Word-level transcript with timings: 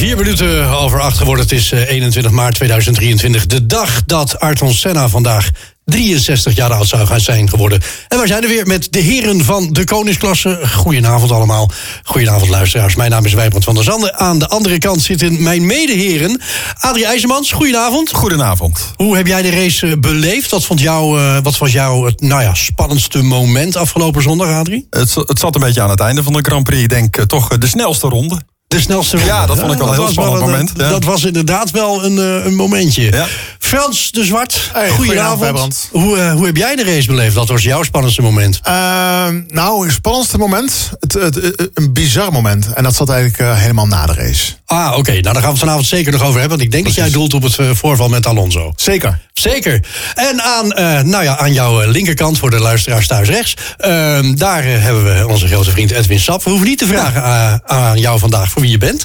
Vier 0.00 0.16
minuten 0.16 0.68
over 0.68 1.00
acht 1.00 1.18
geworden. 1.18 1.44
Het 1.44 1.54
is 1.54 1.72
eh, 1.72 1.88
21 1.88 2.32
maart 2.32 2.54
2023. 2.54 3.46
De 3.46 3.66
dag 3.66 4.04
dat 4.04 4.38
Ayrton 4.38 4.72
Senna 4.72 5.08
vandaag 5.08 5.50
63 5.84 6.54
jaar 6.54 6.72
oud 6.72 6.86
zou 6.86 7.06
gaan 7.06 7.20
zijn 7.20 7.48
geworden. 7.48 7.80
En 8.08 8.18
wij 8.18 8.26
zijn 8.26 8.42
er 8.42 8.48
weer 8.48 8.66
met 8.66 8.92
de 8.92 8.98
heren 8.98 9.44
van 9.44 9.72
de 9.72 9.84
koningsklasse. 9.84 10.60
Goedenavond 10.76 11.30
allemaal. 11.30 11.70
Goedenavond 12.02 12.50
luisteraars. 12.50 12.94
Mijn 12.94 13.10
naam 13.10 13.24
is 13.24 13.32
Wijbrand 13.32 13.64
van 13.64 13.74
der 13.74 13.84
Zanden. 13.84 14.18
Aan 14.18 14.38
de 14.38 14.48
andere 14.48 14.78
kant 14.78 15.02
zitten 15.02 15.42
mijn 15.42 15.66
medeheren. 15.66 16.40
Adrie 16.78 17.06
IJzermans, 17.06 17.52
goedenavond. 17.52 18.12
Goedenavond. 18.12 18.92
Hoe 18.96 19.16
heb 19.16 19.26
jij 19.26 19.42
de 19.42 19.50
race 19.50 19.86
eh, 19.86 19.92
beleefd? 19.98 20.50
Wat, 20.50 20.64
vond 20.64 20.80
jou, 20.80 21.20
eh, 21.20 21.38
wat 21.42 21.58
was 21.58 21.72
jouw 21.72 22.04
het, 22.04 22.20
nou 22.20 22.42
ja, 22.42 22.54
spannendste 22.54 23.22
moment 23.22 23.76
afgelopen 23.76 24.22
zondag, 24.22 24.48
Adrie? 24.48 24.86
Het, 24.90 25.14
het 25.14 25.38
zat 25.38 25.54
een 25.54 25.60
beetje 25.60 25.82
aan 25.82 25.90
het 25.90 26.00
einde 26.00 26.22
van 26.22 26.32
de 26.32 26.42
Grand 26.42 26.64
Prix. 26.64 26.82
Ik 26.82 26.88
denk 26.88 27.16
eh, 27.16 27.24
toch 27.24 27.50
eh, 27.50 27.58
de 27.58 27.66
snelste 27.66 28.08
ronde. 28.08 28.40
De 28.70 28.80
snelste 28.80 29.16
ronde. 29.16 29.32
Ja, 29.32 29.46
dat 29.46 29.58
vond 29.58 29.72
ik 29.72 29.78
wel 29.78 29.86
een 29.88 29.92
heel 29.94 30.02
was 30.02 30.12
spannend 30.12 30.40
moment, 30.40 30.72
ja. 30.76 30.88
Dat 30.88 31.04
was 31.04 31.24
inderdaad 31.24 31.70
wel 31.70 32.04
een, 32.04 32.18
eh, 32.18 32.44
een 32.44 32.54
momentje. 32.54 33.02
Ja. 33.12 33.26
Frans 33.58 34.10
de 34.10 34.24
Zwart, 34.24 34.70
Hey, 34.72 34.88
goedenavond. 34.90 35.88
Hoe, 35.92 36.18
eh, 36.18 36.32
hoe 36.32 36.46
heb 36.46 36.56
jij 36.56 36.76
de 36.76 36.84
race 36.84 37.06
beleefd? 37.06 37.34
Wat 37.34 37.48
was 37.48 37.62
jouw 37.62 37.82
spannendste 37.82 38.22
moment? 38.22 38.60
Ehm, 38.62 39.40
nou, 39.48 39.84
het 39.86 39.94
spannendste 39.94 40.38
moment, 40.38 40.90
het, 41.00 41.12
het, 41.12 41.34
het- 41.34 41.70
een 41.74 41.92
bizar 41.92 42.32
moment. 42.32 42.72
En 42.72 42.82
dat 42.82 42.94
zat 42.94 43.08
eigenlijk 43.08 43.38
eh, 43.40 43.58
helemaal 43.60 43.86
na 43.86 44.06
de 44.06 44.14
race. 44.14 44.52
Ah, 44.66 44.94
oké. 44.96 45.10
Nou, 45.10 45.22
daar 45.22 45.32
gaan 45.34 45.42
we 45.42 45.48
het 45.48 45.58
vanavond 45.58 45.86
zeker 45.86 46.12
nog 46.12 46.22
over 46.22 46.40
hebben. 46.40 46.58
Want 46.58 46.62
ik 46.62 46.70
denk 46.70 46.84
dat 46.84 46.94
jij 46.94 47.10
doelt 47.10 47.34
op 47.34 47.42
het 47.42 47.58
eh, 47.58 47.66
voorval 47.72 48.08
met 48.08 48.26
Alonso. 48.26 48.72
Zeker. 48.76 49.18
Zeker. 49.32 49.84
En 50.14 50.42
aan, 50.42 50.72
eh, 50.72 51.00
nou 51.00 51.24
ja, 51.24 51.38
aan 51.38 51.52
jouw 51.52 51.80
eh, 51.82 51.88
linkerkant, 51.88 52.38
voor 52.38 52.50
de 52.50 52.58
luisteraars 52.58 53.06
thuis 53.06 53.28
rechts... 53.28 53.54
ehm, 53.78 54.34
daar 54.34 54.64
eh, 54.64 54.82
hebben 54.82 55.04
we 55.04 55.28
onze 55.28 55.46
grote 55.48 55.70
vriend 55.70 55.90
Edwin 55.90 56.20
Sap. 56.20 56.42
We 56.44 56.50
hoeven 56.50 56.68
niet 56.68 56.78
te 56.78 56.86
vragen 56.86 57.22
eh, 57.22 57.54
aan 57.76 57.98
jou 57.98 58.18
vandaag 58.18 58.50
voor 58.60 58.68
wie 58.68 58.70
je 58.70 58.78
bent. 58.78 59.04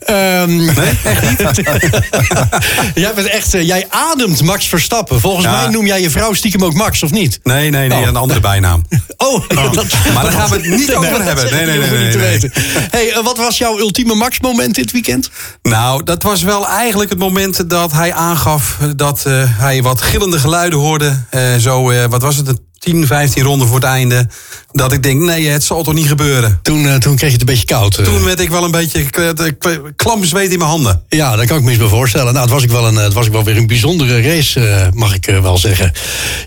Ehm, 0.00 0.56
nee, 0.78 0.98
echt 1.04 1.22
niet. 1.28 1.62
jij, 2.94 3.14
bent 3.14 3.26
echt, 3.28 3.54
eh, 3.54 3.66
jij 3.66 3.86
ademt 3.88 4.42
Max 4.42 4.66
Verstappen. 4.68 5.20
Volgens 5.20 5.44
Ja. 5.44 5.52
mij 5.60 5.68
noem 5.70 5.86
jij 5.86 6.00
je 6.00 6.10
vrouw 6.10 6.32
stiekem 6.32 6.64
ook 6.64 6.74
Max, 6.74 7.02
of 7.02 7.10
niet? 7.10 7.40
Nee, 7.42 7.70
nee, 7.70 7.88
nee, 7.88 7.98
Oh. 8.02 8.06
een 8.06 8.16
andere 8.16 8.40
bijnaam. 8.40 8.84
Oh, 9.16 9.48
dat- 9.48 9.84
Maar 10.14 10.22
daar 10.22 10.32
gaan 10.32 10.48
we 10.50 10.54
het 10.56 10.68
niet 10.68 10.86
Nee, 10.86 10.96
over 10.96 11.22
hebben. 11.24 11.50
Nee, 11.52 11.66
nee, 11.66 12.16
nee. 12.16 12.50
Hey, 12.90 13.12
eh, 13.12 13.24
wat 13.24 13.36
was 13.36 13.58
jouw 13.58 13.78
ultieme 13.78 14.14
Max-moment 14.14 14.74
dit 14.74 14.90
weekend? 14.92 15.30
Nou, 15.62 16.04
dat 16.04 16.22
was 16.22 16.42
wel 16.42 16.68
eigenlijk 16.68 17.10
het 17.10 17.18
moment 17.18 17.70
dat 17.70 17.92
hij 17.92 18.12
aangaf 18.12 18.78
dat 18.96 19.22
eh, 19.26 19.42
hij 19.58 19.82
wat 19.82 20.02
gillende 20.02 20.38
geluiden 20.38 20.78
hoorde. 20.78 21.18
Zo, 21.60 21.92
wat 22.08 22.22
was 22.22 22.36
het, 22.36 22.48
een 22.48 22.58
10, 22.84 23.06
15 23.06 23.42
ronden 23.42 23.66
voor 23.68 23.76
het 23.76 23.84
einde. 23.84 24.28
Dat 24.72 24.92
ik 24.92 25.02
denk, 25.02 25.20
nee, 25.20 25.48
het 25.48 25.64
zal 25.64 25.82
toch 25.82 25.94
niet 25.94 26.06
gebeuren. 26.06 26.58
Toen, 26.62 26.88
eh, 26.88 26.94
toen 26.94 27.16
kreeg 27.16 27.28
je 27.28 27.32
het 27.38 27.40
een 27.40 27.46
beetje 27.54 27.64
koud. 27.64 27.96
eh. 27.98 28.04
Toen 28.04 28.24
werd 28.24 28.40
ik 28.40 28.50
wel 28.50 28.64
een 28.64 28.70
beetje 28.70 29.02
k- 29.10 29.34
k- 29.58 29.80
klam 29.96 30.24
zweet 30.24 30.50
in 30.52 30.58
mijn 30.58 30.70
handen. 30.70 31.02
Ja, 31.08 31.36
dat 31.36 31.46
kan 31.46 31.56
ik 31.56 31.62
me 31.62 31.70
eens 31.70 31.78
bij 31.78 31.88
voorstellen. 31.88 32.32
Nou, 32.32 32.44
het 32.44 32.50
was, 32.54 32.62
ik 32.62 32.70
wel 32.70 32.86
een, 32.86 32.96
eh, 32.98 33.02
het 33.04 33.12
was 33.12 33.26
ik 33.26 33.32
wel 33.32 33.44
weer 33.44 33.56
een 33.56 33.66
bijzondere 33.66 34.20
race, 34.22 34.68
eh, 34.68 34.86
mag 34.92 35.14
ik 35.14 35.26
eh, 35.26 35.40
wel 35.40 35.58
zeggen. 35.58 35.92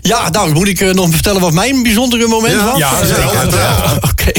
Ja, 0.00 0.30
nou, 0.30 0.52
moet 0.52 0.68
ik 0.68 0.80
eh, 0.80 0.90
nog 0.92 1.10
vertellen 1.10 1.40
wat 1.40 1.52
mijn 1.52 1.82
bijzondere 1.82 2.26
moment 2.26 2.54
Ja, 2.54 2.64
was? 2.70 2.78
ja, 2.78 3.00
Eh, 3.00 3.06
zeker, 3.06 3.22
eh, 3.22 3.38
uiteraard. 3.38 4.04
Oké. 4.10 4.30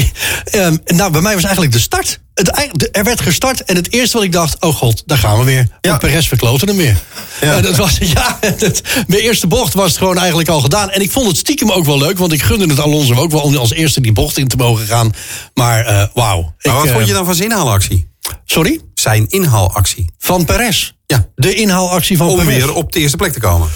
Ehm, 0.44 0.76
nou, 0.86 1.10
bij 1.12 1.20
mij 1.20 1.34
was 1.34 1.42
eigenlijk 1.42 1.72
de 1.72 1.80
start. 1.80 2.18
Het, 2.34 2.88
er 2.92 3.04
werd 3.04 3.20
gestart 3.20 3.64
en 3.64 3.76
het 3.76 3.92
eerste 3.92 4.16
wat 4.16 4.26
ik 4.26 4.32
dacht... 4.32 4.56
oh 4.60 4.74
god, 4.74 5.02
daar 5.06 5.18
gaan 5.18 5.38
we 5.38 5.44
weer. 5.44 5.68
Ja. 5.80 5.88
Want 5.88 5.98
Perez 6.00 6.28
verkloten 6.28 6.68
hem 6.68 6.76
weer. 6.76 6.96
Ja. 7.40 7.56
En 7.56 7.62
dat 7.62 7.76
was, 7.76 7.98
ja, 8.14 8.38
het, 8.40 8.82
mijn 9.06 9.20
eerste 9.22 9.46
bocht 9.46 9.74
was 9.74 9.88
het 9.88 9.98
gewoon 9.98 10.18
eigenlijk 10.18 10.48
al 10.48 10.60
gedaan. 10.60 10.90
En 10.90 11.00
ik 11.00 11.10
vond 11.10 11.26
het 11.26 11.36
stiekem 11.36 11.70
ook 11.70 11.84
wel 11.88 11.98
leuk... 11.98 12.18
want 12.18 12.32
ik 12.32 12.42
gunde 12.42 12.66
het 12.66 12.80
Alonso 12.80 13.14
ook 13.14 13.30
wel 13.30 13.40
om 13.40 13.56
als 13.56 13.72
eerste 13.72 14.00
die 14.00 14.12
bocht 14.12 14.38
in 14.38 14.48
te 14.48 14.56
mogen 14.56 14.86
gaan. 14.86 15.12
Maar 15.54 15.84
eh, 15.84 16.06
wauw. 16.14 16.54
Maar 16.62 16.74
wat 16.74 16.86
eh, 16.86 16.92
vond 16.92 17.06
je 17.06 17.12
dan 17.12 17.24
van 17.24 17.34
zijn 17.34 17.50
inhaalactie? 17.50 18.08
Sorry? 18.44 18.80
Zijn 18.94 19.26
inhaalactie. 19.28 20.10
Van 20.18 20.44
Perez. 20.44 20.92
Ja. 21.06 21.28
De 21.34 21.54
inhaalactie 21.54 22.16
van 22.16 22.28
Om 22.28 22.36
Perez. 22.36 22.54
weer 22.54 22.74
op 22.74 22.92
de 22.92 23.00
eerste 23.00 23.16
plek 23.16 23.32
te 23.32 23.40
komen. 23.40 23.68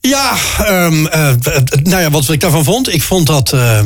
Ja, 0.00 0.36
ehm, 0.58 1.06
eh, 1.06 1.34
nou 1.82 2.02
ja, 2.02 2.10
wat 2.10 2.28
ik 2.28 2.40
daarvan 2.40 2.64
vond, 2.64 2.94
ik 2.94 3.02
vond 3.02 3.26
dat, 3.26 3.52
eh, 3.52 3.80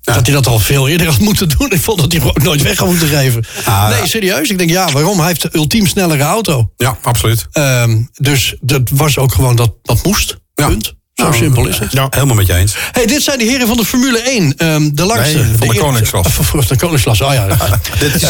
dat 0.00 0.26
hij 0.26 0.34
dat 0.34 0.46
al 0.46 0.58
veel 0.58 0.88
eerder 0.88 1.06
had 1.06 1.18
moeten 1.18 1.48
doen. 1.48 1.70
Ik 1.70 1.80
vond 1.80 2.00
dat 2.00 2.12
hij 2.12 2.20
gewoon 2.20 2.42
nooit 2.42 2.62
weg 2.62 2.78
had 2.78 2.88
moeten 2.88 3.08
geven. 3.08 3.44
Ah, 3.64 3.88
nee, 3.88 3.98
ja. 3.98 4.06
serieus. 4.06 4.50
Ik 4.50 4.58
denk, 4.58 4.70
ja, 4.70 4.92
waarom? 4.92 5.18
Hij 5.18 5.26
heeft 5.26 5.42
de 5.42 5.48
ultiem 5.52 5.86
snellere 5.86 6.22
auto. 6.22 6.72
Ja, 6.76 6.98
absoluut. 7.02 7.46
Ehm, 7.52 8.02
dus 8.12 8.56
dat 8.60 8.88
was 8.92 9.18
ook 9.18 9.32
gewoon, 9.32 9.56
dat, 9.56 9.74
dat 9.82 10.04
moest. 10.04 10.36
Ja. 10.54 10.66
Punt. 10.66 10.94
Zo 11.16 11.22
Nou, 11.24 11.36
simpel 11.36 11.66
is 11.66 11.78
het. 11.78 11.92
Ja. 11.92 12.06
Helemaal 12.10 12.34
met 12.34 12.46
je 12.46 12.54
eens. 12.54 12.74
Hey, 12.92 13.06
dit 13.06 13.22
zijn 13.22 13.38
de 13.38 13.44
heren 13.44 13.66
van 13.66 13.76
de 13.76 13.84
Formule 13.84 14.18
1. 14.18 14.54
ehm, 14.56 14.90
de 14.92 15.04
langste. 15.04 15.38
Nee, 15.38 15.46
van 15.58 15.68
de 15.68 15.76
koningsklasse. 15.78 16.40
Of, 16.40 16.54
of 16.54 16.66
de 16.66 16.76
koningsklasse, 16.76 17.24
oh 17.24 17.32
ja. 17.32 17.46
Dit 17.98 18.14
is 18.14 18.22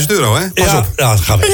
10.000 0.00 0.06
euro, 0.06 0.36
hè? 0.36 0.48
Pas 0.50 0.64
ja, 0.64 0.78
op. 0.78 0.86
Ja, 0.96 1.10
dat 1.10 1.20
gaat 1.20 1.38
weg. 1.38 1.48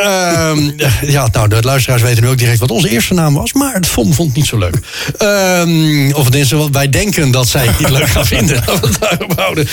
Ehm, 0.00 0.70
ja, 1.00 1.28
nou, 1.32 1.48
de 1.48 1.62
luisteraars 1.62 2.02
weten 2.02 2.22
nu 2.22 2.28
ook 2.28 2.38
direct 2.38 2.58
wat 2.58 2.70
onze 2.70 2.88
eerste 2.88 3.14
naam 3.14 3.34
was. 3.34 3.52
Maar 3.52 3.74
het 3.74 3.86
FOM 3.86 4.14
vond 4.14 4.28
het 4.28 4.36
niet 4.36 4.46
zo 4.46 4.58
leuk. 4.58 4.78
Ehm, 5.18 6.12
of 6.12 6.22
tenminste, 6.24 6.56
wat 6.56 6.68
wij 6.72 6.88
denken 6.88 7.30
dat 7.30 7.48
zij 7.48 7.66
het 7.66 7.78
niet 7.78 7.90
leuk 7.90 8.08
gaan 8.08 8.26
vinden. 8.26 8.56
Laten 8.66 8.80
we 8.80 8.86
het 8.86 9.00
daarop 9.00 9.38
houden. 9.38 9.68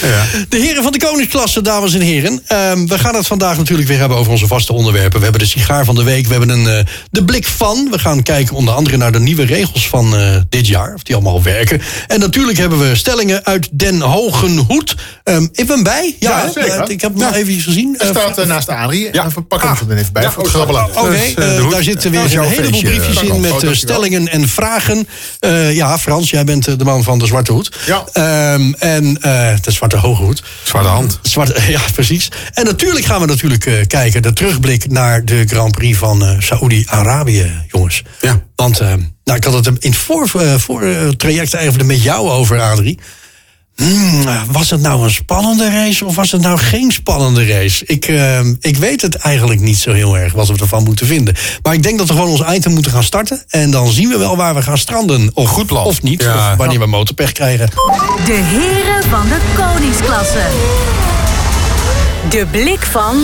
De 0.49 0.57
heren 0.57 0.83
van 0.83 0.91
de 0.91 0.99
koningsklasse, 0.99 1.61
dames 1.61 1.93
en 1.93 2.01
heren. 2.01 2.41
Ehm, 2.47 2.85
we 2.87 2.99
gaan 2.99 3.15
het 3.15 3.27
vandaag 3.27 3.57
natuurlijk 3.57 3.87
weer 3.87 3.99
hebben 3.99 4.17
over 4.17 4.31
onze 4.31 4.47
vaste 4.47 4.73
onderwerpen. 4.73 5.17
We 5.17 5.23
hebben 5.23 5.41
de 5.41 5.47
sigaar 5.47 5.85
van 5.85 5.95
de 5.95 6.03
week. 6.03 6.25
We 6.27 6.31
hebben 6.31 6.49
een, 6.49 6.67
eh, 6.67 6.85
de 7.11 7.23
blik 7.23 7.47
van. 7.47 7.87
We 7.91 7.99
gaan 7.99 8.23
kijken 8.23 8.55
onder 8.55 8.73
andere 8.73 8.97
naar 8.97 9.11
de 9.11 9.19
nieuwe 9.19 9.45
regels 9.45 9.87
van 9.89 10.15
eh, 10.17 10.35
dit 10.49 10.67
jaar. 10.67 10.93
Of 10.93 11.03
die 11.03 11.15
allemaal 11.15 11.43
werken. 11.43 11.81
En 12.07 12.19
natuurlijk 12.19 12.57
hebben 12.57 12.79
we 12.89 12.95
stellingen 12.95 13.45
uit 13.45 13.69
Den 13.71 14.01
Hogen 14.01 14.57
Hoed. 14.57 14.95
Ehm, 15.23 15.47
ik 15.51 15.67
ben 15.67 15.83
bij. 15.83 16.15
Ja, 16.19 16.51
zeker. 16.51 16.69
Eh, 16.81 16.89
ik 16.89 17.01
heb 17.01 17.11
hem 17.11 17.19
Ja. 17.19 17.25
nog 17.27 17.35
even 17.35 17.59
gezien. 17.61 17.95
Hij 17.97 18.07
Eh, 18.09 18.15
staat 18.15 18.37
eh, 18.37 18.45
naast 18.45 18.69
Adrie. 18.69 19.09
Ja. 19.11 19.23
En 19.23 19.31
we 19.35 19.41
pakken 19.41 19.69
hem 19.77 19.89
er 19.91 19.97
even 19.97 20.13
bij 20.13 20.31
voor 20.31 20.43
het 20.43 20.51
grabbelen. 20.51 20.83
Oké, 20.97 21.09
Dus, 21.09 21.33
eh, 21.33 21.57
eh, 21.57 21.69
daar 21.69 21.83
zitten 21.83 22.11
weer 22.11 22.19
een 22.21 22.29
heleboel 22.29 22.71
feestje, 22.71 22.87
briefjes 22.87 23.21
in 23.21 23.39
met 23.39 23.51
Oh, 23.51 23.63
eh, 23.63 23.69
stellingen 23.73 24.27
en 24.27 24.47
vragen. 24.49 25.07
Eh, 25.39 25.75
ja, 25.75 25.97
Frans, 25.99 26.29
jij 26.29 26.43
bent 26.43 26.67
eh, 26.67 26.77
de 26.77 26.83
man 26.83 27.03
van 27.03 27.19
de 27.19 27.25
zwarte 27.25 27.51
hoed. 27.51 27.71
Ja. 27.85 28.03
Ehm, 28.13 28.73
en 28.79 29.17
eh, 29.21 29.55
de 29.61 29.71
zwarte 29.71 29.97
hoge 29.97 30.23
hoed. 30.23 30.43
Zwarte 30.63 30.89
hand. 30.89 31.19
Zwarte, 31.21 31.55
ja, 31.71 31.81
precies. 31.93 32.31
En 32.53 32.65
natuurlijk 32.65 33.05
gaan 33.05 33.19
we 33.21 33.25
natuurlijk 33.27 33.65
eh, 33.65 33.73
kijken, 33.87 34.21
de 34.21 34.33
terugblik 34.33 34.89
naar 34.91 35.25
de 35.25 35.43
Grand 35.47 35.71
Prix 35.71 35.97
van 35.97 36.23
eh 36.25 36.35
Saoedi-Arabië, 36.39 37.51
jongens. 37.71 38.03
Ja. 38.21 38.41
Want 38.55 38.79
eh, 38.79 38.93
nou, 39.27 39.37
ik 39.39 39.43
had 39.43 39.53
het 39.53 39.67
in 39.67 39.89
het 39.89 39.95
voor, 39.95 40.29
eh, 40.41 40.53
voor 40.57 40.85
traject 41.17 41.53
even 41.53 41.85
met 41.85 42.03
jou 42.03 42.29
over, 42.29 42.61
Adrie. 42.61 42.99
Hmm, 43.75 44.23
was 44.51 44.69
het 44.69 44.81
nou 44.81 45.03
een 45.03 45.11
spannende 45.11 45.69
race 45.69 46.05
of 46.05 46.15
was 46.15 46.31
het 46.31 46.41
nou 46.41 46.57
geen 46.57 46.91
spannende 46.91 47.45
race? 47.45 47.85
Ik, 47.85 48.05
eh, 48.07 48.39
ik 48.59 48.77
weet 48.77 49.01
het 49.01 49.15
eigenlijk 49.15 49.59
niet 49.59 49.77
zo 49.77 49.91
heel 49.91 50.17
erg 50.17 50.33
wat 50.33 50.47
we 50.47 50.53
ervan 50.59 50.83
moeten 50.83 51.07
vinden. 51.07 51.35
Maar 51.61 51.73
ik 51.73 51.83
denk 51.83 51.97
dat 51.97 52.07
we 52.07 52.13
gewoon 52.13 52.29
ons 52.29 52.43
item 52.55 52.71
moeten 52.73 52.91
gaan 52.91 53.03
starten. 53.03 53.43
En 53.49 53.71
dan 53.71 53.87
zien 53.91 54.09
we 54.09 54.17
wel 54.17 54.37
waar 54.37 54.55
we 54.55 54.61
gaan 54.61 54.77
stranden. 54.77 55.31
Of, 55.33 55.49
Goed 55.49 55.65
plan. 55.65 55.85
Of 55.85 56.01
niet, 56.01 56.21
Ja. 56.23 56.51
of 56.51 56.57
wanneer 56.57 56.79
we 56.79 56.85
motorpech 56.85 57.31
krijgen. 57.31 57.69
De 58.25 58.33
heren 58.43 59.03
van 59.09 59.27
de 59.27 59.37
koningsklasse. 59.55 60.45
De 62.29 62.45
blik 62.51 62.85
van 62.91 63.15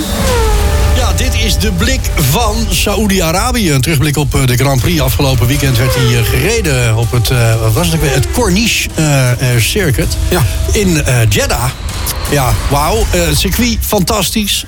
Ja, 0.96 1.14
dit 1.14 1.34
is 1.34 1.58
de 1.58 1.72
blik 1.72 2.00
van 2.16 2.56
Saoedi-Arabië. 2.70 3.72
Een 3.72 3.82
terugblik 3.82 4.18
op 4.18 4.36
eh, 4.36 4.46
de 4.46 4.56
Grand 4.58 4.82
Prix. 4.82 5.02
Afgelopen 5.02 5.48
weekend 5.48 5.78
werd 5.78 5.96
hij 5.96 6.18
eh, 6.18 6.26
gereden 6.26 6.96
op 6.98 7.12
het, 7.12 7.30
eh, 7.30 7.60
wat 7.62 7.74
was 7.74 7.88
het, 7.92 8.02
weer? 8.02 8.14
het 8.14 8.32
Corniche 8.32 8.90
Circuit 9.60 10.18
Ja. 10.30 10.42
in 10.72 11.04
Jeddah. 11.30 11.70
ja, 12.32 12.54
wauw. 12.70 13.06
Circuit, 13.34 13.78
fantastisch. 13.82 14.66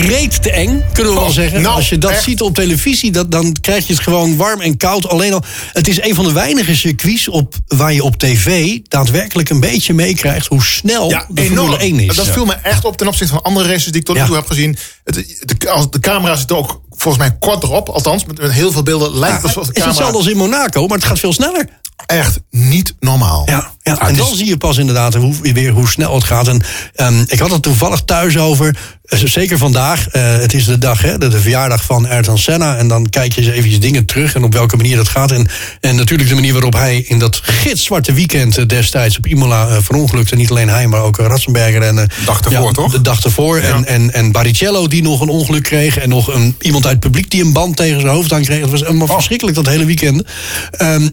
Reet 0.00 0.42
te 0.42 0.50
eng, 0.50 0.82
kunnen 0.92 1.12
we 1.12 1.18
wel 1.18 1.28
Oh, 1.28 1.34
zeggen. 1.34 1.62
nou, 1.62 1.74
Als 1.76 1.88
je 1.88 1.98
dat 1.98 2.10
echt. 2.10 2.22
ziet 2.22 2.40
op 2.40 2.54
televisie, 2.54 3.10
dat, 3.10 3.30
dan 3.30 3.56
krijg 3.60 3.86
je 3.86 3.92
het 3.92 4.02
gewoon 4.02 4.36
warm 4.36 4.60
en 4.60 4.76
koud. 4.76 5.08
Alleen 5.08 5.32
al, 5.32 5.42
het 5.72 5.88
is 5.88 6.02
een 6.02 6.14
van 6.14 6.24
de 6.24 6.32
weinige 6.32 6.76
circuits 6.76 7.28
op, 7.28 7.54
waar 7.66 7.92
je 7.92 8.02
op 8.02 8.16
tv 8.16 8.78
daadwerkelijk 8.82 9.50
een 9.50 9.60
beetje 9.60 9.94
meekrijgt 9.94 10.46
hoe 10.46 10.62
snel 10.62 11.10
Ja, 11.10 11.26
de 11.28 11.42
Formule 11.44 11.76
1 11.78 12.00
is. 12.00 12.16
Dat 12.16 12.28
viel 12.28 12.44
me 12.44 12.52
echt 12.54 12.84
op 12.84 12.96
ten 12.96 13.06
opzichte 13.06 13.32
van 13.32 13.42
andere 13.42 13.68
races 13.68 13.84
die 13.84 14.00
ik 14.00 14.04
tot 14.04 14.14
nu 14.14 14.20
Ja. 14.20 14.26
toe 14.26 14.36
heb 14.36 14.46
gezien. 14.46 14.76
Het, 15.04 15.14
de, 15.58 15.70
als 15.70 15.90
de 15.90 16.00
camera 16.00 16.36
zit 16.36 16.52
ook 16.52 16.80
volgens 16.90 17.24
mij 17.28 17.36
kort 17.38 17.62
erop. 17.62 17.88
Althans, 17.88 18.24
met, 18.24 18.40
met 18.40 18.52
heel 18.52 18.72
veel 18.72 18.82
beelden 18.82 19.18
lijkt 19.18 19.42
het 19.42 19.52
Ja, 19.54 19.58
het 19.60 19.66
de 19.66 19.72
is 19.72 19.72
camera... 19.72 19.88
hetzelfde 19.88 20.16
als 20.18 20.26
in 20.26 20.36
Monaco, 20.36 20.86
maar 20.86 20.96
het 20.98 21.06
gaat 21.06 21.18
veel 21.18 21.32
sneller. 21.32 21.68
Echt 22.06 22.40
niet 22.50 22.94
normaal. 23.00 23.42
Ja, 23.46 23.70
ja. 23.82 23.92
het 23.92 24.08
en 24.08 24.16
dan 24.16 24.34
zie 24.36 24.46
je 24.46 24.56
pas 24.56 24.78
inderdaad 24.78 25.14
hoe, 25.14 25.34
weer 25.52 25.70
hoe 25.70 25.88
snel 25.88 26.14
het 26.14 26.24
gaat. 26.24 26.48
En 26.48 26.62
ehm, 26.94 27.22
ik 27.26 27.38
had 27.38 27.50
het 27.50 27.62
toevallig 27.62 28.00
thuis 28.04 28.38
over. 28.38 28.76
eh, 29.04 29.18
Zeker 29.24 29.58
vandaag. 29.58 30.08
eh, 30.08 30.36
het 30.36 30.54
is 30.54 30.64
de 30.64 30.78
dag, 30.78 31.02
hè, 31.02 31.18
de, 31.18 31.28
de 31.28 31.40
verjaardag 31.40 31.84
van 31.84 32.08
Ayrton 32.08 32.38
Senna. 32.38 32.76
En 32.76 32.88
dan 32.88 33.08
kijk 33.08 33.32
je 33.32 33.40
eens 33.40 33.50
eventjes 33.50 33.80
dingen 33.80 34.04
terug 34.04 34.34
en 34.34 34.44
op 34.44 34.52
welke 34.52 34.76
manier 34.76 34.96
dat 34.96 35.08
gaat. 35.08 35.30
En, 35.32 35.46
en 35.80 35.96
natuurlijk 35.96 36.28
de 36.28 36.34
manier 36.34 36.52
waarop 36.52 36.72
hij 36.72 36.98
in 36.98 37.18
dat 37.18 37.40
gitzwarte 37.42 38.12
weekend 38.12 38.58
eh, 38.58 38.66
destijds 38.66 39.16
op 39.16 39.26
Imola 39.26 39.82
verongelukte. 39.82 40.34
Niet 40.36 40.50
alleen 40.50 40.68
hij, 40.68 40.86
maar 40.86 41.00
ook 41.02 41.16
Ratzenberger. 41.16 41.82
En, 41.82 41.98
eh, 41.98 42.04
Dag 42.26 42.40
ervoor, 42.40 42.72
toch? 42.72 42.92
De 42.92 43.00
dag 43.00 43.24
ervoor. 43.24 43.58
En, 43.58 43.86
en, 43.86 44.12
en 44.12 44.32
Baricello 44.32 44.86
die 44.86 45.02
nog 45.02 45.20
een 45.20 45.28
ongeluk 45.28 45.62
kreeg. 45.62 45.98
En 45.98 46.08
nog 46.08 46.34
een, 46.34 46.56
iemand 46.60 46.84
uit 46.84 46.92
het 46.94 47.02
publiek 47.04 47.30
die 47.30 47.44
een 47.44 47.52
band 47.52 47.76
tegen 47.76 48.00
zijn 48.00 48.12
hoofd 48.12 48.32
aan 48.32 48.42
kreeg. 48.42 48.60
Het 48.60 48.70
was 48.70 48.80
helemaal 48.80 49.06
verschrikkelijk 49.06 49.56
dat 49.56 49.66
hele 49.66 49.84
weekend. 49.84 50.22
Ehm, 50.70 51.08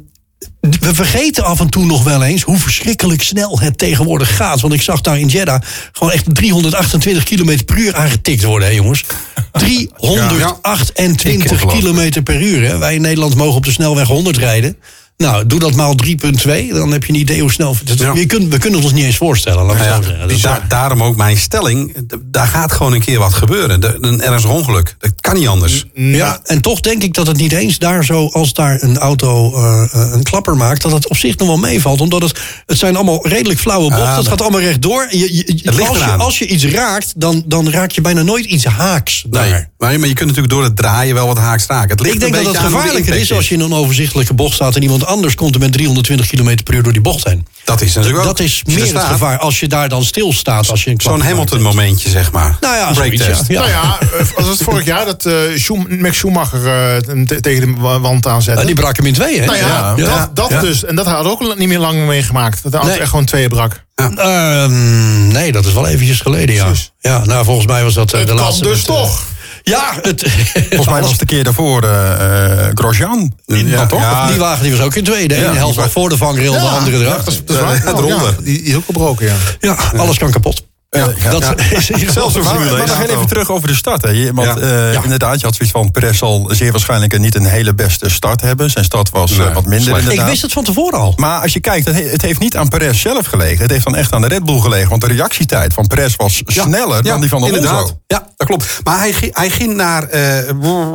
we 0.59 0.93
vergeten 0.93 1.43
af 1.43 1.59
en 1.59 1.69
toe 1.69 1.85
nog 1.85 2.03
wel 2.03 2.23
eens 2.23 2.41
hoe 2.41 2.57
verschrikkelijk 2.57 3.21
snel 3.21 3.59
het 3.59 3.77
tegenwoordig 3.77 4.35
gaat. 4.35 4.61
Want 4.61 4.73
ik 4.73 4.81
zag 4.81 5.01
daar 5.01 5.19
in 5.19 5.27
Jeddah 5.27 5.61
gewoon 5.91 6.13
echt 6.13 6.35
328 6.35 7.23
km 7.23 7.63
per 7.65 7.77
uur 7.77 7.95
aangetikt 7.95 8.43
worden, 8.43 8.67
hè 8.67 8.73
jongens. 8.73 9.03
328 9.51 11.65
km 11.65 12.23
per 12.23 12.41
uur. 12.41 12.67
Hè. 12.67 12.77
Wij 12.77 12.95
in 12.95 13.01
Nederland 13.01 13.35
mogen 13.35 13.55
op 13.55 13.65
de 13.65 13.71
snelweg 13.71 14.07
100 14.07 14.37
rijden. 14.37 14.75
Nou, 15.23 15.45
doe 15.45 15.59
dat 15.59 15.75
maal 15.75 15.95
3,2. 16.05 16.69
Dan 16.73 16.91
heb 16.91 17.03
je 17.03 17.13
een 17.13 17.19
idee 17.19 17.41
hoe 17.41 17.51
snel... 17.51 17.75
dat- 17.83 17.97
Ja. 17.99 18.11
je 18.15 18.25
kunt, 18.25 18.51
we 18.53 18.57
kunnen 18.57 18.79
het 18.79 18.87
ons 18.89 18.97
niet 18.97 19.05
eens 19.05 19.17
voorstellen, 19.17 19.65
laat 19.65 19.77
Nou 19.77 20.05
ja. 20.17 20.25
Dat 20.27 20.41
da- 20.41 20.65
daarom 20.67 21.03
ook 21.03 21.15
mijn 21.15 21.37
stelling. 21.37 21.95
Daar 22.25 22.47
gaat 22.47 22.71
gewoon 22.71 22.93
een 22.93 22.99
keer 23.03 23.19
wat 23.19 23.33
gebeuren. 23.33 23.81
De- 23.81 23.97
Een 24.01 24.21
ergens 24.21 24.43
een 24.43 24.49
ongeluk. 24.49 24.95
Dat 24.99 25.11
kan 25.19 25.35
niet 25.35 25.47
anders. 25.47 25.85
Ja, 25.93 26.39
en 26.43 26.61
toch 26.61 26.79
denk 26.79 27.03
ik 27.03 27.13
dat 27.13 27.27
het 27.27 27.37
niet 27.37 27.51
eens 27.51 27.77
daar 27.77 28.05
zo, 28.05 28.27
als 28.27 28.53
daar 28.53 28.83
een 28.83 28.97
auto 28.97 29.53
eh, 29.55 29.83
eh, 29.93 30.11
een 30.13 30.23
klapper 30.23 30.55
maakt, 30.57 30.81
dat 30.81 30.91
het 30.91 31.07
op 31.09 31.17
zich 31.17 31.37
nog 31.37 31.47
wel 31.47 31.57
meevalt. 31.57 32.01
Omdat 32.01 32.21
het, 32.21 32.39
het 32.65 32.77
zijn 32.77 32.95
allemaal 32.95 33.27
redelijk 33.27 33.59
flauwe 33.59 33.89
bochten. 33.89 34.07
Ah, 34.07 34.17
het 34.17 34.27
gaat 34.27 34.41
allemaal 34.41 34.61
rechtdoor. 34.61 35.07
Je, 35.09 35.17
je, 35.35 35.69
als, 35.71 35.75
je, 35.97 36.03
eraan. 36.03 36.19
als 36.19 36.39
je 36.39 36.47
iets 36.47 36.65
raakt, 36.65 37.13
dan, 37.15 37.43
dan 37.45 37.69
raak 37.69 37.91
je 37.91 38.01
bijna 38.01 38.21
nooit 38.21 38.45
iets 38.45 38.65
haaks 38.65 39.25
daar. 39.29 39.49
Nee. 39.49 39.65
Maar, 39.77 39.99
maar 39.99 40.07
je 40.07 40.13
kunt 40.13 40.27
natuurlijk 40.27 40.53
door 40.53 40.63
het 40.63 40.75
draaien 40.75 41.15
wel 41.15 41.27
wat 41.27 41.37
haaks 41.37 41.65
raken. 41.65 41.89
Het 41.89 41.99
ligt 41.99 42.13
Ik 42.13 42.19
denk 42.19 42.35
een 42.35 42.43
dat 42.43 42.53
het 42.53 42.61
de 42.63 42.69
gevaarlijker 42.69 43.15
is 43.15 43.31
als 43.33 43.49
je 43.49 43.55
in 43.55 43.61
een 43.61 43.73
overzichtelijke 43.73 44.33
bocht 44.33 44.53
staat 44.55 44.75
en 44.75 44.81
iemand 44.81 45.05
anders 45.09 45.35
komt 45.35 45.53
er 45.53 45.59
met 45.59 45.71
320 45.73 46.27
km 46.27 46.63
per 46.63 46.73
uur 46.73 46.83
door 46.83 46.93
die 46.93 47.01
bocht 47.01 47.23
heen. 47.27 47.47
Dat 47.63 47.81
is 47.81 47.93
natuurlijk 47.93 48.19
ook. 48.23 48.25
Dat 48.37 48.39
is 48.39 48.59
er 48.65 48.71
meer 48.71 48.79
het 48.79 48.89
staat, 48.89 49.05
gevaar 49.11 49.37
als 49.39 49.59
je 49.59 49.67
daar 49.67 49.89
dan 49.89 50.03
stilstaat. 50.03 50.69
Als 50.69 50.83
je 50.83 50.89
Zo'n 50.89 50.97
klapper 50.97 51.23
maakt. 51.23 51.31
Hamilton-momentje, 51.31 52.09
zeg 52.09 52.31
maar. 52.31 52.57
Nou 52.61 52.75
ja, 52.75 52.91
Breaktest. 52.91 53.23
zoiets, 53.23 53.47
ja. 53.47 53.59
Nou 53.59 53.69
ja, 53.69 53.97
eh, 54.01 54.25
als 54.35 54.47
het 54.47 54.63
vorig 54.63 54.85
jaar 54.85 55.05
dat 55.05 55.25
eh 55.25 55.33
Schum- 55.55 55.99
Max 56.01 56.17
Schumacher 56.17 56.67
eh, 56.67 56.97
te- 57.25 57.39
tegen 57.41 57.61
de 57.75 57.81
wa- 57.81 57.99
wand 57.99 58.27
aanzette. 58.27 58.59
Ja, 58.59 58.65
die 58.65 58.75
brak 58.75 58.97
hem 58.97 59.05
in 59.05 59.13
tweeën. 59.13 59.39
hè? 59.39 59.45
nou 59.45 59.57
ja, 59.57 59.93
Ja. 59.97 60.17
dat, 60.17 60.35
dat 60.35 60.49
Ja. 60.49 60.59
dus. 60.61 60.85
En 60.85 60.95
dat 60.95 61.05
had 61.05 61.25
ook 61.25 61.57
niet 61.57 61.67
meer 61.67 61.79
lang 61.79 62.05
meegemaakt. 62.07 62.63
Dat 62.63 62.71
de 62.71 62.77
auto 62.77 62.91
Nee. 62.93 63.01
echt 63.01 63.09
gewoon 63.09 63.25
tweeën 63.25 63.49
brak. 63.49 63.83
Ehm, 63.95 65.27
nee, 65.27 65.51
dat 65.51 65.65
is 65.65 65.73
wel 65.73 65.87
eventjes 65.87 66.19
geleden, 66.21 66.55
ja. 66.55 66.65
Precies. 66.65 66.91
Ja, 66.99 67.25
nou, 67.25 67.45
volgens 67.45 67.67
mij 67.67 67.83
was 67.83 67.93
dat 67.93 68.11
Het 68.11 68.21
de 68.21 68.27
kan 68.27 68.35
laatste. 68.43 68.63
dus 68.63 68.75
met, 68.77 68.85
toch. 68.85 69.23
Ja, 69.69 69.93
het, 70.01 70.25
Volgens 70.53 70.89
mij 70.89 71.01
was 71.01 71.09
het 71.09 71.19
de 71.19 71.25
keer 71.25 71.43
daarvoor 71.43 71.83
eh, 71.83 72.67
Grosjean. 72.73 73.33
Ja, 73.45 73.85
toch? 73.85 73.99
ja. 73.99 74.27
die 74.27 74.37
wagen 74.39 74.63
die 74.63 74.71
was 74.71 74.81
ook 74.81 74.95
in 74.95 75.03
twee. 75.03 75.27
De 75.27 75.35
ene 75.35 75.49
die 75.49 75.57
helft 75.57 75.75
was- 75.75 75.91
voor 75.91 76.09
de 76.09 76.17
vangrail, 76.17 76.51
de 76.51 76.59
andere 76.59 76.97
ja, 76.97 77.03
erachter. 77.03 77.33
dat 77.45 77.55
is, 77.55 77.61
waar. 77.61 77.83
Het 77.85 78.07
ja, 78.07 78.43
die 78.43 78.61
is 78.61 78.75
ook 78.75 78.85
gebroken, 78.85 79.25
ja. 79.25 79.35
Ja, 79.59 79.77
alles 79.97 80.17
kan 80.17 80.31
kapot. 80.31 80.67
Ja, 80.89 81.31
dat 81.31 81.41
ja. 81.43 81.55
is 81.77 81.89
in 81.89 82.11
Zelfs 82.11 82.35
een 82.35 82.43
Maar, 82.43 82.51
Formule 82.53 82.71
maar 82.77 82.87
1 82.87 82.87
nog 82.97 83.07
even 83.09 83.27
terug 83.27 83.51
over 83.51 83.67
de 83.67 83.75
start. 83.75 84.01
Hè. 84.01 84.33
Want 84.33 84.59
Ja. 84.59 84.91
eh, 84.91 85.03
inderdaad, 85.03 85.39
je 85.39 85.45
had 85.45 85.55
zoiets 85.55 85.71
van... 85.75 85.91
Perez 85.91 86.17
zal 86.17 86.49
zeer 86.51 86.71
waarschijnlijk 86.71 87.19
niet 87.19 87.35
een 87.35 87.45
hele 87.45 87.73
beste 87.75 88.09
start 88.09 88.41
hebben. 88.41 88.69
Zijn 88.69 88.85
start 88.85 89.09
was 89.09 89.31
eh, 89.37 89.53
wat 89.53 89.63
minder 89.65 89.81
slecht. 89.81 89.99
inderdaad. 89.99 90.23
Ik 90.25 90.29
wist 90.29 90.41
het 90.41 90.51
van 90.53 90.63
tevoren 90.63 90.99
al. 90.99 91.13
Maar 91.15 91.41
als 91.41 91.53
je 91.53 91.59
kijkt, 91.59 91.85
het 91.87 91.95
he- 91.95 92.09
het 92.09 92.21
heeft 92.21 92.39
niet 92.39 92.57
aan 92.57 92.67
Perez 92.67 93.01
zelf 93.01 93.25
gelegen. 93.25 93.61
Het 93.61 93.71
heeft 93.71 93.83
dan 93.83 93.95
echt 93.95 94.13
aan 94.13 94.21
de 94.21 94.27
Red 94.27 94.45
Bull 94.45 94.59
gelegen. 94.59 94.89
Want 94.89 95.01
de 95.01 95.07
reactietijd 95.07 95.73
van 95.73 95.87
Perez 95.87 96.15
was 96.15 96.41
sneller 96.45 97.03
dan 97.03 97.19
die 97.19 97.29
van 97.29 97.37
Alonso. 97.43 97.55
inderdaad. 97.57 97.95
Ja, 98.07 98.27
dat 98.35 98.47
klopt. 98.47 98.65
Maar 98.83 98.97
hij, 98.99 99.13
ging- 99.13 99.35
hij 99.37 99.49
ging 99.49 99.75
naar... 99.75 100.03
eh, 100.03 100.51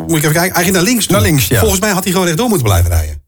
moet 0.07 0.11
ik 0.17 0.23
even 0.23 0.33
kijken? 0.33 0.55
Hij 0.55 0.63
ging 0.63 0.75
naar 0.75 0.85
links 0.85 1.05
toe. 1.07 1.15
Naar 1.15 1.25
links, 1.25 1.47
ja. 1.47 1.59
Volgens 1.61 1.81
mij 1.81 1.91
had 1.91 2.03
hij 2.03 2.13
gewoon 2.13 2.27
rechtdoor 2.27 2.49
moeten 2.49 2.67
blijven 2.67 2.91
rijden. 2.91 3.23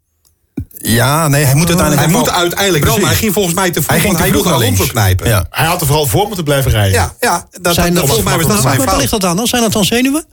Ja, 0.78 1.28
nee, 1.28 1.44
hij 1.44 1.54
moet 1.54 1.68
uiteindelijk... 1.68 2.08
Hij 2.08 2.18
moet 2.18 2.30
uiteindelijk 2.30 2.84
wel, 2.84 2.98
maar 2.98 3.08
hij 3.08 3.16
ging 3.18 3.32
volgens 3.32 3.54
mij 3.54 3.70
te 3.70 3.82
vroeg. 3.82 3.90
Hij 3.90 4.00
ging 4.00 4.16
te 4.16 4.22
hij 4.22 4.30
vroeg 4.30 4.58
wilde 4.58 4.86
knijpen. 4.86 5.28
Ja. 5.28 5.46
Hij 5.50 5.66
had 5.66 5.80
er 5.80 5.86
vooral 5.86 6.06
voor 6.06 6.26
moeten 6.26 6.44
blijven 6.44 6.70
rijden. 6.70 6.92
Ja, 6.92 7.14
ja 7.20 7.48
dat, 7.60 7.74
Zijn 7.74 7.94
dat, 7.94 7.94
dat, 7.94 8.04
volgens 8.04 8.28
mij 8.28 8.36
was 8.36 8.46
dat 8.46 8.62
zijn 8.62 8.84
waar 8.84 8.96
ligt 8.96 9.10
dat 9.10 9.24
aan 9.24 9.36
dan? 9.36 9.46
Zijn 9.46 9.62
dat 9.62 9.72
dan 9.72 9.84
zenuwen? 9.84 10.24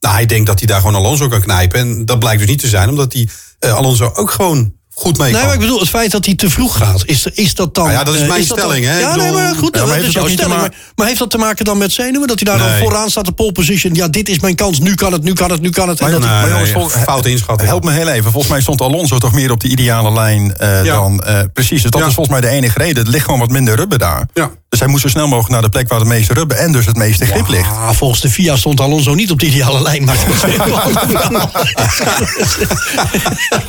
Nou, 0.00 0.14
hij 0.14 0.26
denkt 0.26 0.46
dat 0.46 0.58
hij 0.58 0.66
daar 0.66 0.80
gewoon 0.80 0.94
Alonso 0.94 1.28
kan 1.28 1.40
knijpen. 1.40 1.80
En 1.80 2.04
dat 2.04 2.18
blijkt 2.18 2.40
dus 2.40 2.48
niet 2.48 2.58
te 2.58 2.68
zijn, 2.68 2.88
omdat 2.88 3.12
hij 3.12 3.28
eh, 3.58 3.74
Alonso 3.74 4.12
ook 4.14 4.30
gewoon 4.30 4.72
goed 4.98 5.18
mee 5.18 5.26
Nee, 5.26 5.36
kan. 5.36 5.44
maar 5.46 5.54
ik 5.54 5.60
bedoel, 5.60 5.78
het 5.80 5.88
feit 5.88 6.10
dat 6.10 6.24
hij 6.24 6.34
te 6.34 6.50
vroeg 6.50 6.76
gaat, 6.76 7.02
is, 7.06 7.26
is 7.26 7.54
dat 7.54 7.74
dan... 7.74 7.84
Nou 7.84 7.96
ja, 7.98 8.04
dat 8.04 8.14
is 8.14 8.20
eh, 8.20 8.28
mijn 8.28 8.44
stelling, 8.44 8.84
hè? 8.84 8.98
Ja, 8.98 9.16
nee, 9.16 9.32
maar 9.32 9.54
goed, 9.54 9.74
Ja, 9.76 9.80
maar 9.80 9.88
dat 9.88 9.96
heeft 9.96 9.98
is 10.00 10.04
het 10.04 10.12
jouw 10.14 10.28
stelling. 10.28 10.60
Maar, 10.60 10.74
maar 10.94 11.06
heeft 11.06 11.18
dat 11.18 11.30
te 11.30 11.38
maken 11.38 11.64
dan 11.64 11.78
met 11.78 11.92
zenuwen? 11.92 12.28
Dat 12.28 12.40
hij 12.40 12.48
daar 12.54 12.58
dan 12.62 12.72
Nee. 12.72 12.82
vooraan 12.82 13.10
staat, 13.10 13.24
de 13.24 13.32
pole 13.32 13.52
position. 13.52 13.94
Ja, 13.94 14.08
dit 14.08 14.28
is 14.28 14.38
mijn 14.38 14.54
kans, 14.54 14.78
nu 14.78 14.94
kan 14.94 15.12
het, 15.12 15.22
nu 15.22 15.32
kan 15.32 15.50
het, 15.50 15.60
nu 15.60 15.70
kan 15.70 15.88
het. 15.88 15.98
En 16.00 16.04
Maar 16.04 16.12
dat 16.12 16.20
dat- 16.22 16.30
hij- 16.30 16.40
maar 16.40 16.60
Nee, 16.62 16.72
jongens, 16.72 16.94
nee, 16.94 17.02
fout 17.04 17.26
inschatting. 17.26 17.68
Help 17.68 17.84
me 17.84 17.90
heel 17.92 18.08
even. 18.08 18.30
Volgens 18.30 18.52
mij 18.52 18.60
stond 18.60 18.80
Alonso 18.80 19.18
toch 19.18 19.32
meer 19.32 19.50
op 19.50 19.60
de 19.60 19.68
ideale 19.68 20.12
lijn 20.12 20.56
eh, 20.56 20.84
Ja. 20.84 20.94
dan... 20.94 21.20
eh, 21.24 21.40
precies, 21.52 21.82
dus 21.82 21.90
dat 21.90 22.00
Ja. 22.00 22.06
is 22.06 22.14
volgens 22.14 22.40
mij 22.40 22.50
de 22.50 22.56
enige 22.56 22.78
reden. 22.78 23.04
Er 23.04 23.10
ligt 23.10 23.24
gewoon 23.24 23.40
wat 23.40 23.50
minder 23.50 23.76
rubber 23.76 23.98
daar. 23.98 24.28
Ja. 24.34 24.50
Dus 24.76 24.84
hij 24.84 24.94
moest 24.94 25.04
zo 25.04 25.10
snel 25.10 25.26
mogelijk 25.28 25.52
naar 25.52 25.62
de 25.62 25.68
plek 25.68 25.88
waar 25.88 25.98
het 25.98 26.08
meeste 26.08 26.32
rubber... 26.34 26.56
en 26.56 26.72
dus 26.72 26.86
het 26.86 26.96
meeste 26.96 27.26
grip 27.26 27.48
ligt. 27.48 27.68
Volgens 27.90 28.20
de 28.20 28.30
FIA 28.30 28.56
stond 28.56 28.80
Alonso 28.80 29.14
niet 29.14 29.30
op 29.30 29.38
de 29.38 29.46
ideale 29.46 29.82
lijn. 29.82 30.04
Maar 30.04 30.16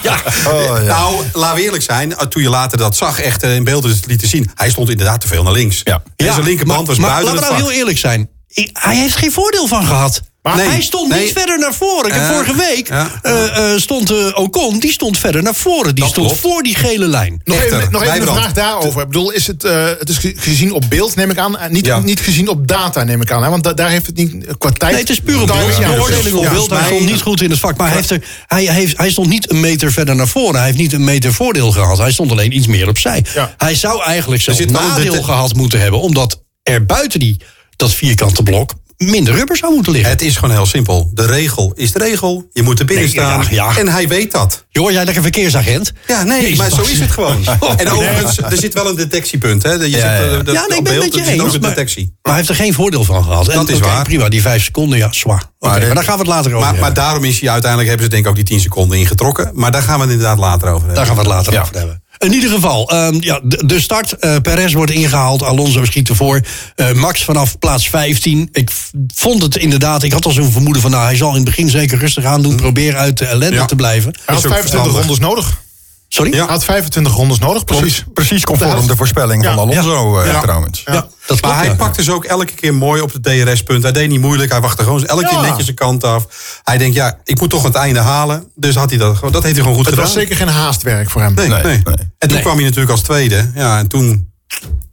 ja, 0.01 0.21
Oh, 0.48 0.77
ja. 0.77 0.81
Nou, 0.81 1.24
laten 1.33 1.56
we 1.56 1.63
eerlijk 1.63 1.83
zijn. 1.83 2.09
uh, 2.09 2.18
Toen 2.18 2.42
je 2.42 2.50
later 2.50 2.77
dat 2.77 2.98
zag, 2.98 3.19
echt 3.21 3.44
eh, 3.44 3.56
in 3.56 3.63
beeld 3.63 4.06
lieten 4.07 4.27
zien. 4.27 4.50
Hij 4.56 4.69
stond 4.69 4.89
inderdaad 4.89 5.21
te 5.21 5.27
veel 5.27 5.44
naar 5.44 5.54
links. 5.54 5.81
Ja. 5.83 6.01
En 6.15 6.26
zijn 6.33 6.44
linkerband 6.44 6.80
maar, 6.80 6.87
was 6.87 6.97
maar 6.97 7.09
buiten 7.09 7.33
laten 7.33 7.47
we 7.49 7.54
nou 7.54 7.66
heel 7.68 7.78
eerlijk 7.80 7.97
zijn. 7.97 8.30
Hij 8.73 8.95
heeft 8.95 9.16
geen 9.16 9.31
voordeel 9.31 9.68
van 9.68 9.85
gehad. 9.85 10.21
Maar- 10.47 10.57
Nee, 10.57 10.68
hij 10.68 10.81
stond 10.81 11.09
nee. 11.11 11.23
niet 11.23 11.31
verder 11.33 11.59
naar 11.59 11.73
voren. 11.73 12.07
Ik 12.07 12.13
heb 12.13 12.21
Eh, 12.23 12.30
vorige 12.30 12.56
week 12.56 12.87
ja. 12.87 13.09
eh, 13.21 13.71
eh, 13.73 13.80
stond 13.80 14.11
eh, 14.11 14.18
Ocon, 14.33 14.80
die 14.80 14.92
stond 14.92 15.18
verder 15.18 15.44
naar 15.44 15.56
voren. 15.56 15.95
Die 15.95 16.04
Dat 16.04 16.13
stond 16.13 16.27
klopt. 16.27 16.42
voor 16.42 16.63
die 16.63 16.75
gele 16.75 17.07
lijn. 17.07 17.42
Nog 17.44 17.57
Echter, 17.57 17.80
even, 17.80 17.92
nog 17.92 18.04
even 18.04 18.21
een 18.21 18.27
vraag 18.35 18.51
daarover. 18.54 19.01
Ik 19.01 19.07
bedoel, 19.07 19.31
is 19.31 19.47
het, 19.47 19.63
eh, 19.63 19.85
het 19.99 20.09
is 20.09 20.18
ge- 20.18 20.33
gezien 20.37 20.71
op 20.71 20.83
beeld, 20.89 21.16
neem 21.16 21.30
ik 21.31 21.37
aan. 21.37 21.57
en 21.57 21.71
Niet, 21.71 21.85
Ja. 21.85 21.99
niet 21.99 22.19
gezien 22.19 22.47
op 22.47 22.68
data, 22.68 23.04
neem 23.04 23.21
ik 23.21 23.31
aan. 23.31 23.44
Hè? 23.44 23.49
Want 23.49 23.63
da- 23.63 23.73
daar 23.73 23.89
heeft 23.89 24.06
het 24.06 24.16
niet 24.16 24.45
qua 24.57 24.71
tijd... 24.71 24.92
Nee, 24.92 25.01
het 25.01 25.09
is 25.09 25.19
puur 25.19 25.42
op 25.42 25.47
beeld. 25.47 25.77
ja, 25.77 25.89
beoordeling 25.94 26.35
op 26.35 26.44
ja, 26.44 26.51
beeld. 26.51 26.69
Hij 26.69 26.85
stond 26.85 27.06
niet 27.06 27.21
goed 27.21 27.42
in 27.42 27.49
het 27.49 27.59
vak. 27.59 27.77
Maar 27.77 27.87
hij, 27.87 27.95
heeft 27.95 28.09
er, 28.09 28.23
hij, 28.47 28.63
heeft, 28.73 28.97
hij 28.97 29.11
stond 29.11 29.27
niet 29.30 29.49
een 29.51 29.59
meter 29.59 29.92
verder 29.92 30.16
naar 30.16 30.27
voren. 30.27 30.56
Hij 30.56 30.66
heeft 30.66 30.77
niet 30.77 30.94
een 30.94 31.04
meter 31.04 31.33
voordeel 31.33 31.71
gehad. 31.71 31.97
Hij 31.97 32.11
stond 32.11 32.31
alleen 32.31 32.56
iets 32.56 32.68
meer 32.68 32.87
opzij. 32.87 33.25
Ja. 33.33 33.54
Hij 33.57 33.75
zou 33.75 34.04
eigenlijk 34.04 34.42
zelfs 34.42 34.66
nadeel 34.66 35.23
gehad 35.23 35.54
moeten 35.56 35.80
hebben. 35.80 35.99
Omdat 35.99 36.44
er 36.63 36.85
buiten 36.85 37.19
die, 37.19 37.37
dat 37.75 37.94
vierkante 37.94 38.44
blok 38.44 38.71
minder 38.97 39.33
rubber 39.35 39.57
zou 39.57 39.73
moeten 39.73 39.92
liggen. 39.92 40.11
Het 40.11 40.21
is 40.21 40.35
gewoon 40.35 40.56
heel 40.56 40.66
simpel. 40.66 41.09
De 41.13 41.25
regel 41.25 41.71
is 41.75 41.92
de 41.92 41.99
regel. 41.99 42.47
Je 42.51 42.63
moet 42.63 42.80
er 42.80 42.85
binnen 42.85 43.06
Nee, 43.06 43.13
staan. 43.13 43.45
ja, 43.49 43.71
ja. 43.71 43.77
En 43.77 43.87
hij 43.87 44.07
weet 44.07 44.31
dat. 44.31 44.66
Joh, 44.69 44.92
jij 44.92 45.04
lekker 45.06 45.21
verkeersagent? 45.23 45.92
Ja, 46.07 46.23
nee, 46.23 46.42
Jezus, 46.42 46.57
maar 46.57 46.69
zo 46.69 46.81
is 46.81 46.99
het 46.99 47.11
gewoon. 47.11 47.45
En 47.77 47.89
overigens, 47.89 48.37
er 48.37 48.57
zit 48.57 48.73
wel 48.73 48.89
een 48.89 48.95
detectiepunt. 48.95 49.63
Hè? 49.63 49.71
Je 49.71 49.80
zit, 49.83 49.92
ja. 49.99 50.16
eh, 50.18 50.31
dat- 50.31 50.56
Ja, 50.56 50.66
nee, 50.68 50.77
ik 50.77 50.83
ben 50.83 50.94
met 50.97 51.13
je 51.13 51.21
ook 51.21 51.27
eens. 51.27 51.54
een 51.54 51.59
Maar, 51.61 51.69
detectie. 51.69 52.04
maar 52.06 52.16
hij 52.21 52.35
heeft 52.35 52.49
er 52.49 52.56
geen 52.56 52.73
voordeel 52.73 53.04
van 53.04 53.23
gehad. 53.23 53.47
En, 53.47 53.56
Dat 53.56 53.69
is 53.69 53.80
waar. 53.80 54.04
Prima, 54.04 54.30
die 54.30 54.42
vijf 54.42 54.63
seconden, 54.63 54.97
ja, 54.97 55.11
zwaar. 55.13 55.44
Oké, 55.59 55.71
Maar, 55.71 55.80
maar, 55.85 55.95
daar 55.95 56.04
gaan 56.04 56.13
we 56.13 56.19
het 56.19 56.27
later 56.30 56.47
over 56.51 56.59
Maar, 56.59 56.73
maar 56.73 56.83
hebben. 56.83 57.04
daarom 57.04 57.23
is 57.23 57.39
hij 57.39 57.49
uiteindelijk, 57.49 57.89
hebben 57.89 58.06
ze 58.07 58.11
denk 58.11 58.23
ik 58.25 58.30
ook 58.30 58.35
die 58.35 58.45
10 58.45 58.59
seconden 58.59 58.97
ingetrokken. 58.97 59.51
Maar 59.54 59.71
daar 59.71 59.81
gaan 59.81 59.95
we 59.95 60.01
het 60.01 60.11
inderdaad 60.11 60.37
later 60.37 60.68
over 60.68 60.77
hebben. 60.77 60.95
Daar 60.95 61.06
gaan 61.06 61.16
we 61.16 61.21
het 61.21 61.30
later 61.30 61.54
Ja. 61.54 61.61
over 61.61 61.75
hebben. 61.75 62.01
In 62.18 62.33
ieder 62.33 62.50
geval, 62.50 62.90
ehm, 62.90 63.18
ja, 63.19 63.40
de, 63.44 63.66
de 63.66 63.80
start. 63.80 64.14
eh 64.14 64.36
Perez 64.42 64.74
wordt 64.74 64.92
ingehaald. 64.92 65.44
Alonso 65.44 65.86
schiet 65.86 66.09
ervoor. 66.09 66.42
Eh, 66.76 66.92
Max 66.92 67.24
vanaf 67.24 67.59
plaats 67.59 67.90
15. 67.90 68.50
Ik 68.52 68.69
vond 69.16 69.44
het 69.44 69.56
inderdaad. 69.57 70.04
Ik 70.04 70.12
had 70.12 70.26
al 70.26 70.31
zo'n 70.31 70.52
vermoeden 70.52 70.81
van. 70.81 70.92
Nou, 70.92 71.04
hij 71.04 71.16
zal 71.16 71.30
in 71.30 71.36
het 71.36 71.44
begin 71.45 71.69
zeker 71.69 71.97
rustig 71.97 72.24
aan 72.26 72.42
doen. 72.42 72.56
Proberen 72.56 73.00
uit 73.00 73.18
de 73.18 73.26
ellende 73.26 73.56
Ja. 73.56 73.66
te 73.66 73.76
blijven. 73.76 74.12
Hij 74.26 74.36
had 74.36 74.38
Is 74.38 74.45
ook 74.45 74.52
25 74.52 74.92
verstandig. 74.94 75.19
rondes 75.19 75.19
nodig. 75.28 75.66
Sorry? 76.07 76.31
Ja. 76.33 76.37
Hij 76.44 76.47
had 76.54 76.64
25 76.64 77.14
rondes 77.14 77.40
nodig, 77.40 77.64
precies. 77.64 78.04
Precies 78.14 78.40
de 78.42 78.47
conform 78.47 78.87
de 78.87 78.95
voorspelling 78.95 79.44
Ja. 79.44 79.54
van 79.56 79.59
Alonso 79.69 80.19
eh, 80.19 80.31
Ja. 80.31 80.42
trouwens. 80.42 80.81
Ja, 80.85 81.07
dat 81.26 81.42
Maar 81.42 81.57
hij 81.57 81.76
pakte 81.76 82.04
ze 82.04 82.14
ook 82.14 82.23
elke 82.26 82.54
keer 82.54 82.73
mooi 82.73 83.02
op 83.02 83.14
het 83.14 83.23
DRS-punt. 83.23 83.83
Hij 83.83 83.92
deed 83.92 84.09
niet 84.09 84.19
moeilijk. 84.19 84.52
Hij 84.52 84.61
wachtte 84.61 84.83
gewoon 84.83 85.06
elke 85.06 85.21
Ja. 85.21 85.28
keer 85.30 85.42
netjes 85.42 85.64
zijn 85.64 85.76
kant 85.76 86.04
af. 86.04 86.26
Hij 86.64 86.78
denkt, 86.78 86.95
ja, 86.95 87.18
ik 87.23 87.40
moet 87.40 87.49
toch 87.49 87.64
het 87.64 87.76
einde 87.76 87.99
halen. 87.99 88.52
Dus 88.56 88.76
had 88.76 88.90
hij 88.90 88.99
dat, 88.99 89.19
dat 89.21 89.31
heeft 89.31 89.44
hij 89.44 89.54
gewoon 89.54 89.76
goed 89.76 89.85
Het 89.85 89.87
gedaan. 89.87 90.04
was 90.04 90.14
zeker 90.14 90.35
geen 90.35 90.47
haastwerk 90.47 91.09
voor 91.09 91.21
hem. 91.21 91.33
Nee, 91.33 91.47
Nee, 91.47 91.64
nee. 91.64 91.71
nee. 91.83 91.95
En 91.95 92.07
toen 92.18 92.30
Nee. 92.31 92.42
kwam 92.42 92.56
hij 92.56 92.64
natuurlijk 92.64 92.92
als 92.92 93.02
tweede. 93.02 93.52
Ja, 93.56 93.78
en 93.78 93.87
toen 93.87 94.31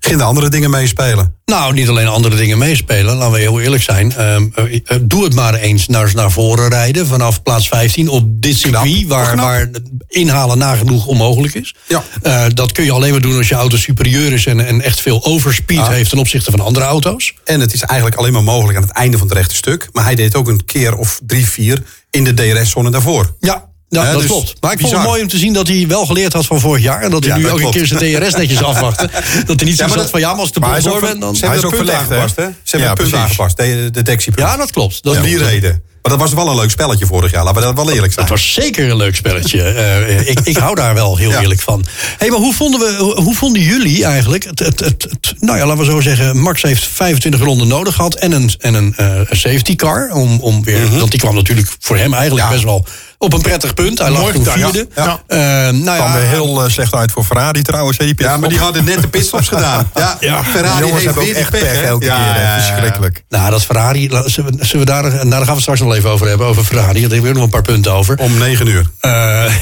Beginnen 0.04 0.26
andere 0.26 0.48
dingen 0.48 0.70
meespelen. 0.70 1.34
Nou, 1.44 1.72
niet 1.72 1.88
alleen 1.88 2.06
andere 2.06 2.36
dingen 2.36 2.58
meespelen. 2.58 3.16
Laten 3.16 3.32
we 3.32 3.38
heel 3.38 3.60
eerlijk 3.60 3.82
zijn. 3.82 4.12
Ehm, 4.12 4.46
eh, 4.54 4.80
eh, 4.84 4.98
doe 5.02 5.24
het 5.24 5.34
maar 5.34 5.54
eens 5.54 5.88
naar, 5.88 6.12
naar 6.14 6.30
voren 6.30 6.68
rijden. 6.68 7.06
Vanaf 7.06 7.42
plaats 7.42 7.68
15 7.68 8.08
op 8.08 8.42
dit 8.42 8.56
circuit. 8.56 9.06
Waar, 9.06 9.36
waar 9.36 9.70
inhalen 10.08 10.58
nagenoeg 10.58 11.06
onmogelijk 11.06 11.54
is. 11.54 11.74
Ja. 11.88 12.02
Eh, 12.22 12.44
dat 12.54 12.72
kun 12.72 12.84
je 12.84 12.92
alleen 12.92 13.10
maar 13.10 13.20
doen 13.20 13.36
als 13.36 13.48
je 13.48 13.54
auto 13.54 13.76
superieur 13.76 14.32
is. 14.32 14.46
En, 14.46 14.66
en 14.66 14.80
echt 14.80 15.00
veel 15.00 15.24
overspeed 15.24 15.86
heeft 15.86 16.10
ten 16.10 16.18
opzichte 16.18 16.50
van 16.50 16.60
andere 16.60 16.84
auto's. 16.84 17.34
En 17.44 17.60
het 17.60 17.74
is 17.74 17.82
eigenlijk 17.82 18.20
alleen 18.20 18.32
maar 18.32 18.42
mogelijk 18.44 18.76
aan 18.76 18.84
het 18.84 18.92
einde 18.92 19.18
van 19.18 19.26
het 19.26 19.36
rechte 19.36 19.54
stuk. 19.54 19.88
Maar 19.92 20.04
hij 20.04 20.14
deed 20.14 20.34
ook 20.34 20.48
een 20.48 20.64
keer 20.64 20.96
of 20.96 21.20
drie, 21.26 21.46
vier 21.46 21.82
in 22.10 22.24
de 22.24 22.34
DRS-zone 22.34 22.90
daarvoor. 22.90 23.34
Ja. 23.40 23.72
Ja, 24.02 24.10
dat 24.12 24.20
dus 24.20 24.30
klopt. 24.30 24.54
Maar 24.60 24.72
ik 24.72 24.78
vond 24.80 24.90
het 24.92 25.00
bizar. 25.00 25.02
mooi 25.12 25.22
om 25.22 25.28
te 25.28 25.38
zien 25.38 25.52
dat 25.52 25.68
hij 25.68 25.84
wel 25.88 26.06
geleerd 26.06 26.32
had 26.32 26.46
van 26.46 26.60
vorig 26.60 26.82
jaar. 26.82 27.02
En 27.02 27.10
dat 27.10 27.24
hij 27.24 27.32
Ja, 27.32 27.38
nu 27.38 27.42
dat 27.48 27.58
klopt. 27.58 27.74
keer 27.76 27.86
zijn 27.86 28.00
DRS 28.20 28.34
netjes 28.34 28.62
afwachtte. 28.72 29.10
Dat 29.46 29.60
hij 29.60 29.68
niet 29.68 29.76
zo 29.78 29.82
maar 29.82 29.92
zat 29.92 29.98
dat- 30.02 30.10
van 30.10 30.20
ja, 30.20 30.30
maar 30.30 30.40
als 30.40 30.52
de 30.52 30.60
maar 30.60 30.68
boel 30.68 30.78
hij 30.78 30.86
is 30.86 30.92
door 30.92 31.02
ook 31.02 31.08
bent, 31.08 31.20
dan... 31.20 31.36
Ze 31.36 31.46
Hij 31.46 31.54
hebben 31.54 31.70
is 31.70 31.76
het 31.78 31.80
ook 31.80 31.86
punt 31.86 32.06
verlegd, 32.06 32.08
hè? 32.08 32.14
aangepast, 32.16 32.36
hè? 32.36 32.42
Ze 32.62 32.76
hebben 32.76 32.80
Ja, 32.80 32.86
het 32.94 32.98
punt 32.98 33.10
precies. 33.10 33.26
aangepast, 33.28 33.56
de, 33.56 33.64
de 33.84 33.90
detectiepunt. 33.90 34.46
Ja, 34.48 34.56
dat 34.56 34.70
klopt. 34.70 35.02
Dat 35.02 35.16
om 35.16 35.22
die 35.22 35.38
reden. 35.38 35.82
Maar 36.02 36.12
dat 36.18 36.22
was 36.22 36.32
wel 36.32 36.48
een 36.50 36.56
leuk 36.56 36.70
spelletje 36.70 37.06
vorig 37.06 37.30
jaar. 37.32 37.44
Laten 37.44 37.60
we 37.60 37.66
dat 37.66 37.74
wel 37.84 37.90
eerlijk 37.94 38.12
zijn. 38.12 38.26
Het 38.26 38.34
was 38.34 38.52
zeker 38.52 38.90
een 38.90 38.96
leuk 38.96 39.16
spelletje. 39.16 39.62
Eh, 39.84 40.28
ik, 40.28 40.40
ik 40.40 40.56
hou 40.56 40.74
daar 40.74 40.94
wel 40.94 41.16
heel 41.16 41.30
Ja. 41.30 41.40
eerlijk 41.40 41.60
van. 41.60 41.84
hey, 42.18 42.28
maar 42.30 42.38
hoe 42.38 42.54
vonden, 42.54 42.80
we, 42.80 42.96
hoe- 42.98 43.20
hoe 43.20 43.34
vonden 43.34 43.62
jullie 43.62 44.04
eigenlijk... 44.04 44.44
Het, 44.44 44.58
het, 44.58 44.80
het, 44.80 45.02
het- 45.10 45.34
nou 45.40 45.58
ja, 45.58 45.66
laten 45.66 45.84
we 45.84 45.90
zo 45.90 46.00
zeggen... 46.00 46.38
Max 46.38 46.62
heeft 46.62 46.84
25 46.86 47.40
ronden 47.40 47.68
nodig 47.68 47.94
gehad... 47.94 48.14
en 48.14 48.32
een, 48.32 48.50
en 48.58 48.74
een, 48.74 48.94
eh, 48.96 49.20
safety 49.30 49.76
car. 49.76 50.10
Om, 50.12 50.40
om 50.40 50.64
weer, 50.64 50.98
Want 50.98 51.10
die 51.10 51.20
kwam 51.20 51.34
natuurlijk 51.34 51.68
voor 51.78 51.96
hem 51.96 52.14
eigenlijk 52.14 52.48
best 52.48 52.64
wel... 52.64 52.86
op 53.24 53.32
een 53.32 53.40
prettig 53.40 53.74
punt. 53.74 53.98
Hij 53.98 54.10
lag 54.10 54.20
toen 54.32 54.44
gedaan, 54.44 54.58
ja. 54.58 54.70
vierde. 54.70 54.88
Ja. 54.94 55.22
Eh, 55.26 55.38
nou 55.72 55.96
kwam 55.96 56.12
ja, 56.12 56.12
weer 56.12 56.28
heel 56.28 56.64
eh, 56.64 56.70
slecht 56.70 56.94
uit 56.94 57.12
voor 57.12 57.24
Ferrari 57.24 57.62
trouwens. 57.62 57.98
Die 57.98 58.14
Ja, 58.16 58.36
maar 58.36 58.48
die 58.48 58.58
hadden 58.58 58.84
net 58.84 59.00
de 59.00 59.08
pitstops 59.08 59.48
gedaan. 59.54 59.90
Ja, 59.94 60.16
Ja. 60.20 60.40
Die 60.42 60.50
Ferrari 60.50 60.78
jongens 60.86 60.92
heeft 60.92 61.04
hebben 61.04 61.24
weer 61.24 61.36
echt 61.36 61.50
pech 61.50 61.82
elke 61.82 62.04
Ja, 62.04 62.16
keer. 62.16 62.34
hè. 62.34 62.42
ja, 62.42 62.56
ja. 62.56 62.62
Verschrikkelijk. 62.62 63.24
nou, 63.28 63.50
dat 63.50 63.64
Ferrari... 63.64 64.10
la- 64.10 64.28
Zullen 64.28 64.56
we, 64.58 64.64
zullen 64.64 64.86
we 64.86 64.92
daar, 64.92 65.02
nou, 65.02 65.28
daar 65.28 65.32
gaan 65.38 65.46
we 65.46 65.52
het 65.52 65.60
straks 65.60 65.80
nog 65.80 65.94
even 65.94 66.10
over 66.10 66.28
hebben. 66.28 66.46
Over 66.46 66.64
Ferrari. 66.64 67.00
Daar 67.00 67.10
hebben 67.10 67.22
we 67.22 67.28
ook 67.28 67.34
nog 67.34 67.44
een 67.44 67.50
paar 67.50 67.62
punten 67.62 67.92
over. 67.92 68.18
Om 68.18 68.38
negen 68.38 68.66
uur. 68.66 68.86
Eh, 69.00 69.44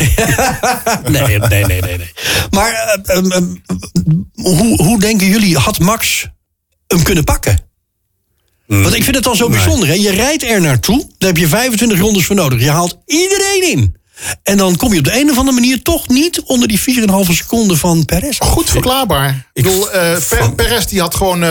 nee, 1.09 1.39
nee, 1.39 1.65
nee, 1.65 1.65
nee, 1.65 1.81
nee. 1.97 2.13
Maar 2.51 2.97
hoe, 4.35 4.83
hoe 4.83 4.99
denken 5.01 5.27
jullie, 5.27 5.57
had 5.57 5.79
Max 5.79 6.29
hem 6.87 7.03
kunnen 7.03 7.25
pakken? 7.25 7.59
Want 8.81 8.95
ik 8.95 9.03
vind 9.05 9.15
het 9.17 9.25
dan 9.25 9.37
zo 9.37 9.49
bijzonder. 9.49 9.89
Hè? 9.89 9.95
Je 9.95 10.11
rijdt 10.11 10.43
er 10.45 10.61
naartoe, 10.61 11.07
daar 11.19 11.29
heb 11.29 11.39
je 11.39 11.49
25 11.49 11.99
rondes 11.99 12.25
voor 12.27 12.37
nodig. 12.37 12.61
Je 12.61 12.71
haalt 12.71 12.97
iedereen 13.07 13.71
in. 13.71 13.97
En 14.43 14.57
dan 14.57 14.77
kom 14.77 14.93
je 14.93 14.99
op 14.99 15.05
de 15.05 15.21
een 15.21 15.31
of 15.31 15.39
andere 15.39 15.61
manier 15.61 15.83
toch 15.83 16.09
niet 16.09 16.41
onder 16.43 16.69
die 16.69 16.81
4,5 16.81 17.33
seconden 17.33 17.79
van 17.79 18.05
Perez. 18.05 18.39
Goed 18.41 18.71
verklaarbaar. 18.71 19.47
Ik 19.53 19.63
bedoel, 19.63 19.91
eh, 19.91 20.17
Per- 20.29 20.53
Perez 20.55 20.85
die 20.85 21.01
had 21.01 21.15
gewoon 21.15 21.43
eh, 21.43 21.49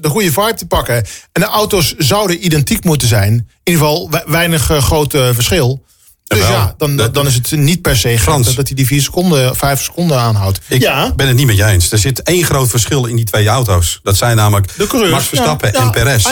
de 0.00 0.08
goede 0.08 0.32
vibe 0.32 0.54
te 0.54 0.66
pakken. 0.66 0.94
En 1.32 1.40
de 1.40 1.46
auto's 1.46 1.94
zouden 1.98 2.44
identiek 2.44 2.84
moeten 2.84 3.08
zijn. 3.08 3.32
In 3.32 3.46
ieder 3.72 3.82
geval 3.82 4.10
we- 4.10 4.22
weinig 4.26 4.70
eh, 4.70 4.82
groot 4.82 5.10
verschil. 5.10 5.82
Dus 6.24 6.38
Jawel. 6.38 6.56
ja, 6.56 6.74
dan, 6.78 6.96
Dat- 6.96 7.14
dan 7.14 7.26
is 7.26 7.34
het 7.34 7.50
niet 7.50 7.82
per 7.82 7.96
se 7.96 8.18
Frans. 8.18 8.46
dat, 8.46 8.54
dat 8.54 8.66
hij 8.66 8.76
die 8.76 8.86
vier 8.86 9.02
seconden, 9.02 9.56
vijf 9.56 9.82
seconden 9.82 10.18
aanhoudt. 10.18 10.60
Ik 10.68 10.80
ja, 10.80 11.12
ben 11.14 11.26
het 11.26 11.36
niet 11.36 11.46
met 11.46 11.56
je 11.56 11.64
eens. 11.64 11.92
Er 11.92 11.98
zit 11.98 12.22
één 12.22 12.44
groot 12.44 12.68
verschil 12.70 13.04
in 13.06 13.16
die 13.16 13.24
twee 13.24 13.48
auto's. 13.48 14.00
Dat 14.02 14.16
zijn 14.16 14.36
namelijk 14.36 14.76
De 14.76 14.86
coureurs, 14.86 15.12
Max 15.14 15.26
Verstappen 15.26 15.68
ja. 15.72 15.78
en 15.78 15.84
Ja, 15.84 15.90
Perez. 15.90 16.26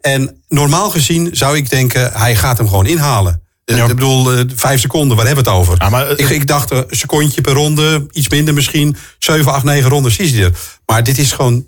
En 0.00 0.42
normaal 0.48 0.90
gezien 0.90 1.28
zou 1.32 1.56
ik 1.56 1.70
denken, 1.70 2.12
hij 2.12 2.36
gaat 2.36 2.58
hem 2.58 2.68
gewoon 2.68 2.86
inhalen. 2.86 3.42
Ik 3.64 3.86
bedoel, 3.86 4.32
eh, 4.32 4.44
vijf 4.54 4.80
seconden, 4.80 5.16
waar 5.16 5.26
hebben 5.26 5.44
we 5.44 5.50
het 5.50 5.58
over? 5.60 5.74
Ja, 5.78 5.88
maar, 5.88 6.06
eh, 6.10 6.24
ik, 6.24 6.30
ik 6.30 6.46
dacht 6.46 6.70
een 6.70 6.84
secondje 6.90 7.40
per 7.40 7.52
ronde, 7.52 8.06
iets 8.12 8.28
minder 8.28 8.54
misschien. 8.54 8.96
7, 9.18 9.52
8, 9.52 9.64
9 9.64 9.90
rondes 9.90 10.16
is 10.16 10.30
hij 10.30 10.42
er. 10.42 10.52
Maar 10.86 11.02
dit 11.04 11.18
is 11.18 11.32
gewoon 11.32 11.66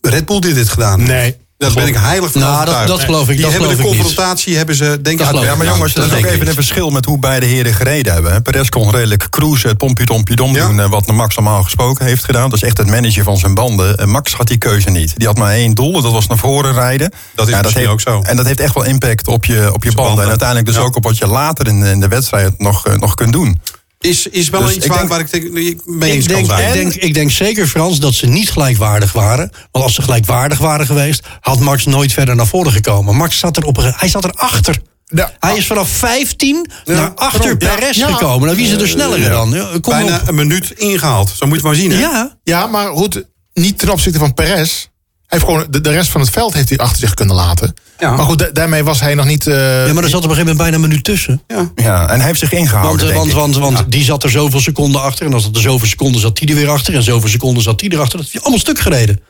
Red 0.00 0.24
Bull 0.26 0.40
die 0.40 0.54
dit 0.54 0.68
gedaan 0.68 0.98
heeft. 0.98 1.10
Nee. 1.10 1.36
Daar 1.56 1.72
ben 1.72 1.86
ik 1.86 1.94
heilig 1.96 2.30
van 2.32 2.40
Nou, 2.40 2.52
dat- 2.52 2.60
overtuigd. 2.60 2.88
dat 2.88 3.00
geloof 3.00 3.28
ik- 3.28 3.34
Die 3.34 3.42
dat 3.42 3.50
hebben 3.50 3.68
de 3.70 3.76
niet. 3.76 3.86
confrontatie, 3.86 4.56
hebben 4.56 4.74
ze 4.74 4.98
denk 5.02 5.20
ik... 5.20 5.26
Ja, 5.42 5.54
maar 5.54 5.66
jongens, 5.66 5.92
dat 5.92 6.06
is 6.06 6.12
ook 6.12 6.24
even 6.24 6.48
een 6.48 6.54
verschil 6.54 6.90
met 6.90 7.04
hoe 7.04 7.18
beide 7.18 7.46
heren 7.46 7.74
gereden 7.74 8.12
hebben. 8.12 8.32
hè. 8.32 8.40
Perez 8.40 8.68
kon 8.68 8.90
redelijk 8.90 9.30
cruisen, 9.30 9.68
het 9.68 9.78
pompje 9.78 10.04
dompje 10.04 10.36
dom 10.36 10.54
Ja. 10.54 10.66
doen... 10.66 10.80
eh, 10.80 10.88
wat 10.90 11.06
Max 11.06 11.34
normaal 11.34 11.62
gesproken 11.62 12.06
heeft 12.06 12.24
gedaan. 12.24 12.50
Dat 12.50 12.62
is 12.62 12.68
echt 12.68 12.78
het 12.78 12.86
managen 12.86 13.24
van 13.24 13.36
zijn 13.36 13.54
banden. 13.54 13.96
En 13.96 14.08
Max 14.08 14.32
had 14.32 14.46
die 14.46 14.58
keuze 14.58 14.90
niet. 14.90 15.12
Die 15.16 15.26
had 15.26 15.38
maar 15.38 15.52
één 15.52 15.74
doel, 15.74 16.02
dat 16.02 16.12
was 16.12 16.26
naar 16.26 16.38
voren 16.38 16.72
rijden. 16.72 17.10
Dat 17.34 17.48
is 17.48 17.54
misschien 17.60 17.76
heeft, 17.78 17.90
ook 17.92 18.00
zo. 18.00 18.20
En 18.22 18.36
dat 18.36 18.46
heeft 18.46 18.60
echt 18.60 18.74
wel 18.74 18.84
impact 18.84 19.28
op 19.28 19.44
je, 19.44 19.72
op 19.72 19.84
je 19.84 19.92
banden. 19.92 19.94
banden. 20.04 20.22
En 20.22 20.28
uiteindelijk 20.28 20.68
dus 20.68 20.76
Ja. 20.76 20.82
ook 20.82 20.96
op 20.96 21.04
wat 21.04 21.18
je 21.18 21.26
later 21.26 21.66
in, 21.66 21.82
in 21.82 22.00
de 22.00 22.08
wedstrijd 22.08 22.58
nog, 22.58 22.86
eh, 22.86 22.94
nog 22.94 23.14
kunt 23.14 23.32
doen. 23.32 23.60
Is, 24.04 24.26
is 24.26 24.48
wel 24.48 24.60
Dus 24.60 24.74
iets 24.74 24.84
ik 24.84 24.90
waar, 24.90 24.98
denk- 24.98 25.10
waar 25.10 25.20
ik 25.20 25.30
denk, 25.30 25.44
ik 25.44 25.52
mee 25.86 26.10
eens 26.12 26.26
Ik 26.26 26.32
kan 26.32 26.44
denk, 26.46 26.58
zijn. 26.58 26.68
ik, 26.68 26.74
denk, 26.74 26.94
ik 26.94 27.14
denk 27.14 27.30
zeker, 27.30 27.66
Frans, 27.66 27.98
dat 28.00 28.14
ze 28.14 28.26
niet 28.26 28.50
gelijkwaardig 28.50 29.12
waren. 29.12 29.50
Want 29.70 29.84
als 29.84 29.94
ze 29.94 30.02
gelijkwaardig 30.02 30.58
waren 30.58 30.86
geweest, 30.86 31.26
had 31.40 31.60
Max 31.60 31.84
nooit 31.84 32.12
verder 32.12 32.36
naar 32.36 32.46
voren 32.46 32.72
gekomen. 32.72 33.16
Max 33.16 33.38
zat 33.38 33.56
er 33.56 33.64
op 33.64 33.76
een, 33.76 33.92
hij 33.96 34.08
zat 34.08 34.24
erachter. 34.24 34.78
Ja. 35.06 35.32
Hij 35.38 35.56
is 35.56 35.66
vanaf 35.66 35.88
15 35.88 36.66
naar 36.84 37.14
achter. 37.14 37.48
Ja, 37.58 37.74
Perez 37.74 37.96
ja. 37.96 38.06
gekomen. 38.12 38.44
Nou, 38.46 38.56
wie 38.56 38.66
is 38.66 38.72
er 38.82 38.88
sneller 38.88 39.28
dan? 39.30 39.50
Ja, 39.50 39.68
kom 39.80 39.92
Bijna 39.94 40.20
op. 40.20 40.28
een 40.28 40.34
minuut 40.34 40.70
ingehaald. 40.70 41.28
Zo 41.28 41.46
moet 41.46 41.48
je 41.48 41.54
het 41.54 41.62
maar 41.62 41.74
zien, 41.74 41.90
hè? 41.90 41.98
Ja, 41.98 42.36
Ja, 42.44 42.66
maar 42.66 42.88
goed, 42.96 43.24
niet 43.52 43.78
ten 43.78 43.88
opzichte 43.88 44.18
van 44.18 44.34
Perez. 44.34 44.86
Heeft 45.34 45.44
gewoon 45.44 45.66
de, 45.70 45.80
de 45.80 45.90
rest 45.90 46.10
van 46.10 46.20
het 46.20 46.30
veld 46.30 46.54
heeft 46.54 46.68
hij 46.68 46.78
achter 46.78 46.98
zich 46.98 47.14
kunnen 47.14 47.36
laten. 47.36 47.74
Ja. 47.98 48.10
Maar 48.10 48.24
goed, 48.24 48.38
da- 48.38 48.50
daarmee 48.52 48.84
was 48.84 49.00
hij 49.00 49.14
nog 49.14 49.24
niet. 49.26 49.46
eh, 49.46 49.86
ja, 49.86 49.92
maar 49.92 50.02
er 50.02 50.08
zat 50.08 50.24
op 50.24 50.30
een 50.30 50.36
gegeven 50.36 50.38
moment 50.38 50.56
bijna 50.56 50.74
een 50.74 50.80
minuut 50.80 51.04
tussen. 51.04 51.42
Ja, 51.74 52.08
en 52.08 52.18
hij 52.18 52.26
heeft 52.26 52.38
zich 52.38 52.52
ingehouden, 52.52 52.90
Want, 52.90 53.00
eh, 53.00 53.06
denk 53.06 53.18
want, 53.18 53.54
ik. 53.54 53.62
want, 53.62 53.74
want 53.76 53.92
die 53.92 54.04
zat 54.04 54.22
er 54.22 54.30
zoveel 54.30 54.60
seconden 54.60 55.02
achter. 55.02 55.26
En 55.26 55.34
als 55.34 55.44
het 55.44 55.56
er 55.56 55.62
zoveel 55.62 55.88
seconden 55.88 56.20
zat, 56.20 56.36
die 56.36 56.48
er 56.48 56.54
weer 56.54 56.68
achter. 56.68 56.94
En 56.94 57.02
zoveel 57.02 57.28
seconden 57.28 57.62
zat 57.62 57.78
die 57.78 57.92
erachter. 57.92 58.18
Dat 58.18 58.28
is 58.32 58.40
allemaal 58.40 58.58
stuk 58.58 58.78
gereden. 58.78 59.20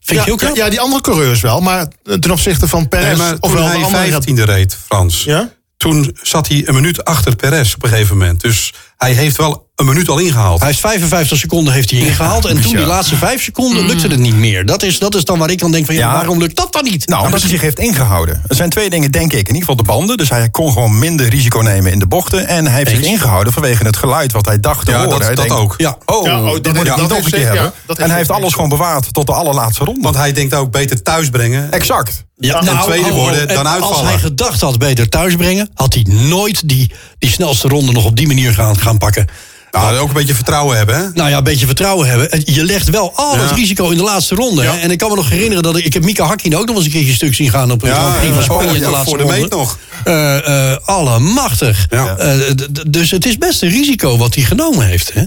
Vind 0.00 0.18
ja, 0.18 0.24
je 0.26 0.32
ook 0.32 0.40
ja, 0.40 0.50
ja, 0.54 0.70
die 0.70 0.80
andere 0.80 1.02
coureurs 1.02 1.40
wel. 1.40 1.60
Maar 1.60 1.86
ten 2.20 2.30
opzichte 2.30 2.68
van 2.68 2.88
Perez. 2.88 3.18
Nee, 3.18 3.32
ofwel 3.40 3.62
de 3.62 3.68
hij 3.68 3.82
andere. 3.84 4.20
15e 4.22 4.44
reed, 4.44 4.76
Frans. 4.86 5.22
Ja? 5.24 5.52
Toen 5.76 6.16
zat 6.22 6.48
hij 6.48 6.62
een 6.68 6.74
minuut 6.74 7.04
achter 7.04 7.36
Perez 7.36 7.74
op 7.74 7.82
een 7.82 7.88
gegeven 7.88 8.16
moment. 8.18 8.40
Dus 8.40 8.72
hij 8.96 9.12
heeft 9.12 9.36
wel 9.36 9.69
een 9.80 9.86
minuut 9.86 10.08
al 10.08 10.18
ingehaald. 10.18 10.58
Hij 10.58 10.68
heeft 10.68 10.80
55 10.80 11.38
seconden 11.38 11.72
heeft 11.74 11.90
hij 11.90 12.00
ingehaald. 12.00 12.44
En 12.44 12.60
toen 12.60 12.76
die 12.76 12.86
laatste 12.86 13.16
vijf 13.16 13.42
seconden 13.42 13.86
lukte 13.86 14.08
het 14.08 14.18
niet 14.18 14.34
meer. 14.34 14.66
Dat 14.66 14.82
is, 14.82 14.98
dat 14.98 15.14
is 15.14 15.24
dan 15.24 15.38
waar 15.38 15.50
ik 15.50 15.58
dan 15.58 15.72
denk 15.72 15.86
van 15.86 15.94
ja, 15.94 16.00
Ja. 16.08 16.12
waarom 16.12 16.38
lukt 16.38 16.56
dat 16.56 16.72
dan 16.72 16.84
niet? 16.84 17.06
Nou, 17.08 17.24
omdat 17.24 17.40
hij 17.40 17.50
zich 17.50 17.60
heeft 17.60 17.78
ingehouden. 17.78 18.42
Er 18.48 18.54
zijn 18.54 18.70
twee 18.70 18.90
dingen, 18.90 19.10
denk 19.10 19.32
ik. 19.32 19.38
In 19.38 19.46
ieder 19.46 19.60
geval 19.60 19.76
de 19.76 19.82
banden. 19.82 20.16
Dus 20.16 20.28
hij 20.28 20.48
kon 20.50 20.72
gewoon 20.72 20.98
minder 20.98 21.28
risico 21.28 21.60
nemen 21.60 21.92
in 21.92 21.98
de 21.98 22.06
bochten. 22.06 22.46
En 22.46 22.66
hij 22.66 22.76
heeft 22.76 22.90
zich 22.90 23.00
ingehouden 23.04 23.52
vanwege 23.52 23.84
het 23.84 23.96
geluid 23.96 24.32
wat 24.32 24.46
hij 24.46 24.60
dacht 24.60 24.84
te 24.84 24.90
Ja, 24.90 24.96
horen. 24.96 25.10
dat- 25.10 25.26
Hij 25.26 25.34
dat 25.34 25.46
denkt, 25.48 25.62
ook. 25.62 25.74
Ja. 25.76 25.96
Oh, 26.06 26.24
Ja, 26.26 26.38
oh, 26.38 26.44
dat 26.44 26.74
moet 26.74 26.86
ik 26.86 26.96
niet 26.96 27.08
nog 27.08 27.24
een 27.24 27.30
keer 27.30 27.46
hebben. 27.46 27.72
en 27.96 28.08
hij 28.08 28.16
heeft 28.18 28.30
alles 28.30 28.52
gewoon 28.52 28.68
bewaard 28.68 29.12
tot 29.12 29.26
de 29.26 29.32
allerlaatste 29.32 29.84
ronde. 29.84 30.00
Want 30.02 30.16
hij 30.16 30.32
denkt 30.32 30.54
ook 30.54 30.70
beter 30.70 31.02
thuisbrengen. 31.02 31.72
exact. 31.72 32.24
Ja, 32.40 32.60
En 32.60 32.80
tweede 32.80 33.10
worden, 33.10 33.48
en 33.48 33.54
dan 33.54 33.80
Als 33.80 34.00
hij 34.02 34.18
gedacht 34.18 34.60
had 34.60 34.78
beter 34.78 35.08
thuisbrengen, 35.08 35.70
had 35.74 35.94
hij 35.94 36.06
nooit 36.10 36.68
die, 36.68 36.90
die 37.18 37.30
snelste 37.30 37.68
ronde 37.68 37.92
nog 37.92 38.04
op 38.04 38.16
die 38.16 38.26
manier 38.26 38.52
gaan, 38.54 38.78
gaan 38.78 38.98
pakken. 38.98 39.26
Nou, 39.70 39.96
ook 39.98 40.08
een 40.08 40.14
beetje 40.14 40.34
vertrouwen 40.34 40.76
hebben, 40.76 40.94
hè? 40.96 41.08
Nou 41.14 41.30
ja, 41.30 41.36
een 41.36 41.44
beetje 41.44 41.66
vertrouwen 41.66 42.08
hebben. 42.08 42.30
En 42.30 42.42
Je 42.44 42.64
legt 42.64 42.90
wel 42.90 43.12
al 43.14 43.36
het 43.38 43.50
Ja. 43.50 43.56
risico 43.56 43.88
in 43.90 43.96
de 43.96 44.02
laatste 44.02 44.34
ronde. 44.34 44.62
Ja. 44.62 44.78
En 44.78 44.90
ik 44.90 44.98
kan 44.98 45.08
me 45.10 45.16
nog 45.16 45.28
herinneren 45.30 45.62
dat 45.62 45.76
ik, 45.76 45.84
ik 45.84 45.92
heb 45.94 46.02
Mika 46.04 46.24
Hakkinen 46.24 46.58
ook 46.58 46.66
nog 46.66 46.76
eens 46.76 46.84
een 46.84 46.90
keertje 46.90 47.12
stuk 47.12 47.34
zien 47.34 47.50
gaan 47.50 47.70
op 47.70 47.82
een 47.82 47.88
Ja, 47.88 48.12
van 48.32 48.42
Spanje 48.42 48.68
oh, 48.68 48.74
in 48.76 48.82
de 48.82 48.90
laatste 48.90 49.08
voor 49.08 49.18
de 49.18 49.22
ronde. 49.24 49.40
meet 49.40 49.50
nog. 49.50 49.78
Eh, 50.04 50.70
eh, 50.72 50.76
allemachtig. 50.84 51.86
Ja. 51.90 52.16
Eh, 52.16 52.36
dus 52.88 53.10
het 53.10 53.26
is 53.26 53.38
best 53.38 53.62
een 53.62 53.68
risico 53.70 54.16
wat 54.16 54.34
hij 54.34 54.44
genomen 54.44 54.86
heeft. 54.86 55.12
Hè? 55.12 55.22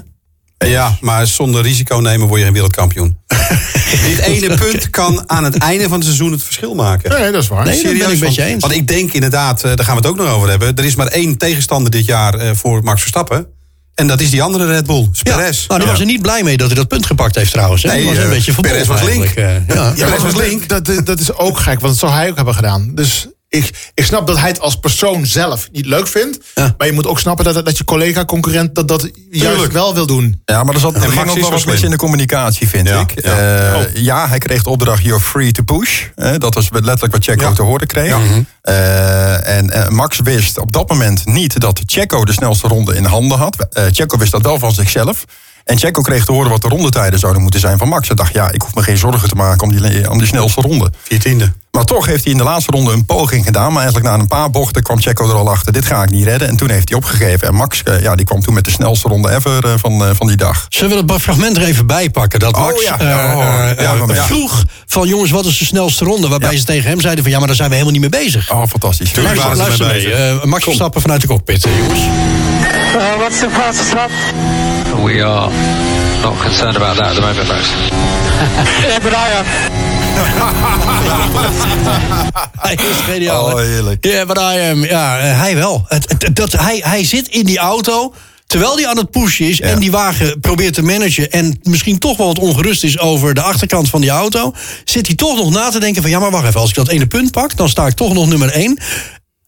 Ja, 0.69 0.97
maar 1.01 1.27
zonder 1.27 1.61
risico 1.61 1.97
nemen 1.97 2.27
word 2.27 2.39
je 2.39 2.45
geen 2.45 2.53
wereldkampioen. 2.53 3.17
Dit 4.07 4.19
ene 4.19 4.55
punt 4.57 4.89
kan 4.89 5.23
aan 5.29 5.43
het 5.43 5.57
einde 5.57 5.83
van 5.83 5.93
het 5.93 6.03
seizoen 6.03 6.31
het 6.31 6.43
verschil 6.43 6.73
maken. 6.75 7.09
Nee, 7.21 7.31
dat 7.31 7.41
is 7.41 7.47
waar. 7.47 7.65
Nee, 7.65 7.83
dat 7.83 7.97
ben 7.97 8.11
ik 8.11 8.19
met 8.19 8.35
je 8.35 8.43
eens. 8.43 8.61
want 8.61 8.73
ik 8.73 8.87
denk 8.87 9.13
inderdaad, 9.13 9.63
eh, 9.63 9.75
daar 9.75 9.85
gaan 9.85 9.95
we 9.95 10.01
het 10.01 10.09
ook 10.09 10.17
nog 10.17 10.29
over 10.29 10.49
hebben. 10.49 10.75
Er 10.75 10.85
is 10.85 10.95
maar 10.95 11.07
één 11.07 11.37
tegenstander 11.37 11.91
dit 11.91 12.05
jaar 12.05 12.33
eh, 12.33 12.49
voor 12.53 12.83
Max 12.83 12.99
Verstappen. 12.99 13.47
En 13.95 14.07
dat 14.07 14.21
is 14.21 14.29
die 14.29 14.43
andere 14.43 14.65
Red 14.65 14.85
Bull, 14.85 15.09
Ja. 15.11 15.35
Perez. 15.35 15.67
Nou, 15.67 15.79
daar 15.79 15.89
was 15.89 15.97
hij 15.97 16.07
niet 16.07 16.21
blij 16.21 16.43
mee 16.43 16.57
dat 16.57 16.67
hij 16.67 16.75
dat 16.75 16.87
punt 16.87 17.05
gepakt 17.05 17.35
heeft 17.35 17.51
trouwens. 17.51 17.83
Hè? 17.83 17.89
Nee, 17.89 18.05
was 18.05 18.17
een 18.17 18.23
eh, 18.23 18.29
beetje 18.29 18.53
Perez 18.53 18.87
was 18.87 19.01
link. 19.01 19.23
eigenlijk, 19.35 19.73
ja. 19.73 19.93
Ja, 19.95 20.05
Perez 20.05 20.21
was 20.23 20.35
link. 20.35 20.67
Dat, 20.69 20.91
dat 21.03 21.19
is 21.19 21.33
ook 21.33 21.57
gek, 21.57 21.79
want 21.79 21.81
dat 21.81 21.97
zou 21.97 22.11
hij 22.11 22.29
ook 22.29 22.35
hebben 22.35 22.55
gedaan. 22.55 22.91
Dus 22.95 23.27
ik, 23.53 23.91
ik 23.93 24.05
snap 24.05 24.27
dat 24.27 24.37
hij 24.39 24.47
het 24.49 24.59
als 24.59 24.75
persoon 24.79 25.25
zelf 25.25 25.67
niet 25.71 25.85
leuk 25.85 26.07
vindt. 26.07 26.37
Ja. 26.55 26.75
Maar 26.77 26.87
je 26.87 26.93
moet 26.93 27.07
ook 27.07 27.19
snappen 27.19 27.45
dat, 27.53 27.65
dat 27.65 27.77
je 27.77 27.83
collega-concurrent 27.83 28.75
dat, 28.75 28.87
dat 28.87 29.09
juist 29.31 29.71
wel 29.71 29.93
wil 29.93 30.05
doen. 30.05 30.41
Ja, 30.45 30.63
maar 30.63 30.73
er 30.73 30.79
zat 30.79 30.95
er 30.95 31.01
ging 31.01 31.29
ook 31.29 31.35
is 31.35 31.41
wel 31.41 31.51
wat 31.51 31.65
mis 31.65 31.81
in 31.81 31.89
de 31.89 31.97
communicatie, 31.97 32.67
vind 32.69 32.87
Ja, 32.87 32.99
ik. 32.99 33.23
ja. 33.25 33.37
Eh, 33.37 33.61
Oh. 33.77 33.81
ja, 33.93 34.27
hij 34.27 34.37
kreeg 34.37 34.63
de 34.63 34.69
opdracht 34.69 35.03
You're 35.03 35.23
free 35.23 35.51
to 35.51 35.63
push. 35.63 36.03
Eh, 36.15 36.31
dat 36.37 36.53
was 36.53 36.67
letterlijk 36.71 37.11
wat 37.13 37.23
Checo 37.23 37.43
Ja. 37.43 37.53
te 37.53 37.61
horen 37.61 37.87
kreeg. 37.87 38.07
Ja. 38.07 38.19
Eh, 38.61 39.57
en 39.57 39.93
Max 39.93 40.19
wist 40.23 40.57
op 40.59 40.71
dat 40.71 40.89
moment 40.89 41.25
niet 41.25 41.59
dat 41.59 41.81
Checo 41.85 42.25
de 42.25 42.31
snelste 42.33 42.67
ronde 42.67 42.95
in 42.95 43.05
handen 43.05 43.37
had. 43.37 43.67
Eh, 43.71 43.83
Checo 43.91 44.17
wist 44.17 44.31
dat 44.31 44.41
wel 44.41 44.59
van 44.59 44.71
zichzelf. 44.73 45.25
En 45.65 45.77
Checo 45.77 46.01
kreeg 46.01 46.25
te 46.25 46.31
horen 46.31 46.49
wat 46.49 46.61
de 46.61 46.67
rondetijden 46.67 47.19
zouden 47.19 47.41
moeten 47.41 47.59
zijn 47.59 47.77
van 47.77 47.87
Max. 47.87 48.07
Hij 48.07 48.15
dacht, 48.15 48.33
ja, 48.33 48.51
ik 48.51 48.61
hoef 48.61 48.75
me 48.75 48.83
geen 48.83 48.97
zorgen 48.97 49.29
te 49.29 49.35
maken 49.35 49.67
om 49.67 49.75
die, 49.75 50.09
om 50.09 50.17
die 50.17 50.27
snelste 50.27 50.61
ronde. 50.61 50.91
Viertiende. 51.03 51.53
Maar 51.71 51.83
toch 51.85 52.05
heeft 52.05 52.23
hij 52.23 52.31
in 52.31 52.37
de 52.37 52.43
laatste 52.43 52.71
ronde 52.71 52.91
een 52.91 53.05
poging 53.05 53.45
gedaan. 53.45 53.71
Maar 53.73 53.81
eigenlijk 53.83 54.05
na 54.15 54.21
een 54.21 54.27
paar 54.27 54.49
bochten 54.49 54.83
kwam 54.83 55.01
Checo 55.01 55.29
er 55.29 55.35
al 55.35 55.49
achter. 55.49 55.73
Dit 55.73 55.85
ga 55.85 56.03
ik 56.03 56.09
niet 56.09 56.23
redden. 56.25 56.47
En 56.47 56.55
toen 56.55 56.69
heeft 56.69 56.89
hij 56.89 56.97
opgegeven. 56.97 57.47
En 57.47 57.53
Max 57.55 57.83
eh, 57.83 58.01
ja, 58.01 58.15
die 58.15 58.25
kwam 58.25 58.41
toen 58.41 58.53
met 58.53 58.65
de 58.65 58.71
snelste 58.71 59.07
ronde 59.07 59.31
ever 59.31 59.65
eh, 59.65 59.71
van, 59.77 60.05
eh, 60.05 60.09
van 60.15 60.27
die 60.27 60.35
dag. 60.37 60.65
Zullen 60.69 60.97
we 60.97 61.05
dat 61.05 61.21
fragment 61.21 61.57
er 61.57 61.63
even 61.63 61.87
bij 61.87 62.09
pakken? 62.09 62.39
Dat 62.39 62.55
Oh, 62.55 62.59
Max 62.61 62.83
ja. 62.83 62.99
eh, 62.99 63.07
Ja, 63.07 63.35
oh, 63.35 63.69
eh, 63.69 63.77
ja, 63.77 63.93
eh, 63.93 64.05
maar 64.05 64.15
ja. 64.15 64.25
vroeg 64.25 64.63
van 64.87 65.07
jongens, 65.07 65.31
wat 65.31 65.45
is 65.45 65.57
de 65.57 65.65
snelste 65.65 66.05
ronde? 66.05 66.27
Waarbij 66.27 66.57
ze 66.57 66.63
tegen 66.63 66.89
hem 66.89 67.01
zeiden 67.01 67.23
van 67.23 67.31
ja, 67.33 67.37
maar 67.37 67.47
daar 67.47 67.55
zijn 67.55 67.69
we 67.69 67.75
helemaal 67.75 67.99
niet 67.99 68.11
mee 68.11 68.21
bezig. 68.23 68.51
Oh, 68.51 68.63
fantastisch. 68.67 69.15
Luister, 69.15 69.49
ze 69.51 69.55
luister 69.57 69.85
mee 69.87 70.05
mee. 70.07 70.13
Eh, 70.13 70.43
Max 70.43 70.63
Verstappen 70.63 71.01
vanuit 71.01 71.21
de 71.21 71.27
cockpit, 71.27 71.65
eh, 71.65 71.77
jongens. 71.77 72.01
Uh, 72.95 73.17
what's 73.17 73.39
the 73.39 73.49
fastest 73.49 73.93
lap? 73.93 74.11
We 75.03 75.21
are 75.23 75.49
not 76.21 76.39
concerned 76.41 76.75
about 76.75 76.95
that 76.97 77.07
at 77.07 77.15
the 77.15 77.21
moment, 77.21 77.47
Max. 77.47 77.67
Yeah, 78.81 78.99
but 79.03 79.13
I 79.13 79.31
am. 79.37 79.45
Hij 82.59 82.73
is 82.73 82.97
geniaal. 83.13 83.45
Oh, 83.45 83.55
heerlijk. 83.57 84.05
Ja, 84.05 84.25
but 84.25 84.37
I 84.37 84.69
am. 84.69 84.83
Ja, 84.85 85.19
eh, 85.19 85.39
hij 85.39 85.55
wel. 85.55 85.85
Het, 85.87 86.15
het- 86.17 86.35
dat, 86.35 86.51
hij, 86.51 86.81
hij 86.85 87.05
zit 87.05 87.27
in 87.27 87.45
die 87.45 87.57
auto. 87.57 88.13
Terwijl 88.47 88.75
hij 88.75 88.87
aan 88.87 88.97
het 88.97 89.11
pushen 89.11 89.45
is 89.45 89.61
en 89.61 89.79
die 89.79 89.91
wagen 89.91 90.39
probeert 90.39 90.73
te 90.73 90.81
managen... 90.81 91.31
en 91.31 91.59
misschien 91.63 91.99
toch 91.99 92.17
wel 92.17 92.27
wat 92.27 92.39
ongerust 92.39 92.83
is 92.83 92.99
over 92.99 93.33
de 93.33 93.41
achterkant 93.41 93.89
van 93.89 94.01
die 94.01 94.09
auto... 94.09 94.53
zit 94.83 95.07
hij 95.07 95.15
toch 95.15 95.35
nog 95.37 95.49
na 95.51 95.69
te 95.69 95.79
denken 95.79 96.01
van... 96.01 96.11
ja, 96.11 96.19
maar 96.19 96.31
wacht 96.31 96.45
even, 96.47 96.59
als 96.59 96.69
ik 96.69 96.75
dat 96.75 96.87
ene 96.87 97.05
punt 97.07 97.31
pak... 97.31 97.55
dan 97.57 97.69
sta 97.69 97.87
ik 97.87 97.93
toch 97.93 98.13
nog 98.13 98.27
nummer 98.27 98.49
één. 98.51 98.79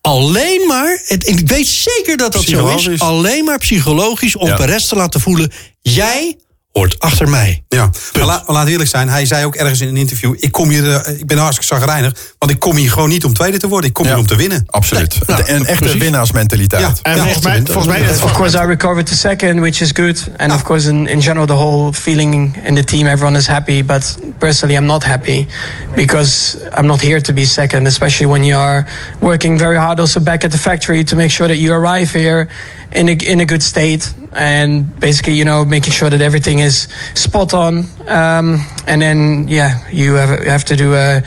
Alleen 0.05 0.67
maar, 0.67 1.01
het- 1.05 1.27
ik 1.27 1.47
weet 1.47 1.67
zeker 1.67 2.17
dat 2.17 2.31
dat 2.33 2.43
zo 2.43 2.67
is... 2.67 2.99
Alleen 2.99 3.45
maar 3.45 3.57
psychologisch 3.57 4.35
om 4.35 4.47
Ja. 4.47 4.55
Perez 4.55 4.87
te 4.87 4.95
laten 4.95 5.21
voelen... 5.21 5.51
jij 5.81 6.37
hoort 6.79 6.99
achter 6.99 7.29
mij. 7.29 7.63
Ja, 7.69 7.89
maar 8.17 8.25
la, 8.25 8.43
laat 8.47 8.67
eerlijk 8.67 8.89
zijn. 8.89 9.09
Hij 9.09 9.25
zei 9.25 9.45
ook 9.45 9.55
ergens 9.55 9.81
in 9.81 9.87
een 9.87 9.97
interview... 9.97 10.35
ik, 10.39 10.51
kom 10.51 10.69
hier, 10.69 10.95
eh, 10.95 11.19
ik 11.19 11.25
ben 11.27 11.37
hartstikke 11.37 11.75
zagrijnig... 11.75 12.13
want 12.39 12.51
ik 12.51 12.59
kom 12.59 12.75
hier 12.75 12.91
gewoon 12.91 13.09
niet 13.09 13.25
om 13.25 13.33
tweede 13.33 13.57
te 13.57 13.67
worden. 13.67 13.87
Ik 13.89 13.93
kom 13.95 14.05
Ja. 14.05 14.11
hier 14.11 14.19
om 14.19 14.27
te 14.27 14.35
winnen. 14.35 14.63
Absoluut. 14.65 15.27
Nee, 15.27 15.37
nou, 15.37 15.49
een 15.49 15.65
echte 15.65 15.83
precies. 15.83 16.01
winnaarsmentaliteit. 16.01 16.81
Ja. 16.81 16.93
En 17.01 17.15
Ja, 17.15 17.23
volgens, 17.23 17.43
mij, 17.43 17.55
echt, 17.55 17.65
volgens 17.65 17.87
mij 17.87 18.01
is 18.01 18.09
het 18.09 18.23
Of 18.23 18.31
course, 18.31 18.57
I 18.57 18.65
recovered 18.65 19.05
to 19.05 19.13
second, 19.15 19.59
which 19.59 19.81
is 19.81 19.91
good. 19.93 20.27
And 20.37 20.51
of 20.51 20.63
course, 20.63 20.89
in, 20.89 21.07
in 21.07 21.21
general, 21.21 21.45
the 21.45 21.53
whole 21.53 21.93
feeling 21.93 22.57
in 22.65 22.75
the 22.75 22.83
team, 22.83 23.07
everyone 23.07 23.37
is 23.37 23.47
happy. 23.47 23.83
But 23.85 24.17
personally, 24.37 24.77
I'm 24.79 24.85
not 24.87 25.03
happy 25.03 25.47
because 25.95 26.57
I'm 26.77 26.85
not 26.85 27.01
here 27.01 27.21
to 27.21 27.33
be 27.33 27.45
second, 27.45 27.87
especially 27.87 28.31
when 28.31 28.43
you 28.43 28.59
are 28.59 28.85
working 29.19 29.59
very 29.59 29.77
hard 29.77 29.99
also 29.99 30.19
back 30.19 30.43
at 30.43 30.51
the 30.51 30.57
factory 30.57 31.03
to 31.03 31.15
make 31.15 31.31
sure 31.31 31.47
that 31.47 31.57
you 31.57 31.73
arrive 31.73 32.19
here 32.19 32.47
in 32.95 33.09
a, 33.09 33.15
in 33.31 33.39
a 33.39 33.45
good 33.45 33.63
state. 33.63 34.13
And 34.31 34.99
basically, 34.99 35.33
you 35.33 35.45
know, 35.45 35.65
making 35.65 35.93
sure 35.93 36.09
that 36.09 36.21
everything 36.21 36.59
is 36.59 36.87
spot 37.13 37.53
on. 37.53 37.85
Um, 38.07 38.65
and 38.87 39.01
then, 39.01 39.47
yeah, 39.47 39.87
you 39.91 40.15
have, 40.15 40.43
have 40.45 40.63
to 40.65 40.75
do 40.75 40.93
a, 40.93 41.21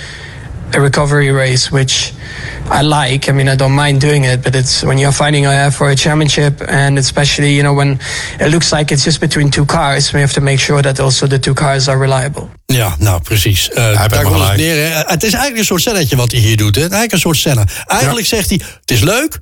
a 0.74 0.80
recovery 0.80 1.30
race, 1.30 1.72
which 1.72 2.12
I 2.70 2.82
like. 2.82 3.28
I 3.28 3.32
mean, 3.32 3.48
I 3.48 3.56
don't 3.56 3.72
mind 3.72 4.00
doing 4.00 4.24
it, 4.24 4.42
but 4.42 4.54
it's 4.54 4.82
when 4.82 4.98
you're 4.98 5.12
fighting 5.12 5.46
uh, 5.46 5.70
for 5.70 5.88
a 5.88 5.96
championship, 5.96 6.60
and 6.68 6.98
especially 6.98 7.54
you 7.54 7.62
know 7.62 7.74
when 7.74 7.98
it 8.38 8.50
looks 8.50 8.70
like 8.72 8.92
it's 8.92 9.04
just 9.04 9.20
between 9.20 9.50
two 9.50 9.64
cars, 9.64 10.12
we 10.12 10.20
have 10.20 10.32
to 10.34 10.40
make 10.40 10.60
sure 10.60 10.82
that 10.82 11.00
also 11.00 11.26
the 11.26 11.38
two 11.38 11.54
cars 11.54 11.88
are 11.88 11.98
reliable. 11.98 12.48
Ja, 12.66 12.94
nou 12.98 13.20
precies. 13.22 13.70
Eh, 13.70 13.84
heeft 13.84 13.96
daar 13.96 14.08
helemaal 14.08 14.32
komt 14.32 14.48
het 14.48 14.60
gelijk. 14.60 14.76
neer. 14.76 14.92
hè. 14.92 15.12
Het 15.12 15.22
is 15.22 15.32
eigenlijk 15.32 15.58
een 15.58 15.64
soort 15.64 15.82
celletje 15.82 16.16
wat 16.16 16.32
hij 16.32 16.40
hier 16.40 16.56
doet. 16.56 16.74
Hè. 16.74 16.80
Eigenlijk 16.80 17.12
een 17.12 17.18
soort 17.18 17.36
scène. 17.36 17.64
Eigenlijk 17.86 18.26
zegt 18.26 18.48
hij, 18.48 18.60
het 18.80 18.90
is 18.90 19.00
leuk... 19.00 19.38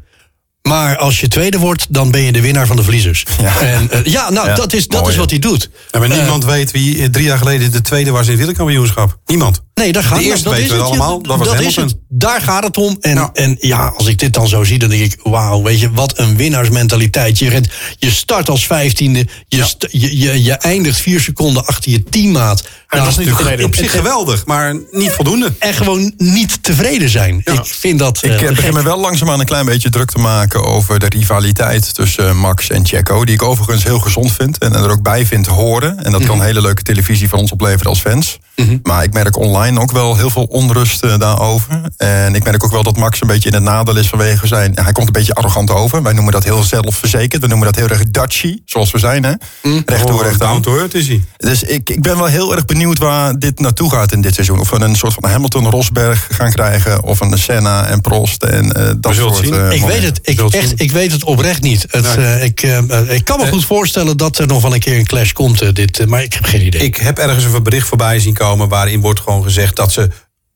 Maar 0.66 0.96
als 0.96 1.20
je 1.20 1.28
tweede 1.28 1.58
wordt, 1.58 1.86
dan 1.88 2.10
ben 2.10 2.20
je 2.20 2.32
de 2.32 2.40
winnaar 2.40 2.66
van 2.66 2.76
de 2.76 2.82
verliezers. 2.82 3.24
Ja. 3.42 3.60
En, 3.60 3.90
eh, 3.90 4.04
ja 4.04 4.30
nou, 4.30 4.48
Ja, 4.48 4.54
dat, 4.54 4.72
is, 4.72 4.86
dat 4.88 5.00
mooi, 5.00 5.12
is 5.12 5.18
wat 5.18 5.30
hij 5.30 5.38
doet. 5.38 5.70
Ja, 5.90 5.98
maar 5.98 6.08
niemand 6.08 6.44
weet 6.44 6.70
wie 6.70 7.02
eh, 7.02 7.08
drie 7.08 7.24
jaar 7.24 7.38
geleden 7.38 7.70
de 7.72 7.80
tweede 7.80 8.10
was 8.10 8.24
in 8.24 8.28
het 8.28 8.38
wereldkampioenschap. 8.38 9.18
Niemand. 9.26 9.62
Nee, 9.80 9.92
daar 9.92 10.02
gaat 10.02 10.18
De 10.18 10.24
eerste 10.24 10.44
dat 10.44 10.52
weten 10.52 10.66
is 10.66 10.72
we 10.72 10.78
het. 10.78 10.86
allemaal, 10.86 11.22
dat 11.22 11.36
was 11.38 11.46
is 11.48 11.52
Hamilton. 11.54 11.84
het. 11.84 11.96
Daar 12.08 12.40
gaat 12.40 12.62
het 12.64 12.76
om. 12.76 12.96
En 13.00 13.14
Ja. 13.14 13.30
en 13.32 13.56
ja, 13.60 13.92
als 13.96 14.06
ik 14.06 14.18
dit 14.18 14.32
dan 14.34 14.48
zo 14.48 14.64
zie, 14.64 14.78
dan 14.78 14.88
denk 14.88 15.02
ik... 15.12 15.20
wauw, 15.22 15.62
weet 15.62 15.80
je, 15.80 15.90
wat 15.90 16.18
een 16.18 16.36
winnaarsmentaliteit. 16.36 17.38
Je, 17.38 17.48
rent, 17.48 17.68
je 17.98 18.10
start 18.10 18.48
als 18.48 18.66
vijftiende. 18.66 19.26
Je, 19.48 19.64
st- 19.64 19.86
je, 19.90 20.18
je, 20.18 20.42
je 20.42 20.52
eindigt 20.52 20.98
vier 21.00 21.20
seconden 21.20 21.66
achter 21.66 21.90
je 21.90 22.02
teammaat. 22.04 22.62
En 22.88 22.98
dat 22.98 23.08
is 23.08 23.16
niet 23.16 23.26
en- 23.28 23.34
tevreden. 23.36 23.58
en- 23.58 23.64
Op 23.64 23.74
zich 23.74 23.84
en- 23.92 23.98
geweldig, 23.98 24.46
maar 24.46 24.74
niet 24.90 25.10
voldoende. 25.10 25.52
En 25.58 25.74
gewoon 25.74 26.12
niet 26.16 26.62
tevreden 26.62 27.08
zijn. 27.08 27.40
Ik 27.44 27.60
vind 27.64 27.98
dat... 27.98 28.16
Ik 28.24 28.30
eh, 28.30 28.42
eh, 28.42 28.48
begin 28.48 28.74
me 28.74 28.82
wel 28.82 29.00
langzaamaan 29.00 29.40
een 29.40 29.46
klein 29.46 29.66
beetje 29.66 29.90
druk 29.90 30.10
te 30.10 30.18
maken 30.18 30.64
over 30.64 30.98
de 30.98 31.08
rivaliteit 31.08 31.94
tussen 31.94 32.36
Max 32.36 32.70
en 32.70 32.86
Checo. 32.86 33.24
Die 33.24 33.34
ik 33.34 33.42
overigens 33.42 33.84
heel 33.84 33.98
gezond 34.00 34.32
vind 34.32 34.58
en 34.58 34.74
er 34.74 34.90
ook 34.90 35.02
bij 35.02 35.26
vind 35.26 35.46
horen. 35.46 36.04
En 36.04 36.12
dat 36.12 36.24
kan 36.24 36.42
hele 36.42 36.60
leuke 36.60 36.82
televisie 36.82 37.28
voor 37.28 37.38
ons 37.38 37.52
opleveren 37.52 37.86
als 37.86 38.00
fans. 38.00 38.38
Maar 38.82 39.02
ik 39.02 39.12
merk 39.12 39.36
online 39.38 39.64
ook 39.74 39.92
wel 39.92 40.16
heel 40.16 40.30
veel 40.30 40.42
onrust 40.44 41.02
eh, 41.02 41.18
daarover. 41.18 41.80
En 41.96 42.34
ik 42.34 42.44
merk 42.44 42.64
ook 42.64 42.70
wel 42.70 42.82
dat 42.82 42.96
Max 42.96 43.20
een 43.20 43.26
beetje 43.26 43.48
in 43.48 43.54
het 43.54 43.62
nadeel 43.62 43.96
is 43.96 44.08
vanwege 44.08 44.46
zijn. 44.46 44.72
Hij 44.74 44.92
komt 44.92 45.06
een 45.06 45.12
beetje 45.12 45.34
arrogant 45.34 45.70
over. 45.70 46.02
Wij 46.02 46.12
noemen 46.12 46.32
dat 46.32 46.44
heel 46.44 46.62
zelfverzekerd. 46.62 47.42
We 47.42 47.48
noemen 47.48 47.66
dat 47.66 47.76
heel 47.76 47.88
erg 47.88 48.02
Dutchy, 48.10 48.58
zoals 48.64 48.90
we 48.90 48.98
zijn. 48.98 49.24
Hè? 49.24 49.32
Recht 49.86 50.06
toe, 50.06 50.22
recht 50.22 50.42
aan. 50.42 50.64
earth 50.64 50.94
is 50.94 51.08
hij. 51.08 51.24
Dus 51.36 51.62
ik, 51.62 51.90
ik 51.90 52.02
ben 52.02 52.16
wel 52.16 52.26
heel 52.26 52.54
erg 52.54 52.64
benieuwd 52.64 52.98
waar 52.98 53.38
dit 53.38 53.60
naartoe 53.60 53.90
gaat 53.90 54.12
in 54.12 54.20
dit 54.20 54.34
seizoen. 54.34 54.60
Of 54.60 54.70
we 54.70 54.80
een 54.80 54.96
soort 54.96 55.14
van 55.20 55.30
Hamilton-Rosberg 55.30 56.28
gaan 56.32 56.50
krijgen. 56.52 57.02
Of 57.02 57.20
een 57.20 57.38
Senna 57.38 57.86
en 57.86 58.00
Prost 58.00 58.42
en 58.42 58.72
eh, 58.72 58.92
dat 58.98 59.14
soort 59.14 59.36
zien. 59.36 59.54
eh, 59.54 59.72
Ik 59.72 59.82
weet, 59.82 60.02
het, 60.02 60.18
ik, 60.22 60.38
zien. 60.38 60.50
echt, 60.50 60.72
ik 60.80 60.90
weet 60.90 61.12
het 61.12 61.24
oprecht 61.24 61.62
niet. 61.62 61.86
Het, 61.90 62.16
Nee. 62.16 62.26
eh, 62.26 62.44
ik, 62.44 62.62
ik 63.08 63.24
kan 63.24 63.38
me 63.38 63.46
goed 63.46 63.64
voorstellen 63.64 64.16
dat 64.16 64.38
er 64.38 64.46
nog 64.46 64.62
wel 64.62 64.74
een 64.74 64.80
keer 64.80 64.98
een 64.98 65.06
clash 65.06 65.32
komt. 65.32 65.74
dit, 65.76 66.06
maar 66.06 66.22
ik 66.22 66.32
heb 66.32 66.44
geen 66.44 66.66
idee. 66.66 66.80
Ik 66.82 66.96
heb 66.96 67.18
ergens 67.18 67.44
een 67.44 67.62
bericht 67.62 67.88
voorbij 67.88 68.20
zien 68.20 68.34
komen 68.34 68.68
waarin 68.68 69.00
wordt 69.00 69.20
gewoon 69.20 69.42
gezegd 69.42 69.54
dat 69.76 69.92
ze 69.92 70.08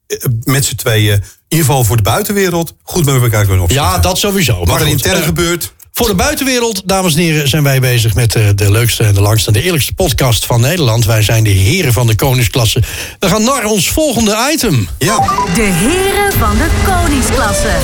eh, 0.07 0.17
met 0.45 0.65
z'n 0.65 0.75
tweeën, 0.75 1.13
in 1.13 1.23
ieder 1.49 1.67
geval 1.67 1.85
voor 1.85 1.97
de 1.97 2.03
buitenwereld, 2.03 2.75
goed 2.83 3.05
met 3.05 3.15
elkaar 3.23 3.45
kunnen 3.45 3.63
opschieten. 3.63 3.89
ja, 3.91 3.99
dat 3.99 4.19
sowieso. 4.19 4.57
Maar 4.57 4.67
Wat 4.67 4.81
er 4.81 4.87
goed, 4.87 4.93
intern 4.93 5.19
eh, 5.21 5.25
gebeurt, 5.25 5.73
Voor 5.93 6.07
de 6.09 6.15
buitenwereld, 6.15 6.83
dames 6.89 7.15
en 7.15 7.21
heren, 7.21 7.49
zijn 7.49 7.63
wij 7.63 7.81
bezig 7.81 8.15
met 8.15 8.35
eh, 8.35 8.49
de 8.55 8.71
leukste 8.71 9.05
en 9.05 9.15
de 9.15 9.21
langste 9.21 9.47
en 9.47 9.53
de 9.53 9.63
eerlijkste 9.63 9.95
podcast 9.95 10.47
van 10.47 10.61
Nederland. 10.61 11.05
Wij 11.05 11.23
zijn 11.23 11.45
de 11.45 11.51
heren 11.51 11.93
van 11.93 12.07
de 12.07 12.15
koningsklasse. 12.15 12.83
We 13.19 13.29
gaan 13.29 13.43
naar 13.45 13.65
ons 13.65 13.91
volgende 13.91 14.49
item. 14.53 14.89
ja. 14.99 15.17
De 15.55 15.63
heren 15.63 16.33
van 16.39 16.57
de 16.57 16.69
koningsklasse. 16.85 17.77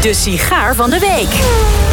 De 0.00 0.14
sigaar 0.14 0.74
van 0.74 0.90
de 0.90 0.98
week. 0.98 1.28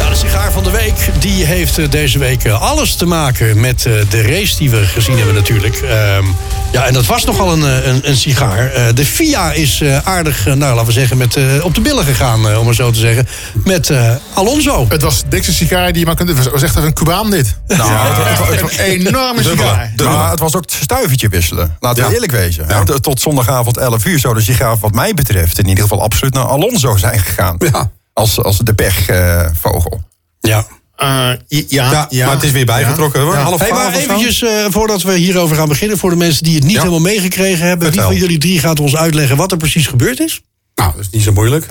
Ja, 0.00 0.08
de 0.08 0.16
sigaar 0.16 0.52
van 0.52 0.64
de 0.64 0.70
week 0.70 1.10
die 1.18 1.44
heeft 1.44 1.92
deze 1.92 2.18
week 2.18 2.48
alles 2.48 2.94
te 2.94 3.06
maken 3.06 3.60
met 3.60 3.86
eh, 3.86 3.92
de 4.08 4.22
race 4.22 4.56
die 4.56 4.70
we 4.70 4.86
gezien 4.86 5.16
hebben 5.16 5.34
natuurlijk. 5.34 5.76
Ehm, 5.76 6.24
ja, 6.72 6.86
en 6.86 6.92
dat 6.92 7.06
was 7.06 7.24
nogal 7.24 7.52
een, 7.52 7.64
eh, 7.64 7.86
een, 7.86 8.08
een 8.08 8.16
sigaar. 8.16 8.72
Eh, 8.72 8.94
de 8.94 9.06
FIA 9.06 9.52
is 9.52 9.80
eh, 9.80 9.98
aardig, 10.06 10.44
nou 10.44 10.58
laten 10.58 10.84
we 10.86 10.92
zeggen, 10.92 11.16
met, 11.16 11.36
eh, 11.36 11.44
op 11.64 11.74
de 11.74 11.80
billen 11.80 12.04
gegaan, 12.04 12.48
eh, 12.48 12.58
om 12.58 12.64
maar 12.64 12.74
zo 12.74 12.90
te 12.90 12.98
zeggen. 12.98 13.26
Met 13.64 13.90
eh, 13.90 14.14
Alonso. 14.34 14.86
Het 14.88 15.02
was 15.02 15.22
de 15.22 15.28
dikste 15.28 15.52
sigaar 15.52 15.86
die 15.92 15.98
je 16.00 16.06
maar 16.06 16.14
kunt... 16.14 16.28
Het 16.28 16.50
was 16.50 16.62
echt 16.62 16.76
een 16.76 16.92
Cubaan 16.92 17.30
dit. 17.30 17.56
Nou, 17.66 17.90
het 17.92 18.38
was- 18.38 18.48
het 18.48 18.60
was- 18.60 18.78
Een 18.78 18.84
enorme 19.06 19.42
sigaar. 19.42 19.92
Maar 20.04 20.30
het 20.30 20.40
was 20.40 20.54
ook 20.56 20.60
het 20.62 20.72
stuivertje 20.72 21.28
wisselen. 21.28 21.76
Laten 21.80 22.02
we 22.02 22.08
Ja. 22.08 22.14
eerlijk 22.14 22.32
wezen. 22.32 22.66
Tot- 22.84 23.02
Tot 23.02 23.20
zondagavond 23.20 23.76
11 23.76 24.04
uur 24.04 24.18
zou 24.18 24.34
de 24.34 24.40
sigaar 24.40 24.78
wat 24.78 24.94
mij 24.94 25.14
betreft... 25.14 25.58
in 25.58 25.68
ieder 25.68 25.82
geval 25.82 26.02
absoluut 26.02 26.34
naar 26.34 26.44
Alonso 26.46 26.96
zijn 26.96 27.18
gegaan. 27.20 27.56
Ja. 27.58 27.90
Als, 28.12 28.42
als 28.42 28.58
de 28.58 28.74
pechvogel. 28.74 30.02
Ja. 30.40 30.66
Eh, 31.00 31.30
ja, 31.48 31.90
Ja, 31.90 32.06
ja, 32.10 32.26
maar 32.26 32.34
het 32.34 32.44
is 32.44 32.50
weer 32.50 32.64
bijgetrokken. 32.64 33.20
hoor. 33.20 33.34
Ja. 33.34 33.40
Half 33.42 33.58
Hey, 33.60 33.68
twaalf 33.68 33.84
maar 33.84 33.94
eventjes, 34.00 34.42
eh, 34.42 34.50
voordat 34.68 35.02
we 35.02 35.16
hierover 35.16 35.56
gaan 35.56 35.68
beginnen... 35.68 35.98
voor 35.98 36.10
de 36.10 36.16
mensen 36.16 36.42
die 36.44 36.54
het 36.54 36.62
niet 36.64 36.72
Ja. 36.72 36.78
helemaal 36.78 37.00
meegekregen 37.00 37.66
hebben... 37.66 37.86
Vertel. 37.86 38.08
wie 38.08 38.18
van 38.18 38.26
jullie 38.26 38.40
drie 38.40 38.58
gaat 38.58 38.80
ons 38.80 38.96
uitleggen 38.96 39.36
wat 39.36 39.50
er 39.52 39.56
precies 39.58 39.86
gebeurd 39.86 40.20
is? 40.20 40.40
Nou, 40.74 40.90
dat 40.92 41.00
is 41.00 41.10
niet 41.10 41.22
zo 41.22 41.32
moeilijk. 41.32 41.66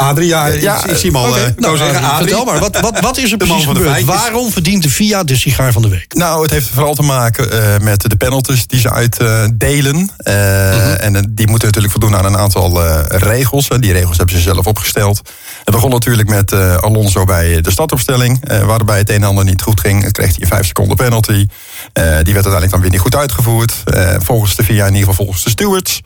Adrie, 0.00 0.28
ja, 0.28 0.46
Ja, 0.46 0.84
ik, 0.84 0.90
ik 0.90 0.96
zie 0.96 1.10
hem 1.10 1.16
al. 1.16 1.28
Oké, 1.28 1.38
eh, 1.38 1.50
nou, 1.56 1.76
zeggen, 1.76 2.02
Adrie, 2.02 2.28
vertel 2.28 2.44
maar, 2.44 2.58
wat, 2.58 2.80
wat, 2.80 3.00
wat 3.00 3.16
is 3.18 3.32
er 3.32 3.38
De 3.38 3.44
man 3.46 3.56
precies 3.56 3.64
van 3.64 3.82
de 3.82 3.88
gebeurd? 3.88 4.04
Waarom 4.04 4.52
verdient 4.52 4.82
de 4.82 4.90
FIA 4.90 5.24
de 5.24 5.36
sigaar 5.36 5.72
van 5.72 5.82
de 5.82 5.88
week? 5.88 6.14
Nou, 6.14 6.42
het 6.42 6.50
heeft 6.50 6.68
vooral 6.68 6.94
te 6.94 7.02
maken 7.02 7.52
eh, 7.52 7.80
met 7.80 8.10
de 8.10 8.16
penalties 8.16 8.66
die 8.66 8.80
ze 8.80 8.90
uitdelen. 8.90 10.10
Eh, 10.16 11.04
En 11.04 11.16
eh, 11.16 11.22
die 11.28 11.46
moeten 11.46 11.66
natuurlijk 11.66 11.92
voldoen 11.92 12.16
aan 12.16 12.24
een 12.24 12.36
aantal 12.36 12.82
regels. 13.06 13.68
En 13.68 13.80
die 13.80 13.92
regels 13.92 14.16
hebben 14.16 14.34
ze 14.36 14.40
zelf 14.40 14.66
opgesteld. 14.66 15.16
Het 15.64 15.74
begon 15.74 15.90
natuurlijk 15.90 16.28
met 16.28 16.52
Alonso 16.80 17.24
bij 17.24 17.60
de 17.60 17.70
startopstelling. 17.70 18.64
waarbij 18.66 18.98
het 18.98 19.08
een 19.08 19.16
en 19.16 19.24
ander 19.24 19.44
niet 19.44 19.62
goed 19.62 19.80
ging. 19.80 20.02
Dan 20.02 20.12
kreeg 20.12 20.28
hij 20.28 20.36
een 20.40 20.48
vijf 20.48 20.66
seconden 20.66 20.96
penalty. 20.96 21.46
Die 21.92 22.04
werd 22.12 22.26
uiteindelijk 22.26 22.70
dan 22.70 22.80
weer 22.80 22.90
niet 22.90 23.00
goed 23.00 23.16
uitgevoerd. 23.16 23.72
Volgens 24.18 24.56
de 24.56 24.62
VIA, 24.64 24.86
in 24.86 24.94
ieder 24.94 25.08
geval 25.08 25.24
volgens 25.24 25.44
de 25.44 25.50
stewards. 25.50 26.00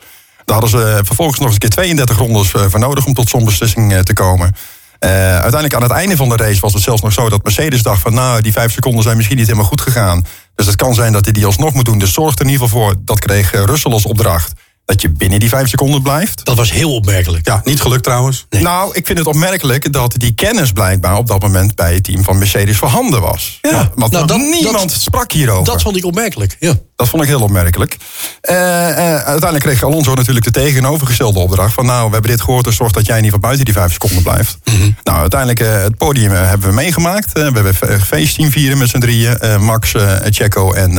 Daar 0.45 0.59
hadden 0.59 0.79
ze 0.79 1.01
vervolgens 1.03 1.39
nog 1.39 1.47
eens 1.47 1.55
een 1.55 1.69
keer 1.69 1.69
32 1.69 2.17
rondes 2.17 2.53
eh, 2.53 2.65
voor 2.67 2.79
nodig 2.79 3.05
om 3.05 3.13
tot 3.13 3.29
zo'n 3.29 3.45
beslissing 3.45 3.93
eh, 3.93 3.99
te 3.99 4.13
komen. 4.13 4.55
Eh, 5.03 5.09
uiteindelijk 5.31 5.73
aan 5.73 5.81
het 5.81 5.91
einde 5.91 6.15
van 6.15 6.29
de 6.29 6.35
race 6.35 6.59
was 6.59 6.73
het 6.73 6.83
zelfs 6.83 7.01
nog 7.01 7.13
zo 7.13 7.29
dat 7.29 7.43
Mercedes 7.43 7.81
dacht 7.81 8.01
van 8.01 8.13
nou, 8.13 8.41
die 8.41 8.51
vijf 8.51 8.73
seconden 8.73 9.03
zijn 9.03 9.15
misschien 9.15 9.37
niet 9.37 9.45
helemaal 9.45 9.67
goed 9.67 9.81
gegaan. 9.81 10.25
Dus 10.55 10.65
het 10.65 10.75
kan 10.75 10.93
zijn 10.93 11.13
dat 11.13 11.23
hij 11.23 11.33
die 11.33 11.45
alsnog 11.45 11.73
moet 11.73 11.85
doen. 11.85 11.97
Dus 11.99 12.13
zorg 12.13 12.35
er 12.35 12.41
in 12.41 12.51
ieder 12.51 12.67
geval 12.67 12.81
voor, 12.81 12.95
dat 12.99 13.19
kreeg 13.19 13.53
eh, 13.53 13.63
Russell 13.63 13.91
als 13.91 14.05
opdracht. 14.05 14.53
Dat 14.85 15.01
je 15.01 15.09
binnen 15.09 15.39
die 15.39 15.49
vijf 15.49 15.69
seconden 15.69 16.01
blijft. 16.01 16.45
Dat 16.45 16.57
was 16.57 16.71
heel 16.71 16.93
opmerkelijk. 16.95 17.47
Ja, 17.47 17.61
niet 17.63 17.81
gelukt 17.81 18.03
trouwens. 18.03 18.45
Nou, 18.49 18.89
ik 18.95 19.05
vind 19.05 19.17
het 19.17 19.27
opmerkelijk 19.27 19.91
dat 19.93 20.13
die 20.17 20.33
kennis 20.35 20.71
blijkbaar 20.71 21.17
op 21.17 21.27
dat 21.27 21.41
moment 21.41 21.75
bij 21.75 21.93
het 21.93 22.03
team 22.03 22.23
van 22.23 22.37
Mercedes 22.37 22.77
voorhanden 22.77 23.21
was. 23.21 23.59
Ja, 23.61 23.91
want 23.95 24.11
nou, 24.11 24.25
dat- 24.27 24.37
niemand 24.37 24.79
dat- 24.79 24.91
sprak 25.01 25.31
hierover. 25.31 25.65
Dat 25.73 25.81
vond 25.81 25.97
ik 25.97 26.05
opmerkelijk. 26.05 26.55
Ja. 26.59 26.73
Dat 26.95 27.09
vond 27.09 27.23
ik 27.23 27.29
heel 27.29 27.41
opmerkelijk. 27.41 27.97
Eh, 28.41 28.89
eh, 28.89 28.97
uiteindelijk 29.15 29.63
kreeg 29.63 29.83
Alonso 29.83 30.13
natuurlijk 30.13 30.45
de 30.45 30.51
tegenovergestelde 30.51 31.39
opdracht. 31.39 31.73
Van 31.73 31.85
nou, 31.85 32.05
we 32.07 32.13
hebben 32.13 32.31
dit 32.31 32.41
gehoord, 32.41 32.63
dus 32.65 32.75
zorg 32.75 32.91
dat 32.91 33.05
jij 33.05 33.15
ieder 33.15 33.31
geval 33.31 33.47
buiten 33.49 33.65
die 33.65 33.73
vijf 33.73 33.91
seconden 33.91 34.23
blijft. 34.23 34.57
Mhm. 34.63 34.89
Nou, 35.03 35.19
uiteindelijk 35.19 35.59
eh, 35.59 35.81
het 35.81 35.97
podium 35.97 36.31
hebben 36.31 36.67
we 36.67 36.73
meegemaakt. 36.75 37.31
We 37.31 37.39
hebben 37.39 37.75
fe- 37.75 37.99
feestteam 37.99 38.51
vieren 38.51 38.77
met 38.77 38.89
z'n 38.89 38.99
drieën. 38.99 39.37
Max, 39.59 39.91
Checo 40.29 40.71
en 40.73 40.91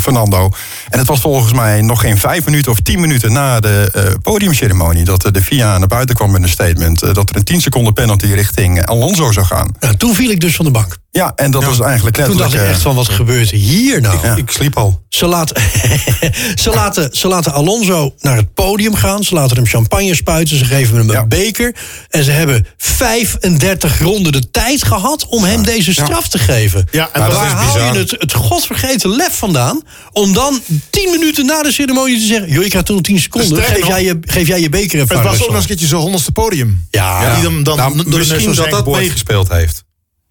Fernando. 0.00 0.50
En 0.90 0.98
het 0.98 1.08
was 1.08 1.20
volgens 1.20 1.52
mij 1.52 1.80
nog 1.82 2.00
geen 2.00 2.18
vijf 2.18 2.44
minuten 2.44 2.72
of 2.72 2.80
tien 2.80 2.93
minuten 2.98 3.32
na 3.32 3.60
de 3.60 3.90
eh, 3.92 4.02
podiumceremonie... 4.22 5.04
dat 5.04 5.24
eh, 5.24 5.32
de 5.32 5.42
FIA 5.42 5.78
naar 5.78 5.88
buiten 5.88 6.14
kwam 6.14 6.30
met 6.30 6.42
een 6.42 6.48
statement... 6.48 7.02
eh, 7.02 7.14
dat 7.14 7.30
er 7.30 7.36
een 7.36 7.44
10 7.44 7.60
seconden 7.60 7.92
penalty 7.92 8.26
richting 8.26 8.86
Alonso 8.86 9.32
zou 9.32 9.46
gaan. 9.46 9.76
Toen 9.96 10.14
viel 10.14 10.30
ik 10.30 10.40
dus 10.40 10.56
van 10.56 10.64
de 10.64 10.70
bank. 10.70 10.96
Ja, 11.10 11.32
en 11.36 11.50
dat 11.50 11.64
was 11.64 11.80
eigenlijk 11.80 12.16
Toen 12.16 12.24
letterlijk... 12.24 12.52
dacht 12.52 12.64
ik 12.64 12.70
echt 12.74 12.82
van, 12.82 12.94
wat 12.94 13.08
gebeurt 13.08 13.50
hier 13.50 14.00
nou? 14.00 14.18
Ja. 14.22 14.36
Ik 14.36 14.50
sliep 14.50 14.76
al. 14.76 15.02
Ze, 15.08 15.26
laten, 15.26 15.62
ze, 16.62 16.70
laten, 16.70 17.08
ze 17.12 17.28
laten 17.28 17.52
Alonso 17.52 18.14
naar 18.20 18.36
het 18.36 18.54
podium 18.54 18.94
gaan. 18.94 19.24
Ze 19.24 19.34
laten 19.34 19.56
hem 19.56 19.66
champagne 19.66 20.14
spuiten. 20.14 20.58
Ze 20.58 20.64
geven 20.64 20.96
hem 20.96 21.08
een 21.08 21.14
Ja. 21.14 21.26
beker. 21.26 21.74
En 22.08 22.24
ze 22.24 22.30
hebben 22.30 22.66
35 22.76 24.00
ronden 24.00 24.32
de 24.32 24.50
tijd 24.50 24.84
gehad 24.84 25.26
om 25.26 25.44
hem 25.44 25.62
deze 25.62 25.92
straf 25.92 26.28
te 26.28 26.38
geven. 26.38 26.88
Ja, 26.90 27.08
en 27.12 27.20
maar 27.20 27.28
dat 27.28 27.38
waar 27.38 27.46
is 27.46 27.52
haal 27.52 27.74
bizar. 27.74 27.92
je 27.92 27.98
het, 27.98 28.10
het 28.18 28.32
godvergeten 28.32 29.10
lef 29.10 29.38
vandaan... 29.38 29.82
om 30.12 30.32
dan 30.32 30.60
10 30.90 31.10
minuten 31.10 31.46
na 31.46 31.62
de 31.62 31.72
ceremonie 31.72 32.18
te 32.18 32.26
zeggen... 32.26 32.48
joh, 32.50 32.64
ik 32.64 32.70
krijg 32.70 32.83
toen 32.84 33.02
10 33.02 33.20
seconden. 33.20 33.48
Sterker 33.62 33.74
Geef 33.74 33.86
jij, 33.86 34.04
je, 34.04 34.18
geef 34.20 34.46
jij 34.46 34.60
je 34.60 34.68
beker 34.68 35.00
even 35.00 35.16
Het 35.16 35.26
was 35.26 35.42
ook 35.42 35.50
nog 35.50 35.60
een 35.60 35.66
keertje 35.66 35.86
zo'n 35.86 36.00
honderdste 36.00 36.32
podium. 36.32 36.86
Ja, 36.90 37.34
Die 37.34 37.42
dan, 37.42 37.62
dan 37.62 37.76
Nou, 37.76 38.10
door 38.10 38.18
misschien 38.18 38.54
dat 38.54 38.70
dat 38.70 38.86
meegespeeld 38.86 39.48
heeft. 39.48 39.84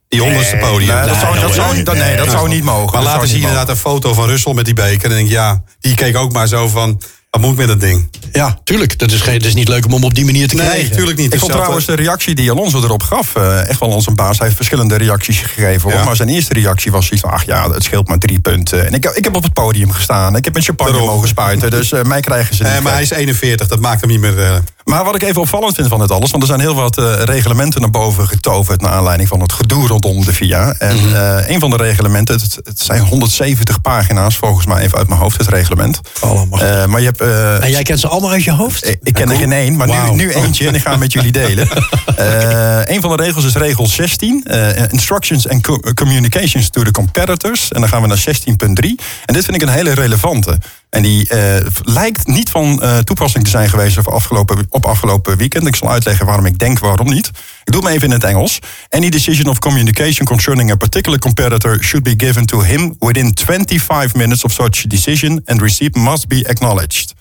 Die 0.07 0.21
honderdste 0.21 0.57
podium. 0.57 0.95
Nee, 0.95 1.07
dat 1.07 1.19
zou, 1.19 1.39
dat 1.39 1.53
zou, 1.53 1.83
dat, 1.83 1.95
nee, 1.95 2.17
dat 2.17 2.31
zou 2.31 2.49
niet 2.49 2.63
mogen. 2.63 2.93
Maar 2.93 3.03
later 3.03 3.11
zou 3.19 3.27
zie 3.27 3.35
je 3.35 3.41
niet 3.41 3.49
inderdaad 3.49 3.69
een 3.75 3.81
foto 3.81 4.13
van 4.13 4.27
Russell 4.27 4.53
met 4.53 4.65
die 4.65 4.73
beker. 4.73 5.03
En 5.03 5.09
dan 5.09 5.17
denk 5.17 5.25
ik, 5.25 5.33
ja, 5.33 5.63
die 5.79 5.95
keek 5.95 6.17
ook 6.17 6.31
maar 6.31 6.47
zo 6.47 6.67
van, 6.67 7.01
wat 7.33 7.41
moet 7.41 7.51
ik 7.51 7.57
met 7.57 7.67
dat 7.67 7.79
ding? 7.79 8.09
ja, 8.31 8.57
tuurlijk. 8.63 8.99
Dat 8.99 9.11
is, 9.11 9.21
geen, 9.21 9.33
het 9.33 9.45
is 9.45 9.53
niet 9.53 9.67
leuk 9.67 9.85
om 9.85 9.91
hem 9.91 10.03
op 10.03 10.15
die 10.15 10.25
manier 10.25 10.47
te 10.47 10.55
Nee, 10.55 10.65
krijgen. 10.65 10.89
natuurlijk 10.89 11.17
niet. 11.17 11.33
Ik 11.33 11.39
vond 11.39 11.51
dat, 11.51 11.59
trouwens 11.59 11.85
de 11.87 11.95
reactie 11.95 12.35
die 12.35 12.51
Alonso 12.51 12.83
erop 12.83 13.03
gaf, 13.03 13.35
eh, 13.35 13.69
echt 13.69 13.79
wel 13.79 13.89
onze 13.89 14.11
baas. 14.11 14.37
Hij 14.37 14.45
heeft 14.45 14.55
verschillende 14.57 14.95
reacties 14.95 15.39
gegeven. 15.39 15.91
Hoor. 15.91 16.05
Maar 16.05 16.15
zijn 16.15 16.29
eerste 16.29 16.53
reactie 16.53 16.91
was 16.91 17.05
zoiets 17.05 17.25
van, 17.27 17.35
ach 17.35 17.45
ja, 17.45 17.69
het 17.71 17.83
scheelt 17.83 18.07
maar 18.07 18.17
drie 18.17 18.39
punten. 18.39 18.85
En 18.85 18.93
ik, 18.93 19.05
ik 19.05 19.23
heb 19.23 19.35
op 19.35 19.43
het 19.43 19.53
podium 19.53 19.91
gestaan. 19.91 20.35
Ik 20.35 20.45
heb 20.45 20.55
een 20.55 20.61
champagne 20.61 20.91
Daarom. 20.91 21.09
mogen 21.09 21.27
spuiten. 21.27 21.69
Dus 21.71 21.91
eh, 21.91 22.03
mij 22.03 22.21
krijgen 22.21 22.55
ze 22.55 22.63
niet. 22.63 22.71
Eh, 22.71 22.79
maar 22.81 22.93
hij 22.93 23.01
is 23.01 23.09
41, 23.11 23.67
dat 23.67 23.79
maakt 23.79 24.01
hem 24.01 24.09
niet 24.09 24.19
meer... 24.19 24.61
Maar 24.83 25.03
wat 25.03 25.15
ik 25.15 25.23
even 25.23 25.41
opvallend 25.41 25.75
vind 25.75 25.87
van 25.87 25.99
dit 25.99 26.11
alles... 26.11 26.31
want 26.31 26.43
er 26.43 26.49
zijn 26.49 26.59
heel 26.59 26.75
wat 26.75 26.97
eh, 26.97 27.13
reglementen 27.23 27.81
naar 27.81 27.89
boven 27.89 28.27
getoverd... 28.27 28.81
naar 28.81 28.91
aanleiding 28.91 29.29
van 29.29 29.39
het 29.41 29.51
gedoe 29.53 29.87
rondom 29.87 30.25
de 30.25 30.33
VIA. 30.33 30.75
En 30.77 30.95
Mhm. 30.95 31.15
eh, 31.15 31.49
een 31.49 31.59
van 31.59 31.69
de 31.69 31.75
reglementen, 31.77 32.35
het, 32.35 32.57
het 32.63 32.79
zijn 32.79 33.01
170 33.01 33.81
pagina's... 33.81 34.35
volgens 34.37 34.65
mij 34.65 34.83
even 34.83 34.97
uit 34.97 35.07
mijn 35.07 35.19
hoofd, 35.19 35.37
het 35.37 35.47
reglement. 35.47 35.99
Allemaal. 36.19 36.59
Eh, 36.61 36.85
maar 36.85 36.99
je 37.01 37.05
hebt... 37.05 37.21
En 37.63 37.69
jij 37.71 37.83
kent 37.83 37.99
ze 37.99 38.07
allemaal 38.07 38.29
uit 38.31 38.43
je 38.43 38.51
hoofd? 38.51 38.87
ik- 38.87 38.99
ik 39.03 39.13
ken 39.13 39.29
er 39.31 39.37
geen 39.37 39.51
één, 39.51 39.75
maar 39.75 39.87
nu, 39.87 40.11
nu 40.15 40.31
eentje 40.33 40.67
en 40.67 40.75
ik 40.75 40.81
ga 40.81 40.89
hem 40.89 40.99
met 40.99 41.13
jullie 41.13 41.31
delen. 41.31 41.67
Een 42.93 43.01
van 43.01 43.17
de 43.17 43.23
regels 43.23 43.45
is 43.45 43.53
regel 43.55 43.87
16. 43.87 44.43
eh, 44.43 44.91
instructions 44.91 45.47
and 45.49 45.61
co- 45.61 45.79
communications 45.93 46.69
to 46.69 46.83
the 46.83 46.91
competitors. 46.91 47.71
En 47.71 47.79
dan 47.79 47.89
gaan 47.89 48.01
we 48.01 48.07
naar 48.07 48.17
16.3. 48.17 48.99
En 49.25 49.33
dit 49.33 49.45
vind 49.45 49.55
ik 49.55 49.61
een 49.61 49.69
hele 49.69 49.93
relevante. 49.93 50.57
En 50.93 51.01
die 51.01 51.29
eh, 51.29 51.65
lijkt 51.83 52.27
niet 52.27 52.49
van 52.49 52.81
eh, 52.81 52.97
toepassing 52.97 53.43
te 53.43 53.49
zijn 53.49 53.69
geweest 53.69 53.97
op 53.97 54.07
afgelopen, 54.07 54.65
op 54.69 54.85
afgelopen 54.85 55.37
weekend. 55.37 55.67
Ik 55.67 55.75
zal 55.75 55.91
uitleggen 55.91 56.25
waarom 56.25 56.45
ik 56.45 56.59
denk 56.59 56.79
waarom 56.79 57.09
niet. 57.09 57.27
Ik 57.63 57.73
doe 57.73 57.81
maar 57.81 57.91
even 57.91 58.07
in 58.07 58.13
het 58.13 58.23
Engels. 58.23 58.59
Any 58.89 59.09
decision 59.09 59.49
of 59.49 59.59
communication 59.59 60.25
concerning 60.25 60.71
a 60.71 60.75
particular 60.75 61.19
competitor 61.19 61.83
should 61.83 62.03
be 62.03 62.25
given 62.25 62.45
to 62.45 62.61
him 62.61 62.95
within 62.99 63.37
25 63.45 64.13
minutes 64.13 64.43
of 64.43 64.51
such 64.51 64.87
decision 64.87 65.41
and 65.45 65.61
receipt 65.61 65.95
must 65.95 66.27
be 66.27 66.47
acknowledged. 66.47 67.13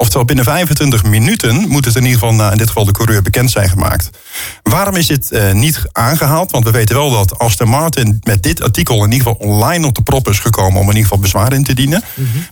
Oftewel, 0.00 0.24
binnen 0.24 0.44
25 0.44 1.04
minuten 1.04 1.68
moet 1.68 1.84
het 1.84 1.96
in 1.96 2.02
ieder 2.02 2.18
geval, 2.18 2.34
nou, 2.34 2.52
in 2.52 2.58
dit 2.58 2.66
geval 2.66 2.84
de 2.84 2.92
coureur, 2.92 3.22
bekend 3.22 3.50
zijn 3.50 3.68
gemaakt. 3.68 4.10
Waarom 4.62 4.96
is 4.96 5.06
dit 5.06 5.32
eh, 5.32 5.52
niet 5.52 5.82
aangehaald? 5.92 6.50
Want 6.50 6.64
we 6.64 6.70
weten 6.70 6.94
wel 6.94 7.10
dat 7.10 7.38
Aston 7.38 7.68
Martin 7.68 8.20
met 8.22 8.42
dit 8.42 8.62
artikel 8.62 9.04
in 9.04 9.12
ieder 9.12 9.26
geval 9.26 9.48
online 9.48 9.86
op 9.86 9.94
de 9.94 10.02
prop 10.02 10.28
is 10.28 10.38
gekomen 10.38 10.80
om 10.80 10.82
in 10.82 10.86
ieder 10.86 11.02
geval 11.02 11.18
bezwaar 11.18 11.52
in 11.52 11.64
te 11.64 11.74
dienen. 11.74 12.02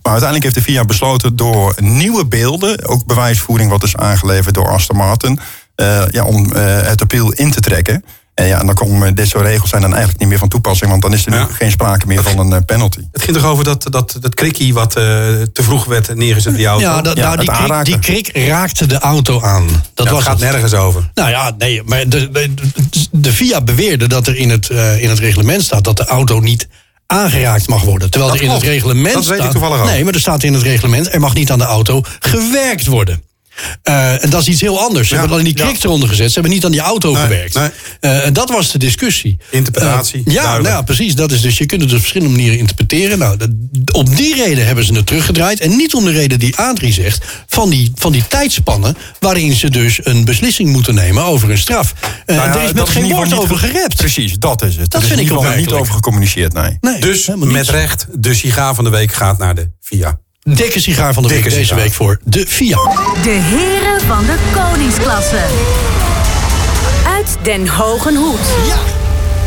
Maar 0.03 0.13
uiteindelijk 0.13 0.43
heeft 0.43 0.55
de 0.55 0.73
FIA 0.73 0.85
besloten 0.85 1.37
door 1.37 1.75
nieuwe 1.81 2.27
beelden, 2.27 2.87
ook 2.87 3.07
bewijsvoering 3.07 3.71
wat 3.71 3.83
is 3.83 3.97
aangeleverd 3.97 4.55
door 4.55 4.69
Aston 4.69 4.97
Martin, 4.97 5.41
eh, 5.75 6.03
ja, 6.11 6.25
om 6.25 6.53
eh, 6.53 6.81
het 6.83 7.03
appeal 7.03 7.33
in 7.33 7.51
te 7.51 7.61
trekken. 7.61 8.05
En 8.38 8.46
ja, 8.46 8.61
en 8.61 8.66
dan 8.66 8.74
komen 8.74 9.14
dit 9.14 9.29
soort 9.29 9.44
regels 9.46 9.70
zijn 9.70 9.83
dan 9.83 9.90
eigenlijk 9.90 10.20
niet 10.20 10.29
meer 10.29 10.38
van 10.38 10.48
toepassing, 10.48 10.90
want 10.90 11.03
dan 11.03 11.12
is 11.12 11.24
er 11.27 11.31
nu 11.31 11.37
Ja. 11.37 11.46
geen 11.53 11.70
sprake 11.70 12.07
meer 12.07 12.22
van 12.22 12.38
een 12.38 12.53
eh, 12.53 12.64
penalty. 12.66 13.01
het 13.12 13.22
ging 13.22 13.37
toch 13.37 13.46
over 13.46 13.64
dat, 13.64 13.87
dat, 13.90 14.16
dat 14.20 14.35
krikkie 14.35 14.74
wat 14.74 14.96
eh, 14.96 15.03
te 15.53 15.62
vroeg 15.62 15.85
werd 15.85 16.14
neergezet 16.14 16.53
in 16.53 16.59
die 16.59 16.66
auto? 16.66 16.85
Ja, 16.85 17.01
dat, 17.03 17.16
Ja, 17.16 17.35
nou, 17.35 17.85
die, 17.85 17.98
krik, 17.98 18.24
die 18.24 18.33
krik 18.33 18.46
raakte 18.48 18.87
de 18.87 18.98
auto 18.98 19.40
aan. 19.42 19.66
Dat 19.66 19.74
Ja, 19.94 20.03
het 20.03 20.11
was 20.11 20.22
gaat 20.22 20.40
het. 20.40 20.51
nergens 20.51 20.74
over. 20.74 21.11
Nou 21.14 21.31
ja, 21.31 21.53
nee, 21.59 21.83
maar 21.85 22.09
de, 22.09 22.31
de, 22.31 22.55
de 23.11 23.33
VIA 23.33 23.61
beweerde 23.61 24.07
dat 24.09 24.27
er 24.27 24.37
in 24.37 24.51
het, 24.51 24.70
eh, 24.70 25.03
in 25.03 25.09
het 25.09 25.18
reglement 25.18 25.62
staat 25.62 25.85
dat 25.85 25.96
de 25.96 26.05
auto 26.05 26.40
niet 26.40 26.68
aangeraakt 27.07 27.68
mag 27.68 27.83
worden. 27.83 28.11
Terwijl 28.11 28.33
Dat 28.33 28.40
er 28.40 28.46
in 28.48 28.55
het 28.55 28.62
reglement 28.62 29.14
Dat 29.14 29.24
weet 29.24 29.35
ik 29.35 29.40
staat. 29.40 29.53
toevallig 29.53 29.79
ook. 29.81 29.87
Nee, 29.87 30.05
maar 30.05 30.14
er 30.14 30.20
staat 30.20 30.42
in 30.42 30.53
het 30.55 30.62
reglement: 30.62 31.12
er 31.12 31.20
mag 31.20 31.35
niet 31.35 31.51
aan 31.51 31.59
de 31.59 31.64
auto 31.64 32.03
gewerkt 32.18 32.87
worden. 32.87 33.22
Eh, 33.83 34.25
en 34.25 34.31
dat 34.31 34.40
is 34.40 34.49
iets 34.49 34.61
heel 34.61 34.81
anders. 34.81 35.09
Ze 35.09 35.14
Ja, 35.14 35.21
hebben 35.21 35.38
alleen 35.38 35.55
die 35.55 35.64
krik 35.64 35.85
eronder 35.85 36.09
gezet. 36.09 36.27
Ze 36.29 36.35
hebben 36.35 36.53
niet 36.53 36.64
aan 36.64 36.71
die 36.71 36.81
auto 36.81 37.12
Nee, 37.12 37.23
gewerkt. 37.23 37.55
nee. 37.55 37.68
Eh, 38.01 38.27
en 38.27 38.33
dat 38.33 38.49
was 38.51 38.73
de 38.73 38.79
discussie. 38.79 39.37
Interpretatie, 39.51 40.23
Eh, 40.27 40.33
ja, 40.35 40.59
nou 40.59 40.85
precies. 40.85 41.14
Dat 41.14 41.33
is 41.33 41.40
dus, 41.40 41.59
je 41.59 41.66
kunt 41.66 41.83
het 41.83 41.92
op 41.92 41.99
verschillende 41.99 42.35
manieren 42.35 42.59
interpreteren. 42.59 43.18
Nou, 43.18 43.37
dat- 43.37 43.51
op 43.92 44.16
die 44.16 44.35
reden 44.35 44.66
hebben 44.66 44.85
ze 44.85 44.94
het 44.94 45.07
teruggedraaid. 45.07 45.61
En 45.61 45.77
niet 45.77 45.94
om 45.94 46.05
de 46.05 46.11
reden 46.11 46.38
die 46.38 46.57
Adrie 46.57 46.92
zegt. 46.92 47.25
Van 47.47 47.71
die, 47.71 47.92
van 47.94 48.12
die 48.12 48.27
tijdspannen. 48.29 48.97
waarin 49.21 49.53
ze 49.53 49.71
dus 49.71 49.99
een 50.03 50.25
beslissing 50.25 50.71
moeten 50.73 50.94
nemen 50.94 51.25
over 51.25 51.51
een 51.51 51.59
straf. 51.59 51.94
Nou 52.27 52.38
ja, 52.40 52.55
er 52.57 52.62
is 52.62 52.73
met 52.73 52.87
in 52.87 52.92
geen 52.92 53.09
woord 53.09 53.33
over 53.33 53.57
gerept. 53.59 53.97
Precies, 53.97 54.38
dat 54.38 54.62
is 54.62 54.77
het. 54.77 54.90
Dat 54.90 55.01
er 55.03 55.07
vind 55.09 55.21
in 55.21 55.27
ik 55.27 55.33
geval 55.33 55.57
niet 55.57 55.73
over 55.73 55.94
gecommuniceerd, 55.94 56.53
nee. 56.53 56.77
Nee, 56.81 57.01
Dus 57.01 57.31
met 57.37 57.68
recht, 57.68 58.07
de 58.12 58.35
sigaar 58.35 58.75
van 58.75 58.85
de 58.85 58.90
week 58.90 59.12
gaat 59.12 59.38
naar 59.38 59.55
de 59.55 59.71
VIA. 59.81 60.18
Dikke 60.57 60.81
sigaar 60.81 61.15
van 61.15 61.23
de 61.23 61.29
Dikke 61.29 61.45
week 61.45 61.53
deze 61.53 61.67
sigaar. 61.67 61.83
week 61.83 61.93
voor 61.93 62.19
de 62.25 62.45
VIA. 62.47 62.77
De 63.23 63.31
heren 63.31 64.01
van 64.07 64.25
de 64.27 64.37
koningsklasse. 64.55 65.41
Uit 67.07 67.37
Den 67.43 67.69
Hogen 67.69 68.17
Hoed. 68.17 68.39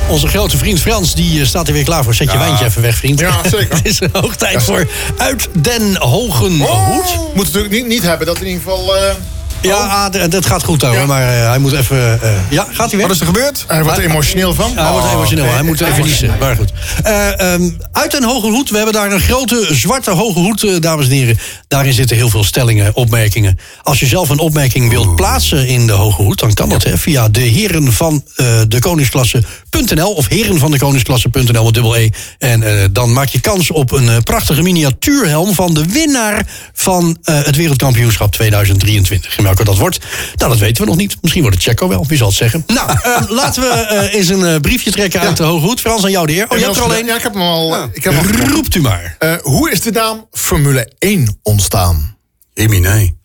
Onze 0.08 0.28
grote 0.28 0.58
vriend 0.58 0.80
Frans 0.80 1.16
die 1.16 1.40
eh, 1.42 1.46
staat 1.48 1.68
er 1.68 1.74
weer 1.74 1.84
klaar 1.84 2.04
voor. 2.04 2.14
Zet 2.14 2.32
je 2.32 2.38
wijntje 2.38 2.66
even 2.66 2.82
weg, 2.82 2.96
vriend. 2.96 3.20
Ja, 3.20 3.42
zeker. 3.58 3.76
Het 3.76 3.86
is 3.86 4.00
hoog 4.12 4.36
tijd 4.36 4.64
voor 4.64 4.88
Uit 5.18 5.50
Den 5.62 5.96
Hogen 5.96 6.60
Hoed. 6.60 7.16
Moet 7.16 7.46
het 7.46 7.54
natuurlijk 7.54 7.74
niet, 7.74 7.88
niet 7.88 8.04
hebben 8.04 8.28
dat 8.28 8.40
in 8.40 8.48
ieder 8.48 8.62
geval... 8.62 8.96
eh, 8.98 9.14
Ja, 9.62 9.76
ah, 9.76 10.06
d- 10.06 10.32
dat 10.32 10.46
gaat 10.46 10.64
goed 10.64 10.82
hoor. 10.82 10.94
Ja. 10.94 11.06
Maar 11.06 11.22
eh, 11.22 11.48
hij 11.50 11.58
moet 11.60 11.72
even... 11.74 12.22
eh, 12.22 12.30
ja, 12.50 12.68
gaat 12.72 12.90
hij 12.90 12.98
weg? 13.00 13.08
Wat 13.08 13.16
is 13.16 13.20
er 13.22 13.26
gebeurd? 13.28 13.64
hij 13.68 13.84
wordt 13.84 13.98
er 13.98 14.04
emotioneel 14.04 14.54
van. 14.54 14.72
Hij 14.76 14.92
wordt 14.92 15.06
Oh, 15.06 15.12
emotioneel. 15.14 15.44
nee, 15.46 15.54
hij 15.54 15.64
moet 15.64 15.82
even 15.82 16.04
niezen. 16.04 16.36
Maar 16.40 16.56
goed. 16.56 16.72
Eh, 17.04 17.54
ehm, 17.54 17.70
uit 17.92 18.14
een 18.14 18.24
hoge 18.24 18.48
hoed. 18.48 18.70
We 18.70 18.76
hebben 18.76 18.94
daar 18.94 19.12
een 19.12 19.20
grote 19.20 19.68
zwarte 19.72 20.12
hoge 20.12 20.40
hoed, 20.40 20.64
eh, 20.64 20.76
dames 20.80 21.06
en 21.06 21.12
heren. 21.12 21.38
Daarin 21.68 21.94
zitten 21.94 22.16
heel 22.18 22.30
veel 22.30 22.44
stellingen, 22.44 22.96
opmerkingen. 22.96 23.60
Als 23.82 24.00
je 24.00 24.06
zelf 24.06 24.30
een 24.30 24.40
opmerking 24.40 24.90
wilt 24.90 25.16
plaatsen 25.16 25.68
in 25.68 25.88
de 25.88 25.94
hoge 25.94 26.22
hoed... 26.22 26.40
dan 26.40 26.54
kan 26.54 26.70
dat 26.70 26.84
hè, 26.84 26.98
via 26.98 27.30
de 27.30 27.42
heren 27.42 27.94
van 27.94 28.24
eh, 28.36 28.46
de 28.68 28.80
koningsklasse.nl... 28.80 30.12
of 30.14 30.28
heren 30.28 30.58
van 30.60 30.72
de 30.72 30.78
koningsklasse.nl 30.78 31.64
met 31.64 31.74
dubbel 31.74 31.96
E. 31.98 32.10
En 32.40 32.64
eh, 32.64 32.86
dan 32.92 33.14
maak 33.14 33.28
je 33.28 33.40
kans 33.40 33.72
op 33.72 33.92
een 33.92 34.10
eh, 34.10 34.18
prachtige 34.24 34.62
miniatuurhelm... 34.62 35.54
van 35.54 35.74
de 35.74 35.86
winnaar 35.86 36.46
van 36.74 37.18
eh, 37.24 37.36
het 37.44 37.56
wereldkampioenschap 37.56 38.32
2023. 38.32 39.38
Welke 39.56 39.70
dat 39.72 39.78
wordt, 39.78 40.00
nou, 40.36 40.52
dat 40.52 40.60
weten 40.60 40.84
we 40.84 40.90
nog 40.90 40.98
niet. 40.98 41.18
Misschien 41.22 41.42
wordt 41.42 41.58
het 41.58 41.66
Checo 41.66 41.88
wel, 41.88 42.06
wie 42.08 42.18
zal 42.18 42.28
het 42.28 42.36
zeggen. 42.36 42.64
Nou, 42.68 42.90
eh, 42.90 43.22
laten 43.42 43.62
we 43.62 43.68
eh, 43.70 44.14
eens 44.14 44.28
een 44.28 44.46
eh, 44.46 44.60
briefje 44.60 44.92
trekken 44.92 45.20
uit 45.20 45.38
de 45.38 45.44
hoge 45.44 45.66
hoed. 45.66 45.80
Frans, 45.80 46.04
aan 46.04 46.12
jou 46.12 46.28
de 46.28 46.34
eer. 46.34 46.50
Oh, 46.50 46.58
je 46.58 46.64
hebt 46.64 46.78
er 46.78 46.84
al 46.84 46.94
één. 46.94 47.06
Ja, 47.06 47.16
ik 47.16 47.22
heb 47.24 47.34
hem 47.34 47.42
al. 47.42 47.84
Ik 47.94 48.04
heb 48.04 48.14
hem 48.14 48.42
al 48.42 48.48
Roept 48.48 48.76
u 48.76 48.82
maar. 48.82 49.16
Eh, 49.20 49.34
hoe 49.42 49.72
is 49.72 49.82
de 49.82 49.92
naam 49.92 50.28
Formule 50.32 50.92
1 51.00 51.40
ontstaan? 51.44 52.16
Nee. 52.54 53.18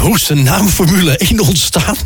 Hoe 0.00 0.14
is 0.14 0.26
de 0.26 0.34
naam 0.34 0.68
Formule 0.68 1.16
1 1.16 1.40
ontstaan? 1.40 1.96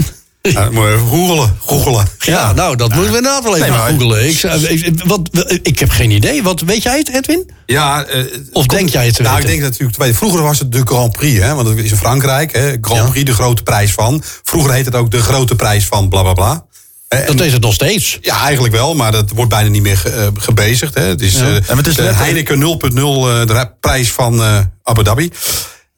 Ja, 0.43 0.71
moet 0.71 0.87
even 0.87 1.09
googelen. 1.09 1.57
googelen. 1.67 2.07
Ja, 2.19 2.53
nou, 2.53 2.77
dat 2.77 2.93
moeten 2.95 3.11
we 3.11 3.17
inderdaad 3.17 3.43
wel 3.43 3.57
even 3.57 3.69
Nee, 3.69 3.79
maar- 3.79 3.89
googelen. 3.91 4.29
Ik, 4.29 5.03
wat, 5.05 5.29
ik 5.63 5.79
heb 5.79 5.91
geen 5.91 6.11
idee. 6.11 6.43
Wat, 6.43 6.61
weet 6.61 6.83
jij 6.83 6.99
het, 6.99 7.09
Edwin? 7.15 7.51
Ja, 7.67 8.05
eh, 8.05 8.25
Of 8.53 8.67
denk 8.67 8.89
jij 8.89 9.07
het 9.07 9.15
te 9.15 9.23
Nou, 9.23 9.41
ik 9.41 9.47
denk 9.47 9.61
natuurlijk, 9.61 10.15
vroeger 10.17 10.43
was 10.43 10.59
het 10.59 10.73
de 10.73 10.81
Grand 10.85 11.13
Prix, 11.13 11.41
hè, 11.41 11.55
want 11.55 11.69
het 11.69 11.79
is 11.79 11.91
in 11.91 11.97
Frankrijk. 11.97 12.53
Hè, 12.53 12.77
Grand 12.81 13.01
Ja. 13.05 13.11
Prix, 13.11 13.25
de 13.27 13.35
grote 13.35 13.63
prijs 13.63 13.93
van. 13.93 14.23
Vroeger 14.43 14.73
heette 14.73 14.89
het 14.91 14.99
ook 14.99 15.11
de 15.11 15.21
grote 15.23 15.55
prijs 15.57 15.85
van 15.87 16.09
bla 16.09 16.23
bla 16.23 16.33
bla. 16.33 16.65
Eh, 17.09 17.19
en- 17.29 17.37
Dat 17.37 17.47
is 17.47 17.53
het 17.53 17.63
nog 17.63 17.75
steeds. 17.75 18.19
ja, 18.21 18.41
eigenlijk 18.41 18.75
wel, 18.75 18.95
maar 18.95 19.13
dat 19.13 19.31
wordt 19.35 19.51
bijna 19.51 19.69
niet 19.69 19.83
meer 19.83 19.97
ge- 19.99 20.11
eh, 20.11 20.27
gebezigd. 20.39 20.95
Hè. 20.95 21.03
Het 21.03 21.21
is, 21.23 21.35
Ja. 21.35 21.41
eh, 21.47 21.71
En 21.71 21.77
het 21.77 21.87
is 21.87 21.95
de 21.95 22.03
Heineken 22.03 22.59
0.0, 22.59 23.31
eh, 23.31 23.47
de 23.47 23.71
prijs 23.81 24.13
van 24.13 24.43
eh, 24.43 24.59
Abu 24.83 25.03
Dhabi. 25.03 25.31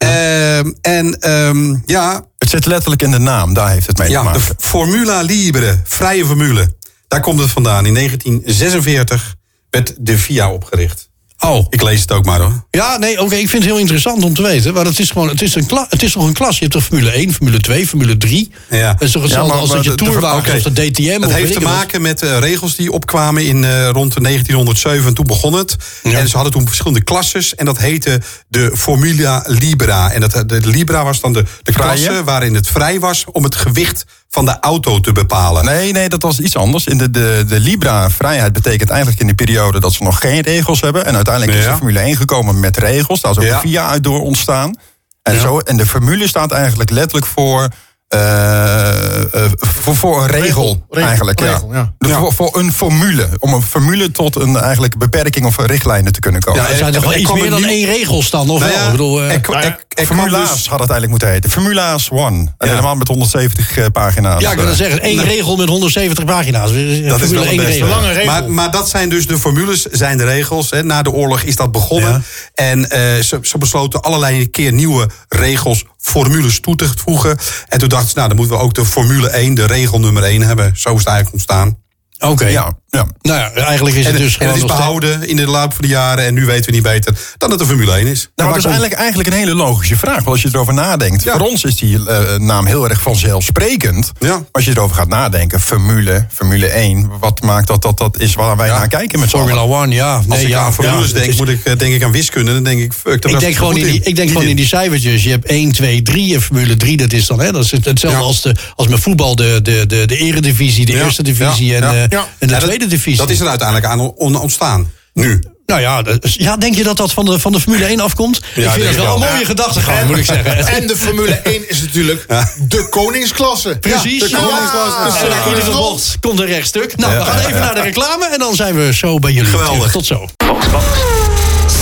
Ehm, 0.04 0.72
en 0.80 1.20
ehm, 1.20 1.76
ja, 1.86 2.24
Het 2.38 2.50
zit 2.50 2.66
letterlijk 2.66 3.02
in 3.02 3.10
de 3.10 3.18
naam, 3.18 3.54
daar 3.54 3.70
heeft 3.70 3.86
het 3.86 3.98
mee 3.98 4.06
te 4.06 4.12
ja, 4.12 4.22
maken. 4.22 4.40
de 4.40 4.54
Formula 4.58 5.20
Libre, 5.20 5.80
vrije 5.84 6.26
formule. 6.26 6.74
Daar 7.08 7.20
komt 7.20 7.40
het 7.40 7.50
vandaan. 7.50 7.86
In 7.86 7.94
1946 7.94 9.34
werd 9.70 9.94
de 9.98 10.18
FIA 10.18 10.52
opgericht. 10.52 11.10
Oh. 11.44 11.66
Ik 11.70 11.82
lees 11.82 12.00
het 12.00 12.12
ook 12.12 12.24
maar 12.24 12.40
hoor. 12.40 12.64
Ja, 12.70 12.96
nee, 12.98 13.20
oké, 13.20 13.34
ik 13.34 13.48
vind 13.48 13.62
het 13.62 13.72
heel 13.72 13.80
interessant 13.80 14.22
om 14.24 14.34
te 14.34 14.42
weten. 14.42 14.74
Maar 14.74 14.84
het 14.84 14.98
is 14.98 15.10
gewoon, 15.10 15.28
het 15.28 15.42
is, 15.42 15.54
een 15.54 15.66
kla- 15.66 15.86
het 15.88 16.02
is 16.02 16.12
toch 16.12 16.26
een 16.26 16.32
klas. 16.32 16.54
Je 16.54 16.60
hebt 16.60 16.72
toch 16.72 16.84
Formule 16.84 17.10
1, 17.10 17.32
Formule 17.32 17.60
2, 17.60 17.86
Formule 17.86 18.16
3. 18.16 18.50
Ja. 18.70 18.92
Dat 18.92 19.02
is 19.02 19.10
toch 19.10 19.22
hetzelfde 19.22 19.52
maar- 19.52 19.60
als 19.60 19.70
dat 19.70 19.84
je 19.84 19.94
tourwagens 19.94 20.48
oké. 20.48 20.68
of 20.68 20.74
de 20.74 20.90
DTM. 20.90 21.20
Het 21.22 21.32
heeft 21.32 21.52
te 21.52 21.60
maken 21.60 22.02
met 22.02 22.22
eh, 22.22 22.38
regels 22.38 22.76
die 22.76 22.92
opkwamen 22.92 23.46
in 23.46 23.64
eh, 23.64 23.88
rond 23.88 24.14
de 24.14 24.20
1907. 24.20 25.06
En 25.08 25.14
toen 25.14 25.26
begon 25.26 25.52
het. 25.52 25.76
En 26.02 26.28
ze 26.28 26.34
hadden 26.34 26.52
toen 26.52 26.66
verschillende 26.66 27.02
klasses. 27.04 27.54
En 27.54 27.64
dat 27.64 27.78
heette 27.78 28.20
de 28.48 28.70
Formula 28.76 29.44
Libra. 29.46 30.10
En 30.12 30.20
dat, 30.20 30.32
de 30.46 30.60
Libra 30.66 31.04
was 31.04 31.20
dan 31.20 31.32
de, 31.32 31.44
de 31.62 31.72
klasse 31.72 32.24
waarin 32.24 32.54
het 32.54 32.68
vrij 32.68 33.00
was 33.00 33.24
om 33.32 33.44
het 33.44 33.54
gewicht 33.54 34.04
van 34.34 34.44
de 34.44 34.56
auto 34.60 35.00
te 35.00 35.12
bepalen. 35.12 35.64
Nee, 35.64 35.92
nee, 35.92 36.08
dat 36.08 36.22
was 36.22 36.40
iets 36.40 36.56
anders. 36.56 36.86
In 36.86 36.98
de, 36.98 37.10
de, 37.10 37.44
de 37.48 37.60
Libra-vrijheid 37.60 38.52
betekent 38.52 38.90
eigenlijk 38.90 39.20
in 39.20 39.26
die 39.26 39.34
periode 39.34 39.80
dat 39.80 39.92
ze 39.92 40.02
nog 40.02 40.18
geen 40.18 40.40
regels 40.40 40.80
hebben. 40.80 41.06
En 41.06 41.14
uiteindelijk 41.14 41.58
is 41.58 41.64
de 41.64 41.76
Formule 41.76 41.98
1 41.98 42.16
gekomen 42.16 42.60
met 42.60 42.76
regels. 42.76 43.20
Daar 43.20 43.30
is 43.30 43.38
ook 43.38 43.44
Ja. 43.44 43.60
de 43.60 43.68
FIA 43.68 43.88
uit 43.88 44.04
door 44.04 44.20
ontstaan. 44.20 44.76
En, 45.22 45.40
zo, 45.40 45.58
en 45.58 45.76
de 45.76 45.86
formule 45.86 46.28
staat 46.28 46.52
eigenlijk 46.52 46.90
letterlijk 46.90 47.26
voor, 47.26 47.68
eh, 48.08 49.22
eh, 49.44 49.50
voor, 49.58 49.96
voor 49.96 50.22
een 50.22 50.28
regel. 50.30 50.84
Regel, 50.90 51.08
eigenlijk, 51.08 51.40
regel, 51.40 51.72
ja. 51.72 51.78
ja. 51.78 51.92
De- 51.98 52.08
Ja. 52.08 52.18
Voor, 52.18 52.32
voor 52.32 52.58
een 52.58 52.72
formule. 52.72 53.28
Om 53.38 53.52
een 53.52 53.62
formule 53.62 54.10
tot 54.10 54.36
een 54.36 54.56
eigenlijk 54.56 54.98
beperking 54.98 55.46
of 55.46 55.56
richtlijnen 55.58 56.12
te 56.12 56.20
kunnen 56.20 56.40
komen. 56.40 56.62
Ja, 56.62 56.68
Er 56.68 56.76
zijn 56.76 56.92
toch 56.92 57.02
wel 57.02 57.14
iets 57.14 57.24
kwam 57.24 57.38
meer 57.40 57.50
dan 57.50 57.64
één 57.64 57.86
regels 57.86 58.30
dan, 58.30 58.50
of 58.50 58.60
Nou 58.60 58.72
wel? 58.72 58.84
Ik 58.84 58.90
bedoel, 58.90 59.20
er 59.22 59.30
er- 59.30 59.83
Formula's 59.94 60.52
dus- 60.52 60.68
had 60.68 60.80
het 60.80 60.90
eigenlijk 60.90 61.10
moeten 61.10 61.28
heten. 61.30 61.50
Formula's 61.50 62.08
One. 62.10 62.38
En 62.38 62.52
Ja. 62.58 62.66
helemaal 62.68 62.94
met 62.94 63.08
170 63.08 63.76
eh, 63.76 63.84
pagina's. 63.92 64.40
ja, 64.42 64.50
ik 64.50 64.58
wil 64.58 64.68
Eh, 64.68 64.74
zeggen, 64.74 65.00
één 65.02 65.22
regel 65.24 65.56
met 65.56 65.68
170 65.68 66.24
pagina's. 66.24 66.70
Dat 67.08 67.20
is 67.20 67.30
wel 67.30 67.42
beste. 67.44 67.62
regel. 67.64 67.88
Lange 67.88 68.12
regel. 68.12 68.24
Maar, 68.32 68.50
maar 68.50 68.70
dat 68.70 68.88
zijn 68.88 69.08
dus 69.08 69.26
de 69.26 69.38
formules, 69.38 69.82
zijn 69.84 70.16
de 70.18 70.24
regels. 70.24 70.70
Hè. 70.70 70.82
Na 70.82 71.02
de 71.02 71.10
oorlog 71.10 71.42
is 71.42 71.56
dat 71.56 71.72
begonnen. 71.72 72.24
En 72.54 72.90
eh, 72.90 73.00
ze, 73.22 73.38
ze 73.42 73.58
besloten 73.58 74.02
allerlei 74.02 74.50
keer 74.50 74.72
nieuwe 74.72 75.08
regels, 75.28 75.84
formules 75.98 76.60
toe 76.60 76.76
te 76.76 76.88
voegen. 77.04 77.38
En 77.68 77.78
toen 77.78 77.88
dachten 77.88 78.08
ze, 78.08 78.14
nou, 78.16 78.28
dan 78.28 78.36
moeten 78.36 78.56
we 78.56 78.62
ook 78.62 78.74
de 78.74 78.84
Formule 78.84 79.28
1, 79.28 79.54
de 79.54 79.66
regel 79.66 80.00
nummer 80.00 80.22
1 80.22 80.42
hebben. 80.42 80.64
Zo 80.76 80.92
is 80.92 80.98
het 80.98 81.06
eigenlijk 81.08 81.32
ontstaan. 81.32 81.76
Oké. 82.18 82.46
Ja, 82.46 82.72
ja. 82.94 83.06
Nou 83.22 83.38
ja, 83.38 83.52
eigenlijk 83.52 83.96
is 83.96 84.04
En, 84.06 84.12
het 84.12 84.20
dus 84.22 84.32
en 84.32 84.38
gewoon 84.38 84.52
het 84.54 84.62
is 84.70 84.76
behouden 84.76 85.28
in 85.28 85.36
de 85.36 85.46
loop 85.46 85.72
van 85.72 85.82
de 85.82 85.88
jaren. 85.88 86.24
En 86.24 86.34
nu 86.34 86.44
weten 86.46 86.64
we 86.64 86.72
niet 86.72 86.82
beter 86.82 87.14
dan 87.38 87.50
het 87.50 87.58
de 87.58 87.66
Formule 87.66 87.92
1 87.92 88.06
is. 88.06 88.28
Nou, 88.36 88.48
dat 88.48 88.58
is 88.58 88.64
eigenlijk, 88.64 88.94
eigenlijk 88.94 89.28
een 89.28 89.34
hele 89.38 89.54
logische 89.54 89.96
vraag. 89.96 90.14
Want 90.14 90.26
als 90.26 90.42
je 90.42 90.48
erover 90.52 90.74
nadenkt. 90.74 91.22
Ja. 91.24 91.36
Voor 91.38 91.46
ons 91.48 91.64
is 91.64 91.76
die 91.76 92.08
eh, 92.08 92.36
naam 92.38 92.66
heel 92.66 92.88
erg 92.88 93.00
vanzelfsprekend. 93.02 94.12
Ja. 94.18 94.28
Maar 94.28 94.42
Als 94.52 94.64
je 94.64 94.70
erover 94.70 94.96
gaat 94.96 95.08
nadenken. 95.08 95.60
Formule, 95.60 96.26
Formule 96.34 96.66
1. 96.66 97.10
Wat 97.20 97.42
maakt 97.42 97.66
dat 97.66 97.82
dat, 97.82 97.98
dat 97.98 98.18
is 98.18 98.34
waar 98.34 98.56
wij 98.56 98.66
Ja. 98.66 98.78
naar 98.78 98.88
kijken 98.88 99.20
met 99.20 99.28
Formula 99.28 99.60
allen? 99.60 99.76
One, 99.76 99.94
ja. 99.94 100.22
Als 100.28 100.40
ik 100.40 100.48
ja, 100.48 100.60
aan 100.60 100.74
formules 100.74 101.08
ja, 101.08 101.14
denk, 101.14 101.26
is- 101.26 101.36
moet 101.36 101.48
ik, 101.48 101.64
eh, 101.64 101.76
denk 101.76 101.94
ik 101.94 102.02
aan 102.02 102.12
wiskunde. 102.12 102.52
Dan 102.52 102.62
denk 102.64 102.80
ik, 102.80 102.92
fuck, 102.92 103.04
daar 103.04 103.14
Ik 103.14 103.22
was 103.22 103.32
denk, 103.40 103.52
ik 103.52 103.58
gewoon 103.58 103.76
in 103.76 103.86
die, 103.86 104.00
ik 104.02 104.16
denk 104.16 104.28
gewoon 104.30 104.46
in 104.46 104.56
die 104.56 104.66
cijfertjes. 104.66 105.22
Je 105.22 105.30
hebt 105.30 105.46
1, 105.46 105.72
2, 105.72 106.02
3 106.02 106.34
en 106.34 106.42
Formule 106.42 106.76
3. 106.76 106.96
Dat 106.96 107.12
is 107.12 107.26
dan 107.26 107.40
hè, 107.40 107.52
dat 107.52 107.64
is 107.64 107.70
het- 107.70 107.84
hetzelfde 107.84 108.18
Ja. 108.20 108.24
als, 108.26 108.42
de, 108.42 108.54
als 108.74 108.88
met 108.88 109.00
voetbal. 109.00 109.36
De, 109.36 109.60
de, 109.62 109.84
de, 109.86 110.06
de 110.06 110.16
eredivisie, 110.16 110.86
de 110.86 110.92
Ja. 110.92 111.04
eerste 111.04 111.22
divisie 111.22 111.66
Ja. 111.66 111.76
en, 111.76 111.82
eh, 111.82 112.02
en 112.02 112.08
de 112.08 112.16
Ja, 112.38 112.46
dat- 112.46 112.60
tweede 112.60 112.83
Dat 113.16 113.30
is 113.30 113.40
er 113.40 113.48
uiteindelijk 113.48 113.86
aan 113.86 114.00
on- 114.00 114.36
ontstaan. 114.40 114.90
Nu. 115.12 115.42
Nou 115.66 115.80
ja, 115.80 116.02
ja, 116.20 116.56
denk 116.56 116.74
je 116.74 116.82
dat 116.82 116.96
dat 116.96 117.12
van 117.12 117.24
de, 117.24 117.38
van 117.38 117.52
de 117.52 117.60
Formule 117.60 117.84
1 117.84 118.00
afkomt? 118.00 118.36
ik 118.36 118.44
vind 118.54 118.64
dat 118.64 118.76
ik 118.76 118.96
wel 118.96 119.14
een 119.14 119.20
mooie 119.20 119.38
Ja. 119.38 119.44
gedachtegang, 119.44 120.08
moet 120.08 120.16
ik 120.18 120.24
zeggen. 120.24 120.66
En 120.76 120.86
de 120.86 120.96
Formule 120.96 121.32
1 121.34 121.68
is 121.70 121.80
natuurlijk 121.80 122.26
de 122.68 122.86
koningsklasse. 122.90 123.76
Precies. 123.80 124.20
de 124.30 124.36
koningsklasse. 124.36 124.98
Ja. 124.98 125.04
Dus, 125.04 125.14
En 125.20 125.28
eh, 125.30 125.42
in 125.42 125.48
ieder 125.48 125.64
geval 125.64 125.98
komt 126.20 126.40
een 126.40 126.46
rechtstuk. 126.46 126.96
Nou, 126.96 127.18
we 127.18 127.24
gaan 127.24 127.38
even 127.38 127.60
naar 127.60 127.74
de 127.74 127.80
reclame 127.80 128.26
en 128.32 128.38
dan 128.38 128.54
zijn 128.54 128.74
we 128.74 128.94
zo 128.94 129.18
bij 129.18 129.32
jullie. 129.32 129.50
Geweldig. 129.50 129.92
Tot 129.92 130.06
zo. 130.06 130.26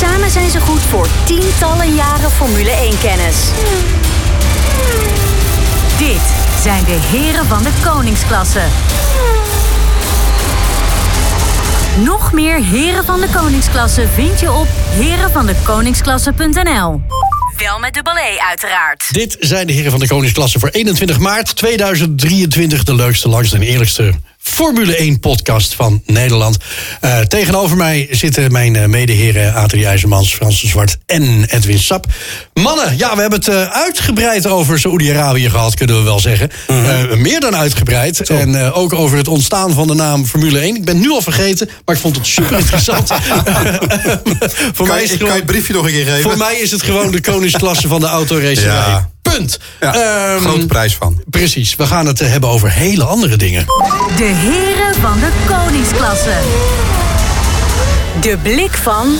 Samen 0.00 0.30
zijn 0.30 0.50
ze 0.50 0.60
goed 0.60 0.80
voor 0.90 1.08
tientallen 1.24 1.94
jaren 1.94 2.30
Formule 2.30 2.70
1-kennis. 2.70 3.36
Dit 5.98 6.22
zijn 6.62 6.84
de 6.84 6.98
heren 7.10 7.46
van 7.46 7.62
de 7.62 7.70
koningsklasse. 7.84 8.60
Nog 11.98 12.32
meer 12.32 12.64
heren 12.64 13.04
van 13.04 13.20
de 13.20 13.28
koningsklasse 13.34 14.08
vind 14.08 14.40
je 14.40 14.52
op 14.52 14.66
herenvandekoningsklasse.nl. 14.70 17.00
Wel 17.56 17.78
met 17.78 17.94
dubbel 17.94 18.16
E 18.16 18.38
uiteraard. 18.48 19.08
Dit 19.10 19.36
zijn 19.40 19.66
de 19.66 19.72
heren 19.72 19.90
van 19.90 20.00
de 20.00 20.08
Koningsklasse 20.08 20.58
voor 20.58 20.68
21 20.68 21.18
maart 21.18 21.56
2023. 21.56 22.84
De 22.84 22.94
leukste, 22.94 23.28
langste 23.28 23.56
en 23.56 23.62
eerlijkste 23.62 24.12
Formule 24.42 24.96
1 24.96 25.20
podcast 25.20 25.74
van 25.74 26.02
Nederland. 26.06 26.56
Eh, 27.00 27.20
tegenover 27.20 27.76
mij 27.76 28.08
zitten 28.10 28.52
mijn 28.52 28.76
eh, 28.76 28.86
medeheren 28.86 29.54
Adrie 29.54 29.86
IJzermans, 29.86 30.34
Frans 30.34 30.60
de 30.60 30.66
Zwart 30.66 30.96
en 31.06 31.44
Edwin 31.48 31.78
Sap. 31.78 32.06
Mannen, 32.54 32.96
ja, 32.96 33.14
we 33.14 33.20
hebben 33.20 33.38
het 33.38 33.48
eh, 33.48 33.62
uitgebreid 33.62 34.46
over 34.46 34.78
Saoedi-Arabië 34.78 35.50
gehad, 35.50 35.74
kunnen 35.74 35.96
we 35.96 36.02
wel 36.02 36.20
zeggen. 36.20 36.50
Eh, 36.66 37.12
meer 37.16 37.40
dan 37.40 37.56
uitgebreid. 37.56 38.28
En 38.28 38.72
ook 38.72 38.92
over 38.92 39.16
het 39.16 39.28
ontstaan 39.28 39.72
van 39.72 39.86
de 39.86 39.94
naam 39.94 40.26
Formule 40.26 40.58
1. 40.58 40.76
Ik 40.76 40.84
ben 40.84 41.00
nu 41.00 41.10
al 41.10 41.22
vergeten, 41.22 41.68
maar 41.84 41.94
ik 41.94 42.00
vond 42.00 42.16
het 42.16 42.26
super 42.26 42.58
interessant. 42.58 43.08
voor, 44.74 44.86
Kan 44.86 44.86
mij 44.86 44.96
je, 44.96 45.02
is 45.02 45.10
het 45.10 45.18
kan 45.18 45.28
je 45.28 45.32
gewoon, 45.32 45.36
het 45.36 45.46
briefje 45.46 45.72
nog 45.72 45.84
een 45.84 45.92
keer 45.92 46.06
geven? 46.06 46.22
voor 46.22 46.36
mij 46.36 46.54
is 46.56 46.70
het 46.70 46.82
gewoon 46.82 47.10
de 47.10 47.20
koningsklasse 47.20 47.88
van 47.88 48.00
de 48.00 48.06
autoracerij. 48.06 48.74
Ja. 48.74 49.10
Punt. 49.22 49.58
Ja, 49.80 49.94
Ehm, 49.94 50.40
grote 50.42 50.66
prijs 50.66 50.94
van. 50.96 51.22
Precies, 51.30 51.74
we 51.76 51.86
gaan 51.86 52.06
het 52.06 52.18
hebben 52.18 52.50
over 52.50 52.70
hele 52.72 53.04
andere 53.04 53.36
dingen. 53.36 53.64
De 54.16 54.24
heren 54.34 54.94
van 55.00 55.18
de 55.20 55.30
koningsklasse. 55.46 56.34
De 58.20 58.36
blik 58.42 58.72
van 58.82 59.16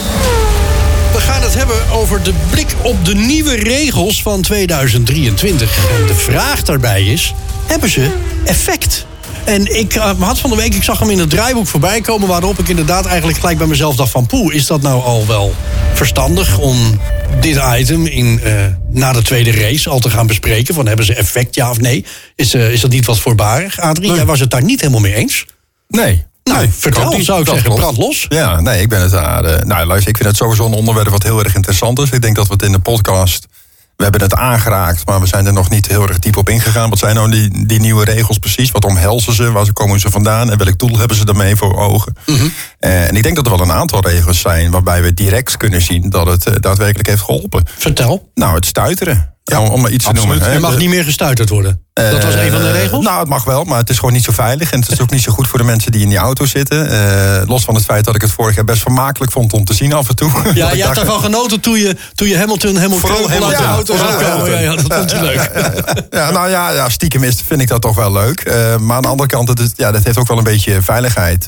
We 1.13 1.19
gaan 1.19 1.41
het 1.41 1.53
hebben 1.53 1.75
over 1.91 2.23
de 2.23 2.33
blik 2.49 2.75
op 2.81 3.05
de 3.05 3.15
nieuwe 3.15 3.55
regels 3.55 4.21
van 4.21 4.41
2023. 4.41 5.77
En 5.99 6.05
de 6.07 6.15
vraag 6.15 6.63
daarbij 6.63 7.03
is, 7.03 7.33
hebben 7.65 7.89
ze 7.89 8.11
effect? 8.45 9.05
En 9.45 9.79
ik 9.79 9.95
eh, 9.95 10.11
had 10.19 10.39
van 10.39 10.49
de 10.49 10.55
week, 10.55 10.73
ik 10.73 10.83
zag 10.83 10.99
hem 10.99 11.09
in 11.09 11.19
het 11.19 11.29
draaiboek 11.29 11.67
voorbij 11.67 12.01
komen... 12.01 12.27
waarop 12.27 12.59
ik 12.59 12.67
inderdaad 12.67 13.05
eigenlijk 13.05 13.39
gelijk 13.39 13.57
bij 13.57 13.67
mezelf 13.67 13.95
dacht 13.95 14.11
van... 14.11 14.25
poeh, 14.25 14.53
is 14.53 14.67
dat 14.67 14.81
nou 14.81 15.03
al 15.03 15.27
wel 15.27 15.53
verstandig 15.93 16.57
om 16.57 16.99
dit 17.39 17.59
item 17.77 18.05
in, 18.05 18.39
eh, 18.43 18.53
na 18.89 19.13
de 19.13 19.21
tweede 19.21 19.51
race 19.51 19.89
al 19.89 19.99
te 19.99 20.09
gaan 20.09 20.27
bespreken? 20.27 20.73
Van 20.73 20.87
hebben 20.87 21.05
ze 21.05 21.15
effect, 21.15 21.55
ja 21.55 21.69
of 21.69 21.79
nee? 21.79 22.05
Is, 22.35 22.53
eh, 22.53 22.71
is 22.71 22.81
dat 22.81 22.91
niet 22.91 23.05
wat 23.05 23.19
voorbarig? 23.19 23.79
Adrie, 23.79 24.13
jij 24.13 24.25
was 24.25 24.39
het 24.39 24.49
daar 24.49 24.63
niet 24.63 24.79
helemaal 24.79 25.01
mee 25.01 25.13
eens? 25.13 25.45
Nee. 25.87 26.25
Nou, 26.43 26.59
Nee, 26.59 26.69
vertel, 26.69 27.11
niet. 27.11 27.25
zou 27.25 27.41
ik 27.41 27.47
zeggen, 27.47 27.75
brand 27.75 27.97
los. 27.97 28.25
Ja, 28.29 28.61
nee, 28.61 28.81
ik 28.81 28.89
ben 28.89 29.01
het 29.01 29.11
daar. 29.11 29.65
nou, 29.65 29.85
luister, 29.85 30.09
ik 30.09 30.17
vind 30.17 30.29
het 30.29 30.37
sowieso 30.37 30.65
een 30.65 30.73
onderwerp 30.73 31.09
wat 31.09 31.23
heel 31.23 31.43
erg 31.43 31.55
interessant 31.55 31.99
is. 31.99 32.09
Ik 32.09 32.21
denk 32.21 32.35
dat 32.35 32.47
we 32.47 32.53
het 32.53 32.63
in 32.63 32.71
de 32.71 32.79
podcast. 32.79 33.47
We 33.95 34.03
hebben 34.03 34.21
het 34.21 34.35
aangeraakt, 34.35 35.05
maar 35.05 35.19
we 35.19 35.27
zijn 35.27 35.45
er 35.45 35.53
nog 35.53 35.69
niet 35.69 35.87
heel 35.87 36.07
erg 36.07 36.19
diep 36.19 36.37
op 36.37 36.49
ingegaan. 36.49 36.89
Wat 36.89 36.99
zijn 36.99 37.15
nou 37.15 37.31
die, 37.31 37.65
die 37.65 37.79
nieuwe 37.79 38.05
regels 38.05 38.37
precies? 38.37 38.71
Wat 38.71 38.85
omhelzen 38.85 39.33
ze? 39.33 39.51
Waar 39.51 39.73
komen 39.73 39.99
ze 39.99 40.09
vandaan? 40.09 40.51
En 40.51 40.57
welk 40.57 40.79
doel 40.79 40.97
hebben 40.97 41.17
ze 41.17 41.25
daarmee 41.25 41.55
voor 41.55 41.77
ogen? 41.77 42.15
Mhm. 42.25 42.47
Eh, 42.79 43.07
en 43.07 43.15
ik 43.15 43.23
denk 43.23 43.35
dat 43.35 43.45
er 43.45 43.51
wel 43.51 43.61
een 43.61 43.71
aantal 43.71 44.01
regels 44.01 44.39
zijn 44.39 44.71
waarbij 44.71 45.01
we 45.01 45.13
direct 45.13 45.57
kunnen 45.57 45.81
zien 45.81 46.09
dat 46.09 46.27
het 46.27 46.45
eh, 46.45 46.53
daadwerkelijk 46.59 47.07
heeft 47.07 47.21
geholpen. 47.21 47.65
Vertel. 47.77 48.29
Nou, 48.33 48.55
het 48.55 48.65
stuiteren. 48.65 49.32
Om, 49.45 49.67
om 49.67 49.81
maar 49.81 49.91
iets 49.91 50.05
te 50.05 50.11
noemen. 50.13 50.41
hè. 50.41 50.51
Er 50.51 50.59
mag 50.59 50.77
niet 50.77 50.89
meer 50.89 51.03
gestuiterd 51.03 51.49
worden. 51.49 51.81
Dat 51.93 52.23
was 52.23 52.33
een 52.33 52.51
van 52.51 52.61
de 52.61 52.67
eh, 52.67 52.73
regels? 52.81 53.03
Nou, 53.05 53.19
het 53.19 53.27
mag 53.29 53.43
wel, 53.43 53.63
maar 53.63 53.77
het 53.77 53.89
is 53.89 53.95
gewoon 53.99 54.13
niet 54.13 54.23
zo 54.23 54.31
veilig. 54.31 54.71
En 54.71 54.79
het 54.79 54.91
is 54.91 55.01
ook 55.01 55.09
niet 55.09 55.21
zo 55.21 55.31
goed 55.31 55.47
voor 55.47 55.57
de 55.59 55.63
mensen 55.65 55.91
die 55.91 56.01
in 56.01 56.09
die 56.09 56.17
auto 56.17 56.45
zitten. 56.45 56.89
Eh, 56.89 57.47
los 57.47 57.63
van 57.63 57.75
het 57.75 57.83
feit 57.83 58.05
dat 58.05 58.15
ik 58.15 58.21
het 58.21 58.31
vorig 58.31 58.55
jaar 58.55 58.65
best 58.65 58.81
vermakelijk 58.81 59.31
vond 59.31 59.53
om 59.53 59.65
te 59.65 59.73
zien 59.73 59.93
af 59.93 60.09
en 60.09 60.15
toe. 60.15 60.31
Dat 60.43 60.55
Ja, 60.55 60.71
je 60.73 60.83
dacht, 60.83 60.97
ervan 60.97 61.19
genoten 61.19 61.59
toen 61.59 61.79
je, 61.79 61.95
toen 62.15 62.27
je 62.27 62.37
Hamilton 62.37 62.75
helemaal 62.75 62.97
Vooral 62.97 63.17
uit 63.17 63.27
de 63.27 63.33
Hamilton. 63.33 63.65
auto 63.65 63.95
Ja, 63.95 64.19
ja, 64.19 64.29
komen. 64.35 64.51
ja. 64.51 64.59
Ja, 64.59 64.61
ja, 64.71 64.75
dat 64.75 64.93
vond 64.93 65.11
je 65.11 65.21
leuk. 65.21 65.51
Ja, 66.09 66.31
nou 66.31 66.49
ja, 66.49 66.69
ja, 66.71 66.89
stiekem 66.89 67.23
is, 67.23 67.35
vind 67.47 67.61
ik 67.61 67.67
dat 67.67 67.81
toch 67.81 67.95
wel 67.95 68.11
leuk. 68.11 68.39
Eh, 68.39 68.77
maar 68.77 68.95
aan 68.95 69.01
de 69.01 69.07
andere 69.07 69.29
kant, 69.29 69.47
het 69.47 69.59
is, 69.59 69.71
ja, 69.75 69.91
dat 69.91 70.03
heeft 70.03 70.17
ook 70.17 70.27
wel 70.27 70.37
een 70.37 70.43
beetje 70.43 70.81
veiligheid... 70.81 71.45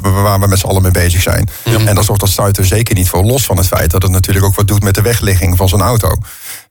waar 0.00 0.40
we 0.40 0.46
met 0.46 0.58
z'n 0.58 0.66
allen 0.66 0.82
mee 0.82 0.90
bezig 0.90 1.22
zijn. 1.22 1.48
En 1.86 1.94
daar 1.94 2.04
zorgt 2.04 2.20
dat 2.20 2.30
stuiter 2.30 2.64
zeker 2.66 2.94
niet 2.94 3.08
voor. 3.08 3.24
Los 3.24 3.44
van 3.44 3.56
het 3.56 3.66
feit 3.66 3.90
dat 3.90 4.02
het 4.02 4.10
natuurlijk 4.10 4.44
ook 4.44 4.54
wat 4.54 4.68
doet 4.68 4.82
met 4.82 4.94
de 4.94 5.02
wegligging 5.02 5.56
van 5.56 5.68
zo'n 5.68 5.82
auto. 5.82 6.16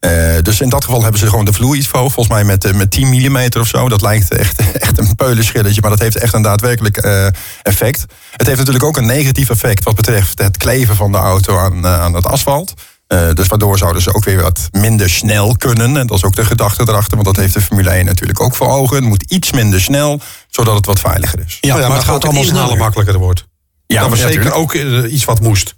Eh, 0.04 0.42
dus 0.42 0.62
in 0.62 0.70
dat 0.70 0.84
geval 0.84 1.02
hebben 1.02 1.20
ze 1.20 1.28
gewoon 1.30 1.46
de 1.46 1.54
vloer 1.54 1.76
iets 1.76 1.88
voor. 1.88 2.00
Volgens 2.00 2.28
mij 2.28 2.44
met, 2.44 2.66
eh, 2.66 2.74
met 2.74 2.92
10 2.92 3.08
mm 3.08 3.48
of 3.60 3.68
zo. 3.68 3.90
Dat 3.90 4.02
lijkt 4.02 4.34
echt, 4.34 4.72
echt 4.80 4.98
een 4.98 5.16
peulenschilletje. 5.16 5.82
Maar 5.82 5.90
dat 5.90 6.00
heeft 6.00 6.16
echt 6.16 6.34
een 6.34 6.42
daadwerkelijk 6.42 6.98
eh, 6.98 7.28
effect. 7.62 8.06
Het 8.32 8.48
heeft 8.48 8.58
natuurlijk 8.58 8.86
ook 8.86 8.98
een 8.98 9.06
negatief 9.06 9.50
effect... 9.50 9.84
wat 9.84 9.96
betreft 9.96 10.42
het 10.42 10.58
kleven 10.58 10.96
van 10.96 11.12
de 11.12 11.18
auto 11.18 11.58
aan, 11.58 11.88
aan 11.88 12.14
het 12.14 12.26
asfalt. 12.26 12.74
Eh, 13.08 13.34
dus 13.34 13.48
waardoor 13.48 13.78
zouden 13.78 14.02
ze 14.02 14.14
ook 14.14 14.24
weer 14.24 14.42
wat 14.42 14.70
minder 14.72 15.10
snel 15.10 15.56
kunnen. 15.58 15.98
En 15.98 16.08
dat 16.08 16.18
is 16.18 16.24
ook 16.24 16.36
de 16.36 16.46
gedachte 16.46 16.82
erachter. 16.82 17.14
Want 17.14 17.26
dat 17.26 17.36
heeft 17.36 17.54
de 17.54 17.62
Formule 17.62 17.90
1 17.90 18.06
natuurlijk 18.06 18.42
ook 18.42 18.56
voor 18.56 18.68
ogen. 18.68 18.96
Het 18.96 19.06
moet 19.06 19.32
iets 19.32 19.52
minder 19.52 19.82
snel, 19.82 20.22
zodat 20.50 20.76
het 20.76 20.86
wat 20.86 21.00
veiliger 21.00 21.40
is. 21.46 21.58
Ja, 21.62 21.76
Oh 21.76 21.88
maar 21.88 21.98
het 21.98 22.06
gaat 22.06 22.24
allemaal 22.24 22.44
sneller. 22.44 22.78
makkelijker 22.78 23.18
wordt. 23.18 23.46
Ja, 23.88 24.02
dat 24.02 24.10
was 24.10 24.20
ja, 24.20 24.28
zeker 24.28 24.54
ook 24.54 24.74
iets 24.74 25.26
wat 25.26 25.40
moest. 25.40 25.76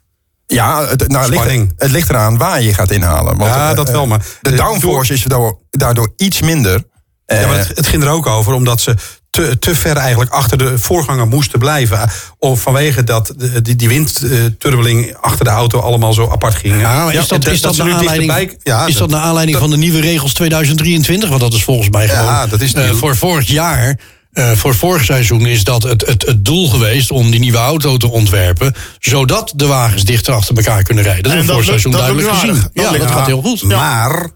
Ja, 0.47 0.85
het, 0.87 1.07
nou, 1.07 1.21
het, 1.21 1.29
ligt, 1.29 1.41
Spanning. 1.43 1.73
het 1.77 1.91
ligt 1.91 2.09
eraan 2.09 2.37
waar 2.37 2.61
je 2.61 2.73
gaat 2.73 2.91
inhalen. 2.91 3.37
Want, 3.37 3.51
Ja, 3.53 3.69
eh, 3.69 3.75
dat 3.75 3.89
wel, 3.89 4.05
maar- 4.07 4.25
De 4.41 4.49
Eh, 4.51 4.57
downforce 4.57 5.13
is 5.13 5.23
daardoor, 5.23 5.59
daardoor 5.69 6.13
iets 6.17 6.41
minder. 6.41 6.83
Ja, 7.25 7.35
maar 7.47 7.57
Eh, 7.59 7.67
het, 7.67 7.77
het 7.77 7.87
ging 7.87 8.03
er 8.03 8.09
ook 8.09 8.25
over 8.27 8.53
omdat 8.53 8.81
ze 8.81 8.95
te, 9.29 9.59
te 9.59 9.75
ver 9.75 9.97
eigenlijk 9.97 10.31
achter 10.31 10.57
de 10.57 10.79
voorganger 10.79 11.27
moesten 11.27 11.59
blijven. 11.59 12.09
Of 12.39 12.61
vanwege 12.61 13.03
dat 13.03 13.33
die, 13.61 13.75
die 13.75 13.87
windturbeling 13.87 15.15
achter 15.21 15.45
de 15.45 15.51
auto 15.51 15.79
allemaal 15.79 16.13
zo 16.13 16.29
apart 16.31 16.55
ging. 16.55 16.79
Ja, 16.81 17.11
is 17.11 17.27
dat, 17.27 17.47
is 17.47 17.61
naar 17.61 17.93
aanleiding, 17.93 18.57
ja, 18.63 18.85
is 18.85 18.95
dat 18.95 19.09
naar 19.09 19.21
aanleiding 19.21 19.57
van 19.57 19.69
de 19.69 19.77
nieuwe 19.77 19.99
regels 19.99 20.33
2023? 20.33 21.29
Want 21.29 21.41
dat 21.41 21.53
is 21.53 21.63
volgens 21.63 21.89
mij 21.89 22.05
Ja, 22.07 22.17
gewoon... 22.41 22.49
dat 22.49 22.61
is 22.61 22.73
voor 22.91 23.15
vorig 23.15 23.47
jaar, 23.47 23.99
eh, 24.35 24.51
voor 24.51 24.75
vorig 24.75 25.03
seizoen 25.03 25.45
is 25.45 25.63
dat 25.63 25.83
het, 25.83 26.05
het, 26.05 26.25
het 26.25 26.45
doel 26.45 26.69
geweest... 26.69 27.11
om 27.11 27.31
die 27.31 27.39
nieuwe 27.39 27.57
auto 27.57 27.97
te 27.97 28.11
ontwerpen... 28.11 28.73
zodat 28.99 29.53
de 29.55 29.65
wagens 29.65 30.03
dichter 30.03 30.33
achter 30.33 30.55
elkaar 30.55 30.83
kunnen 30.83 31.03
rijden. 31.03 31.23
Dat 31.23 31.31
En 31.31 31.37
hebben 31.37 31.55
we 31.55 31.63
vorig 31.63 31.81
seizoen 31.81 31.91
duidelijk 31.91 32.29
gezien. 32.29 32.53
Dat 32.53 32.69
Ja, 32.73 32.91
dat 32.91 33.11
gaat 33.11 33.25
heel 33.25 33.41
goed. 33.41 33.63
Maar 33.63 34.29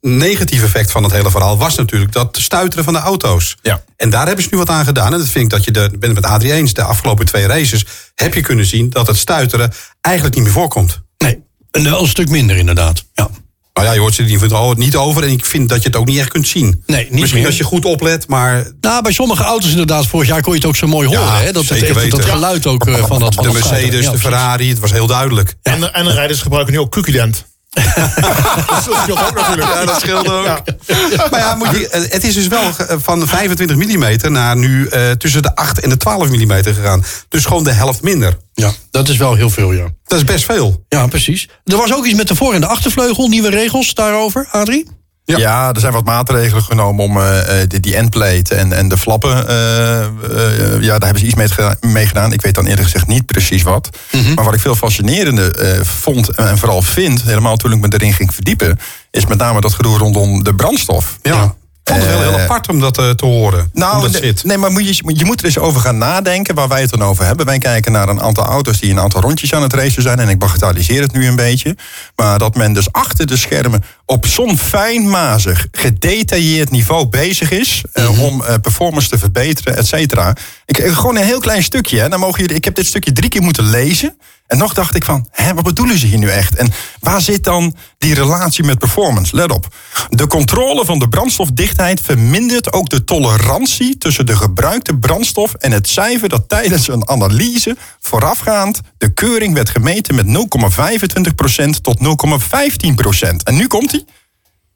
negatief 0.00 0.62
effect 0.62 0.90
van 0.90 1.02
het 1.02 1.12
hele 1.12 1.30
verhaal 1.30 1.58
was 1.58 1.76
natuurlijk 1.76 2.12
dat 2.12 2.38
stuiteren 2.40 2.84
van 2.84 2.92
de 2.92 2.98
auto's. 2.98 3.56
Ja. 3.62 3.82
En 3.96 4.10
daar 4.10 4.26
hebben 4.26 4.44
ze 4.44 4.50
nu 4.52 4.58
wat 4.58 4.68
aan 4.68 4.84
gedaan. 4.84 5.12
En 5.12 5.18
dat 5.18 5.28
vind 5.28 5.44
ik 5.44 5.50
dat 5.50 5.64
je 5.64 5.70
de, 5.70 5.90
ben 5.98 6.10
het 6.10 6.20
met 6.20 6.30
Adrie 6.30 6.52
eens. 6.52 6.74
De 6.74 6.82
afgelopen 6.82 7.26
twee 7.26 7.46
races 7.46 7.86
heb 8.14 8.34
je 8.34 8.40
kunnen 8.40 8.66
zien 8.66 8.90
dat 8.90 9.06
het 9.06 9.16
stuiteren 9.16 9.72
eigenlijk 10.00 10.34
niet 10.34 10.44
meer 10.44 10.52
voorkomt. 10.52 11.00
Nee, 11.18 11.42
en 11.70 11.84
wel 11.84 12.00
een 12.00 12.08
stuk 12.08 12.28
minder 12.28 12.56
inderdaad. 12.56 13.04
Ja. 13.14 13.30
Nou 13.80 13.92
ja, 13.92 13.98
je 13.98 14.00
hoort 14.00 14.14
ze 14.14 14.22
in 14.22 14.28
ieder 14.28 14.48
geval 14.48 14.72
niet 14.72 14.96
over. 14.96 15.22
En 15.22 15.30
ik 15.30 15.46
vind 15.46 15.68
dat 15.68 15.82
je 15.82 15.88
het 15.88 15.96
ook 15.96 16.06
niet 16.06 16.18
echt 16.18 16.28
kunt 16.28 16.48
zien. 16.48 16.82
Nee, 16.86 17.02
niet 17.02 17.20
Misschien 17.20 17.38
meer. 17.38 17.48
als 17.48 17.58
je 17.58 17.64
goed 17.64 17.84
oplet, 17.84 18.28
maar 18.28 18.66
Nou, 18.80 19.02
bij 19.02 19.12
sommige 19.12 19.42
auto's 19.42 19.70
inderdaad, 19.70 20.06
vorig 20.06 20.28
jaar 20.28 20.42
kon 20.42 20.52
je 20.52 20.58
het 20.58 20.68
ook 20.68 20.76
zo 20.76 20.86
mooi 20.86 21.06
horen. 21.08 21.22
Ja, 21.22 21.38
hè? 21.38 21.52
Dat, 21.52 21.68
het 21.68 21.82
echt, 21.82 22.10
dat 22.10 22.24
geluid 22.24 22.66
ook 22.66 22.86
eh, 22.86 23.06
van 23.06 23.18
dat 23.18 23.34
van 23.34 23.44
de. 23.44 23.52
Mercedes, 23.52 24.04
Ja, 24.04 24.10
de. 24.10 24.18
Ferrari, 24.18 24.68
het 24.68 24.78
was 24.78 24.92
heel 24.92 25.06
duidelijk. 25.06 25.54
En, 25.62 25.94
en 25.94 26.04
de 26.04 26.12
rijders 26.12 26.40
gebruiken 26.42 26.72
nu 26.74 26.80
ook 26.80 26.90
Q-Dent. 27.00 27.44
dat 28.66 28.82
scheelt 28.82 29.10
ook 29.28 29.34
natuurlijk. 29.34 29.68
Ja, 29.68 29.84
dat 29.84 30.00
scheelde 30.00 30.30
ook. 30.32 30.62
Maar 31.30 31.40
ja, 31.40 31.54
moet 31.54 31.70
je, 31.70 31.88
eh, 31.88 32.10
het 32.12 32.24
is 32.24 32.34
dus 32.34 32.46
wel 32.46 32.72
ge- 32.72 32.96
van 33.02 33.26
25 33.28 33.76
mm 33.76 34.32
naar 34.32 34.56
nu 34.56 34.86
eh, 34.86 35.10
tussen 35.10 35.42
de 35.42 35.54
8 35.54 35.80
en 35.80 35.88
de 35.88 35.96
12 35.96 36.28
mm 36.28 36.52
gegaan. 36.62 37.04
Dus 37.28 37.44
gewoon 37.44 37.64
de 37.64 37.72
helft 37.72 38.02
minder. 38.02 38.36
Ja, 38.54 38.72
dat 38.90 39.08
is 39.08 39.16
wel 39.16 39.34
heel 39.34 39.50
veel, 39.50 39.72
ja. 39.72 39.86
Dat 40.04 40.18
is 40.18 40.24
best 40.24 40.44
veel. 40.44 40.84
Ja, 40.88 41.06
precies. 41.06 41.48
Er 41.64 41.76
was 41.76 41.94
ook 41.94 42.04
iets 42.06 42.16
met 42.16 42.28
de 42.28 42.34
voor- 42.34 42.54
en 42.54 42.60
de 42.60 42.66
achtervleugel, 42.66 43.28
nieuwe 43.28 43.50
regels 43.50 43.94
daarover, 43.94 44.48
Adrie? 44.50 44.86
Ja. 45.38 45.72
er 45.74 45.80
zijn 45.80 45.92
wat 45.92 46.04
maatregelen 46.04 46.62
genomen 46.62 47.04
om 47.04 47.16
eh, 47.16 47.62
eh, 47.62 47.68
die, 47.68 47.80
die 47.80 47.96
endplate 47.96 48.54
en, 48.54 48.72
en 48.72 48.88
de 48.88 48.98
flappen. 48.98 49.48
eh, 49.48 50.80
ja, 50.80 50.98
daar 50.98 51.00
hebben 51.08 51.18
ze 51.18 51.26
iets 51.26 51.34
mee, 51.34 51.48
geda- 51.48 51.76
mee 51.80 52.06
gedaan. 52.06 52.32
Ik 52.32 52.42
weet 52.42 52.54
dan 52.54 52.64
eerlijk 52.66 52.84
gezegd 52.84 53.06
niet 53.06 53.26
precies 53.26 53.62
wat. 53.62 53.88
Mhm. 54.12 54.34
Maar 54.34 54.44
wat 54.44 54.54
ik 54.54 54.60
veel 54.60 54.74
fascinerender 54.74 55.84
vond 55.86 56.28
en 56.30 56.58
vooral 56.58 56.82
vind, 56.82 57.22
helemaal 57.22 57.56
toen 57.56 57.72
ik 57.72 57.80
me 57.80 57.88
erin 57.88 58.12
ging 58.12 58.34
verdiepen, 58.34 58.78
is 59.10 59.26
met 59.26 59.38
name 59.38 59.60
dat 59.60 59.74
gedoe 59.74 59.98
rondom 59.98 60.44
de 60.44 60.54
brandstof. 60.54 61.18
Ja. 61.22 61.54
Ik 61.84 61.96
vond 61.96 62.08
het 62.08 62.18
wel 62.18 62.30
heel 62.30 62.40
apart 62.40 62.68
om 62.68 62.80
dat 62.80 62.94
te 62.94 63.14
horen. 63.26 63.70
Nou, 63.72 64.10
dat 64.10 64.42
nee, 64.44 64.58
maar 64.58 64.70
moet 64.70 64.96
je, 64.96 65.14
je 65.16 65.24
moet 65.24 65.40
er 65.40 65.46
eens 65.46 65.58
over 65.58 65.80
gaan 65.80 65.98
nadenken 65.98 66.54
waar 66.54 66.68
wij 66.68 66.80
het 66.80 66.90
dan 66.90 67.02
over 67.04 67.24
hebben. 67.24 67.46
Wij 67.46 67.58
kijken 67.58 67.92
naar 67.92 68.08
een 68.08 68.20
aantal 68.20 68.44
auto's 68.44 68.80
die 68.80 68.90
een 68.90 69.00
aantal 69.00 69.20
rondjes 69.20 69.54
aan 69.54 69.62
het 69.62 69.72
racen 69.72 70.02
zijn. 70.02 70.18
En 70.18 70.28
ik 70.28 70.38
bagatelliseer 70.38 71.00
het 71.02 71.12
nu 71.12 71.26
een 71.26 71.36
beetje. 71.36 71.76
Maar 72.16 72.38
dat 72.38 72.54
men 72.56 72.72
dus 72.72 72.92
achter 72.92 73.26
de 73.26 73.36
schermen 73.36 73.84
op 74.10 74.26
zo'n 74.26 74.58
fijnmazig, 74.58 75.66
gedetailleerd 75.72 76.70
niveau 76.70 77.06
bezig 77.06 77.50
is. 77.50 77.82
eh, 77.92 78.22
om 78.22 78.44
eh, 78.44 78.54
performance 78.62 79.08
te 79.08 79.18
verbeteren, 79.18 79.76
et 79.76 79.86
cetera. 79.86 80.36
Ik, 80.64 80.78
eh, 80.78 80.96
gewoon 80.96 81.16
een 81.16 81.24
heel 81.24 81.40
klein 81.40 81.62
stukje. 81.62 81.98
Hè. 81.98 82.08
Dan 82.08 82.20
mogen 82.20 82.40
jullie, 82.40 82.56
ik 82.56 82.64
heb 82.64 82.74
dit 82.74 82.86
stukje 82.86 83.12
drie 83.12 83.28
keer 83.28 83.42
moeten 83.42 83.70
lezen. 83.70 84.16
En 84.46 84.58
nog 84.58 84.74
dacht 84.74 84.94
ik 84.94 85.04
van, 85.04 85.26
hè, 85.30 85.54
wat 85.54 85.64
bedoelen 85.64 85.98
ze 85.98 86.06
hier 86.06 86.18
nu 86.18 86.28
echt? 86.28 86.54
En 86.54 86.72
waar 87.00 87.20
zit 87.20 87.44
dan 87.44 87.74
die 87.98 88.14
relatie 88.14 88.64
met 88.64 88.78
performance? 88.78 89.36
Let 89.36 89.52
op. 89.52 89.74
De 90.08 90.26
controle 90.26 90.84
van 90.84 90.98
de 90.98 91.08
brandstofdichtheid 91.08 92.00
vermindert 92.00 92.72
ook 92.72 92.88
de 92.88 93.04
tolerantie 93.04 93.98
tussen 93.98 94.26
de 94.26 94.36
gebruikte 94.36 94.96
brandstof 94.96 95.54
en 95.54 95.72
het 95.72 95.88
cijfer 95.88 96.28
dat 96.28 96.48
tijdens 96.48 96.88
een 96.88 97.08
analyse 97.08 97.76
voorafgaand 98.00 98.80
de 98.98 99.14
keuring 99.14 99.54
werd 99.54 99.70
gemeten 99.70 100.14
met 100.14 100.26
0,25% 100.26 101.80
tot 101.82 101.98
0,15%. 101.98 103.42
En 103.44 103.56
nu 103.56 103.66
komt 103.66 103.90
hij. 103.90 103.99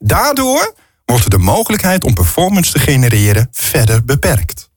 Daardoor 0.07 0.75
wordt 1.05 1.31
de 1.31 1.39
mogelijkheid 1.39 2.05
om 2.05 2.15
performance 2.15 2.73
te 2.73 2.79
genereren 2.79 3.49
verder 3.53 4.05
beperkt. 4.05 4.71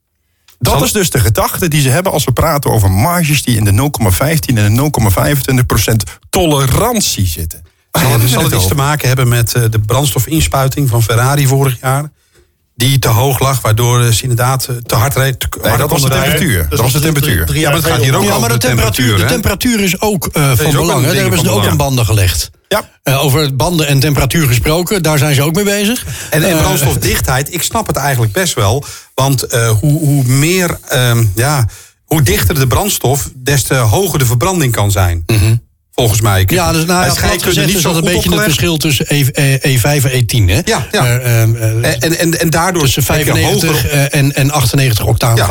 Dat 0.60 0.74
Zal- 0.74 0.84
is 0.84 0.92
dus 0.92 1.10
de 1.10 1.20
gedachte 1.20 1.68
die 1.68 1.82
ze 1.82 1.90
hebben 1.90 2.12
als 2.12 2.24
we 2.24 2.32
praten 2.32 2.72
over 2.72 2.92
marges 2.92 3.44
die 3.44 3.58
in 3.58 3.64
de 3.64 3.72
0,15 3.72 4.58
en 4.58 4.76
de 4.76 4.92
0,25% 4.92 6.20
tolerantie 6.30 7.26
zitten. 7.26 7.64
Zal, 7.92 8.12
het, 8.12 8.30
zal 8.30 8.44
het 8.44 8.54
iets 8.54 8.68
te 8.68 8.76
maken 8.76 9.08
hebben 9.08 9.28
met 9.28 9.54
eh, 9.54 9.64
de 9.70 9.80
brandstofinspuiting 9.80 10.90
van 10.90 11.04
Ferrari 11.04 11.48
vorig 11.48 11.80
jaar? 11.80 12.12
Die 12.78 13.00
te 13.00 13.08
hoog 13.08 13.40
lag, 13.40 13.62
waardoor 13.62 14.14
ze 14.14 14.22
inderdaad 14.22 14.68
eh, 14.68 14.76
te 14.76 14.96
hard 14.96 15.16
reed. 15.16 15.40
te 15.40 15.48
Nee, 15.62 15.78
dat 15.78 15.90
was 15.90 16.02
de 16.02 16.10
temperatuur. 16.10 16.66
Dat 16.70 16.80
was 16.80 16.92
de 16.92 17.00
temperatuur. 17.00 17.46
Drie 17.46 17.60
Ja, 17.60 17.68
maar 17.68 17.78
het 17.78 17.88
gaat 17.88 18.02
hier 18.02 18.16
ook 18.16 18.24
Ja, 18.24 18.40
maar 18.40 18.50
de 18.50 18.58
temperatuur, 18.58 19.18
de 19.18 19.26
temperatuur, 19.26 19.80
is 19.80 20.02
ook 20.02 20.28
eh, 20.28 20.52
van 20.56 20.72
belang. 20.72 21.06
Daar 21.06 21.16
hebben 21.16 21.40
ze 21.40 21.50
ook 21.50 21.66
aan 21.66 21.78
banden 21.78 22.06
gelegd. 22.06 22.50
Ja. 22.68 22.90
Eh, 23.04 23.24
over 23.24 23.56
banden 23.56 23.88
en 23.88 24.00
temperatuur 24.00 24.48
gesproken, 24.48 25.04
daar 25.04 25.18
zijn 25.18 25.36
ze 25.36 25.42
ook 25.42 25.56
mee 25.56 25.64
bezig. 25.64 26.06
En, 26.30 26.44
en 26.44 26.58
brandstofdichtheid, 26.58 27.54
ik 27.54 27.64
snap 27.64 27.88
het 27.88 27.96
eigenlijk 27.96 28.34
best 28.34 28.54
wel. 28.54 28.86
Want 29.14 29.46
hoe, 29.80 30.00
hoe 30.00 30.24
meer, 30.24 30.78
ehm, 30.88 31.24
ja, 31.36 31.66
hoe 32.04 32.22
dichter 32.22 32.56
de 32.56 32.68
brandstof, 32.68 33.30
des 33.36 33.64
te 33.64 33.76
hoger 33.76 34.20
de 34.20 34.26
verbranding 34.26 34.72
kan 34.72 34.92
zijn. 34.92 35.24
Volgens 36.00 36.22
mij. 36.22 36.42
Ik-. 36.42 36.52
Ja, 36.52 36.72
dus 36.72 36.86
nou, 36.86 37.00
bij 37.00 37.08
ja, 37.08 37.14
scheikunde 37.14 37.38
plat 37.44 37.48
gezegd 37.54 37.68
niet 37.68 37.76
is 37.76 37.82
zo 37.82 37.88
dat 37.94 37.98
een 37.98 38.14
beetje 38.14 38.30
het 38.34 38.44
verschil 38.44 38.78
tussen 38.78 39.06
E, 39.10 39.26
E, 39.62 39.78
E5 39.78 39.82
en 40.12 40.22
E10. 40.24 40.46
Hè? 40.50 40.60
Ja, 40.66 40.88
ja. 40.92 41.06
Eh, 41.06 41.16
eh, 41.16 41.44
eh, 41.44 41.96
En, 42.00 42.18
en, 42.20 42.40
en 42.40 42.50
daardoor 42.50 42.82
tussen 42.82 43.04
heb 43.04 43.18
je 43.18 43.26
95 43.26 43.70
hoger- 43.84 43.90
eh, 44.12 44.20
en, 44.20 44.36
en 44.36 44.52
98 44.52 45.06
octaan 45.06 45.36
Ja. 45.36 45.46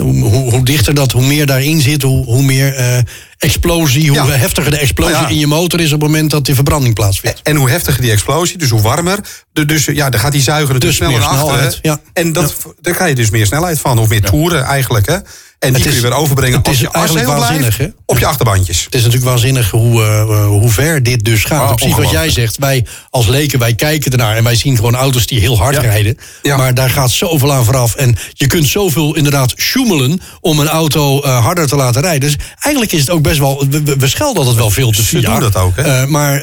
hoe, 0.00 0.20
hoe, 0.24 0.50
hoe 0.50 0.64
dichter 0.64 0.94
dat, 0.94 1.12
hoe 1.12 1.26
meer 1.26 1.46
daarin 1.46 1.80
zit, 1.80 2.02
hoe, 2.02 2.24
hoe 2.24 2.42
meer 2.42 2.74
eh, 2.74 2.98
explosie, 3.38 4.08
hoe 4.08 4.16
Ja. 4.16 4.26
heftiger 4.36 4.70
de 4.70 4.78
explosie 4.78 5.14
Nou 5.14 5.30
in 5.30 5.38
je 5.38 5.46
motor 5.46 5.80
is 5.80 5.92
op 5.92 6.00
het 6.00 6.10
moment 6.10 6.30
dat 6.30 6.44
die 6.44 6.54
verbranding 6.54 6.94
plaatsvindt. 6.94 7.40
En 7.42 7.56
hoe 7.56 7.70
heftiger 7.70 8.00
die 8.00 8.10
explosie, 8.10 8.58
dus 8.58 8.70
hoe 8.70 8.80
warmer. 8.80 9.18
De- 9.52 9.64
Dus 9.64 9.84
ja, 9.84 10.10
dan 10.10 10.20
gaat 10.20 10.32
die 10.32 10.42
zuiger 10.42 10.74
Dus 10.74 10.82
dus 10.88 10.96
sneller 10.96 11.18
naar 11.20 11.28
achteren. 11.28 12.00
En 12.12 12.32
dat, 12.32 12.54
daar 12.80 12.94
krijg 12.94 13.10
je 13.10 13.16
dus 13.16 13.30
meer 13.30 13.46
snelheid 13.46 13.78
van. 13.78 13.98
Of 13.98 14.08
meer 14.08 14.22
toeren 14.22 14.62
eigenlijk. 14.64 15.06
Hè? 15.06 15.16
En 15.62 15.68
die 15.72 15.82
Het 15.82 15.92
kun 15.92 16.02
je 16.02 16.08
weer 16.08 16.18
overbrengen 16.18 16.58
het 16.58 16.66
als 16.66 16.76
is 16.76 16.82
je, 16.82 16.90
eigenlijk 16.90 17.26
waanzinnig, 17.26 17.76
blijft, 17.76 17.94
op 18.06 18.18
je 18.18 18.26
achterbandjes. 18.26 18.84
Het 18.84 18.94
is 18.94 19.02
natuurlijk 19.02 19.30
waanzinnig 19.30 19.70
hoe, 19.70 20.02
eh, 20.02 20.46
hoe 20.46 20.70
ver 20.70 21.02
dit 21.02 21.24
dus 21.24 21.44
gaat. 21.44 21.68
Ah, 21.68 21.74
Precies 21.74 21.96
wat 21.96 22.10
jij 22.10 22.30
zegt. 22.30 22.56
Wij 22.58 22.86
als 23.10 23.26
leken, 23.26 23.58
wij 23.58 23.74
kijken 23.74 24.10
ernaar 24.12 24.36
en 24.36 24.44
wij 24.44 24.56
zien 24.56 24.76
gewoon 24.76 24.94
auto's 24.94 25.26
die 25.26 25.40
heel 25.40 25.58
hard 25.58 25.76
rijden. 25.76 26.18
Ja. 26.42 26.56
Maar 26.56 26.74
daar 26.74 26.90
gaat 26.90 27.10
zoveel 27.10 27.52
aan 27.52 27.64
vooraf. 27.64 27.94
En 27.94 28.16
je 28.32 28.46
kunt 28.46 28.66
zoveel 28.68 29.16
inderdaad 29.16 29.54
sjoemelen 29.56 30.20
om 30.40 30.58
een 30.58 30.68
auto 30.68 31.20
eh, 31.22 31.44
harder 31.44 31.66
te 31.66 31.76
laten 31.76 32.02
rijden. 32.02 32.20
Dus 32.20 32.36
eigenlijk 32.60 32.92
is 32.92 33.00
het 33.00 33.10
ook 33.10 33.22
best 33.22 33.38
wel... 33.38 33.66
We, 33.70 33.82
we- 33.98 34.08
schelden 34.08 34.36
altijd 34.38 34.56
wel 34.56 34.70
veel 34.70 34.90
te 34.90 35.20
doen 35.20 35.40
dat 35.40 35.56
ook, 35.56 35.76
hè? 35.76 35.82
Eh, 35.82 36.06
maar 36.06 36.42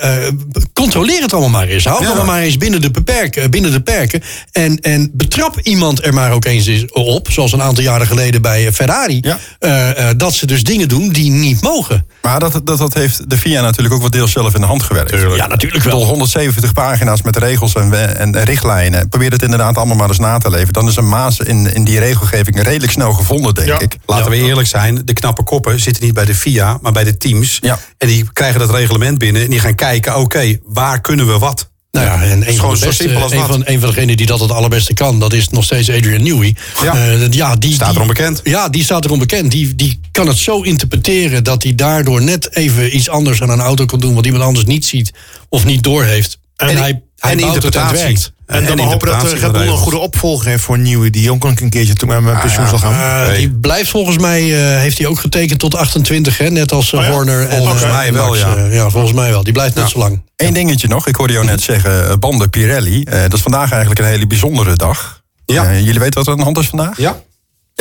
controleer 0.73 1.21
het 1.21 1.31
allemaal 1.33 1.49
maar 1.59 1.67
eens. 1.67 1.83
Hou 1.83 1.95
het 1.97 2.07
Ja. 2.07 2.13
allemaal 2.13 2.33
maar 2.35 2.43
eens 2.43 2.57
binnen 2.57 2.81
de, 2.81 2.91
beperken, 2.91 3.51
binnen 3.51 3.71
de 3.71 3.81
perken. 3.81 4.21
En, 4.51 4.79
en 4.79 5.11
betrap 5.13 5.59
iemand 5.59 6.05
er 6.05 6.13
maar 6.13 6.31
ook 6.31 6.45
eens 6.45 6.85
op. 6.91 7.27
Zoals 7.31 7.51
een 7.51 7.61
aantal 7.61 7.83
jaren 7.83 8.07
geleden 8.07 8.41
bij 8.41 8.67
eh, 8.67 8.73
Ja. 9.17 9.37
eh, 9.59 10.09
eh, 10.09 10.17
dat 10.17 10.33
ze 10.33 10.45
dus 10.45 10.63
dingen 10.63 10.87
doen 10.87 11.09
die 11.09 11.31
niet 11.31 11.61
mogen. 11.61 12.05
Maar 12.21 12.39
dat, 12.39 12.61
dat, 12.63 12.77
dat 12.77 12.93
heeft 12.93 13.29
de 13.29 13.37
VIA 13.37 13.61
natuurlijk 13.61 13.93
ook 13.93 14.01
wat 14.01 14.11
deels 14.11 14.31
zelf 14.31 14.53
in 14.55 14.61
de 14.61 14.67
hand 14.67 14.83
gewerkt. 14.83 15.35
Ja, 15.35 15.47
natuurlijk 15.47 15.83
wel. 15.83 16.03
170 16.05 16.73
pagina's 16.73 17.21
met 17.21 17.35
regels 17.37 17.73
en, 17.73 18.17
en 18.17 18.43
richtlijnen. 18.43 19.09
Probeer 19.09 19.31
het 19.31 19.41
inderdaad 19.43 19.77
allemaal 19.77 19.95
maar 19.95 20.07
eens 20.07 20.19
na 20.19 20.37
te 20.37 20.49
leven. 20.49 20.73
Dan 20.73 20.87
is 20.87 20.95
een 20.95 21.09
maas 21.09 21.39
in, 21.39 21.73
in 21.73 21.83
die 21.83 21.99
regelgeving 21.99 22.61
redelijk 22.61 22.91
snel 22.91 23.13
gevonden, 23.13 23.53
denk 23.55 23.67
Ja. 23.67 23.79
ik. 23.79 23.97
Laten 24.05 24.31
we 24.31 24.37
eerlijk 24.37 24.67
zijn, 24.67 25.01
de 25.05 25.13
knappe 25.13 25.43
koppen 25.43 25.79
zitten 25.79 26.03
niet 26.03 26.13
bij 26.13 26.25
de 26.25 26.35
FIA, 26.35 26.77
maar 26.81 26.91
bij 26.91 27.03
de 27.03 27.17
teams. 27.17 27.57
Ja. 27.61 27.79
En 27.97 28.07
die 28.07 28.25
krijgen 28.33 28.59
dat 28.59 28.71
reglement 28.71 29.17
binnen 29.17 29.41
en 29.43 29.49
die 29.49 29.59
gaan 29.59 29.75
kijken, 29.75 30.15
oké, 30.17 30.57
waar 30.65 31.01
kunnen 31.01 31.27
we 31.27 31.37
wat? 31.37 31.69
Nou 31.91 32.05
ja, 32.05 32.23
en 32.23 32.49
een 32.49 32.55
van, 32.55 32.73
de 32.73 32.85
beste, 32.85 33.13
een, 33.13 33.29
van, 33.29 33.61
een 33.65 33.79
van 33.79 33.89
degenen 33.89 34.17
die 34.17 34.25
dat 34.25 34.39
het 34.39 34.51
allerbeste 34.51 34.93
kan, 34.93 35.19
dat 35.19 35.33
is 35.33 35.49
nog 35.49 35.63
steeds 35.63 35.89
Adrian 35.89 36.23
Newey. 36.23 36.55
Ja. 36.81 36.95
Eh, 36.95 37.31
ja 37.31 37.55
die, 37.55 37.73
Staat 37.73 37.95
erom 37.95 38.07
bekend. 38.07 38.41
Ja, 38.43 38.69
die 38.69 38.83
staat 38.83 39.05
erom 39.05 39.19
bekend. 39.19 39.51
Die, 39.51 39.75
die 39.75 39.99
kan 40.11 40.27
het 40.27 40.37
zo 40.37 40.61
interpreteren 40.61 41.43
dat 41.43 41.63
hij 41.63 41.75
daardoor 41.75 42.23
net 42.23 42.55
even 42.55 42.95
iets 42.95 43.09
anders 43.09 43.41
aan 43.41 43.49
een 43.49 43.59
auto 43.59 43.85
kan 43.85 43.99
doen 43.99 44.13
wat 44.13 44.25
iemand 44.25 44.43
anders 44.43 44.65
niet 44.65 44.85
ziet 44.85 45.11
of 45.49 45.65
niet 45.65 45.83
doorheeft. 45.83 46.39
En, 46.55 46.67
En- 46.67 46.77
hij, 46.77 47.01
hij 47.19 47.31
en 47.31 47.37
bouwt 47.39 47.63
het 47.63 47.75
en 47.75 47.81
het 47.81 47.91
interpretatie. 47.91 48.05
werkt. 48.05 48.31
En 48.45 48.65
dan 48.65 48.79
En 48.79 48.83
hopen 48.83 49.07
dat 49.07 49.15
interpretatie 49.15 49.39
Red 49.39 49.51
Bull 49.51 49.67
een 49.71 49.77
goede 49.77 49.97
opvolger 49.97 50.47
heeft 50.47 50.63
voor 50.63 50.77
Nieuwe. 50.79 51.09
Die 51.09 51.31
ook 51.31 51.43
een 51.43 51.69
keertje 51.69 51.93
toen 51.93 52.09
met 52.09 52.21
mijn 52.21 52.39
pensioen 52.39 52.67
zal 52.67 52.77
gaan. 52.77 53.27
Eh. 53.27 53.35
Die 53.35 53.51
blijft 53.51 53.89
volgens 53.89 54.17
mij, 54.17 54.41
eh, 54.41 54.79
heeft 54.79 54.97
hij 54.97 55.07
ook 55.07 55.19
getekend 55.19 55.59
tot 55.59 55.75
28, 55.75 56.37
hè? 56.37 56.49
net 56.49 56.71
als 56.71 56.93
eh, 56.93 56.99
Oh 56.99 57.05
ja? 57.05 57.11
Horner. 57.11 57.47
En, 57.47 57.57
Volgens 57.57 57.83
eh, 57.83 57.91
mij 57.91 58.13
wel, 58.13 58.27
Max, 58.27 58.39
ja. 58.39 58.65
ja, 58.65 58.89
volgens 58.89 59.13
mij 59.13 59.29
wel. 59.29 59.43
Die 59.43 59.53
blijft 59.53 59.75
net 59.75 59.89
zo 59.89 59.97
lang. 59.99 60.21
Eén 60.35 60.53
dingetje 60.53 60.87
nog. 60.87 61.07
Ik 61.07 61.15
hoorde 61.15 61.33
jou 61.33 61.45
net 61.45 61.61
zeggen, 61.61 62.19
banden 62.19 62.49
Pirelli. 62.49 63.03
Eh, 63.03 63.21
dat 63.21 63.33
is 63.33 63.41
vandaag 63.41 63.71
eigenlijk 63.71 64.01
een 64.01 64.07
hele 64.07 64.27
bijzondere 64.27 64.75
dag. 64.75 65.21
Ja. 65.45 65.73
Jullie 65.73 65.99
weten 65.99 66.13
wat 66.13 66.25
er 66.25 66.31
aan 66.31 66.37
de 66.37 66.43
hand 66.43 66.57
is 66.57 66.67
vandaag? 66.67 66.97
Ja? 66.97 67.17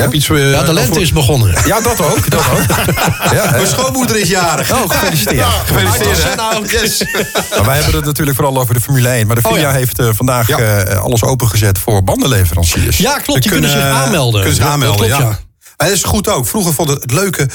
Heb 0.02 0.12
iets, 0.14 0.28
eh, 0.28 0.50
Ja, 0.50 0.62
de 0.62 0.72
lente 0.72 1.00
is 1.00 1.12
begonnen. 1.12 1.54
Ja, 1.66 1.80
dat 1.80 2.00
ook. 2.02 2.30
Dat 2.30 2.40
ook. 2.52 2.66
Ja. 3.32 3.50
Mijn 3.50 3.66
schoonmoeder 3.66 4.16
is 4.16 4.28
jarig. 4.28 4.70
Oh, 4.72 4.90
gefeliciteerd. 4.90 5.46
Gefeliciteerd. 5.66 6.36
nou. 6.36 6.66
Yes. 6.66 6.98
Wij 7.66 7.74
hebben 7.76 7.94
het 7.94 8.04
natuurlijk 8.04 8.36
vooral 8.36 8.58
over 8.58 8.74
de 8.74 8.80
Formule 8.80 9.08
1. 9.08 9.26
Maar 9.26 9.36
de 9.36 9.42
FIA 9.42 9.50
Oh 9.52 9.58
ja. 9.58 9.70
heeft 9.72 9.98
eh, 9.98 10.08
vandaag 10.12 10.48
Ja. 10.48 10.58
eh, 10.58 11.02
alles 11.02 11.22
opengezet 11.22 11.78
voor 11.78 12.02
bandenleveranciers. 12.04 12.96
Ja, 12.96 13.18
klopt. 13.18 13.42
Die 13.42 13.50
kunnen, 13.50 13.70
zich 13.70 13.80
eh, 13.80 14.02
aanmelden. 14.02 14.40
Kunnen 14.40 14.54
zich 14.56 14.64
Ja, 14.64 14.70
dat 14.70 14.82
aanmelden, 14.82 15.06
klopt, 15.06 15.22
ja. 15.22 15.28
Maar 15.76 15.88
dat 15.88 15.96
is 15.96 16.04
goed 16.04 16.28
ook. 16.28 16.46
Vroeger 16.46 16.74
vond 16.74 16.88
het, 16.88 17.02
het 17.02 17.12
leuke... 17.12 17.48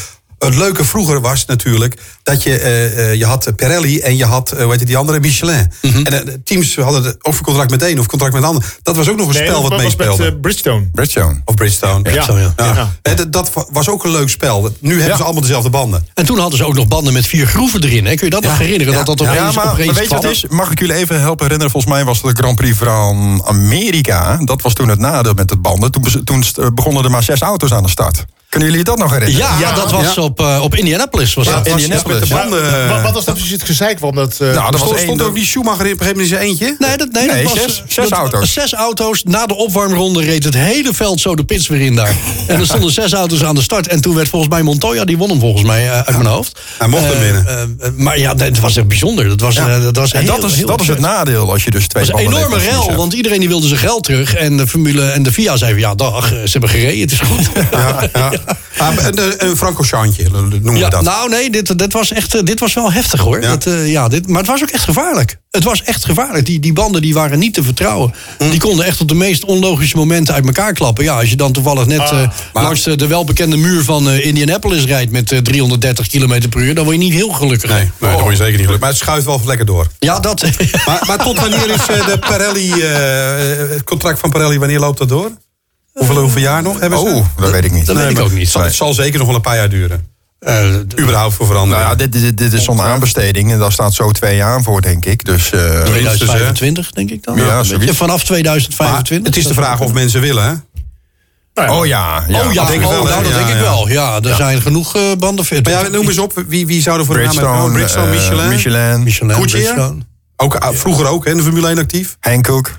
Het 0.45 0.55
leuke 0.55 0.85
vroeger 0.85 1.21
was 1.21 1.45
natuurlijk 1.45 1.97
dat 2.23 2.43
je, 2.43 2.59
eh, 2.59 3.09
eh, 3.11 3.13
je 3.17 3.25
had 3.25 3.51
Pirelli 3.55 3.99
en 3.99 4.17
je 4.17 4.25
had, 4.25 4.51
eh, 4.51 4.61
hoe 4.61 4.69
heet 4.69 4.79
het, 4.79 4.87
die 4.87 4.97
andere, 4.97 5.19
Michelin. 5.19 5.71
Mhm. 5.81 6.01
En 6.05 6.41
teams 6.43 6.75
hadden 6.75 7.03
het 7.03 7.23
of 7.23 7.37
een 7.37 7.43
contract 7.43 7.69
met 7.69 7.79
de 7.79 7.89
een 7.89 7.99
of 7.99 8.05
contract 8.05 8.33
met 8.33 8.41
de 8.41 8.47
ander. 8.47 8.75
Dat 8.83 8.95
was 8.95 9.09
ook 9.09 9.17
nog 9.17 9.27
een 9.27 9.33
Nee, 9.33 9.43
spel 9.43 9.61
dat 9.61 9.69
wat 9.71 9.81
was 9.81 9.95
met 9.95 9.97
meespeelde. 10.07 10.31
eh, 10.31 10.41
Bridgestone. 10.41 10.87
Bridgestone. 10.91 11.41
of 11.45 11.55
Bridgestone. 11.55 12.11
Ja. 12.11 12.25
Ja. 12.27 12.53
Ja. 12.57 12.91
Ja. 13.03 13.25
Dat- 13.29 13.51
was 13.71 13.89
ook 13.89 14.03
een 14.03 14.11
leuk 14.11 14.29
spel. 14.29 14.71
Nu 14.79 14.99
hebben 14.99 15.17
ze 15.17 15.23
allemaal 15.23 15.41
dezelfde 15.41 15.69
banden. 15.69 16.07
En 16.13 16.25
toen 16.25 16.39
hadden 16.39 16.57
ze 16.57 16.65
ook 16.65 16.73
nog 16.75 16.87
banden 16.87 17.13
met 17.13 17.25
vier 17.27 17.47
groeven 17.47 17.83
erin. 17.83 18.05
Hè? 18.05 18.15
Kun 18.15 18.25
je 18.25 18.31
dat 18.31 18.43
nog 18.43 18.57
herinneren? 18.57 18.93
Ja. 18.93 19.03
Dat 19.03 19.17
dat 19.17 19.27
Ja, 19.27 19.33
opeens, 19.33 19.55
maar, 19.55 19.65
maar 19.65 19.73
opeens 19.73 19.97
weet 19.97 20.09
je 20.09 20.15
wat 20.15 20.23
is? 20.23 20.45
Mag 20.49 20.71
ik 20.71 20.79
jullie 20.79 20.95
even 20.95 21.19
helpen 21.19 21.43
herinneren? 21.43 21.71
Volgens 21.71 21.93
mij 21.93 22.03
was 22.05 22.21
het 22.21 22.35
de 22.35 22.41
Grand 22.43 22.55
Prix 22.55 22.77
van 22.77 23.41
Amerika. 23.45 24.37
Dat 24.43 24.61
was 24.61 24.73
toen 24.73 24.87
het 24.87 24.99
nadeel 24.99 25.33
met 25.33 25.49
het 25.49 25.61
banden. 25.61 25.91
Toen, 25.91 26.03
toen 26.23 26.43
begonnen 26.73 27.03
er 27.03 27.11
maar 27.11 27.23
zes 27.23 27.39
auto's 27.41 27.71
aan 27.73 27.83
de 27.83 27.89
start. 27.89 28.25
Kunnen 28.53 28.69
jullie 28.71 28.85
dat 28.85 28.97
nog 28.97 29.11
herinneren? 29.11 29.47
Ja, 29.47 29.59
Ja. 29.59 29.75
dat 29.75 29.91
was 29.91 30.13
Ja. 30.15 30.21
op, 30.21 30.39
eh, 30.39 30.59
op 30.61 30.75
Indianapolis. 30.75 31.33
Was 31.33 31.45
Ja, 31.45 31.51
dat. 31.53 31.67
was 31.67 31.81
Indianapolis. 31.81 32.19
met 32.19 32.27
de 32.29 32.35
Ja. 32.35 32.41
banden. 32.41 32.87
Wat, 32.89 33.01
wat 33.01 33.13
was 33.13 33.25
nou 33.25 33.37
precies 33.37 33.53
het 33.53 33.63
gezeik? 33.63 33.99
Want 33.99 34.15
dat, 34.15 34.37
eh, 34.39 34.39
Nou, 34.53 34.71
dat 34.71 34.79
was 34.79 34.99
stond, 35.01 35.21
ook 35.21 35.35
die 35.35 35.45
Schumacher 35.45 35.85
in 35.85 35.93
op 35.93 35.99
een 35.99 36.05
gegeven 36.05 36.25
moment 36.27 36.49
in 36.57 36.57
zijn 36.57 36.69
eentje? 36.69 36.87
Nee, 36.87 36.97
dat, 36.97 37.11
nee, 37.11 37.27
Nee, 37.27 37.43
dat 37.43 37.53
was, 37.53 37.61
zes- 37.61 37.83
zes 37.87 38.09
dat- 38.09 38.17
auto's. 38.19 38.53
Zes 38.53 38.73
auto's. 38.73 39.23
Na 39.23 39.45
de 39.45 39.55
opwarmronde 39.55 40.21
reed 40.23 40.43
het 40.43 40.53
hele 40.53 40.93
veld 40.93 41.19
zo 41.21 41.35
de 41.35 41.43
pits 41.43 41.67
weer 41.67 41.81
in 41.81 41.95
daar. 41.95 42.15
En 42.47 42.59
er 42.59 42.65
stonden 42.65 42.91
zes 42.91 43.13
auto's 43.13 43.43
aan 43.43 43.55
de 43.55 43.61
start. 43.61 43.87
En 43.87 44.01
toen 44.01 44.15
werd 44.15 44.29
volgens 44.29 44.51
mij 44.51 44.61
Montoya, 44.61 45.05
die 45.05 45.17
won 45.17 45.29
hem 45.29 45.39
volgens 45.39 45.63
mij 45.63 45.85
eh, 45.89 45.95
uit 45.95 46.09
mijn 46.17 46.25
hoofd. 46.25 46.59
Hij 46.77 46.87
mocht 46.87 47.03
hem 47.03 47.13
Eh, 47.13 47.19
winnen. 47.19 47.47
eh, 47.47 47.61
eh, 47.87 47.93
maar 47.95 48.19
ja, 48.19 48.33
dat 48.33 48.59
was 48.59 48.75
echt 48.77 48.87
bijzonder. 48.87 49.27
Dat 49.29 49.39
was, 49.41 49.55
eh, 49.55 49.81
dat 49.81 49.95
was 49.95 50.11
En 50.11 50.21
heel- 50.23 50.35
dat 50.41 50.49
is, 50.51 50.55
heel 50.57 50.65
dat 50.67 50.81
is 50.81 50.87
het 50.87 50.99
nadeel 50.99 51.51
als 51.51 51.63
je 51.63 51.71
dus 51.71 51.87
twee 51.87 52.03
Het 52.03 52.11
was 52.11 52.21
een 52.21 52.27
enorme 52.27 52.57
rel, 52.57 52.93
want 52.95 53.13
iedereen 53.13 53.39
die 53.39 53.47
wilde 53.49 53.67
zijn 53.67 53.79
geld 53.79 54.03
terug. 54.03 54.33
En 54.33 54.57
de 54.57 54.67
Formule 54.67 55.05
en 55.09 55.23
de 55.23 55.31
FIA 55.31 55.57
zei 55.57 55.71
van, 55.71 55.79
ja, 55.81 55.95
dag, 55.95 56.31
eh, 56.33 56.37
ze 56.43 56.49
hebben 56.51 56.69
gereden, 56.69 56.99
het 57.01 57.11
is 57.11 57.19
goed. 57.19 57.49
Ja, 57.71 58.09
ja. 58.13 58.31
Ah, 58.77 58.95
een, 58.97 59.17
een, 59.23 59.33
een 59.49 59.57
Franco 59.57 59.83
Schaantje 59.83 60.29
noemen 60.29 60.75
Ja, 60.75 60.83
we 60.83 60.89
dat. 60.89 61.01
nou 61.03 61.29
nee, 61.29 61.49
dit, 61.49 61.77
dit, 61.79 61.93
was 61.93 62.11
echt, 62.11 62.35
eh, 62.35 62.41
dit 62.43 62.59
was 62.59 62.73
wel 62.73 62.91
heftig 62.91 63.19
hoor. 63.19 63.41
Ja. 63.41 63.47
Dat, 63.49 63.65
eh, 63.65 63.91
ja, 63.91 64.07
dit, 64.07 64.27
maar 64.27 64.37
het 64.37 64.47
was 64.47 64.61
ook 64.61 64.69
echt 64.69 64.83
gevaarlijk. 64.83 65.37
Het 65.51 65.63
was 65.63 65.83
echt 65.83 66.05
gevaarlijk. 66.05 66.45
Die, 66.45 66.59
die 66.59 66.73
banden 66.73 67.01
die 67.01 67.13
waren 67.13 67.39
niet 67.39 67.53
te 67.53 67.63
vertrouwen. 67.63 68.13
Hm. 68.37 68.49
Die 68.49 68.59
konden 68.59 68.85
echt 68.85 69.01
op 69.01 69.07
de 69.07 69.13
meest 69.13 69.45
onlogische 69.45 69.97
momenten 69.97 70.33
uit 70.33 70.45
elkaar 70.45 70.73
klappen. 70.73 71.03
Ja, 71.03 71.19
als 71.19 71.29
je 71.29 71.35
dan 71.35 71.51
toevallig 71.51 71.85
net 71.85 71.99
eh, 71.99 72.11
maar- 72.53 72.63
langs 72.63 72.83
de, 72.83 72.95
de 72.95 73.07
welbekende 73.07 73.57
muur 73.57 73.83
van 73.83 74.09
eh, 74.09 74.25
Indianapolis 74.25 74.83
rijdt 74.85 75.11
met 75.11 75.31
eh, 75.31 75.39
330 75.39 76.07
km 76.07 76.49
per 76.49 76.61
uur, 76.61 76.75
dan 76.75 76.83
word 76.83 76.95
je 76.97 77.03
niet 77.03 77.13
heel 77.13 77.29
gelukkig. 77.29 77.69
Nee, 77.69 77.91
nee, 77.99 78.11
dat 78.11 78.19
word 78.19 78.31
je 78.31 78.43
zeker 78.43 78.45
niet 78.57 78.65
gelukkig. 78.65 78.79
Maar 78.79 78.89
het 78.89 78.97
schuift 78.97 79.25
wel 79.25 79.41
lekker 79.45 79.65
door. 79.65 79.87
Ja, 79.99 80.19
dat. 80.19 80.41
Maar, 80.85 81.03
maar 81.07 81.17
tot 81.17 81.39
wanneer 81.39 81.69
is 81.69 81.85
eh, 81.87 82.05
de 82.05 82.19
Pirelli, 82.29 82.71
eh, 82.71 83.69
het 83.75 83.83
contract 83.83 84.19
van 84.19 84.29
Pirelli, 84.29 84.59
wanneer 84.59 84.79
loopt 84.79 84.97
dat 84.97 85.09
door? 85.09 85.31
Hoeveel, 85.93 86.17
hoeveel 86.17 86.41
jaar 86.41 86.61
nog 86.63 86.79
hebben 86.79 86.99
ze? 86.99 87.05
Oh, 87.05 87.25
dat 87.37 87.51
weet 87.51 87.65
ik 87.65 87.71
niet. 87.71 87.85
Dat 87.85 87.95
weet 87.95 88.09
ik 88.09 88.19
ook 88.19 88.31
niet. 88.31 88.41
Het 88.41 88.49
zal, 88.51 88.61
het 88.63 88.75
zal 88.75 88.93
zeker 88.93 89.17
nog 89.17 89.27
wel 89.27 89.35
een 89.35 89.41
paar 89.41 89.55
jaar 89.55 89.69
duren. 89.69 90.07
Eh, 90.39 90.75
Überhaupt 90.99 91.33
voor 91.33 91.45
veranderen. 91.45 91.83
Nou 91.83 91.97
ja, 91.97 92.07
dit, 92.07 92.21
dit, 92.21 92.37
dit 92.37 92.53
is 92.53 92.63
zo'n 92.63 92.81
aanbesteding 92.81 93.51
en 93.51 93.59
daar 93.59 93.71
staat 93.71 93.93
zo 93.93 94.11
twee 94.11 94.35
jaar 94.35 94.53
aan 94.53 94.63
voor, 94.63 94.81
denk 94.81 95.05
ik. 95.05 95.25
Dus 95.25 95.51
eh, 95.51 95.59
minstens, 95.61 95.81
hè? 95.81 95.95
2025, 95.95 96.91
denk 96.91 97.09
ik 97.09 97.23
dan. 97.23 97.37
Ja, 97.37 97.63
vanaf 97.93 98.07
Maar 98.07 98.23
2025. 98.23 99.27
het 99.27 99.37
is 99.37 99.47
de 99.47 99.53
vraag 99.53 99.79
of 99.79 99.93
mensen 99.93 100.21
willen, 100.21 100.43
hè? 100.43 100.53
oh 101.69 101.85
ja, 101.85 102.23
ja. 102.27 102.45
Oh 102.45 102.53
ja, 102.53 102.65
denk 102.65 102.83
oh, 102.83 102.89
wel, 102.89 103.03
nou, 103.03 103.23
dat 103.23 103.31
Ja, 103.31 103.37
denk 103.37 103.49
ik 103.49 103.55
ja. 103.55 103.61
wel. 103.61 103.87
Ja, 103.89 104.19
er 104.21 104.35
zijn 104.35 104.61
genoeg 104.61 104.95
eh, 104.95 105.01
banden 105.17 105.45
fit. 105.45 105.63
Maar 105.63 105.83
ja, 105.83 105.89
noem 105.89 106.07
eens 106.07 106.17
op, 106.17 106.43
wie, 106.47 106.65
wie 106.65 106.81
zou 106.81 106.99
er 106.99 107.05
voor 107.05 107.17
de 107.17 107.23
naam 107.23 107.35
hebben? 107.35 107.71
Bridgestone, 107.71 108.05
eh, 108.05 108.11
Michelin. 108.11 108.49
Michelin, 108.49 109.03
Michelin, 109.03 109.35
Goodyear? 109.35 109.93
Ook, 110.43 110.55
ah, 110.55 110.75
vroeger 110.75 111.07
ook, 111.07 111.25
hè, 111.25 111.31
in 111.31 111.37
de 111.37 111.43
Formule 111.43 111.67
1 111.69 111.77
actief. 111.77 112.17
Hankook. 112.19 112.71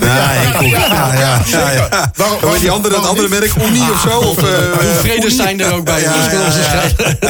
Ja, 0.00 0.32
ja, 0.32 1.12
ja, 1.18 1.40
ja, 1.46 1.70
ja. 1.70 2.12
Waarom- 2.16 2.58
die 2.58 2.70
andere, 2.70 2.94
dat 2.94 3.06
andere 3.06 3.28
merk, 3.28 3.52
Unie 3.68 3.90
of 3.92 4.00
zo? 4.00 4.18
Of, 4.18 4.36
eh, 4.36 4.42
Doe 4.42 4.94
Vredestein 5.00 5.60
er 5.60 5.72
ook 5.72 5.84
bij. 5.84 6.00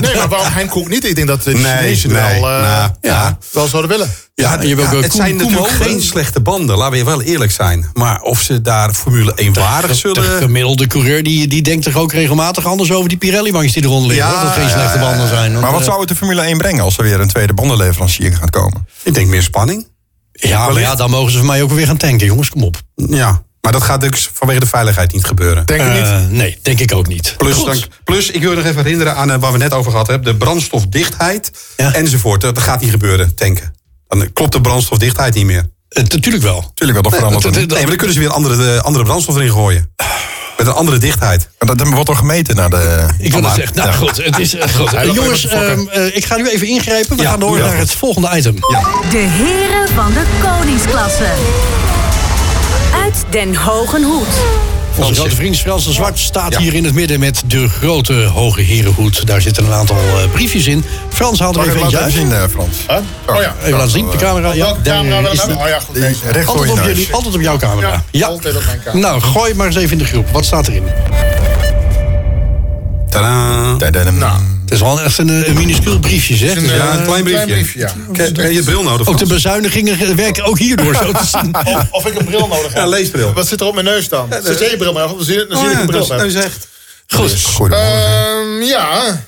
Nee, 0.01 0.16
maar 0.16 0.29
waarom 0.29 0.53
Hein 0.53 0.68
Koek 0.68 0.89
niet? 0.89 1.05
Ik 1.05 1.14
denk 1.14 1.29
dat 1.29 1.43
de 1.43 1.51
Nee, 1.53 1.62
Chinezen 1.76 2.12
nee, 2.12 2.41
wel, 2.41 2.51
eh, 2.51 2.62
nou, 2.62 2.91
ja. 3.01 3.39
wel 3.53 3.66
zouden 3.66 3.91
willen. 3.91 4.11
Ja, 4.43 4.61
en 4.61 4.68
je 4.68 4.76
het 4.76 4.89
Koen- 4.89 5.11
zijn 5.11 5.36
natuurlijk 5.36 5.68
geen 5.68 6.03
slechte 6.03 6.41
banden, 6.41 6.76
laten 6.76 6.99
we 6.99 7.05
wel 7.05 7.22
eerlijk 7.22 7.51
zijn. 7.53 7.91
Maar 7.95 8.20
of 8.22 8.41
ze 8.41 8.61
daar 8.62 8.93
Formule 8.95 9.32
1 9.34 9.53
waardig 9.53 9.91
De 9.91 9.97
zullen... 9.97 10.24
gemiddelde 10.24 10.86
coureur 10.86 11.22
die, 11.22 11.47
die 11.49 11.62
denkt 11.62 11.84
toch 11.84 11.97
ook 11.97 12.12
regelmatig 12.12 12.64
anders 12.66 12.93
over 12.93 13.09
die 13.09 13.18
Pirelli-bankjes 13.18 13.72
die 13.72 13.82
eronder 13.84 14.09
liggen. 14.09 14.26
Ja, 14.26 14.32
hoor, 14.34 14.45
dat 14.45 14.55
het 14.55 14.62
geen 14.64 14.72
slechte 14.72 14.99
banden 14.99 15.28
zijn. 15.28 15.51
Want, 15.51 15.62
Maar 15.62 15.72
wat 15.72 15.80
eh, 15.80 15.86
zou 15.86 16.01
het 16.01 16.09
de 16.09 16.16
Formule 16.16 16.41
1 16.43 16.59
brengen 16.59 16.82
als 16.84 16.97
er 16.99 17.03
weer 17.05 17.20
een 17.20 17.28
tweede 17.28 17.55
bandenleverancier 17.55 18.36
gaat 18.36 18.51
komen? 18.51 18.86
Ik 19.03 19.14
denk 19.14 19.26
meer 19.28 19.43
spanning. 19.43 19.86
Ja, 20.32 20.68
maar 20.68 20.80
ja, 20.80 20.95
dan 20.95 21.11
mogen 21.11 21.32
ze 21.32 21.39
van 21.39 21.47
mij 21.47 21.62
ook 21.62 21.70
weer 21.70 21.86
gaan 21.86 21.97
tanken, 21.97 22.26
jongens. 22.26 22.49
Kom 22.49 22.62
op. 22.62 22.76
Ja, 22.95 23.43
maar 23.61 23.72
dat 23.72 23.82
gaat 23.82 24.01
dus 24.01 24.30
vanwege 24.32 24.61
de 24.61 24.66
veiligheid 24.66 25.12
niet 25.12 25.24
gebeuren. 25.24 25.66
Denk 25.66 25.80
ik 25.82 25.93
niet. 25.93 26.03
Eh, 26.03 26.26
nee, 26.28 26.59
denk 26.62 26.78
ik 26.80 26.95
ook 26.95 27.07
niet. 27.07 27.34
Plus, 27.39 27.64
dan, 27.64 27.76
plus, 28.05 28.30
ik 28.30 28.41
wil 28.41 28.51
je 28.51 28.57
nog 28.57 28.66
even 28.66 28.82
herinneren 28.82 29.16
aan 29.16 29.30
eh, 29.30 29.39
waar 29.41 29.53
we 29.53 29.59
net 29.59 29.72
over 29.72 29.91
gehad 29.91 30.07
hebben. 30.07 30.32
De 30.32 30.39
brandstofdichtheid 30.39 31.51
Ja. 31.76 31.93
enzovoort. 31.95 32.41
Dat, 32.41 32.55
dat 32.55 32.64
gaat 32.64 32.80
niet 32.80 32.91
gebeuren, 32.91 33.34
tanken. 33.34 33.72
Dan 34.09 34.33
klopt 34.33 34.53
de 34.53 34.61
brandstofdichtheid 34.61 35.35
niet 35.35 35.47
meer. 35.47 35.71
Eh, 35.89 36.03
Natuurlijk 36.03 36.45
wel. 36.45 36.71
Tuurlijk 36.75 37.03
wel, 37.03 37.11
dat 37.11 37.21
verandert. 37.21 37.55
Nee, 37.55 37.67
maar 37.67 37.87
dan 37.87 37.97
kunnen 37.97 38.15
ze 38.15 38.21
weer 38.21 38.31
andere, 38.31 38.57
de, 38.57 38.81
andere 38.83 39.05
brandstof 39.05 39.37
erin 39.37 39.51
gooien. 39.51 39.91
Met 40.57 40.67
een 40.67 40.73
andere 40.73 40.99
dichtheid. 40.99 41.49
Maar 41.59 41.77
dat 41.77 41.89
wordt 41.89 42.07
toch 42.07 42.19
gemeten 42.19 42.57
naar 42.57 42.71
de... 42.71 43.07
Ik 43.19 43.33
wil 43.33 43.43
het 43.43 43.55
zeggen. 43.55 43.77
Nou 43.77 43.93
goed, 43.93 44.25
het 44.25 44.39
is 44.39 44.55
eh, 44.55 44.69
goed. 44.75 44.93
Eh, 44.99 45.15
jongens, 45.15 45.47
ehm, 45.47 45.89
eh, 45.89 46.17
ik 46.17 46.25
ga 46.25 46.37
nu 46.37 46.49
even 46.49 46.67
ingrijpen. 46.67 47.17
We 47.17 47.23
Ja, 47.23 47.31
gaan 47.31 47.41
door 47.41 47.59
naar 47.59 47.77
het 47.77 47.93
volgende 47.93 48.37
item. 48.37 48.55
De 49.11 49.19
heren 49.19 49.89
van 49.95 50.13
de 50.13 50.23
koningsklasse. 50.43 51.29
Uit 53.05 53.25
Den 53.31 53.57
Hogen 53.57 54.03
Hoed. 54.03 54.27
Onze 54.99 55.14
grote 55.14 55.34
vriend 55.36 55.59
Frans 55.59 55.84
de 55.84 55.92
Zwart 55.92 56.18
staat 56.18 56.57
hier 56.57 56.74
in 56.74 56.84
het 56.84 56.94
midden 56.94 57.20
met 57.20 57.42
de 57.46 57.68
grote 57.68 58.12
hoge 58.14 58.61
herenhoed. 58.62 59.26
Daar 59.26 59.40
zitten 59.40 59.64
een 59.64 59.72
aantal 59.72 59.96
eh, 59.96 60.30
briefjes 60.32 60.66
in. 60.66 60.84
Frans 61.09 61.38
haalt 61.38 61.57
er 61.57 61.62
even 61.62 61.80
eentje 61.80 61.96
laten 61.96 62.03
uit. 62.03 62.12
zien, 62.12 62.32
eh, 62.32 62.42
Frans? 62.51 62.76
Huh? 62.88 63.36
Oh 63.36 63.42
ja. 63.42 63.55
Even 63.61 63.72
laten 63.78 63.90
zien 63.90 64.05
op 64.05 64.12
de 64.12 64.18
camera. 64.18 64.53
Ja, 64.53 64.64
Welke 64.64 64.80
camera? 64.82 65.30
Oh 65.30 65.68
ja, 65.68 65.80
goed. 65.80 65.94
Deze. 65.94 66.30
recht 66.30 66.44
voor 66.46 66.55
Altijd 66.59 66.78
op, 66.78 66.84
jullie, 66.84 67.09
altijd 67.11 67.34
op 67.34 67.40
jouw 67.40 67.57
camera. 67.57 68.05
Ja, 68.11 68.26
altijd 68.26 68.57
op 68.57 68.62
mijn 68.66 68.80
camera. 68.84 69.09
Nou, 69.09 69.20
gooi 69.20 69.55
maar 69.55 69.66
eens 69.66 69.76
even 69.76 69.92
in 69.92 69.99
de 69.99 70.05
groep. 70.05 70.28
Wat 70.30 70.44
staat 70.44 70.68
erin? 70.68 70.84
Tadaa. 73.09 73.76
Tadadam. 73.76 74.18
Nou, 74.18 74.40
Het 74.69 74.77
is 74.77 74.81
wel 74.81 75.01
echt 75.01 75.19
een, 75.19 75.29
eh, 75.29 75.49
een 75.49 75.55
minuscuul 75.55 75.99
briefje, 75.99 76.37
zeg. 76.37 76.57
een, 76.57 76.62
Dus, 76.62 76.71
Ja, 76.71 76.77
eh, 76.93 76.99
een 76.99 77.05
klein 77.05 77.23
briefje. 77.25 77.45
Klein 77.45 77.61
briefje, 77.62 77.79
ja. 77.81 77.95
Heb 78.12 78.37
heb 78.37 78.51
je 78.51 78.62
bril 78.62 78.83
nodig? 78.83 79.07
ook 79.07 79.19
de 79.19 79.27
bezuinigingen 79.27 80.16
werken 80.16 80.45
ook 80.45 80.59
hierdoor 80.59 80.95
zo 80.95 81.12
te 81.12 81.27
zien. 81.27 81.55
Of, 81.77 81.87
of 81.91 82.07
ik 82.07 82.19
een 82.19 82.25
bril 82.25 82.49
nodig 82.49 82.62
heb. 82.73 82.77
Ja, 82.77 82.87
leesbril. 82.87 83.33
Wat 83.33 83.49
zit 83.49 83.61
er 83.61 83.66
op 83.66 83.75
mijn 83.75 83.87
neus 83.87 84.09
dan? 84.09 84.29
Jij 84.29 84.71
je 84.71 84.77
bril 84.77 84.93
maar 84.93 85.03
af, 85.03 85.11
dan 85.12 85.25
zie 85.25 85.35
je, 85.35 85.47
dan 85.49 85.59
zie 85.59 85.66
Oh 85.66 85.73
je 85.73 85.79
ja, 85.79 85.87
dat 85.87 85.95
ik 85.95 86.01
een 86.01 86.07
bril 86.07 86.19
dat 86.19 86.27
is 86.27 86.35
echt. 86.35 86.69
Goed. 87.07 87.43
Goedemorgen. 87.45 88.57
Ehm, 88.57 88.62
ja. 88.62 89.21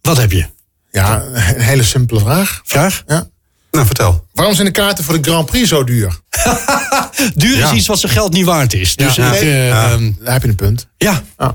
Wat 0.00 0.16
heb 0.16 0.32
je? 0.32 0.46
Ja, 0.90 1.22
een 1.32 1.60
hele 1.60 1.82
simpele 1.82 2.20
vraag. 2.20 2.60
Vraag? 2.64 3.02
Ja. 3.06 3.28
Nou, 3.70 3.86
vertel. 3.86 4.26
Waarom 4.32 4.54
zijn 4.54 4.66
de 4.66 4.72
kaarten 4.72 5.04
voor 5.04 5.22
de 5.22 5.30
Grand 5.30 5.46
Prix 5.46 5.68
zo 5.68 5.84
duur? 5.84 6.18
Duur 7.34 7.56
Ja. 7.56 7.70
is 7.70 7.76
iets 7.76 7.86
wat 7.86 7.98
zijn 8.00 8.12
geld 8.12 8.32
niet 8.32 8.44
waard 8.44 8.74
is. 8.74 8.96
Dus 8.96 9.14
Ja. 9.14 9.32
ik, 9.32 9.40
Nee. 9.40 9.50
eh, 9.52 9.68
Ja. 9.68 9.90
ehm, 9.90 10.10
Daar 10.20 10.32
heb 10.32 10.42
je 10.42 10.48
een 10.48 10.54
punt. 10.54 10.86
ja. 10.96 11.22
Ah. 11.36 11.50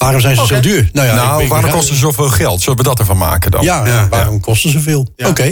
Waarom 0.00 0.20
zijn 0.20 0.36
ze 0.36 0.46
zo 0.46 0.60
duur? 0.60 0.88
Nou, 0.92 1.06
ja, 1.06 1.14
nou, 1.14 1.48
waarom 1.48 1.68
ik- 1.68 1.74
kosten 1.74 1.94
ze 1.94 2.00
zoveel 2.00 2.28
geld? 2.28 2.60
Zullen 2.62 2.78
we 2.78 2.84
dat 2.84 2.98
ervan 2.98 3.16
maken 3.16 3.50
dan? 3.50 3.62
Ja, 3.62 3.86
Ja, 3.86 4.08
waarom 4.08 4.40
kosten 4.40 4.70
ze 4.70 4.80
veel? 4.80 5.12
Ja. 5.16 5.28
Oké. 5.28 5.42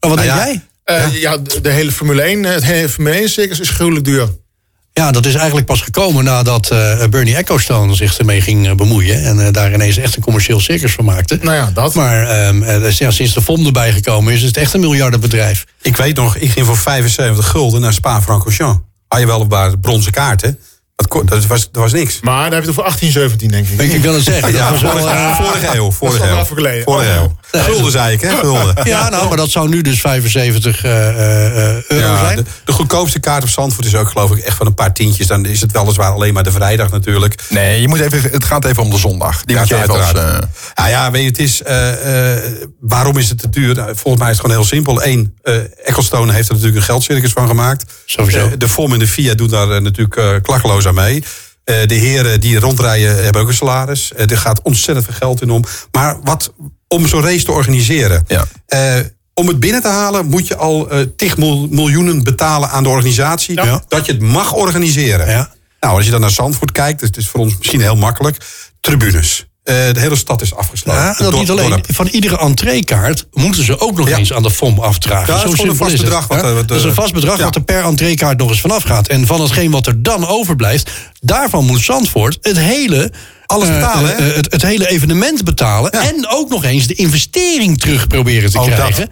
Maar 0.00 0.10
wat 0.10 0.14
Nou 0.14 0.22
denk 0.22 0.38
ja. 0.38 0.44
jij? 0.46 0.60
Eh, 0.84 1.20
ja, 1.20 1.36
de, 1.36 1.60
de 1.60 1.70
hele 1.70 1.92
Formule 1.92 2.22
1, 2.22 2.42
het 2.44 2.64
hele 2.64 2.88
Formule 2.88 3.14
1 3.16 3.28
circus 3.28 3.60
is 3.60 3.70
gruwelijk 3.70 4.04
duur. 4.04 4.28
Ja, 4.92 5.10
dat 5.12 5.26
is 5.26 5.34
eigenlijk 5.34 5.66
pas 5.66 5.80
gekomen 5.80 6.24
nadat 6.24 6.70
eh, 6.70 7.06
Bernie 7.06 7.36
Ecclestone 7.36 7.94
zich 7.94 8.18
ermee 8.18 8.40
ging 8.40 8.68
eh, 8.68 8.74
bemoeien. 8.74 9.22
En 9.24 9.46
eh, 9.46 9.52
daar 9.52 9.72
ineens 9.74 9.96
echt 9.96 10.16
een 10.16 10.22
commercieel 10.22 10.60
circus 10.60 10.92
van 10.92 11.04
maakte. 11.04 11.38
Nou 11.42 11.56
ja, 11.56 11.70
dat. 11.74 11.94
Maar 11.94 12.26
ehm, 12.28 12.62
eh, 12.62 12.80
dus 12.80 12.98
ja, 12.98 13.10
sinds 13.10 13.34
de 13.34 13.42
FOM 13.42 13.66
erbij 13.66 13.92
gekomen 13.92 14.32
is, 14.32 14.40
is 14.40 14.46
het 14.46 14.56
echt 14.56 14.72
een 14.74 14.80
miljardenbedrijf. 14.80 15.64
Ik 15.82 15.96
weet 15.96 16.16
nog, 16.16 16.36
ik 16.36 16.50
ging 16.50 16.66
voor 16.66 16.76
75 16.76 17.48
gulden 17.48 17.80
naar 17.80 17.92
Spa-Francorchamps. 17.92 18.80
Had 19.08 19.20
je 19.20 19.26
wel 19.26 19.40
een 19.40 19.48
paar 19.48 19.78
bronzen 19.78 20.12
kaarten. 20.12 20.58
Dat, 21.08 21.28
dat, 21.28 21.46
was, 21.46 21.70
dat 21.70 21.82
was 21.82 21.92
niks. 21.92 22.20
Maar 22.20 22.50
daar 22.50 22.52
heb 22.52 22.60
je 22.60 22.66
het 22.66 22.74
voor 22.74 22.84
1817, 22.84 23.48
denk 23.48 23.66
ik. 23.68 23.80
Ik, 23.80 23.92
ik 23.92 24.02
wil 24.02 24.14
het 24.14 24.24
zeggen. 24.24 24.52
Ja, 24.52 24.70
dat 24.70 24.80
was 24.80 24.82
wel, 24.82 24.90
vorige, 24.90 25.42
vorige 25.42 25.76
eeuw. 25.76 25.90
Vorige 25.90 26.28
eeuw. 26.28 26.44
Vorige 26.84 27.08
ja. 27.08 27.16
eeuw. 27.16 27.36
Gulden 27.52 27.92
zei 27.92 28.12
ik, 28.12 28.20
hè? 28.20 28.36
Gulden. 28.40 28.74
ja, 28.84 29.08
nou, 29.08 29.28
maar 29.28 29.36
dat 29.36 29.50
zou 29.50 29.68
nu 29.68 29.82
dus 29.82 30.00
75 30.00 30.84
eh, 30.84 31.08
eh, 31.08 31.82
euro 31.88 32.06
Ja, 32.06 32.18
zijn. 32.18 32.36
de, 32.36 32.44
de 32.64 32.72
goedkoopste 32.72 33.20
kaart 33.20 33.42
op 33.42 33.48
Zandvoort 33.48 33.86
is 33.86 33.94
ook 33.94 34.08
geloof 34.10 34.30
ik 34.30 34.38
echt 34.38 34.56
van 34.56 34.66
een 34.66 34.74
paar 34.74 34.92
tientjes. 34.94 35.26
Dan 35.26 35.46
is 35.46 35.60
het 35.60 35.72
weliswaar 35.72 36.10
alleen 36.12 36.34
maar 36.34 36.42
de 36.42 36.52
vrijdag 36.52 36.90
natuurlijk. 36.90 37.42
Nee, 37.48 37.80
je 37.80 37.88
moet 37.88 38.00
even, 38.00 38.22
het 38.30 38.44
gaat 38.44 38.64
even 38.64 38.82
om 38.82 38.90
de 38.90 38.98
zondag. 38.98 39.44
Die 39.44 39.54
Ja, 39.54 39.60
moet 39.60 39.70
je 39.70 39.76
even 39.76 39.88
als, 39.90 40.00
uiteraard. 40.04 40.42
eh, 40.44 40.48
Ja, 40.74 40.86
ja, 40.88 41.10
weet 41.10 41.22
je, 41.22 41.28
het 41.28 41.38
is, 41.38 41.62
eh, 41.62 42.32
eh, 42.34 42.42
waarom 42.80 43.16
is 43.18 43.28
het 43.28 43.38
te 43.38 43.48
duur? 43.48 43.74
Nou, 43.74 43.86
volgens 43.96 44.22
mij 44.22 44.30
is 44.30 44.36
het 44.36 44.40
gewoon 44.46 44.56
heel 44.60 44.66
simpel. 44.68 45.04
Eén, 45.04 45.34
eh 45.42 45.54
Ecclestone 45.84 46.32
heeft 46.32 46.48
er 46.48 46.54
natuurlijk 46.54 46.80
een 46.80 46.86
geldcircus 46.86 47.32
van 47.32 47.46
gemaakt. 47.48 47.84
Sowieso. 48.06 48.38
Eh, 48.46 48.52
de 48.58 48.68
FOM 48.68 48.92
en 48.92 48.98
de 48.98 49.06
FIA 49.08 49.34
doen 49.34 49.48
daar 49.48 49.70
eh, 49.70 49.80
natuurlijk 49.80 50.16
eh, 50.16 50.30
klakkeloos 50.42 50.86
aan 50.86 50.94
mee. 50.94 51.24
Eh, 51.64 51.86
de 51.86 51.94
heren 51.94 52.40
die 52.40 52.58
rondrijden 52.58 53.24
hebben 53.24 53.42
ook 53.42 53.48
een 53.48 53.54
salaris. 53.54 54.12
Eh, 54.12 54.30
er 54.30 54.38
gaat 54.38 54.62
ontzettend 54.62 55.06
veel 55.06 55.14
geld 55.14 55.42
in 55.42 55.50
om. 55.50 55.64
Maar 55.92 56.18
wat 56.22 56.52
om 56.88 57.06
zo'n 57.06 57.22
race 57.22 57.44
te 57.44 57.52
organiseren. 57.52 58.24
Ja. 58.26 58.44
Eh, 58.66 58.94
om 59.34 59.48
het 59.48 59.60
binnen 59.60 59.82
te 59.82 59.88
halen 59.88 60.26
moet 60.26 60.46
je 60.46 60.56
al 60.56 60.88
tig 61.16 61.36
mil- 61.36 61.68
miljoenen 61.70 62.24
betalen 62.24 62.70
aan 62.70 62.82
de 62.82 62.88
organisatie. 62.88 63.54
Ja. 63.54 63.82
Dat 63.88 64.06
je 64.06 64.12
het 64.12 64.20
mag 64.20 64.52
organiseren. 64.52 65.28
Ja. 65.30 65.52
Nou, 65.80 65.94
als 65.96 66.04
je 66.04 66.10
dan 66.10 66.20
naar 66.20 66.30
Zandvoort 66.30 66.72
kijkt, 66.72 67.00
het 67.00 67.16
is 67.16 67.28
voor 67.28 67.40
ons 67.40 67.58
misschien 67.58 67.80
heel 67.80 67.96
makkelijk. 67.96 68.36
Tribunes. 68.80 69.46
Eh, 69.62 69.74
de 69.92 70.00
hele 70.00 70.16
stad 70.16 70.42
is 70.42 70.54
afgesloten. 70.54 71.02
Ja, 71.02 71.14
dat 71.18 71.34
niet 71.34 71.50
alleen. 71.50 71.68
dorp. 71.68 71.86
Van 71.90 72.06
iedere 72.06 72.38
entreekaart 72.38 73.26
moeten 73.32 73.64
ze 73.64 73.80
ook 73.80 73.96
nog 73.96 74.08
Ja. 74.08 74.16
eens 74.16 74.32
aan 74.32 74.42
de 74.42 74.50
FOM 74.50 74.78
afdragen. 74.78 75.34
Ja, 75.34 75.42
dat 75.42 75.52
is 75.52 75.58
Zo 75.58 75.66
een 75.66 75.76
vast 75.76 75.92
is 75.92 76.00
bedrag 76.00 76.26
wat, 76.26 76.42
eh, 76.42 76.52
wat, 76.54 76.68
dat 76.68 76.76
is 76.76 76.82
een 76.82 76.90
eh, 76.90 76.96
vast 76.96 77.12
bedrag 77.12 77.38
wat 77.38 77.54
er 77.54 77.62
per 77.62 77.84
entreekaart 77.84 78.38
nog 78.38 78.48
eens 78.48 78.60
vanaf 78.60 78.82
gaat. 78.82 79.08
En 79.08 79.26
van 79.26 79.40
hetgeen 79.40 79.70
wat 79.70 79.86
er 79.86 80.02
dan 80.02 80.26
overblijft, 80.26 80.90
daarvan 81.20 81.64
moet 81.64 81.80
Zandvoort 81.80 82.38
het 82.40 82.58
hele... 82.58 83.12
Alles 83.46 83.68
betalen, 83.68 84.16
het, 84.34 84.52
het 84.52 84.62
hele 84.62 84.88
evenement 84.88 85.44
betalen. 85.44 85.90
En 85.90 86.28
ook 86.28 86.48
nog 86.48 86.64
eens 86.64 86.86
de 86.86 86.94
investering 86.94 87.80
terug 87.80 88.06
proberen 88.06 88.50
te 88.50 88.58
krijgen. 88.58 89.08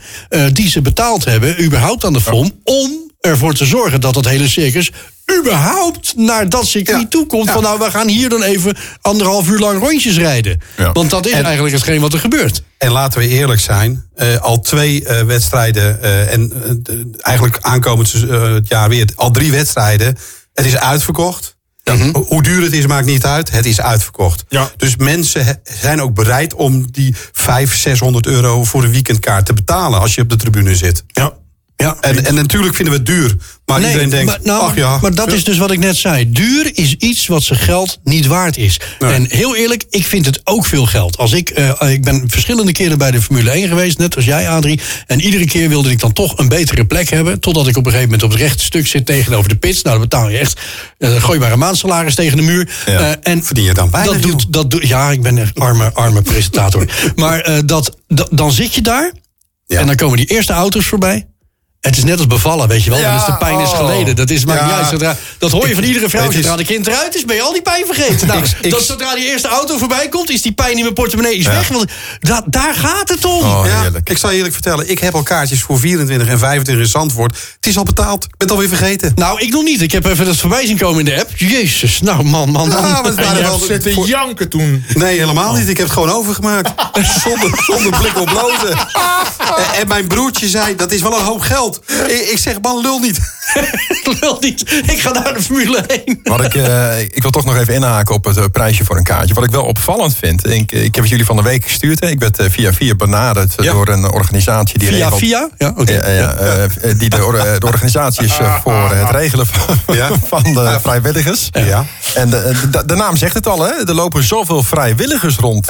die 0.54 0.68
ze 0.68 0.80
betaald 0.82 1.24
hebben, 1.24 1.62
überhaupt 1.64 2.04
aan 2.04 2.12
de 2.12 2.20
FOM. 2.20 2.52
Om 2.64 3.10
ervoor 3.20 3.54
te 3.54 3.64
zorgen 3.64 4.00
dat 4.00 4.14
dat 4.14 4.24
hele 4.24 4.48
circus 4.48 4.90
überhaupt 5.38 6.16
naar 6.16 6.48
dat 6.48 6.66
circuit 6.66 7.00
Ja. 7.00 7.06
toe 7.08 7.26
komt. 7.26 7.46
Ja. 7.46 7.52
Van 7.52 7.62
nou, 7.62 7.78
we 7.78 7.90
gaan 7.90 8.08
hier 8.08 8.28
dan 8.28 8.42
even 8.42 8.76
anderhalf 9.00 9.48
uur 9.48 9.58
lang 9.58 9.78
rondjes 9.80 10.16
rijden. 10.18 10.60
Ja. 10.76 10.92
Want 10.92 11.10
dat 11.10 11.26
is 11.26 11.32
En- 11.32 11.44
eigenlijk 11.44 11.74
hetgeen 11.74 12.00
wat 12.00 12.12
er 12.12 12.18
gebeurt. 12.18 12.62
En 12.78 12.90
laten 12.90 13.20
we 13.20 13.28
eerlijk 13.28 13.60
zijn, 13.60 14.04
eh, 14.14 14.36
al 14.40 14.60
twee 14.60 15.04
eh, 15.04 15.22
wedstrijden 15.24 16.02
eh, 16.02 16.32
en 16.32 16.52
eigenlijk 17.20 17.58
aankomend 17.60 18.12
het 18.12 18.68
jaar 18.68 18.88
weer 18.88 19.08
al 19.14 19.30
drie 19.30 19.50
wedstrijden. 19.50 20.16
Het 20.54 20.66
is 20.66 20.76
uitverkocht. 20.76 21.58
Ho- 21.84 22.24
Hoe 22.28 22.42
duur 22.42 22.62
het 22.62 22.72
is, 22.72 22.86
maakt 22.86 23.06
niet 23.06 23.24
uit. 23.24 23.50
Het 23.50 23.66
is 23.66 23.80
uitverkocht. 23.80 24.44
Ja. 24.48 24.70
Dus 24.76 24.96
mensen 24.96 25.60
zijn 25.80 26.00
ook 26.02 26.14
bereid 26.14 26.54
om 26.54 26.90
die 26.90 27.14
500, 27.32 27.80
600 27.80 28.26
euro 28.26 28.64
voor 28.64 28.84
een 28.84 28.90
weekendkaart 28.90 29.46
te 29.46 29.52
betalen 29.52 30.00
als 30.00 30.14
je 30.14 30.20
op 30.22 30.28
de 30.28 30.36
tribune 30.36 30.76
zit. 30.76 31.04
Ja. 31.06 31.32
Ja. 31.80 31.96
En, 32.00 32.24
en 32.24 32.34
natuurlijk 32.34 32.74
vinden 32.74 32.92
we 32.92 32.98
het 32.98 33.08
duur. 33.08 33.36
Maar 33.66 33.80
iedereen 33.80 34.10
denkt, 34.10 34.26
maar, 34.26 34.38
nou, 34.42 34.62
ach 34.62 34.76
ja. 34.76 34.98
maar 35.00 35.14
dat 35.14 35.32
is 35.32 35.44
dus 35.44 35.58
wat 35.58 35.70
ik 35.70 35.78
net 35.78 35.96
zei. 35.96 36.32
Duur 36.32 36.70
is 36.74 36.94
iets 36.94 37.26
wat 37.26 37.42
zijn 37.42 37.58
geld 37.58 37.98
niet 38.04 38.26
waard 38.26 38.56
is. 38.56 38.80
Nee. 38.98 39.12
En 39.12 39.26
heel 39.28 39.56
eerlijk, 39.56 39.84
ik 39.90 40.06
vind 40.06 40.26
het 40.26 40.40
ook 40.44 40.66
veel 40.66 40.86
geld. 40.86 41.16
Als 41.16 41.32
ik, 41.32 41.50
eh, 41.50 41.90
ik 41.90 42.04
ben 42.04 42.24
verschillende 42.26 42.72
keren 42.72 42.98
bij 42.98 43.10
de 43.10 43.22
Formule 43.22 43.50
1 43.50 43.68
geweest, 43.68 43.98
net 43.98 44.16
als 44.16 44.24
jij, 44.24 44.48
Adrie. 44.48 44.80
En 45.06 45.20
iedere 45.20 45.46
keer 45.46 45.68
wilde 45.68 45.90
ik 45.90 45.98
dan 45.98 46.12
toch 46.12 46.38
een 46.38 46.48
betere 46.48 46.84
plek 46.84 47.10
hebben. 47.10 47.40
Totdat 47.40 47.66
ik 47.66 47.76
op 47.76 47.86
een 47.86 47.92
gegeven 47.92 48.10
moment 48.10 48.22
op 48.22 48.30
het 48.30 48.40
rechte 48.40 48.64
stuk 48.64 48.86
zit 48.86 49.06
tegenover 49.06 49.48
de 49.48 49.56
pits. 49.56 49.82
Nou, 49.82 49.98
dan 49.98 50.08
betaal 50.08 50.28
je 50.28 50.38
echt 50.38 50.60
uh, 50.98 51.22
gooibare 51.22 51.56
maandsalaris 51.56 52.14
tegen 52.14 52.36
de 52.36 52.42
muur. 52.42 52.68
Ja. 52.86 52.98
Eh, 52.98 53.32
en 53.32 53.44
Verdien 53.44 53.64
je 53.64 53.74
dan 53.74 53.90
weinig, 53.90 54.12
dat 54.12 54.22
doet, 54.22 54.52
dat 54.52 54.70
doet, 54.70 54.88
Ja, 54.88 55.10
ik 55.10 55.22
ben 55.22 55.38
echt 55.38 55.58
arme, 55.58 55.92
arme 55.92 56.22
presentator. 56.22 56.84
maar 57.14 57.40
eh, 57.40 57.58
dat, 57.64 57.96
dat, 58.08 58.28
dan 58.30 58.52
zit 58.52 58.74
je 58.74 58.80
daar. 58.80 59.12
Ja. 59.66 59.80
En 59.80 59.86
dan 59.86 59.96
komen 59.96 60.16
die 60.16 60.26
eerste 60.26 60.52
auto's 60.52 60.86
voorbij. 60.86 61.26
Het 61.80 61.96
is 61.96 62.04
net 62.04 62.18
als 62.18 62.26
bevallen, 62.26 62.68
weet 62.68 62.84
je 62.84 62.90
wel. 62.90 62.98
Ja, 62.98 63.16
is 63.16 63.24
de 63.24 63.36
pijn 63.36 63.58
is 63.60 63.68
oh. 63.70 63.76
geleden. 63.76 64.16
Dat 64.16 64.30
is, 64.30 64.44
maakt 64.44 64.60
Ja. 64.60 64.66
niet 64.66 64.74
uit. 64.74 64.86
Zodra, 64.88 65.16
dat 65.38 65.50
hoor 65.50 65.68
je 65.68 65.74
van 65.74 65.82
iedere 65.84 66.08
vrouw. 66.08 66.28
is- 66.28 66.34
Zodra 66.34 66.56
de 66.56 66.64
kind 66.64 66.86
eruit 66.86 67.14
is, 67.14 67.24
ben 67.24 67.36
je 67.36 67.42
al 67.42 67.52
die 67.52 67.62
pijn 67.62 67.86
vergeten. 67.86 68.26
Nou, 68.30 68.38
Ik- 68.42 68.56
ik- 68.60 68.70
dat 68.70 68.82
zodra 68.82 69.14
die 69.14 69.24
eerste 69.30 69.48
auto 69.48 69.78
voorbij 69.78 70.08
komt, 70.08 70.30
is 70.30 70.42
die 70.42 70.52
pijn 70.52 70.76
in 70.76 70.82
mijn 70.82 70.94
portemonnee 70.94 71.36
is 71.36 71.46
weg. 71.46 71.68
Want 71.68 71.90
dat, 72.20 72.42
daar 72.46 72.74
gaat 72.74 73.08
het 73.08 73.24
om. 73.24 73.42
Oh, 73.42 73.66
ik 74.04 74.18
zal 74.18 74.30
je 74.30 74.36
eerlijk 74.36 74.54
vertellen, 74.54 74.90
ik 74.90 74.98
heb 74.98 75.14
al 75.14 75.22
kaartjes 75.22 75.62
voor 75.62 75.78
24 75.78 76.28
en 76.28 76.38
25 76.38 76.84
in 76.84 76.90
Zandvoort. 76.90 77.36
Het 77.56 77.66
is 77.66 77.76
al 77.76 77.84
betaald. 77.84 78.24
Ik 78.24 78.30
ben 78.36 78.48
het 78.48 78.50
alweer 78.50 78.68
vergeten. 78.68 79.12
Nou, 79.14 79.40
ik 79.40 79.50
nog 79.52 79.62
niet. 79.62 79.80
Ik 79.82 79.92
heb 79.92 80.04
even 80.06 80.24
dat 80.24 80.36
voorbij 80.36 80.66
zien 80.66 80.78
komen 80.78 80.98
in 80.98 81.04
de 81.04 81.20
app. 81.20 81.30
Jezus, 81.36 82.00
nou 82.00 82.22
man, 82.24 82.50
man, 82.50 82.68
man. 82.68 82.80
Ja, 82.82 83.00
maar 83.02 83.04
En 83.04 83.42
waren 83.42 83.58
zitten 83.66 83.92
voor- 83.92 84.06
janken 84.06 84.48
toen. 84.48 84.84
Nee, 84.94 85.18
helemaal 85.18 85.52
niet. 85.54 85.68
Ik 85.68 85.76
heb 85.76 85.86
het 85.86 85.94
gewoon 85.94 86.10
overgemaakt. 86.10 86.70
Zonder, 87.24 87.62
zonder 87.66 87.98
blik 87.98 88.18
op 88.18 88.26
blozen. 88.26 88.78
En, 89.56 89.80
en 89.80 89.88
mijn 89.88 90.06
broertje 90.06 90.48
zei, 90.48 90.76
dat 90.76 90.92
is 90.92 91.00
wel 91.00 91.18
een 91.18 91.24
hoop 91.24 91.40
geld. 91.40 91.69
Ik, 92.06 92.28
ik 92.30 92.38
zeg, 92.38 92.60
man, 92.60 92.80
lul 92.82 92.98
niet. 92.98 93.18
Lul 94.20 94.36
niet. 94.40 94.72
Ik 94.86 95.00
ga 95.00 95.10
naar 95.10 95.34
de 95.34 95.42
Formule 95.42 95.78
1. 95.78 96.20
Wat 96.22 96.44
ik, 96.44 96.54
eh, 96.54 97.00
ik 97.00 97.22
wil 97.22 97.30
toch 97.30 97.44
nog 97.44 97.56
even 97.56 97.74
inhaken 97.74 98.14
op 98.14 98.24
het 98.24 98.36
eh, 98.36 98.44
prijsje 98.52 98.84
voor 98.84 98.96
een 98.96 99.02
kaartje. 99.04 99.34
Wat 99.34 99.44
ik 99.44 99.50
wel 99.50 99.64
opvallend 99.64 100.16
vind. 100.16 100.46
Ik, 100.50 100.72
ik 100.72 100.94
heb 100.94 101.04
het 101.04 101.08
jullie 101.08 101.24
van 101.24 101.36
de 101.36 101.42
week 101.42 101.64
gestuurd. 101.64 102.00
Hè. 102.00 102.06
Ik 102.08 102.18
werd 102.20 102.38
eh, 102.38 102.50
via 102.50 102.72
via 102.72 102.94
benaderd 102.94 103.54
Ja. 103.56 103.72
door 103.72 103.88
een 103.88 104.10
organisatie 104.10 104.78
die 104.78 104.88
Via, 104.88 104.96
regelt. 104.98 105.18
via? 105.20 105.48
Ja, 105.58 105.72
oké. 105.76 105.92
Ja, 105.92 106.08
ja, 106.08 106.66
die 106.96 107.08
de, 107.08 107.24
or- 107.24 107.58
de 107.60 107.66
organisatie 107.66 108.24
is 108.24 108.32
voor 108.62 108.90
het 108.94 109.10
regelen 109.10 109.46
van, 109.46 109.94
Ja. 109.94 110.08
van 110.26 110.42
de 110.42 110.78
vrijwilligers. 110.82 111.48
Ja. 111.52 111.84
En 112.14 112.30
de, 112.30 112.52
de, 112.70 112.82
de 112.86 112.94
naam 112.94 113.16
zegt 113.16 113.34
het 113.34 113.46
al, 113.46 113.62
hè? 113.62 113.72
er 113.86 113.94
lopen 113.94 114.22
zoveel 114.22 114.62
vrijwilligers 114.62 115.36
rond 115.36 115.66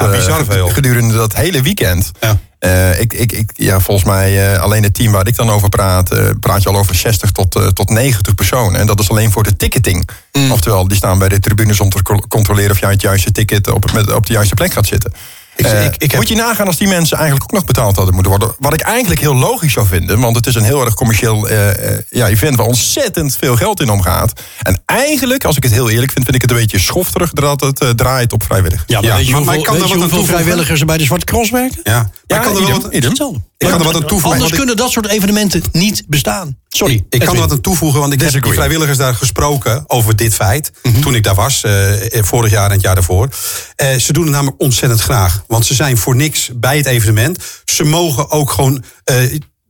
veel. 0.49 0.69
gedurende 0.69 1.15
dat 1.15 1.35
hele 1.35 1.63
weekend. 1.63 2.11
Ja. 2.21 2.39
Eh, 2.61 3.01
ik, 3.01 3.13
ik, 3.13 3.33
ik, 3.33 3.51
ja, 3.55 3.81
volgens 3.81 4.07
mij, 4.07 4.53
eh, 4.55 4.61
alleen 4.61 4.83
het 4.83 4.95
team 4.95 5.13
waar 5.13 5.27
ik 5.27 5.37
dan 5.37 5.51
over 5.51 5.69
praat, 5.69 6.11
eh, 6.13 6.25
praat 6.41 6.63
je 6.63 6.69
al 6.69 6.77
over 6.77 6.95
60 6.95 7.31
tot, 7.31 7.55
eh, 7.57 7.67
tot 7.67 7.89
90 7.91 8.35
personen. 8.35 8.81
En 8.81 8.87
dat 8.87 9.01
is 9.01 9.11
alleen 9.11 9.31
voor 9.33 9.43
de 9.43 9.57
ticketing. 9.57 10.09
Mm. 10.33 10.51
Oftewel, 10.53 10.89
die 10.89 10.97
staan 10.97 11.19
bij 11.19 11.29
de 11.29 11.39
tribunes 11.39 11.81
om 11.81 11.91
te 11.91 12.03
co- 12.03 12.23
controleren 12.29 12.71
of 12.71 12.81
jij 12.81 12.91
het 12.91 13.01
juiste 13.03 13.33
ticket 13.33 13.71
op, 13.71 13.93
met, 13.93 14.13
op 14.13 14.27
de 14.27 14.33
juiste 14.33 14.55
plek 14.55 14.73
gaat 14.73 14.87
zitten. 14.87 15.13
Ik- 15.57 15.67
ik- 15.67 15.95
ik 16.03 16.11
heb- 16.11 16.21
Moet 16.21 16.29
je 16.29 16.35
nagaan 16.35 16.67
als 16.67 16.77
die 16.77 16.89
mensen 16.89 17.17
eigenlijk 17.17 17.47
ook 17.51 17.57
nog 17.59 17.65
betaald 17.67 17.97
hadden 17.97 18.15
moeten 18.15 18.33
worden. 18.33 18.55
Wat 18.59 18.73
ik 18.75 18.81
eigenlijk 18.81 19.21
heel 19.21 19.35
logisch 19.35 19.73
zou 19.73 19.87
vinden. 19.87 20.21
Want 20.21 20.37
het 20.37 20.47
is 20.47 20.55
een 20.55 20.63
heel 20.65 20.85
erg 20.85 20.95
commercieel 20.95 21.49
eh, 21.49 21.93
eh, 21.95 21.99
ja, 22.11 22.29
event 22.29 22.57
waar 22.57 22.67
ontzettend 22.67 23.37
veel 23.37 23.57
geld 23.57 23.81
in 23.81 23.91
omgaat. 23.91 24.41
En 24.63 24.83
eigenlijk, 24.87 25.45
als 25.45 25.57
ik 25.57 25.63
het 25.63 25.73
heel 25.73 25.91
eerlijk 25.91 26.13
vind, 26.13 26.25
vind 26.25 26.37
ik 26.37 26.43
het 26.43 26.51
een 26.51 26.57
beetje 26.57 26.79
schofterig 26.79 27.31
dat 27.33 27.61
het 27.61 27.81
eh, 27.81 27.89
draait 27.89 28.33
op 28.33 28.43
vrijwillig. 28.43 28.85
Ja, 28.87 29.01
maar 29.01 29.11
Ja, 29.11 29.17
weet 29.17 29.27
je 29.27 29.33
maar- 29.33 29.45
maar 29.45 29.55
hoeveel, 29.55 29.61
ik 29.75 29.81
kan 29.81 29.89
weet 29.89 29.89
je 29.89 29.99
hoeveel 30.17 30.25
vrijwilligers 30.25 30.81
er 30.81 30.87
bij 30.87 30.97
de 30.99 31.05
Zwarte 31.05 31.25
Cross 31.25 31.51
werken? 31.51 31.81
Ja. 31.83 32.11
Ja, 32.31 32.37
ik 32.37 32.43
kan 32.43 32.57
er 32.57 32.63
idem, 32.63 32.81
wat, 32.83 32.93
idem. 32.93 33.09
Hetzelfde. 33.09 33.41
Ik 33.59 33.69
kan 33.69 33.79
er 33.79 33.85
wat 33.85 33.95
aan 33.95 34.01
toevoegen. 34.07 34.31
Anders 34.41 34.53
kunnen 34.59 34.77
dat 34.77 34.91
soort 34.91 35.07
evenementen 35.07 35.63
niet 35.73 36.03
bestaan. 36.07 36.59
Sorry. 36.69 37.05
Ik 37.09 37.21
kan 37.21 37.35
er 37.35 37.41
wat 37.41 37.51
aan 37.51 37.61
toevoegen, 37.61 38.01
want 38.01 38.13
ik 38.13 38.21
heb 38.21 38.29
Disagree. 38.29 38.55
vrijwilligers 38.55 38.99
daar 38.99 39.15
gesproken 39.15 39.85
over 39.87 40.17
dit 40.17 40.35
feit. 40.35 40.71
Mhm. 40.83 41.01
Toen 41.01 41.15
ik 41.15 41.23
daar 41.23 41.35
was, 41.35 41.63
eh, 41.65 41.93
vorig 42.23 42.51
jaar 42.51 42.67
en 42.67 42.73
het 42.73 42.81
jaar 42.81 42.95
daarvoor. 42.95 43.29
Eh, 43.77 43.97
ze 43.97 44.13
doen 44.13 44.23
het 44.23 44.33
namelijk 44.33 44.61
ontzettend 44.61 45.01
graag. 45.01 45.43
Want 45.47 45.67
ze 45.67 45.75
zijn 45.75 45.97
voor 45.99 46.17
niks 46.17 46.51
bij 46.55 46.77
het 46.77 46.87
evenement. 46.87 47.39
Ze 47.65 47.85
mogen 47.85 48.31
ook 48.31 48.51
gewoon. 48.51 48.85
eh, 49.05 49.17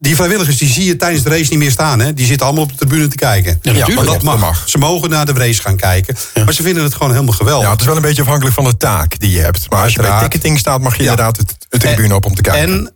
die 0.01 0.15
vrijwilligers 0.17 0.57
die 0.59 0.69
zie 0.69 0.85
je 0.85 0.97
tijdens 0.97 1.23
de 1.23 1.31
race 1.31 1.51
niet 1.51 1.59
meer 1.59 1.71
staan. 1.71 2.01
Hè? 2.01 2.15
Die 2.15 2.27
zitten 2.27 2.47
allemaal 2.47 2.65
op 2.65 2.71
de 2.71 2.77
tribune 2.77 3.09
te 3.09 3.17
kijken. 3.17 3.59
Ja, 3.63 3.73
maar 3.73 4.05
dat 4.05 4.05
Dat 4.05 4.39
mag. 4.39 4.63
Ze 4.69 4.79
mogen 4.79 5.11
naar 5.11 5.27
de 5.27 5.33
race 5.33 5.61
gaan 5.61 5.77
kijken. 5.77 6.17
Maar 6.45 6.53
ze 6.55 6.63
vinden 6.63 6.83
het 6.83 6.95
gewoon 6.95 7.11
helemaal 7.13 7.35
geweldig. 7.35 7.65
Ja, 7.67 7.71
het 7.73 7.81
is 7.81 7.87
wel 7.87 7.97
een 7.97 8.03
beetje 8.03 8.23
afhankelijk 8.23 8.55
van 8.55 8.65
de 8.65 8.77
taak 8.77 9.19
die 9.19 9.31
je 9.31 9.41
hebt. 9.41 9.71
Maar 9.71 9.83
als 9.83 9.93
je 9.93 10.01
bij 10.01 10.19
ticketing 10.21 10.59
staat, 10.59 10.81
mag 10.81 10.97
je 10.97 11.03
Ja. 11.03 11.11
inderdaad 11.11 11.37
het, 11.37 11.55
het 11.69 11.81
tribune 11.81 12.15
op 12.15 12.25
om 12.25 12.35
te 12.35 12.43
kijken. 12.43 12.63
En 12.63 12.93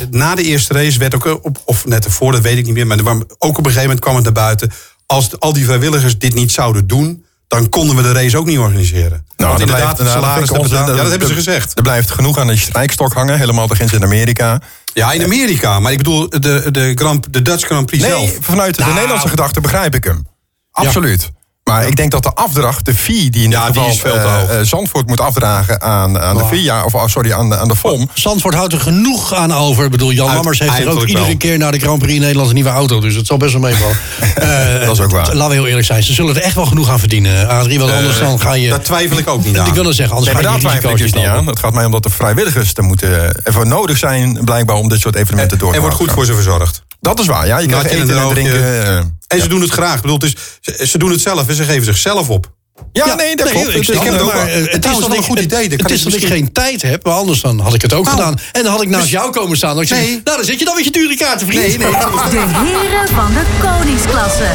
eh, 0.00 0.06
na 0.10 0.34
de 0.34 0.42
eerste 0.42 0.72
race 0.74 0.98
werd 0.98 1.14
ook, 1.14 1.38
op, 1.44 1.62
of 1.64 1.86
net 1.86 2.04
ervoor, 2.04 2.32
dat 2.32 2.40
weet 2.42 2.58
ik 2.58 2.64
niet 2.64 2.74
meer. 2.74 2.86
Maar 2.86 2.98
ook 3.04 3.18
op 3.40 3.56
een 3.58 3.64
gegeven 3.64 3.80
moment 3.82 4.00
kwam 4.00 4.14
het 4.14 4.24
naar 4.24 4.32
buiten. 4.32 4.70
Als 5.06 5.30
de- 5.30 5.38
al 5.38 5.52
die 5.52 5.64
vrijwilligers 5.64 6.18
dit 6.18 6.34
niet 6.34 6.52
zouden 6.52 6.86
doen, 6.86 7.24
dan 7.48 7.68
konden 7.68 7.96
we 7.96 8.02
de 8.02 8.12
race 8.12 8.36
ook 8.38 8.46
niet 8.46 8.58
organiseren. 8.58 9.10
Want 9.10 9.24
Nou, 9.36 9.54
er 9.54 9.60
inderdaad, 9.60 9.96
blijft- 9.96 10.12
salaris 10.14 10.48
dat. 10.48 10.70
Ja, 10.70 10.86
dat 10.86 11.10
hebben 11.10 11.28
ze 11.28 11.34
gezegd. 11.34 11.76
Er 11.76 11.82
blijft 11.82 12.10
genoeg 12.10 12.38
aan 12.38 12.46
de 12.46 12.56
strijkstok 12.56 13.12
hangen. 13.12 13.38
Helemaal 13.38 13.66
begint 13.66 13.92
in 13.92 14.02
Amerika. 14.02 14.60
Ja, 14.94 15.12
in 15.12 15.22
Amerika. 15.24 15.80
Maar 15.80 15.92
ik 15.92 15.98
bedoel, 15.98 16.28
de, 16.28 16.68
de, 16.70 16.92
Grand, 16.94 17.32
de 17.32 17.42
Dutch 17.42 17.64
Grand 17.66 17.86
Prix 17.86 18.02
Nee, 18.02 18.12
zelf. 18.12 18.36
vanuit 18.40 18.74
de 18.76 18.80
Nou. 18.82 18.94
Nederlandse 18.94 19.28
gedachte 19.28 19.60
begrijp 19.60 19.94
ik 19.94 20.04
hem. 20.04 20.26
Absoluut. 20.70 21.30
Maar 21.68 21.86
ik 21.86 21.96
denk 21.96 22.10
dat 22.10 22.22
de 22.22 22.34
afdracht, 22.34 22.84
de 22.84 22.94
fee 22.94 23.30
die 23.30 23.44
in 23.44 23.50
Ja, 23.50 23.66
dit 23.66 23.76
geval 23.76 23.90
is 23.90 24.00
veel 24.00 24.12
te 24.12 24.18
eh, 24.18 24.38
hoog. 24.38 24.48
eh, 24.50 24.56
Zandvoort 24.62 25.06
moet 25.06 25.20
afdragen 25.20 25.80
aan, 25.82 26.18
aan 26.20 26.36
de 26.36 26.44
VIA, 26.50 26.84
of 26.84 26.94
oh, 26.94 27.06
sorry, 27.06 27.32
aan 27.32 27.48
de, 27.48 27.56
aan 27.58 27.68
de 27.68 27.76
FOM. 27.76 28.10
Zandvoort 28.14 28.54
houdt 28.54 28.72
er 28.72 28.80
genoeg 28.80 29.34
aan 29.34 29.52
over. 29.54 29.84
Ik 29.84 29.90
bedoel, 29.90 30.12
Jan 30.12 30.34
Lammers 30.34 30.58
heeft 30.58 30.78
er 30.78 30.88
ook 30.90 31.04
iedere 31.06 31.26
wel. 31.26 31.36
keer 31.36 31.58
naar 31.58 31.72
de 31.72 31.78
Grand 31.78 31.98
Prix 31.98 32.14
in 32.14 32.20
Nederland 32.20 32.48
een 32.48 32.54
nieuwe 32.54 32.70
auto. 32.70 33.00
Dus 33.00 33.14
het 33.14 33.26
zal 33.26 33.36
best 33.36 33.52
wel 33.52 33.60
meevallen. 33.60 33.96
Eh, 34.38 34.86
Dat 34.86 34.96
is 34.98 35.00
ook 35.04 35.10
waar. 35.10 35.34
Laten 35.34 35.48
we 35.48 35.54
heel 35.54 35.66
eerlijk 35.66 35.86
zijn. 35.86 36.02
Ze 36.02 36.12
zullen 36.12 36.36
er 36.36 36.42
echt 36.42 36.54
wel 36.54 36.66
genoeg 36.66 36.88
aan 36.88 36.98
verdienen, 36.98 37.48
Adrie. 37.48 37.78
Want 37.78 37.90
anders 37.90 38.18
dan 38.18 38.40
ga 38.40 38.52
je... 38.54 38.68
Daar 38.68 38.80
twijfel 38.82 39.18
ik 39.18 39.28
ook 39.28 39.44
niet 39.44 39.58
aan. 39.58 39.66
Ik 39.66 39.74
wil 39.74 39.84
het 39.84 39.94
zeggen, 39.96 40.16
anders 40.16 40.34
Nee, 40.34 40.42
ga 40.44 40.50
je 40.50 40.58
daar 40.58 40.60
die 40.60 40.68
twijfel 40.68 40.90
ik 40.90 40.96
risico's 40.96 41.20
dus 41.20 41.22
niet 41.30 41.38
aan. 41.38 41.46
Het 41.46 41.58
gaat 41.58 41.72
mij 41.72 41.84
om 41.84 41.90
dat 41.92 42.02
de 42.02 42.10
vrijwilligers 42.10 42.70
er 42.74 42.82
moeten 42.84 43.42
ervoor 43.44 43.66
nodig 43.66 43.96
zijn, 43.98 44.38
blijkbaar, 44.44 44.76
om 44.76 44.88
dit 44.88 45.00
soort 45.00 45.14
evenementen 45.16 45.58
door 45.58 45.68
te 45.70 45.74
Er 45.74 45.80
wordt 45.80 45.96
goed 45.96 46.10
voor 46.10 46.24
ze 46.24 46.34
verzorgd. 46.34 46.82
Dat 47.00 47.20
is 47.20 47.26
waar, 47.26 47.46
ja. 47.46 47.58
Je 47.58 47.66
krijgt 47.66 47.86
eten 47.90 48.18
en 48.18 48.28
drinken. 48.28 49.17
En 49.28 49.40
ze 49.40 49.48
doen 49.48 49.60
het 49.60 49.70
graag. 49.70 49.94
Ik 49.96 50.00
bedoel, 50.02 50.16
het 50.18 50.24
is, 50.24 50.34
ze, 50.60 50.86
ze 50.86 50.98
doen 50.98 51.10
het 51.10 51.20
zelf 51.20 51.48
en 51.48 51.54
ze 51.54 51.64
geven 51.64 51.84
zichzelf 51.84 52.28
op. 52.30 52.56
Ja, 52.92 53.14
nee, 53.14 53.36
dat 53.36 53.48
klopt. 53.50 53.66
ik 53.68 53.72
Het 53.72 53.80
is- 53.80 53.86
snap 53.86 54.04
heb 54.04 54.12
het 54.12 54.22
ook 54.22 54.32
maar, 54.32 54.46
wel. 54.46 54.54
Het 54.54 54.84
is 54.84 54.96
een 55.16 55.22
goed 55.22 55.38
idee, 55.38 55.68
dan 55.68 55.78
Het 55.78 55.82
kan 55.82 55.90
is 55.96 56.02
dat 56.02 56.12
ik 56.12 56.20
misschien- 56.20 56.28
geen 56.42 56.52
tijd 56.52 56.82
heb, 56.82 57.04
maar 57.04 57.14
anders 57.14 57.40
dan 57.40 57.60
had 57.60 57.74
ik 57.74 57.82
het 57.82 57.92
ook 57.92 58.04
Nou, 58.04 58.16
gedaan. 58.16 58.38
En 58.52 58.62
dan 58.62 58.72
had 58.72 58.82
ik 58.82 58.88
naast 58.88 59.02
dus- 59.02 59.10
jou 59.12 59.30
komen 59.30 59.56
staan. 59.56 59.76
Dan 59.76 59.84
Nee. 59.88 60.20
nou, 60.24 60.36
dan 60.36 60.44
zit 60.44 60.58
je 60.58 60.64
dan 60.64 60.74
met 60.74 60.84
je 60.84 60.90
dure 60.90 61.16
kaarten, 61.16 61.46
vriend. 61.46 61.62
Nee, 61.62 61.78
nee. 61.78 61.90
De 61.90 62.46
heren 62.48 63.08
van 63.08 63.32
de 63.34 63.42
koningsklasse. 63.62 64.48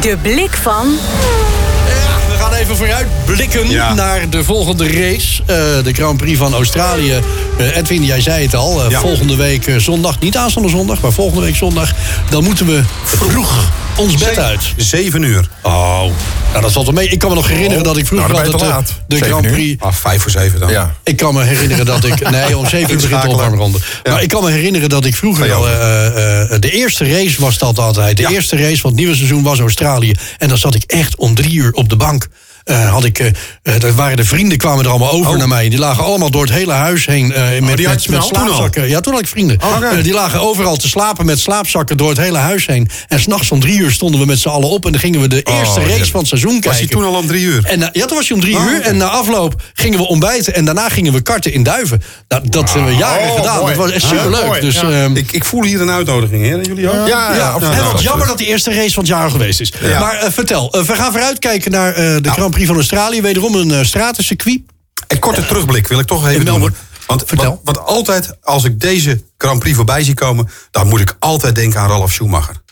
De 0.00 0.16
blik 0.22 0.52
van 0.62 0.96
even 2.64 2.76
vooruit 2.76 3.06
blikken 3.24 3.70
Ja. 3.70 3.94
naar 3.94 4.30
de 4.30 4.44
volgende 4.44 4.84
race. 4.88 5.42
Eh, 5.46 5.56
de 5.84 5.92
Grand 5.92 6.16
Prix 6.16 6.38
van 6.38 6.54
Australië. 6.54 7.20
Eh, 7.58 7.76
Edwin, 7.76 8.04
jij 8.04 8.20
zei 8.20 8.42
het 8.44 8.54
al. 8.54 8.84
eh, 8.84 8.90
Ja. 8.90 9.00
Volgende 9.00 9.36
week 9.36 9.70
zondag, 9.76 10.20
niet 10.20 10.36
aanstaande 10.36 10.68
zondag, 10.68 11.00
maar 11.00 11.12
volgende 11.12 11.44
week 11.44 11.56
zondag. 11.56 11.92
Dan 12.30 12.44
moeten 12.44 12.66
we 12.66 12.82
vroeg 13.04 13.72
ons 13.96 14.14
bed 14.16 14.38
uit. 14.38 14.60
Zeven 14.76 15.22
uur. 15.22 15.48
Oh, 15.62 16.00
nou 16.50 16.60
dat 16.62 16.72
valt 16.72 16.84
wel 16.86 16.94
mee. 16.94 17.08
Ik 17.08 17.18
kan 17.18 17.28
me 17.28 17.34
nog 17.34 17.48
herinneren 17.48 17.84
dat 17.84 17.96
ik 17.96 18.06
vroeger 18.06 18.32
Nou, 18.32 18.52
altijd 18.52 18.86
de 19.06 19.16
Grand. 19.20 19.46
Prix... 19.46 19.82
Ah, 19.82 19.92
vijf 19.92 20.22
voor 20.22 20.30
zeven 20.30 20.60
dan. 20.60 20.70
Ja. 20.70 20.94
Ik 21.02 21.16
kan 21.16 21.34
me 21.34 21.42
herinneren 21.42 21.86
dat 21.86 22.04
ik... 22.04 22.30
Nee, 22.30 22.58
om 22.58 22.66
zeven 22.76 22.90
uur 22.94 23.00
begint 23.00 23.22
de 23.22 23.28
opwarmronde. 23.28 23.78
Ja. 24.02 24.12
Maar 24.12 24.22
ik 24.22 24.28
kan 24.28 24.44
me 24.44 24.50
herinneren 24.50 24.88
dat 24.88 25.04
ik 25.04 25.14
vroeger 25.16 25.52
al... 25.52 25.62
de 26.60 26.70
eerste 26.70 27.04
race 27.08 27.40
was 27.40 27.58
dat 27.58 27.78
altijd. 27.78 28.16
De 28.16 28.28
eerste 28.30 28.56
race 28.56 28.80
van 28.80 28.90
het 28.90 28.98
nieuwe 28.98 29.14
seizoen 29.16 29.42
was 29.42 29.58
Australië. 29.58 30.12
En 30.38 30.48
dan 30.48 30.58
zat 30.58 30.74
ik 30.74 30.82
echt 30.86 31.16
om 31.16 31.34
drie 31.34 31.52
uur 31.54 31.72
op 31.72 31.88
de 31.88 31.96
bank. 31.96 32.26
Eh, 32.64 32.90
had 32.92 33.04
ik, 33.04 33.18
eh 33.18 33.26
eh, 33.62 33.80
daar 33.80 33.94
waren 33.94 34.16
de 34.16 34.24
vrienden 34.24 34.58
kwamen 34.58 34.84
er 34.84 34.90
allemaal 34.90 35.10
over 35.10 35.30
Oh. 35.32 35.36
naar 35.38 35.48
mij. 35.48 35.68
Die 35.68 35.78
lagen 35.78 36.04
allemaal 36.04 36.30
door 36.30 36.42
het 36.42 36.52
hele 36.52 36.72
huis 36.72 37.06
heen 37.06 37.26
met, 37.26 37.36
had 37.38 37.60
met, 37.60 38.04
je 38.04 38.16
al? 38.18 38.22
slaapzakken. 38.22 38.88
Ja, 38.88 39.00
toen 39.00 39.12
had 39.12 39.22
ik 39.22 39.28
vrienden. 39.28 39.58
Eh, 39.60 40.02
die 40.02 40.12
lagen 40.12 40.40
overal 40.40 40.76
te 40.76 40.88
slapen 40.88 41.26
met 41.26 41.38
slaapzakken 41.38 41.96
door 41.96 42.08
het 42.08 42.18
hele 42.18 42.38
huis 42.38 42.66
heen. 42.66 42.88
En 43.08 43.20
s'nachts 43.20 43.50
om 43.50 43.60
drie 43.60 43.78
uur 43.78 43.90
stonden 43.90 44.20
we 44.20 44.26
met 44.26 44.38
z'n 44.38 44.48
allen 44.48 44.68
op... 44.68 44.84
en 44.86 44.92
dan 44.92 45.00
gingen 45.00 45.20
we 45.20 45.28
de 45.28 45.42
eerste 45.42 45.80
race 45.80 46.10
van 46.10 46.20
het 46.20 46.28
seizoen 46.28 46.50
kijken. 46.50 46.70
Was 46.70 46.78
hij 46.78 46.88
toen 46.88 47.04
al 47.04 47.14
om 47.14 47.26
drie 47.26 47.44
uur? 47.44 47.64
En, 47.64 47.80
ja, 47.92 48.04
toen 48.06 48.16
was 48.16 48.28
hij 48.28 48.36
om 48.36 48.42
drie 48.42 48.56
Oh, 48.56 48.64
uur. 48.70 48.80
En 48.80 48.96
na 48.96 49.06
afloop 49.06 49.62
gingen 49.74 49.98
we 49.98 50.06
ontbijten. 50.08 50.54
En 50.54 50.64
daarna 50.64 50.88
gingen 50.88 51.12
we 51.12 51.20
karten 51.20 51.52
in 51.52 51.62
Duiven. 51.62 52.02
Nou, 52.28 52.42
dat 52.48 52.72
hebben 52.72 52.90
we 52.92 52.96
jaren 52.98 53.28
Oh, 53.30 53.36
gedaan. 53.36 53.58
mooi. 53.60 53.74
Dat 53.74 53.82
was 53.84 53.92
echt 53.92 54.04
superleuk. 54.04 54.46
mooi, 54.46 54.60
Dus, 54.60 54.74
ja. 54.80 54.90
ehm, 54.90 55.16
Ik, 55.16 55.32
ik 55.32 55.44
voel 55.44 55.62
hier 55.62 55.80
een 55.80 55.90
uitnodiging, 55.90 56.44
hè? 56.48 56.54
Jullie 56.54 56.90
ook? 56.90 57.08
Ja, 57.08 57.34
ja, 57.34 57.58
wat 57.92 58.02
jammer 58.02 58.26
dat 58.26 58.38
die 58.38 58.46
eerste 58.46 58.74
race 58.74 58.92
van 58.94 59.02
het 59.02 59.12
jaar 59.12 59.30
geweest 59.30 59.60
is. 59.60 59.72
Maar 60.00 60.18
vertel, 60.32 60.70
we 60.86 60.94
gaan 60.94 61.12
vooruitkijken 61.12 61.70
naar 61.70 61.94
de 61.94 62.30
Grand 62.30 62.53
Prix 62.54 62.66
van 62.66 62.76
Australië. 62.76 63.20
Wederom 63.22 63.54
een 63.54 63.68
uh, 63.68 63.82
stratencircuit. 63.82 64.60
Een 65.08 65.18
korte 65.18 65.46
terugblik 65.46 65.86
wil 65.88 65.98
ik 65.98 66.06
toch 66.06 66.28
even 66.28 66.44
doen. 66.44 66.74
Want, 67.06 67.24
want 67.64 67.78
altijd, 67.78 68.30
als 68.42 68.64
ik 68.64 68.80
deze 68.80 69.22
Grand 69.38 69.58
Prix 69.58 69.76
voorbij 69.76 70.04
zie 70.04 70.14
komen... 70.14 70.48
dan 70.70 70.88
moet 70.88 71.00
ik 71.00 71.16
altijd 71.18 71.54
denken 71.54 71.80
aan 71.80 71.88
Ralf 71.88 72.12
Schumacher. 72.12 72.62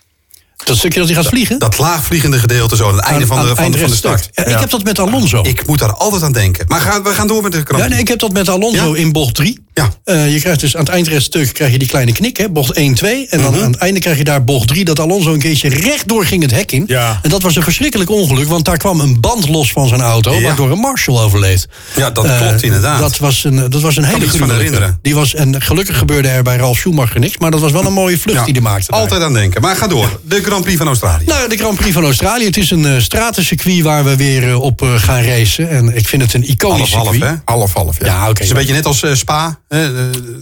Dat 0.64 0.76
stukje 0.76 0.98
dat 0.98 1.08
hij 1.08 1.16
gaat 1.16 1.26
vliegen. 1.26 1.58
Dat 1.58 1.78
laagvliegende 1.78 2.38
gedeelte 2.38 2.76
zo, 2.76 2.88
aan 2.88 2.94
het 2.96 3.04
einde 3.04 3.26
van 3.26 3.36
de, 3.36 3.42
van, 3.42 3.48
de- 3.50 3.62
van 3.62 3.70
de 3.70 3.78
eindrechtstuk. 3.78 4.18
start. 4.18 4.48
Ja, 4.48 4.54
Ik 4.54 4.60
heb 4.60 4.70
dat 4.70 4.84
met 4.84 4.98
Alonso. 4.98 5.42
Ik 5.42 5.66
moet 5.66 5.78
daar 5.78 5.92
altijd 5.94 6.22
aan 6.22 6.32
denken. 6.32 6.64
Maar 6.68 6.80
gaan, 6.80 7.02
we 7.02 7.10
gaan 7.10 7.26
door 7.26 7.42
met 7.42 7.52
de 7.52 7.56
Grand 7.64 7.68
Ja, 7.70 7.76
Prix. 7.76 7.90
nee, 7.92 8.00
ik 8.00 8.08
heb 8.08 8.18
dat 8.18 8.32
met 8.32 8.48
Alonso 8.48 8.94
Ja? 8.94 8.96
in 9.02 9.12
bocht 9.12 9.34
3. 9.34 9.64
Ja. 9.74 9.90
je 10.24 10.40
krijgt 10.40 10.60
dus 10.60 10.76
aan 10.76 10.80
het 10.84 10.88
eindrechtstuk 10.92 11.52
krijg 11.52 11.72
je 11.72 11.78
die 11.78 11.88
kleine 11.88 12.12
knik, 12.12 12.36
hè, 12.36 12.48
bocht 12.50 12.72
1, 12.72 12.94
2. 12.94 13.26
En 13.28 13.42
dan 13.42 13.54
aan 13.62 13.70
het 13.72 13.80
einde 13.80 14.00
krijg 14.00 14.18
je 14.18 14.24
daar 14.24 14.44
bocht 14.44 14.68
3, 14.68 14.84
dat 14.84 15.00
Alonso 15.00 15.32
een 15.32 15.38
keertje 15.38 15.68
rechtdoor 15.68 16.24
ging 16.26 16.42
het 16.42 16.50
hek 16.50 16.72
in. 16.72 16.84
Ja. 16.86 17.18
En 17.22 17.30
dat 17.30 17.42
was 17.42 17.56
een 17.56 17.62
verschrikkelijk 17.62 18.10
ongeluk, 18.10 18.48
want 18.48 18.64
daar 18.64 18.76
kwam 18.76 19.00
een 19.00 19.20
band 19.20 19.48
los 19.48 19.72
van 19.72 19.88
zijn 19.88 20.00
auto, 20.00 20.32
Ja. 20.34 20.40
waardoor 20.40 20.70
een 20.70 20.78
Marshall 20.78 21.18
overleed. 21.18 21.68
Ja, 21.96 22.10
dat 22.10 22.24
Eh, 22.24 22.36
klopt 22.40 22.62
inderdaad. 22.62 23.00
Dat 23.00 23.18
was 23.18 23.44
een, 23.44 23.70
dat 23.70 23.80
was 23.80 23.96
een 23.96 24.04
hele 24.04 24.26
herinneren. 24.52 24.98
Die 25.02 25.14
was, 25.14 25.34
en 25.34 25.62
gelukkig 25.62 25.98
gebeurde 25.98 26.28
er 26.28 26.42
bij 26.42 26.56
Ralf 26.56 26.76
Schumacher 26.78 27.20
niks, 27.20 27.38
maar 27.38 27.50
dat 27.50 27.60
was 27.60 27.72
wel 27.72 27.84
een 27.86 27.92
mooie 27.92 28.18
vlucht 28.18 28.38
Ja, 28.38 28.44
die 28.44 28.52
hij 28.52 28.62
maakte. 28.62 28.90
daar. 28.90 29.00
Altijd 29.00 29.22
aan 29.22 29.32
denken. 29.32 29.60
Maar 29.60 29.76
ga 29.76 29.86
door. 29.86 30.20
De 30.24 30.42
Grand 30.42 30.62
Prix 30.62 30.78
van 30.78 30.86
Australië. 30.86 31.24
Nou, 31.24 31.48
de 31.48 31.56
Grand 31.56 31.76
Prix 31.76 31.92
van 31.94 32.04
Australië. 32.04 32.44
Het 32.44 32.56
is 32.56 32.70
een 32.70 32.86
eh, 32.86 33.00
stratencircuit 33.00 33.80
waar 33.80 34.04
we 34.04 34.16
weer 34.16 34.48
eh, 34.48 34.60
op 34.60 34.82
eh, 34.82 34.94
gaan 34.96 35.22
racen. 35.22 35.68
En 35.70 35.96
ik 35.96 36.08
vind 36.08 36.22
het 36.22 36.34
een 36.34 36.48
iconisch 36.50 36.92
half 36.92 37.04
half, 37.04 37.14
circuit. 37.16 37.30
hè? 37.46 37.52
Half, 37.52 37.72
half, 37.72 37.98
ja. 38.00 38.06
Ja, 38.06 38.20
oké. 38.20 38.28
Het 38.28 38.40
is 38.40 38.48
een 38.50 38.56
beetje 38.56 38.72
net 38.72 38.86
als 38.86 39.02
eh, 39.02 39.14
Spa. 39.14 39.60
Eh, 39.72 39.80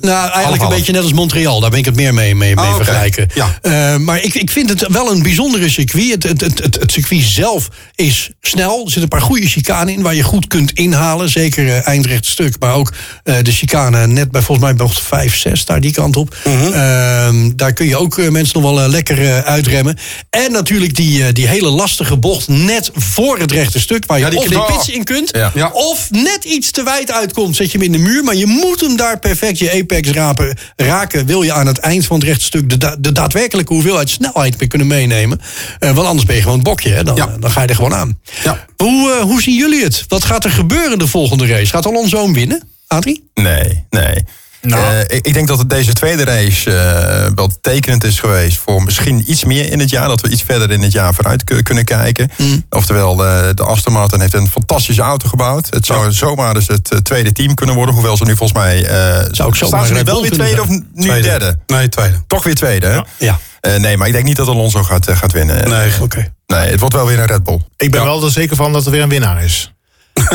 Nou, 0.01 0.31
eigenlijk 0.31 0.63
een 0.63 0.69
beetje 0.69 0.93
net 0.93 1.03
als 1.03 1.13
Montreal. 1.13 1.61
Daar 1.61 1.71
ben 1.71 1.79
ik 1.79 1.85
het 1.85 1.97
meer 1.97 2.15
mee, 2.15 2.35
mee, 2.35 2.55
mee 2.55 2.67
oké. 2.67 2.85
vergelijken. 2.85 3.29
Ja. 3.35 3.59
Eh, 3.63 3.97
maar 3.97 4.23
ik, 4.23 4.35
ik 4.35 4.51
vind 4.51 4.69
het 4.69 4.87
wel 4.87 5.11
een 5.11 5.23
bijzondere 5.23 5.69
circuit. 5.69 6.23
Het, 6.23 6.41
het, 6.41 6.41
het, 6.41 6.81
het, 6.81 6.93
circuit 6.93 7.23
zelf 7.23 7.69
is 7.95 8.31
snel. 8.41 8.77
Er 8.77 8.85
zitten 8.85 9.03
een 9.03 9.09
paar 9.09 9.21
goede 9.21 9.49
chicanen 9.49 9.95
in 9.95 10.03
waar 10.03 10.15
je 10.15 10.23
goed 10.23 10.47
kunt 10.47 10.73
inhalen. 10.73 11.29
Zeker 11.29 11.69
eh, 11.69 11.87
eindrecht 11.87 12.27
stuk. 12.27 12.57
Maar 12.59 12.75
ook 12.75 12.93
de 13.23 13.53
chicane 13.53 14.07
net 14.07 14.31
bij 14.31 14.43
volgens 14.43 14.67
mij 14.67 14.77
bocht 14.77 15.01
5, 15.01 15.37
6, 15.37 15.65
daar 15.65 15.81
die 15.81 15.93
kant 15.93 16.17
op. 16.17 16.37
Mhm. 16.45 16.73
Ehm, 16.73 17.51
daar 17.57 17.73
kun 17.73 17.87
je 17.87 17.97
ook 17.97 18.31
mensen 18.31 18.61
nog 18.61 18.73
wel 18.73 18.89
lekker 18.89 19.45
uitremmen. 19.45 19.99
En 20.31 20.53
natuurlijk 20.53 20.95
die, 20.95 21.33
die 21.33 21.47
hele 21.47 21.71
lastige 21.71 22.17
bocht 22.17 22.49
net 22.49 22.91
voor 22.95 23.39
het 23.39 23.53
rechte 23.53 23.81
stuk. 23.81 24.07
Waar 24.07 24.19
je 24.19 24.25
Ja, 24.25 24.31
die 24.31 24.39
of 24.39 24.47
de 24.47 24.73
pits 24.73 24.89
in 24.89 25.05
kunt. 25.05 25.29
Ja. 25.33 25.51
Ja. 25.55 25.71
Of 25.73 26.11
net 26.11 26.45
iets 26.45 26.71
te 26.71 26.83
wijd 26.83 27.13
uitkomt, 27.13 27.57
zet 27.57 27.73
je 27.73 27.79
hem 27.79 27.87
in 27.87 27.93
de 27.93 27.99
muur. 27.99 28.25
Maar 28.25 28.37
je 28.37 28.47
moet 28.47 28.81
hem 28.81 28.97
daar 28.97 29.19
perfect 29.21 29.59
je 29.59 29.73
apex 29.83 30.11
rapen, 30.11 30.57
raken. 30.77 31.27
Wil 31.27 31.43
je 31.43 31.53
aan 31.53 31.67
het 31.67 31.79
eind 31.79 32.07
van 32.07 32.19
het 32.19 32.29
rechtstuk 32.29 32.71
de, 32.71 32.77
da- 32.77 32.97
de 32.99 33.13
daadwerkelijke 33.13 33.73
hoeveelheid 33.73 34.11
snelheid 34.11 34.57
weer 34.57 34.69
kunnen 34.69 34.87
meenemen. 34.87 35.41
Eh, 35.79 35.91
want 35.91 36.07
anders 36.07 36.27
ben 36.27 36.37
je 36.37 36.43
gewoon 36.43 36.57
het 36.57 36.67
bokje. 36.67 36.91
Hè? 36.93 37.03
Dan, 37.05 37.17
Ja. 37.17 37.27
eh, 37.29 37.35
dan 37.41 37.51
ga 37.51 37.63
je 37.63 37.67
er 37.69 37.75
gewoon 37.75 37.95
aan. 37.95 38.19
Ja. 38.43 38.65
Hoe, 38.77 39.13
eh, 39.13 39.21
hoe 39.23 39.43
zien 39.43 39.57
jullie 39.57 39.83
het? 39.83 40.05
Wat 40.09 40.25
gaat 40.25 40.45
er 40.45 40.51
gebeuren 40.51 40.99
de 40.99 41.07
volgende 41.07 41.47
race? 41.47 41.67
Gaat 41.71 41.87
Alonso 41.87 42.23
hem 42.23 42.33
winnen, 42.33 42.63
Adrie? 42.87 43.31
Nee, 43.35 43.85
nee. 43.91 44.25
Nou. 44.63 44.95
Eh, 44.95 45.01
ik, 45.17 45.27
ik 45.27 45.35
denk 45.35 45.49
dat 45.49 45.59
het 45.59 45.71
deze 45.71 45.93
tweede 45.93 46.25
race 46.25 46.73
eh, 46.77 47.27
wel 47.35 47.53
tekenend 47.61 48.05
is 48.05 48.19
geweest 48.21 48.59
voor 48.59 48.83
misschien 48.83 49.31
iets 49.31 49.45
meer 49.45 49.73
in 49.73 49.81
het 49.81 49.91
jaar. 49.91 50.09
Dat 50.09 50.21
we 50.21 50.29
iets 50.29 50.43
verder 50.43 50.71
in 50.71 50.83
het 50.83 50.93
jaar 50.93 51.15
vooruit 51.15 51.45
ku- 51.45 51.63
kunnen 51.63 51.85
kijken. 51.85 52.31
Mm. 52.37 52.65
Oftewel, 52.71 53.25
eh, 53.27 53.49
de 53.55 53.63
Aston 53.65 53.93
Martin 53.93 54.21
heeft 54.21 54.35
een 54.35 54.49
fantastische 54.51 55.03
auto 55.03 55.29
gebouwd. 55.29 55.67
Het 55.71 55.87
zou 55.87 56.13
zomaar 56.13 56.55
dus 56.55 56.67
het 56.67 57.01
tweede 57.03 57.33
team 57.33 57.55
kunnen 57.55 57.75
worden. 57.77 57.95
Hoewel 57.95 58.17
ze 58.17 58.25
nu 58.25 58.37
volgens 58.37 58.59
mij... 58.59 58.83
Zou 59.31 59.49
ook 59.49 59.57
zomaar 59.57 59.57
staan 59.57 59.87
ze 59.87 59.93
nu 59.95 60.03
wel 60.03 60.21
weer 60.23 60.31
tweede 60.31 60.61
of 60.63 60.69
nu 60.69 60.85
Tweede. 61.03 61.23
derde? 61.29 61.59
Nee, 61.67 61.89
tweede. 61.89 62.23
Toch 62.27 62.45
weer 62.45 62.55
tweede, 62.55 62.87
hè? 62.87 63.01
Ja. 63.27 63.39
Nee, 63.79 63.97
maar 63.97 64.07
ik 64.07 64.13
denk 64.13 64.25
niet 64.25 64.37
dat 64.37 64.49
Alonso 64.49 64.83
gaat, 64.83 65.11
gaat 65.11 65.33
winnen. 65.33 65.69
Nee. 65.69 65.91
Oké. 66.01 66.33
Nee, 66.47 66.71
het 66.71 66.81
wordt 66.81 66.95
wel 66.95 67.07
weer 67.07 67.19
een 67.19 67.27
Red 67.27 67.45
Bull. 67.45 67.61
Ik 67.77 67.91
ben 67.91 68.05
wel 68.05 68.25
er 68.25 68.31
zeker 68.31 68.57
van 68.57 68.73
dat 68.73 68.85
er 68.85 68.91
weer 68.91 69.03
een 69.03 69.09
winnaar 69.09 69.43
is. 69.45 69.73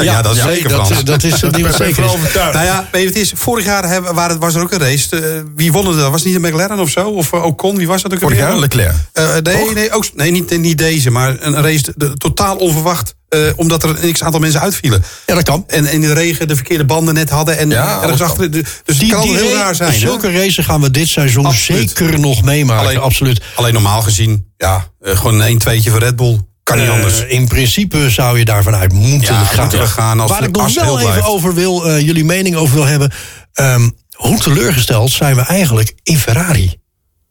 Ja, 0.02 0.22
dat 0.22 0.36
is 0.36 0.42
zeker, 0.42 0.70
dat, 0.70 0.86
Frans. 0.88 1.04
dat 1.04 1.24
is 1.24 1.40
dat 1.40 1.56
niet 1.56 1.74
zeker 1.86 2.04
is. 2.04 2.12
overtuigd. 2.12 2.54
Nou 2.54 2.66
ja, 2.66 2.88
weet 2.92 3.02
je, 3.02 3.08
het 3.08 3.18
is, 3.18 3.32
vorig 3.36 3.66
jaar 3.66 3.88
hebben, 3.88 4.14
waren, 4.14 4.40
was 4.40 4.56
er 4.56 4.62
ook 4.62 4.72
een 4.72 4.80
race. 4.80 5.20
eh, 5.20 5.42
wie 5.56 5.72
won 5.72 5.88
het? 5.88 5.96
Was 6.10 6.24
het 6.24 6.34
niet 6.34 6.36
een 6.36 6.42
McLaren 6.52 6.80
of 6.80 6.90
zo? 6.90 7.10
Of 7.10 7.32
uh, 7.34 7.44
Ocon? 7.46 7.78
Wie 7.78 7.88
was 7.88 8.02
dat 8.02 8.14
ook 8.14 8.20
Vorig 8.20 8.38
jaar 8.38 8.58
Leclerc. 8.58 8.94
Eh, 9.14 9.36
nee, 9.44 9.74
nee, 9.74 9.92
ook, 9.94 10.06
nee 10.14 10.32
niet, 10.32 10.58
niet 10.60 10.78
deze, 10.78 11.10
maar 11.12 11.36
een 11.40 11.62
race 11.62 11.94
de- 11.96 12.14
totaal 12.14 12.56
onverwacht. 12.56 13.16
eh, 13.30 13.40
omdat 13.56 13.84
er 13.84 14.04
een 14.04 14.14
x-aantal 14.14 14.40
mensen 14.40 14.62
uitvielen. 14.62 15.04
Ja, 15.26 15.34
dat 15.36 15.44
kan. 15.44 15.64
En 15.68 15.92
in 15.92 16.02
de 16.02 16.14
regen 16.14 16.48
de 16.48 16.56
verkeerde 16.56 16.86
banden 16.86 17.14
net 17.14 17.30
hadden. 17.30 17.58
En 17.58 17.70
Ja, 17.70 18.02
ergens 18.02 18.22
achter. 18.22 18.52
de- 18.52 18.64
Dus 18.84 18.98
die, 19.00 19.10
kan 19.12 19.22
wel 19.28 19.36
heel 19.36 19.54
ra- 19.54 19.60
raar 19.62 19.76
zijn. 19.76 19.94
Zulke 19.94 20.32
races 20.32 20.66
gaan 20.66 20.82
we 20.82 20.92
dit 20.92 21.08
seizoen 21.08 21.46
Absoluut. 21.46 21.90
zeker 21.98 22.20
nog 22.20 22.42
meemaken. 22.44 22.86
Alleen- 22.86 23.00
Absoluut. 23.00 23.42
Alleen 23.56 23.74
normaal 23.74 24.02
gezien, 24.02 24.52
ja, 24.58 24.88
eh, 25.02 25.18
gewoon 25.18 25.42
een 25.42 25.48
1-2'tje 25.62 25.90
voor 25.92 26.00
Red 26.00 26.16
Bull. 26.16 26.40
Kan 26.66 26.78
niet 26.78 26.88
Eh, 26.88 26.94
anders. 26.94 27.26
in 27.26 27.48
principe 27.48 28.10
zou 28.10 28.38
je 28.40 28.46
daarvan 28.46 28.76
uit 28.76 28.94
moeten 28.94 29.34
Ja, 29.34 29.44
gaan. 29.44 29.62
moeten 29.62 29.80
we 29.80 29.88
gaan 29.88 30.20
als 30.20 30.32
Waar 30.32 30.44
ik 30.44 30.56
nog 30.56 30.74
wel 30.74 31.00
even 31.00 31.10
blijft. 31.12 31.28
over 31.28 31.54
wil, 31.54 31.86
eh, 31.90 32.00
jullie 32.02 32.26
mening 32.26 32.56
over 32.56 32.76
wil 32.76 32.86
hebben. 32.86 33.12
ehm, 33.54 33.90
hoe 34.12 34.40
teleurgesteld 34.40 35.12
zijn 35.12 35.36
we 35.36 35.42
eigenlijk 35.42 35.94
in 36.04 36.18
Ferrari? 36.18 36.76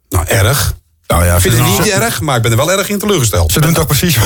Nou, 0.09 0.27
erg. 0.27 0.77
Nou 1.15 1.27
ja, 1.27 1.35
Ik 1.35 1.41
vind 1.41 1.55
het 1.55 1.67
niet 1.67 1.87
ze- 1.87 1.93
erg, 1.93 2.21
maar 2.21 2.37
ik 2.37 2.43
ben 2.43 2.51
er 2.51 2.57
wel 2.57 2.73
erg 2.73 2.89
in 2.89 2.99
teleurgesteld. 2.99 3.53
ze 3.53 3.61
doen 3.61 3.73
toch 3.73 3.87
precies 3.87 4.17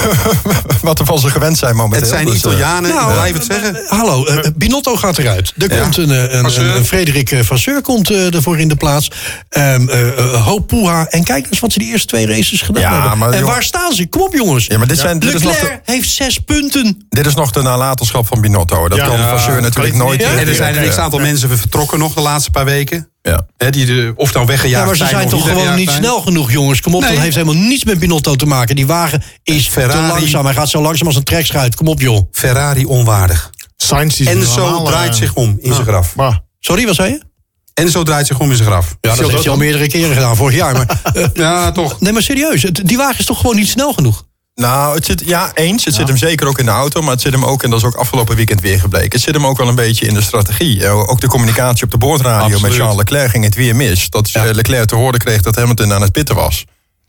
wat 0.83 0.99
we 0.99 1.05
van 1.05 1.19
ze 1.19 1.31
gewend 1.31 1.59
zijn 1.59 1.77
momenteel. 1.77 2.01
Het 2.01 2.09
zijn 2.09 2.25
Dus, 2.25 2.35
eh, 2.35 2.39
Italianen, 2.41 2.95
Nou, 2.95 3.13
blijf 3.13 3.33
het 3.33 3.45
zeggen. 3.45 3.77
Eh, 3.85 3.91
hallo, 3.99 4.25
eh, 4.27 4.51
Binotto 4.57 4.97
gaat 4.97 5.19
eruit. 5.19 5.53
Er 5.59 5.75
Ja. 5.75 5.81
komt 5.83 5.97
een, 5.97 6.11
eh, 6.11 6.33
een, 6.35 6.43
Vasseur. 6.43 6.65
een, 6.71 6.77
een 6.77 6.85
Frederik 6.85 7.31
eh, 7.31 7.41
Vasseur 7.43 7.83
komt 7.83 8.11
eh, 8.11 8.35
ervoor 8.35 8.59
in 8.59 8.69
de 8.69 8.77
plaats. 8.77 9.11
Ehm 9.49 9.89
eh, 9.89 10.09
eh, 10.19 10.45
Hoop 10.47 10.67
Poeha. 10.67 11.07
En 11.07 11.25
kijk 11.25 11.47
eens 11.51 11.61
wat 11.61 11.73
ze 11.73 11.79
die 11.79 11.89
eerste 11.91 12.07
twee 12.07 12.27
races 12.27 12.63
gedaan 12.63 12.83
Ja, 12.83 13.01
hebben. 13.01 13.19
maar 13.19 13.31
en 13.33 13.45
waar 13.45 13.63
staan 13.63 13.93
ze? 13.93 14.07
Kom 14.09 14.23
op 14.23 14.35
jongens. 14.35 14.67
Ja, 14.67 14.79
maar 14.79 14.87
dit, 14.87 14.99
zijn, 14.99 15.19
dit, 15.19 15.35
is 15.35 15.43
nog 15.43 15.53
Leclerc 15.53 15.87
de, 15.87 15.93
heeft 15.93 16.09
zes 16.11 16.39
punten. 16.39 17.07
dit 17.09 17.27
is 17.27 17.35
nog 17.35 17.51
de 17.51 17.63
nalatenschap 17.63 18.27
van 18.27 18.41
Binotto. 18.41 18.89
Dat 18.89 18.99
Ja. 18.99 19.07
kan 19.07 19.19
Vasseur 19.19 19.61
natuurlijk 19.63 19.95
nooit... 19.95 20.23
En 20.23 20.39
er 20.49 20.55
zijn 20.55 20.77
een 20.77 20.85
ja. 20.85 20.89
x-aantal 20.91 21.19
mensen 21.19 21.59
vertrokken 21.59 21.99
nog 21.99 22.15
de 22.15 22.21
laatste 22.21 22.51
paar 22.51 22.65
weken. 22.65 23.09
Ja. 23.29 23.47
Hè, 23.57 23.71
die 23.71 23.87
de, 23.87 24.13
of 24.17 24.33
nou 24.35 24.47
weggejaagd 24.47 24.81
Ja, 24.81 24.87
maar 24.87 24.97
ze 24.97 25.07
zijn 25.07 25.29
toch 25.29 25.49
gewoon 25.49 25.75
niet 25.75 25.89
zijn. 25.91 26.03
snel 26.03 26.21
genoeg, 26.21 26.51
jongens. 26.53 26.81
Kom 26.81 26.95
op, 26.95 27.01
Nee. 27.01 27.11
dat 27.13 27.21
heeft 27.21 27.35
helemaal 27.37 27.63
niets 27.63 27.85
met 27.85 27.99
Binotto 27.99 28.35
te 28.35 28.47
maken. 28.47 28.77
Die 28.77 28.87
wagen 28.87 29.23
is 29.43 29.69
Ferrari- 29.69 30.07
te 30.07 30.07
langzaam. 30.21 30.45
Hij 30.45 30.55
gaat 30.55 30.69
zo 30.69 30.81
langzaam 30.83 31.07
als 31.07 31.17
een 31.17 31.23
trekschuit. 31.23 31.75
Kom 31.75 31.89
op, 31.89 32.01
joh. 32.01 32.23
Ferrari 32.33 32.85
onwaardig. 32.85 33.51
Sainz 33.77 34.17
die 34.17 34.27
is 34.27 34.33
Enzo 34.35 34.61
normaal, 34.61 34.81
eh, 34.81 34.87
draait 34.87 35.17
zich 35.17 35.35
om 35.35 35.57
in 35.61 35.73
zijn 35.75 35.87
graf. 35.87 36.15
Maar, 36.17 36.41
Sorry, 36.61 36.87
wat 36.87 36.95
zei 36.95 37.11
je? 37.13 37.23
Enzo 37.75 38.03
draait 38.03 38.27
zich 38.27 38.39
om 38.41 38.51
in 38.51 38.57
zijn 38.57 38.69
graf. 38.69 38.97
Ja, 39.01 39.15
dat 39.15 39.31
heeft 39.31 39.43
hij 39.43 39.53
al 39.53 39.57
meerdere 39.57 39.87
keren 39.87 40.15
gedaan, 40.15 40.37
vorig 40.37 40.57
jaar. 40.57 40.73
Maar, 40.73 41.01
eh, 41.15 41.25
Ja, 41.35 41.73
toch. 41.73 42.01
nee, 42.01 42.13
maar 42.13 42.23
serieus, 42.23 42.61
die 42.63 42.97
wagen 42.97 43.19
is 43.19 43.25
toch 43.25 43.41
gewoon 43.41 43.57
niet 43.57 43.69
snel 43.69 43.93
genoeg? 43.93 44.27
Nou, 44.61 44.95
het 44.95 45.05
zit, 45.07 45.23
ja, 45.27 45.51
eens. 45.55 45.85
Het 45.85 45.95
zit 45.95 46.09
hem 46.09 46.17
zeker 46.17 46.47
ook 46.47 46.59
in 46.59 46.65
de 46.65 46.71
auto. 46.71 47.01
Maar 47.01 47.11
het 47.11 47.21
zit 47.21 47.33
hem 47.33 47.45
ook, 47.45 47.63
en 47.63 47.71
dat 47.71 47.79
is 47.79 47.85
ook 47.85 47.95
afgelopen 47.95 48.37
weekend 48.37 48.61
weer 48.61 48.81
gebleken... 48.81 49.11
het 49.11 49.21
zit 49.21 49.35
hem 49.35 49.47
ook 49.47 49.59
wel 49.59 49.69
een 49.69 49.75
beetje 49.75 50.07
in 50.07 50.15
de 50.15 50.23
strategie. 50.23 50.85
Eh, 50.85 50.99
Ook 50.99 51.21
de 51.21 51.27
communicatie 51.29 51.85
op 51.85 51.91
de 51.91 51.99
boordradio 51.99 52.59
met. 52.61 52.75
Charles 52.75 52.97
Leclerc 52.97 53.31
ging 53.31 53.45
het 53.45 53.55
weer 53.55 53.77
mis. 53.77 54.11
Dat 54.11 54.31
Ja. 54.31 54.45
eh, 54.45 54.55
Leclerc 54.55 54.87
te 54.89 54.95
horen 54.95 55.19
kreeg 55.19 55.41
dat 55.41 55.57
Hamilton 55.57 55.93
aan 55.93 56.03
het 56.03 56.13
pitten 56.13 56.35
was. 56.35 56.65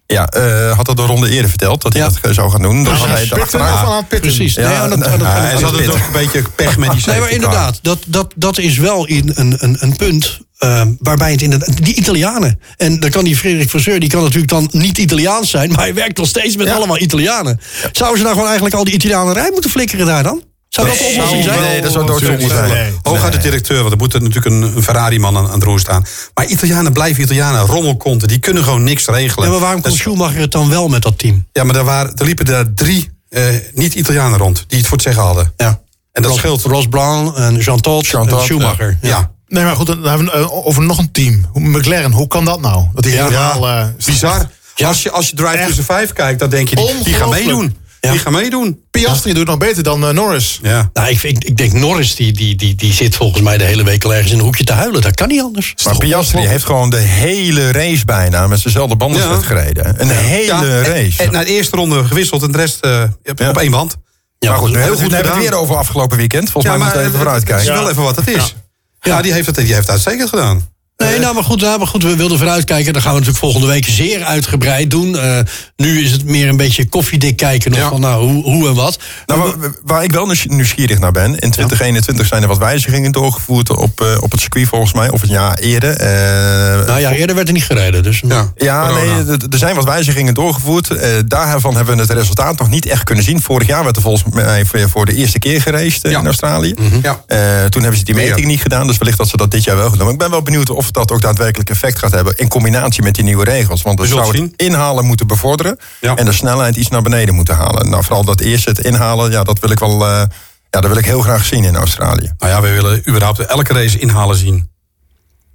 Ja, 0.05 0.27
eh, 0.27 0.75
had 0.75 0.85
dat 0.85 0.97
de 0.97 1.05
ronde 1.05 1.29
eerder 1.29 1.49
verteld, 1.49 1.81
dat 1.81 1.93
hij 1.93 2.01
Ja. 2.01 2.07
dat 2.07 2.17
eh, 2.21 2.31
zou 2.31 2.51
gaan 2.51 2.61
doen. 2.61 2.83
Dan 2.83 2.95
hij 2.97 3.07
hij 3.07 3.25
erachteraan. 3.31 3.73
of 3.83 3.89
aan 3.89 3.95
het 3.97 4.07
pitten? 4.07 4.33
Precies. 4.35 4.55
Nee, 4.55 4.65
ja, 4.65 4.87
ze 4.89 5.63
hadden 5.63 5.71
pittig. 5.71 5.89
ook 5.93 6.05
een 6.05 6.11
beetje 6.11 6.43
pech 6.55 6.77
met 6.77 6.91
die 6.91 7.03
Nee, 7.05 7.19
maar 7.19 7.29
inderdaad, 7.31 7.79
dat, 7.81 7.99
dat, 8.07 8.33
dat 8.35 8.57
is 8.57 8.77
wel 8.77 9.05
in 9.05 9.31
een, 9.35 9.55
een, 9.59 9.77
een 9.79 9.95
punt 9.95 10.39
eh, 10.59 10.81
waarbij 10.99 11.31
het 11.31 11.41
inderdaad... 11.41 11.83
Die 11.83 11.95
Italianen. 11.95 12.59
En 12.77 12.99
dan 12.99 13.09
kan 13.09 13.23
die 13.23 13.37
Frederik 13.37 13.69
Vasseur, 13.69 13.99
die 13.99 14.09
kan 14.09 14.21
natuurlijk 14.21 14.49
dan 14.49 14.69
niet 14.71 14.97
Italiaans 14.97 15.49
zijn... 15.49 15.69
maar 15.69 15.79
hij 15.79 15.93
werkt 15.93 16.17
nog 16.17 16.27
steeds 16.27 16.55
met 16.55 16.69
allemaal 16.69 16.99
Italianen. 16.99 17.59
Zouden 17.91 18.17
ze 18.17 18.23
nou 18.23 18.33
gewoon 18.33 18.45
eigenlijk 18.45 18.75
al 18.75 18.83
die 18.83 18.93
Italianen 18.93 19.33
rij 19.33 19.49
moeten 19.51 19.69
flikkeren 19.69 20.05
daar 20.05 20.23
dan? 20.23 20.43
Zou 20.69 20.87
dat 20.87 20.97
de 20.97 21.03
Nee, 21.03 21.11
oplossing 21.13 21.43
zijn? 21.43 21.61
Nee, 21.61 21.81
dat 21.81 21.91
zou 21.91 22.05
doodzonde 22.05 22.47
zijn. 22.47 22.69
Nee. 22.69 22.91
Hooguit 23.01 23.33
de 23.33 23.39
directeur, 23.39 23.79
want 23.79 23.91
er 23.91 23.97
moet 23.97 24.13
er 24.13 24.21
natuurlijk 24.21 24.55
een, 24.55 24.61
een 24.75 24.83
Ferrari-man 24.83 25.37
aan, 25.37 25.47
aan 25.47 25.53
het 25.53 25.63
roer 25.63 25.79
staan. 25.79 26.05
Maar 26.33 26.45
Italianen 26.45 26.93
blijven 26.93 27.23
Italianen, 27.23 27.65
rommelkonten, 27.65 28.27
die 28.27 28.39
kunnen 28.39 28.63
gewoon 28.63 28.83
niks 28.83 29.05
regelen. 29.05 29.45
Ja, 29.45 29.51
maar 29.51 29.61
waarom 29.61 29.81
kon 29.81 29.91
Schumacher 29.91 30.39
het 30.39 30.51
dan 30.51 30.69
wel 30.69 30.87
met 30.87 31.01
dat 31.01 31.17
team? 31.17 31.45
Ja, 31.53 31.63
maar 31.63 31.75
er, 31.75 31.83
waren, 31.83 32.15
er 32.15 32.25
liepen 32.25 32.45
er 32.47 32.73
drie 32.73 33.09
eh, 33.29 33.43
niet-Italianen 33.73 34.39
rond 34.39 34.63
die 34.67 34.77
het 34.77 34.87
voor 34.87 34.97
het 34.97 35.05
zeggen 35.05 35.23
hadden. 35.23 35.53
Ja. 35.57 35.81
En 36.11 36.21
dat 36.21 36.31
Ross, 36.31 36.37
scheelt. 36.37 36.61
Ross 36.61 36.87
Brown 36.87 37.35
en 37.35 37.57
Jean 37.57 37.81
Todt 37.81 38.07
Jean 38.07 38.23
en 38.23 38.29
Todt, 38.29 38.43
Schumacher. 38.43 38.97
Ja. 39.01 39.31
Nee, 39.49 39.63
maar 39.63 39.75
goed, 39.75 39.87
dan 39.87 40.03
hebben 40.03 40.25
we 40.25 40.31
eh, 40.31 40.65
over 40.67 40.83
nog 40.83 40.97
een 40.97 41.11
team. 41.11 41.45
Hoe- 41.51 41.61
McLaren, 41.61 42.11
hoe 42.11 42.27
kan 42.27 42.45
dat 42.45 42.61
nou? 42.61 42.83
Dat 42.93 43.03
die 43.03 43.11
helemaal... 43.13 43.67
eh, 43.67 43.85
Bizar. 44.05 44.49
Ja. 44.75 44.87
Als 44.87 45.03
je, 45.03 45.11
als 45.11 45.29
je 45.29 45.35
Drive 45.35 45.51
to 45.57 45.59
Echt. 45.59 45.73
Survive 45.75 46.13
kijkt, 46.13 46.39
dan 46.39 46.49
denk 46.49 46.67
je, 46.69 46.75
die, 46.75 47.03
die 47.03 47.13
gaan 47.13 47.29
meedoen. 47.29 47.77
Ja. 48.01 48.11
Die 48.11 48.19
gaan 48.19 48.31
meedoen. 48.33 48.79
Piastri 48.91 49.33
doet 49.33 49.45
nog 49.47 49.57
beter 49.57 49.83
dan 49.83 50.07
eh, 50.07 50.13
Norris. 50.13 50.59
Ja. 50.61 50.89
Nou, 50.93 51.09
ik, 51.09 51.23
ik, 51.23 51.43
ik 51.43 51.57
denk 51.57 51.73
Norris, 51.73 52.15
die, 52.15 52.31
die, 52.33 52.55
die, 52.55 52.75
die 52.75 52.93
zit 52.93 53.15
volgens 53.15 53.41
mij 53.41 53.57
de 53.57 53.63
hele 53.63 53.83
week 53.83 54.03
al 54.03 54.13
ergens 54.13 54.31
in 54.31 54.37
een 54.37 54.43
hoekje 54.43 54.63
te 54.63 54.73
huilen. 54.73 55.01
Dat 55.01 55.15
kan 55.15 55.27
niet 55.27 55.41
anders. 55.41 55.73
Maar 55.85 55.97
Piastri 55.97 56.47
heeft 56.47 56.63
gewoon 56.63 56.89
de 56.89 56.97
hele 56.97 57.71
race 57.71 58.05
bijna 58.05 58.47
met 58.47 58.59
zijnzelfde 58.59 58.95
bandenset 58.95 59.29
Ja. 59.31 59.37
gereden. 59.41 60.01
Een 60.01 60.09
hele 60.09 60.45
Ja, 60.45 60.61
en- 60.61 60.83
race. 60.83 61.23
En, 61.23 61.31
na 61.31 61.39
de 61.43 61.49
eerste 61.49 61.75
ronde 61.75 62.05
gewisseld 62.05 62.43
en 62.43 62.51
de 62.51 62.57
rest 62.57 62.79
eh, 62.85 63.03
op, 63.23 63.39
Ja. 63.39 63.49
op 63.49 63.57
één 63.57 63.71
band. 63.71 63.95
Ja, 64.39 64.49
maar 64.49 64.59
goed, 64.59 64.69
nu 64.71 64.77
heel 64.77 64.97
hebben 64.99 65.09
we 65.21 65.27
het 65.27 65.37
weer 65.37 65.53
over 65.53 65.75
afgelopen 65.77 66.17
weekend. 66.17 66.49
Volgens 66.49 66.73
mij 66.73 66.83
moeten 66.83 67.01
we 67.01 67.07
even 67.07 67.19
het 67.19 67.27
is 67.27 67.43
vooruitkijken. 67.43 67.81
wel 67.81 67.89
even 67.91 68.03
wat 68.03 68.15
het 68.15 68.27
is. 68.27 68.55
Ja, 68.99 69.21
die 69.21 69.33
heeft 69.33 69.45
het, 69.45 69.55
die 69.55 69.65
heeft 69.65 69.79
het 69.79 69.89
uitstekend 69.89 70.29
gedaan. 70.29 70.73
Nee, 71.03 71.19
nou, 71.19 71.33
maar 71.33 71.43
goed, 71.43 71.61
nou, 71.61 71.77
maar 71.77 71.87
goed, 71.87 72.03
we 72.03 72.15
wilden 72.15 72.37
vooruitkijken. 72.37 72.93
Dat 72.93 73.01
gaan 73.01 73.11
we 73.13 73.17
natuurlijk 73.19 73.43
volgende 73.45 73.67
week 73.73 73.85
zeer 73.85 74.23
uitgebreid 74.23 74.91
doen. 74.91 75.17
Eh, 75.17 75.39
nu 75.75 76.03
is 76.03 76.11
het 76.11 76.25
meer 76.25 76.47
een 76.47 76.57
beetje 76.57 76.89
koffiedik 76.89 77.35
kijken 77.37 77.71
nog 77.71 77.79
Ja. 77.79 77.89
van 77.89 77.99
nou, 78.01 78.23
hoe, 78.31 78.43
hoe 78.43 78.67
en 78.67 78.73
wat. 78.75 78.99
Nou, 79.25 79.39
waar, 79.41 79.71
waar 79.83 80.03
ik 80.03 80.11
wel 80.11 80.25
nieuws- 80.25 80.45
nieuwsgierig 80.47 80.99
naar 80.99 81.11
ben. 81.11 81.29
In 81.39 81.51
2021 81.51 82.27
zijn 82.27 82.41
er 82.41 82.47
wat 82.47 82.57
wijzigingen 82.57 83.11
doorgevoerd 83.11 83.69
op, 83.69 84.01
eh, 84.01 84.17
op 84.21 84.31
het 84.31 84.39
circuit 84.41 84.67
volgens 84.67 84.93
mij. 84.93 85.09
Of 85.09 85.21
een 85.21 85.29
jaar 85.29 85.57
eerder. 85.57 85.91
Eh, 85.95 86.87
nou 86.87 86.99
ja, 86.99 87.11
eerder 87.11 87.35
werd 87.35 87.47
er 87.47 87.53
niet 87.53 87.63
gereden. 87.63 88.03
Dus, 88.03 88.21
Ja, 88.27 88.51
Ja, 88.55 88.91
nee, 88.91 89.09
er- 89.09 89.57
zijn 89.57 89.75
wat 89.75 89.85
wijzigingen 89.85 90.33
doorgevoerd. 90.33 90.89
Eh, 90.89 91.09
daarvan 91.25 91.75
hebben 91.75 91.95
we 91.95 92.01
het 92.01 92.11
resultaat 92.11 92.59
nog 92.59 92.69
niet 92.69 92.85
echt 92.85 93.03
kunnen 93.03 93.23
zien. 93.23 93.41
Vorig 93.41 93.67
jaar 93.67 93.83
werd 93.83 93.95
er 93.95 94.01
volgens 94.01 94.23
mij 94.33 94.65
voor- 94.65 95.05
de 95.05 95.15
eerste 95.15 95.39
keer 95.39 95.61
geraced 95.61 96.03
eh, 96.03 96.11
Ja. 96.11 96.19
in 96.19 96.25
Australië. 96.25 96.73
Ja. 97.01 97.21
Eh, 97.27 97.65
toen 97.65 97.81
hebben 97.81 97.99
ze 97.99 98.05
die 98.05 98.15
meting 98.15 98.45
niet 98.45 98.61
gedaan, 98.61 98.87
dus 98.87 98.97
wellicht 98.97 99.17
dat 99.17 99.27
ze 99.27 99.37
dat 99.37 99.51
dit 99.51 99.63
jaar 99.63 99.75
wel. 99.77 99.89
Maar 99.97 100.09
ik 100.09 100.17
ben 100.17 100.29
wel 100.29 100.41
benieuwd 100.41 100.69
of 100.69 100.87
dat 100.93 101.11
ook 101.11 101.21
daadwerkelijk 101.21 101.69
effect 101.69 101.99
gaat 101.99 102.11
hebben... 102.11 102.33
in 102.37 102.47
combinatie 102.47 103.03
met 103.03 103.15
die 103.15 103.23
nieuwe 103.23 103.43
regels. 103.43 103.81
Want 103.81 103.99
We 103.99 104.07
zou 104.07 104.41
het 104.41 104.53
inhalen 104.55 105.05
moeten 105.05 105.27
bevorderen... 105.27 105.77
Ja. 106.01 106.15
en 106.15 106.25
de 106.25 106.31
snelheid 106.31 106.75
iets 106.75 106.89
naar 106.89 107.01
beneden 107.01 107.35
moeten 107.35 107.55
halen. 107.55 107.89
Nou, 107.89 108.03
vooral 108.03 108.23
dat 108.23 108.39
eerste, 108.41 108.69
het 108.69 108.79
inhalen, 108.79 109.31
ja, 109.31 109.43
dat 109.43 109.59
wil 109.59 109.69
ik 109.71 109.79
wel... 109.79 110.05
eh, 110.07 110.21
ja, 110.69 110.79
dat 110.81 110.87
wil 110.87 110.97
ik 110.97 111.05
heel 111.05 111.21
graag 111.21 111.45
zien 111.45 111.63
in 111.63 111.75
Australië. 111.75 112.31
Nou 112.37 112.51
ja, 112.51 112.61
we 112.61 112.69
willen 112.69 113.09
überhaupt 113.09 113.39
elke 113.39 113.73
race 113.73 113.99
inhalen 113.99 114.35
zien. 114.37 114.69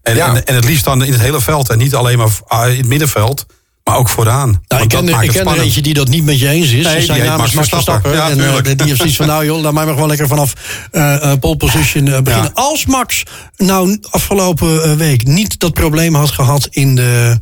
En, 0.03 0.16
Ja. 0.16 0.28
en, 0.35 0.45
en 0.45 0.55
het 0.55 0.64
liefst 0.64 0.85
dan 0.85 1.05
in 1.05 1.12
het 1.12 1.20
hele 1.20 1.41
veld. 1.41 1.70
En 1.70 1.78
niet 1.78 1.95
alleen 1.95 2.18
maar 2.18 2.28
ah, 2.47 2.70
in 2.70 2.76
het 2.76 2.87
middenveld, 2.87 3.47
maar 3.85 3.97
ook 3.97 4.09
vooraan. 4.09 4.62
Nou, 4.68 4.82
ik 4.82 4.89
ken, 4.89 5.09
ik 5.09 5.14
het 5.14 5.30
ken 5.30 5.47
er 5.47 5.61
eentje 5.61 5.82
die 5.82 5.95
dat 5.95 6.09
niet 6.09 6.24
met 6.24 6.39
je 6.39 6.49
eens 6.49 6.72
is. 6.72 6.85
Nee, 6.85 6.97
die 6.97 7.05
zijn 7.05 7.24
namens 7.24 7.39
Max 7.39 7.55
Max 7.55 7.68
Verstappen. 7.68 8.11
Verstappen. 8.11 8.45
Ja, 8.45 8.70
en 8.70 8.76
die 8.76 8.87
heeft 8.87 8.99
zoiets 8.99 9.16
van, 9.16 9.26
nou 9.26 9.45
joh, 9.45 9.61
laat 9.61 9.72
mij 9.72 9.85
maar 9.85 9.95
gewoon 9.95 10.09
lekker 10.09 10.28
vanaf 10.28 10.53
eh 10.91 11.32
eh, 11.32 11.39
pole 11.39 11.57
position 11.57 12.09
eh, 12.09 12.20
beginnen. 12.20 12.51
Ja. 12.55 12.62
Als 12.62 12.87
Max 12.87 13.22
nou 13.57 13.99
afgelopen 14.11 14.97
week 14.97 15.26
niet 15.26 15.61
dat 15.61 15.74
probleem 15.74 16.14
had 16.14 16.30
gehad 16.30 16.66
in 16.70 16.95
de, 16.95 17.41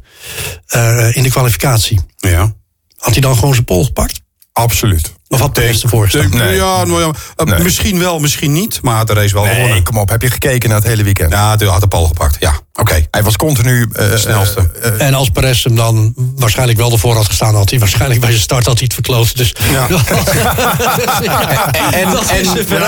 eh, 0.67 1.17
in 1.17 1.23
de 1.23 1.31
kwalificatie. 1.31 2.01
Ja. 2.17 2.53
Had 2.97 3.13
hij 3.13 3.21
dan 3.21 3.35
gewoon 3.35 3.53
zijn 3.55 3.65
pole 3.65 3.85
gepakt? 3.85 4.21
Absoluut. 4.53 5.13
Of 5.29 5.41
had 5.41 5.53
Perez 5.53 5.83
ervoor 5.83 6.09
gestaan? 6.09 6.31
Nee. 6.39 6.55
Ja, 6.55 6.85
nou 6.85 7.01
ja, 7.37 7.45
Nee. 7.45 7.63
misschien 7.63 7.99
wel, 7.99 8.19
misschien 8.19 8.53
niet. 8.53 8.83
Maar 8.83 8.97
had 8.97 9.07
de 9.07 9.13
race 9.13 9.35
wel 9.35 9.45
Nee, 9.45 9.55
gewonnen. 9.55 9.83
kom 9.83 9.97
op, 9.97 10.09
heb 10.09 10.23
je 10.23 10.31
gekeken 10.31 10.69
naar 10.69 10.79
het 10.79 10.87
hele 10.87 11.03
weekend? 11.03 11.33
Ja, 11.33 11.57
hij 11.57 11.67
had 11.67 11.81
de 11.81 11.87
pal 11.87 12.07
gepakt. 12.07 12.37
Ja, 12.41 12.61
oké. 12.75 13.07
Hij 13.11 13.23
was 13.23 13.37
continu... 13.37 13.89
eh, 13.93 14.07
snelste. 14.17 14.71
eh, 14.83 14.89
eh, 14.89 15.07
En 15.07 15.15
als 15.15 15.31
Perez 15.31 15.65
hem 15.65 15.77
dan 15.77 16.15
waarschijnlijk 16.37 16.79
wel 16.79 16.93
ervoor 16.93 17.15
had 17.15 17.27
gestaan... 17.27 17.55
had 17.55 17.71
hij 17.71 17.79
waarschijnlijk 17.79 18.21
bij 18.21 18.31
zijn 18.31 18.43
start 18.43 18.67
had 18.67 18.75
hij 18.75 18.83
het 18.85 18.95
verkloot. 18.95 19.37
Dus 19.37 19.55
Ja. 19.73 19.87
En, 21.93 22.11
Dat 22.11 22.25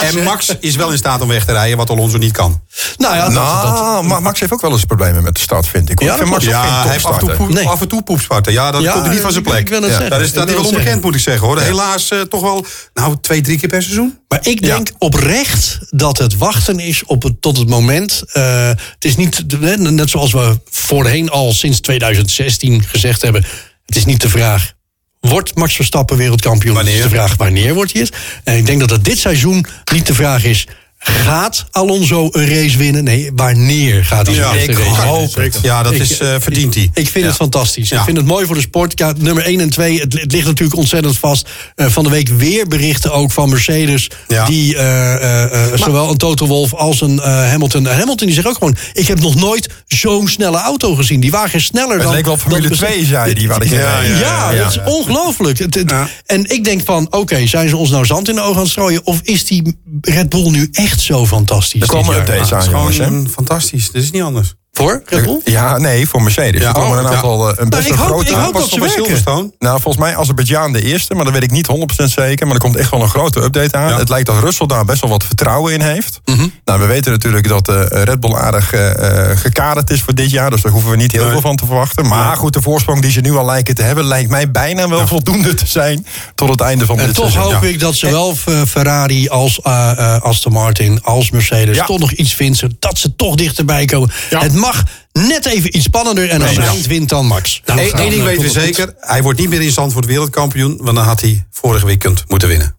en, 0.03 0.23
Max 0.23 0.57
is 0.61 0.77
wel 0.77 0.91
in 0.91 0.97
staat 0.99 1.21
om 1.21 1.29
weg 1.29 1.45
te 1.45 1.53
rijden, 1.53 1.77
wat 1.77 1.91
Alonso 1.91 2.19
niet 2.19 2.33
kan. 2.33 2.61
nou 2.97 3.15
ja, 3.17 3.25
dat, 3.25 3.33
nou, 3.33 3.93
dat, 3.95 4.03
Ma- 4.03 4.21
Max 4.21 4.41
heeft 4.41 4.53
ook 4.53 4.61
wel 4.61 4.71
eens 4.73 4.85
problemen 4.85 5.23
met 5.23 5.35
de 5.35 5.41
start, 5.41 5.67
vind 5.69 5.91
ik. 5.91 5.99
hoor. 5.99 6.09
Ja, 6.09 6.15
ik 6.15 6.19
vind 6.21 6.33
dat 6.33 6.43
Max 6.45 6.53
Ja, 6.67 6.83
hij 6.83 6.93
heeft 6.93 7.05
af 7.05 7.13
en 7.13 7.19
toe, 7.27 7.37
poep, 7.37 7.49
Nee. 7.49 7.67
af 7.69 7.81
en 7.81 7.89
toe 7.89 8.03
poepsparten. 8.03 8.53
Ja, 8.53 8.71
dat 8.71 8.83
Ja, 8.83 8.93
komt 8.93 9.09
niet 9.11 9.21
van 9.21 9.33
zijn 9.33 9.45
plek. 9.45 9.59
ik 9.59 9.69
wil 9.69 9.81
het 9.83 9.91
Ja. 9.91 9.93
zeggen. 9.93 10.11
Daar, 10.11 10.21
is, 10.21 10.35
hij 10.35 10.45
wel 10.45 10.55
onbekend, 10.57 10.83
zeggen. 10.83 11.01
moet 11.03 11.15
ik 11.15 11.21
zeggen 11.21 11.47
hoor. 11.47 11.61
Helaas 11.61 12.09
eh, 12.11 12.21
toch 12.21 12.41
wel 12.41 12.67
nou, 12.95 13.17
twee, 13.21 13.41
drie 13.41 13.59
keer 13.59 13.69
per 13.69 13.83
seizoen. 13.83 14.19
Maar 14.29 14.39
ik 14.43 14.63
denk 14.63 14.89
oprecht 14.99 15.79
dat 15.91 16.19
het 16.19 16.37
wachten 16.37 16.79
is 16.81 17.05
op 17.05 17.23
het, 17.23 17.43
tot 17.43 17.57
het 17.59 17.69
moment. 17.69 18.23
eh, 18.33 18.67
het 18.69 19.05
is 19.05 19.17
niet, 19.17 19.51
de- 19.51 19.74
net 19.77 20.11
zoals 20.11 20.33
we 20.33 20.61
voorheen 20.71 21.31
al 21.31 21.53
sinds 21.53 21.81
2016 21.81 22.83
gezegd 22.85 23.23
hebben. 23.23 23.45
Het 23.87 23.97
is 23.97 24.05
niet 24.05 24.21
de 24.21 24.29
vraag. 24.29 24.73
Wordt 25.21 25.55
Max 25.55 25.75
Verstappen 25.75 26.17
wereldkampioen? 26.17 26.77
Het 26.77 26.87
is 26.87 26.93
Wanneer? 26.93 27.09
de 27.11 27.17
vraag 27.17 27.37
wanneer 27.37 27.75
wordt 27.75 27.93
hij 27.93 28.03
het? 28.03 28.15
En 28.45 28.57
ik 28.57 28.67
denk 28.67 28.81
dat 28.81 28.91
het 28.91 29.05
dit 29.05 29.19
seizoen 29.19 29.67
niet 29.93 30.07
de 30.07 30.15
vraag 30.15 30.45
is. 30.45 30.67
Gaat 31.05 31.65
Alonso 31.71 32.29
een 32.33 32.49
race 32.49 32.79
winnen? 32.79 33.05
Nee, 33.05 33.31
wanneer 33.35 34.05
gaat 34.05 34.27
hij 34.27 34.35
Ja, 34.37 34.53
ik 34.53 34.79
race 34.79 35.01
hoop 35.01 35.35
het. 35.35 35.59
Ja, 35.63 35.83
dat 35.83 35.93
Ik- 35.93 36.01
is, 36.01 36.19
eh, 36.19 36.35
verdient 36.39 36.75
hij. 36.75 36.83
Ik 36.95 37.09
vind 37.09 37.15
Ja. 37.25 37.27
het 37.27 37.35
fantastisch. 37.37 37.89
Ja. 37.89 37.99
Ik 37.99 38.05
vind 38.05 38.17
het 38.17 38.27
mooi 38.27 38.47
voor 38.47 38.55
de 38.55 38.61
sport. 38.61 38.99
Ja, 38.99 39.13
nummer 39.19 39.47
1 39.47 39.61
en 39.61 39.71
2, 39.71 40.01
het, 40.01 40.13
het 40.21 40.33
ligt 40.33 40.47
natuurlijk 40.47 40.79
ontzettend 40.79 41.19
vast. 41.19 41.49
Eh, 41.75 41.87
van 41.87 42.05
de 42.05 42.11
week 42.11 42.29
weer 42.29 42.67
berichten 42.69 43.13
ook 43.13 43.33
van 43.33 43.49
Mercedes. 43.49 44.11
Die 44.47 44.77
eh, 44.77 45.15
eh, 45.15 45.73
eh, 45.73 45.79
zowel 45.79 46.11
een 46.11 46.17
Toto 46.17 46.47
Wolff 46.47 46.75
als 46.75 47.01
een 47.01 47.21
eh, 47.21 47.25
Hamilton. 47.51 47.87
Hamilton 47.87 48.27
die 48.27 48.35
zegt 48.35 48.47
ook 48.47 48.55
gewoon: 48.59 48.77
Ik 48.93 49.07
heb 49.07 49.21
nog 49.21 49.35
nooit 49.35 49.69
zo'n 49.87 50.29
snelle 50.29 50.59
auto 50.59 50.95
gezien. 50.95 51.21
Die 51.21 51.31
wagen 51.31 51.59
is 51.59 51.65
sneller 51.65 51.95
Het 51.95 52.03
dan. 52.03 52.13
leek 52.13 52.25
wel 52.25 52.37
Formule 52.37 52.69
dan- 52.69 52.77
2, 52.79 53.05
zei 53.05 53.35
die, 53.35 53.49
wat 53.49 53.65
ik 53.65 53.71
ja, 53.71 53.77
zei. 53.77 54.09
ja, 54.13 54.19
Ja, 54.19 54.51
ja, 54.51 54.63
dat 54.63 54.71
is 54.73 54.93
ongelooflijk. 54.93 55.59
Het- 55.59 55.75
het-. 55.75 55.93
En 56.27 56.51
ik 56.51 56.65
denk 56.65 56.83
van: 56.85 57.07
Oké, 57.13 57.47
zijn 57.47 57.69
ze 57.69 57.77
ons 57.77 57.91
nou 57.91 58.07
zand 58.07 58.29
in 58.29 58.35
de 58.35 58.41
ogen 58.41 58.55
aan 58.57 58.63
het 58.63 58.71
strooien? 58.71 59.01
Of 59.07 59.21
is 59.23 59.45
die 59.47 59.79
Red 60.01 60.29
Bull 60.29 60.51
nu 60.51 60.69
echt 60.73 60.94
zo 61.01 61.27
fantastisch? 61.27 61.81
Er 61.83 61.89
komen 61.89 62.17
updates 62.17 62.51
Het 62.51 62.65
aan, 62.65 62.71
jongens. 62.71 62.97
hè? 62.99 63.29
fantastisch. 63.29 63.91
Dit 63.91 64.03
is 64.03 64.11
niet 64.11 64.23
anders. 64.23 64.55
Voor 64.77 65.03
Red 65.07 65.25
Bull? 65.25 65.41
Ja, 65.45 65.79
nee, 65.79 66.09
voor 66.09 66.23
Mercedes. 66.23 66.61
Ja, 66.61 66.67
er 66.69 66.75
komen 66.75 66.99
oh, 66.99 67.05
een 67.05 67.11
aantal, 67.15 67.49
eh, 67.51 67.55
een 67.57 67.69
best 67.69 67.87
ik 67.87 67.93
een 67.93 67.99
hoop- 67.99 68.07
grote... 68.09 68.31
ik 68.31 68.37
hoop 68.37 68.53
dat 68.55 68.69
ze 68.69 68.79
bij 68.79 68.79
werken. 68.89 69.05
Silverstone. 69.05 69.51
Nou, 69.59 69.81
volgens 69.81 70.05
mij 70.05 70.17
Azerbeidzjan 70.17 70.73
de 70.73 70.83
eerste, 70.83 71.15
maar 71.15 71.25
dat 71.25 71.33
weet 71.35 71.43
ik 71.43 71.51
niet 71.51 71.67
100% 72.01 72.05
zeker. 72.05 72.47
Maar 72.47 72.55
er 72.55 72.61
komt 72.63 72.77
echt 72.77 72.91
wel 72.91 73.03
een 73.03 73.09
grote 73.09 73.41
update 73.43 73.77
aan. 73.77 73.89
Ja. 73.89 73.99
Het 73.99 74.09
lijkt 74.09 74.27
dat 74.27 74.43
Russell 74.43 74.67
daar 74.67 74.85
best 74.85 75.01
wel 75.01 75.11
wat 75.11 75.25
vertrouwen 75.25 75.73
in 75.73 75.81
heeft. 75.81 76.21
Mhm. 76.25 76.47
Nou, 76.65 76.81
we 76.81 76.87
weten 76.87 77.13
natuurlijk 77.13 77.49
dat 77.49 77.69
eh, 77.69 78.03
Red 78.03 78.21
Bull 78.21 78.35
aardig 78.35 78.73
eh, 78.73 79.31
gekaderd 79.35 79.91
is 79.91 80.01
voor 80.03 80.15
dit 80.15 80.31
jaar. 80.31 80.51
Dus 80.51 80.63
daar 80.63 80.73
hoeven 80.73 80.91
we 80.91 80.97
niet 80.97 81.13
heel 81.13 81.23
Nee. 81.23 81.31
veel 81.31 81.41
van 81.41 81.57
te 81.57 81.67
verwachten. 81.67 82.07
Maar 82.07 82.37
goed, 82.37 82.53
de 82.53 82.63
voorsprong 82.63 83.01
die 83.03 83.11
ze 83.11 83.21
nu 83.21 83.37
al 83.37 83.45
lijken 83.45 83.75
te 83.75 83.83
hebben... 83.83 84.05
lijkt 84.05 84.31
mij 84.31 84.51
bijna 84.51 84.89
wel 84.89 85.07
voldoende 85.07 85.55
te 85.55 85.67
zijn 85.67 86.07
tot 86.35 86.49
het 86.49 86.61
einde 86.61 86.87
van 86.87 86.99
En 86.99 87.07
dit 87.07 87.15
toch 87.15 87.31
seizoen. 87.31 87.53
hoop 87.53 87.63
Ja. 87.63 87.69
ik 87.69 87.81
dat 87.81 87.95
zowel 87.95 88.35
Ferrari 88.67 89.29
als 89.29 89.61
eh, 89.61 90.17
Aston 90.21 90.53
Martin 90.53 91.03
als 91.03 91.31
Mercedes 91.31 91.79
toch 91.87 91.99
nog 91.99 92.13
iets 92.13 92.35
vinden. 92.35 92.77
Dat 92.79 92.99
ze 92.99 93.17
toch 93.17 93.35
dichterbij 93.35 93.85
komen. 93.85 94.11
Het 94.29 94.53
mag 94.55 94.74
net 95.13 95.47
even 95.47 95.77
iets 95.77 95.85
spannender. 95.85 96.31
En 96.31 96.43
als 96.43 96.57
eind 96.57 96.87
wint 96.87 97.09
dan 97.09 97.27
Max. 97.27 97.63
Nou, 97.65 97.81
Eén 97.81 98.11
ding 98.11 98.23
weten 98.25 98.43
we 98.43 98.51
zeker. 98.51 98.95
Hij 99.01 99.23
wordt 99.23 99.39
niet 99.39 99.49
meer 99.49 99.63
in 99.63 99.71
Zandvoort 99.71 100.07
wereldkampioen. 100.07 100.77
Want 100.81 100.97
dan 100.97 101.05
had 101.05 101.21
hij 101.21 101.47
vorige 101.51 101.87
weekend 101.87 102.25
moeten 102.29 102.49
winnen. 102.49 102.77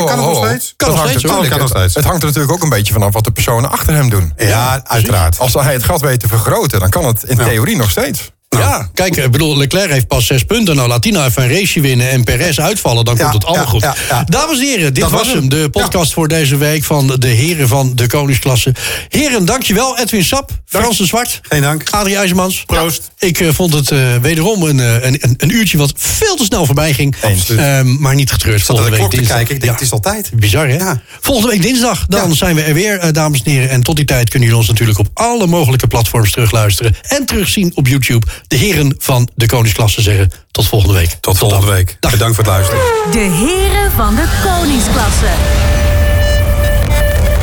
kan 0.04 0.18
nog- 0.34 0.46
steeds? 0.46 0.74
Kan 0.76 0.88
nog 0.88 0.98
hangt 0.98 1.10
steeds, 1.10 1.68
steeds. 1.68 1.94
Het 1.94 2.04
hangt 2.04 2.20
er 2.20 2.26
natuurlijk 2.26 2.52
ook 2.54 2.62
een 2.62 2.68
beetje 2.68 2.92
vanaf 2.92 3.12
wat 3.12 3.24
de 3.24 3.30
personen 3.30 3.70
achter 3.70 3.94
hem 3.94 4.10
doen. 4.10 4.32
Ja, 4.36 4.80
uiteraard. 4.84 5.38
Als 5.38 5.54
hij 5.54 5.72
het 5.72 5.84
gat 5.84 6.00
weet 6.00 6.20
te 6.20 6.28
vergroten, 6.28 6.80
dan 6.80 6.90
kan 6.90 7.04
het 7.04 7.22
in 7.24 7.36
theorie 7.36 7.76
nog 7.76 7.90
steeds. 7.90 8.30
Ja, 8.48 8.88
kijk, 8.94 9.16
ik 9.16 9.30
bedoel, 9.30 9.56
Leclerc 9.56 9.90
heeft 9.90 10.06
pas 10.06 10.26
zes 10.26 10.44
punten. 10.44 10.76
Nou, 10.76 10.88
laat 10.88 11.02
die 11.02 11.12
nou 11.12 11.26
even 11.28 11.42
een 11.42 11.48
raceje 11.48 11.80
winnen 11.80 12.10
en 12.10 12.24
Perez 12.24 12.58
uitvallen. 12.58 13.04
Dan 13.04 13.16
Ja, 13.16 13.22
komt 13.22 13.34
het 13.34 13.44
allemaal 13.44 13.64
ja, 13.64 13.70
goed. 13.70 13.82
ja, 13.82 13.94
ja. 14.08 14.24
Dames 14.24 14.58
en 14.58 14.64
heren, 14.64 14.94
dit 14.94 15.02
Dat 15.02 15.10
was 15.12 15.32
hem. 15.32 15.48
De 15.48 15.68
podcast 15.70 16.12
voor 16.12 16.28
deze 16.28 16.56
week 16.56 16.84
van 16.84 17.16
de 17.18 17.28
heren 17.28 17.68
van 17.68 17.92
de 17.94 18.06
koningsklasse. 18.06 18.74
Heren, 19.08 19.44
dankjewel. 19.44 19.98
Edwin 19.98 20.24
Sap, 20.24 20.50
Frans 20.64 20.98
de 20.98 21.06
Zwart. 21.06 21.40
Geen 21.42 21.62
dank. 21.62 21.82
Adrie 21.90 22.16
IJzermans. 22.16 22.62
Proost. 22.66 23.10
Ik 23.18 23.40
eh, 23.40 23.48
vond 23.52 23.72
het 23.72 23.90
eh, 23.90 24.16
wederom 24.16 24.62
een, 24.62 24.80
eh, 24.80 24.94
een, 24.94 25.16
een, 25.20 25.34
een 25.36 25.50
uurtje 25.54 25.78
wat 25.78 25.92
veel 25.96 26.36
te 26.36 26.44
snel 26.44 26.66
voorbij 26.66 26.92
ging. 26.92 27.16
Ehm, 27.56 28.00
maar 28.00 28.14
niet 28.14 28.30
getreurd. 28.32 28.62
Volgende 28.62 28.90
week 28.90 29.10
dinsdag. 29.10 29.36
kijken. 29.36 29.54
Ik 29.54 29.60
denk, 29.60 29.72
het 29.72 29.82
is 29.82 29.90
altijd. 29.92 30.30
Bizar, 30.34 30.68
hè? 30.68 30.92
Volgende 31.20 31.50
week 31.50 31.62
dinsdag, 31.62 32.06
dan 32.06 32.34
zijn 32.34 32.54
we 32.54 32.62
er 32.62 32.74
weer, 32.74 33.12
dames 33.12 33.42
en 33.42 33.50
heren. 33.50 33.70
En 33.70 33.82
tot 33.82 33.96
die 33.96 34.04
tijd 34.04 34.28
kunnen 34.30 34.48
jullie 34.48 34.62
ons 34.62 34.70
natuurlijk 34.70 34.98
op 34.98 35.08
alle 35.14 35.46
mogelijke 35.46 35.86
platforms 35.86 36.30
terugluisteren. 36.32 36.96
En 37.02 37.26
terugzien 37.26 37.72
op 37.74 37.86
YouTube. 37.86 38.26
De 38.46 38.56
heren 38.56 38.94
van 38.98 39.28
de 39.34 39.46
Koningsklasse 39.46 40.02
zeggen 40.02 40.32
tot 40.50 40.66
volgende 40.66 40.94
week. 40.94 41.16
Tot 41.20 41.38
volgende 41.38 41.66
week. 41.66 41.96
Dag. 42.00 42.10
Bedankt 42.10 42.36
voor 42.36 42.44
het 42.44 42.52
luisteren. 42.52 42.82
De 43.10 43.18
heren 43.18 43.92
van 43.92 44.14
de 44.14 44.26
koningsklasse. 44.44 45.30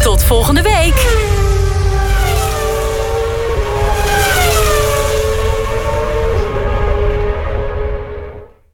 Tot 0.03 0.23
volgende 0.23 0.61
week. 0.61 1.43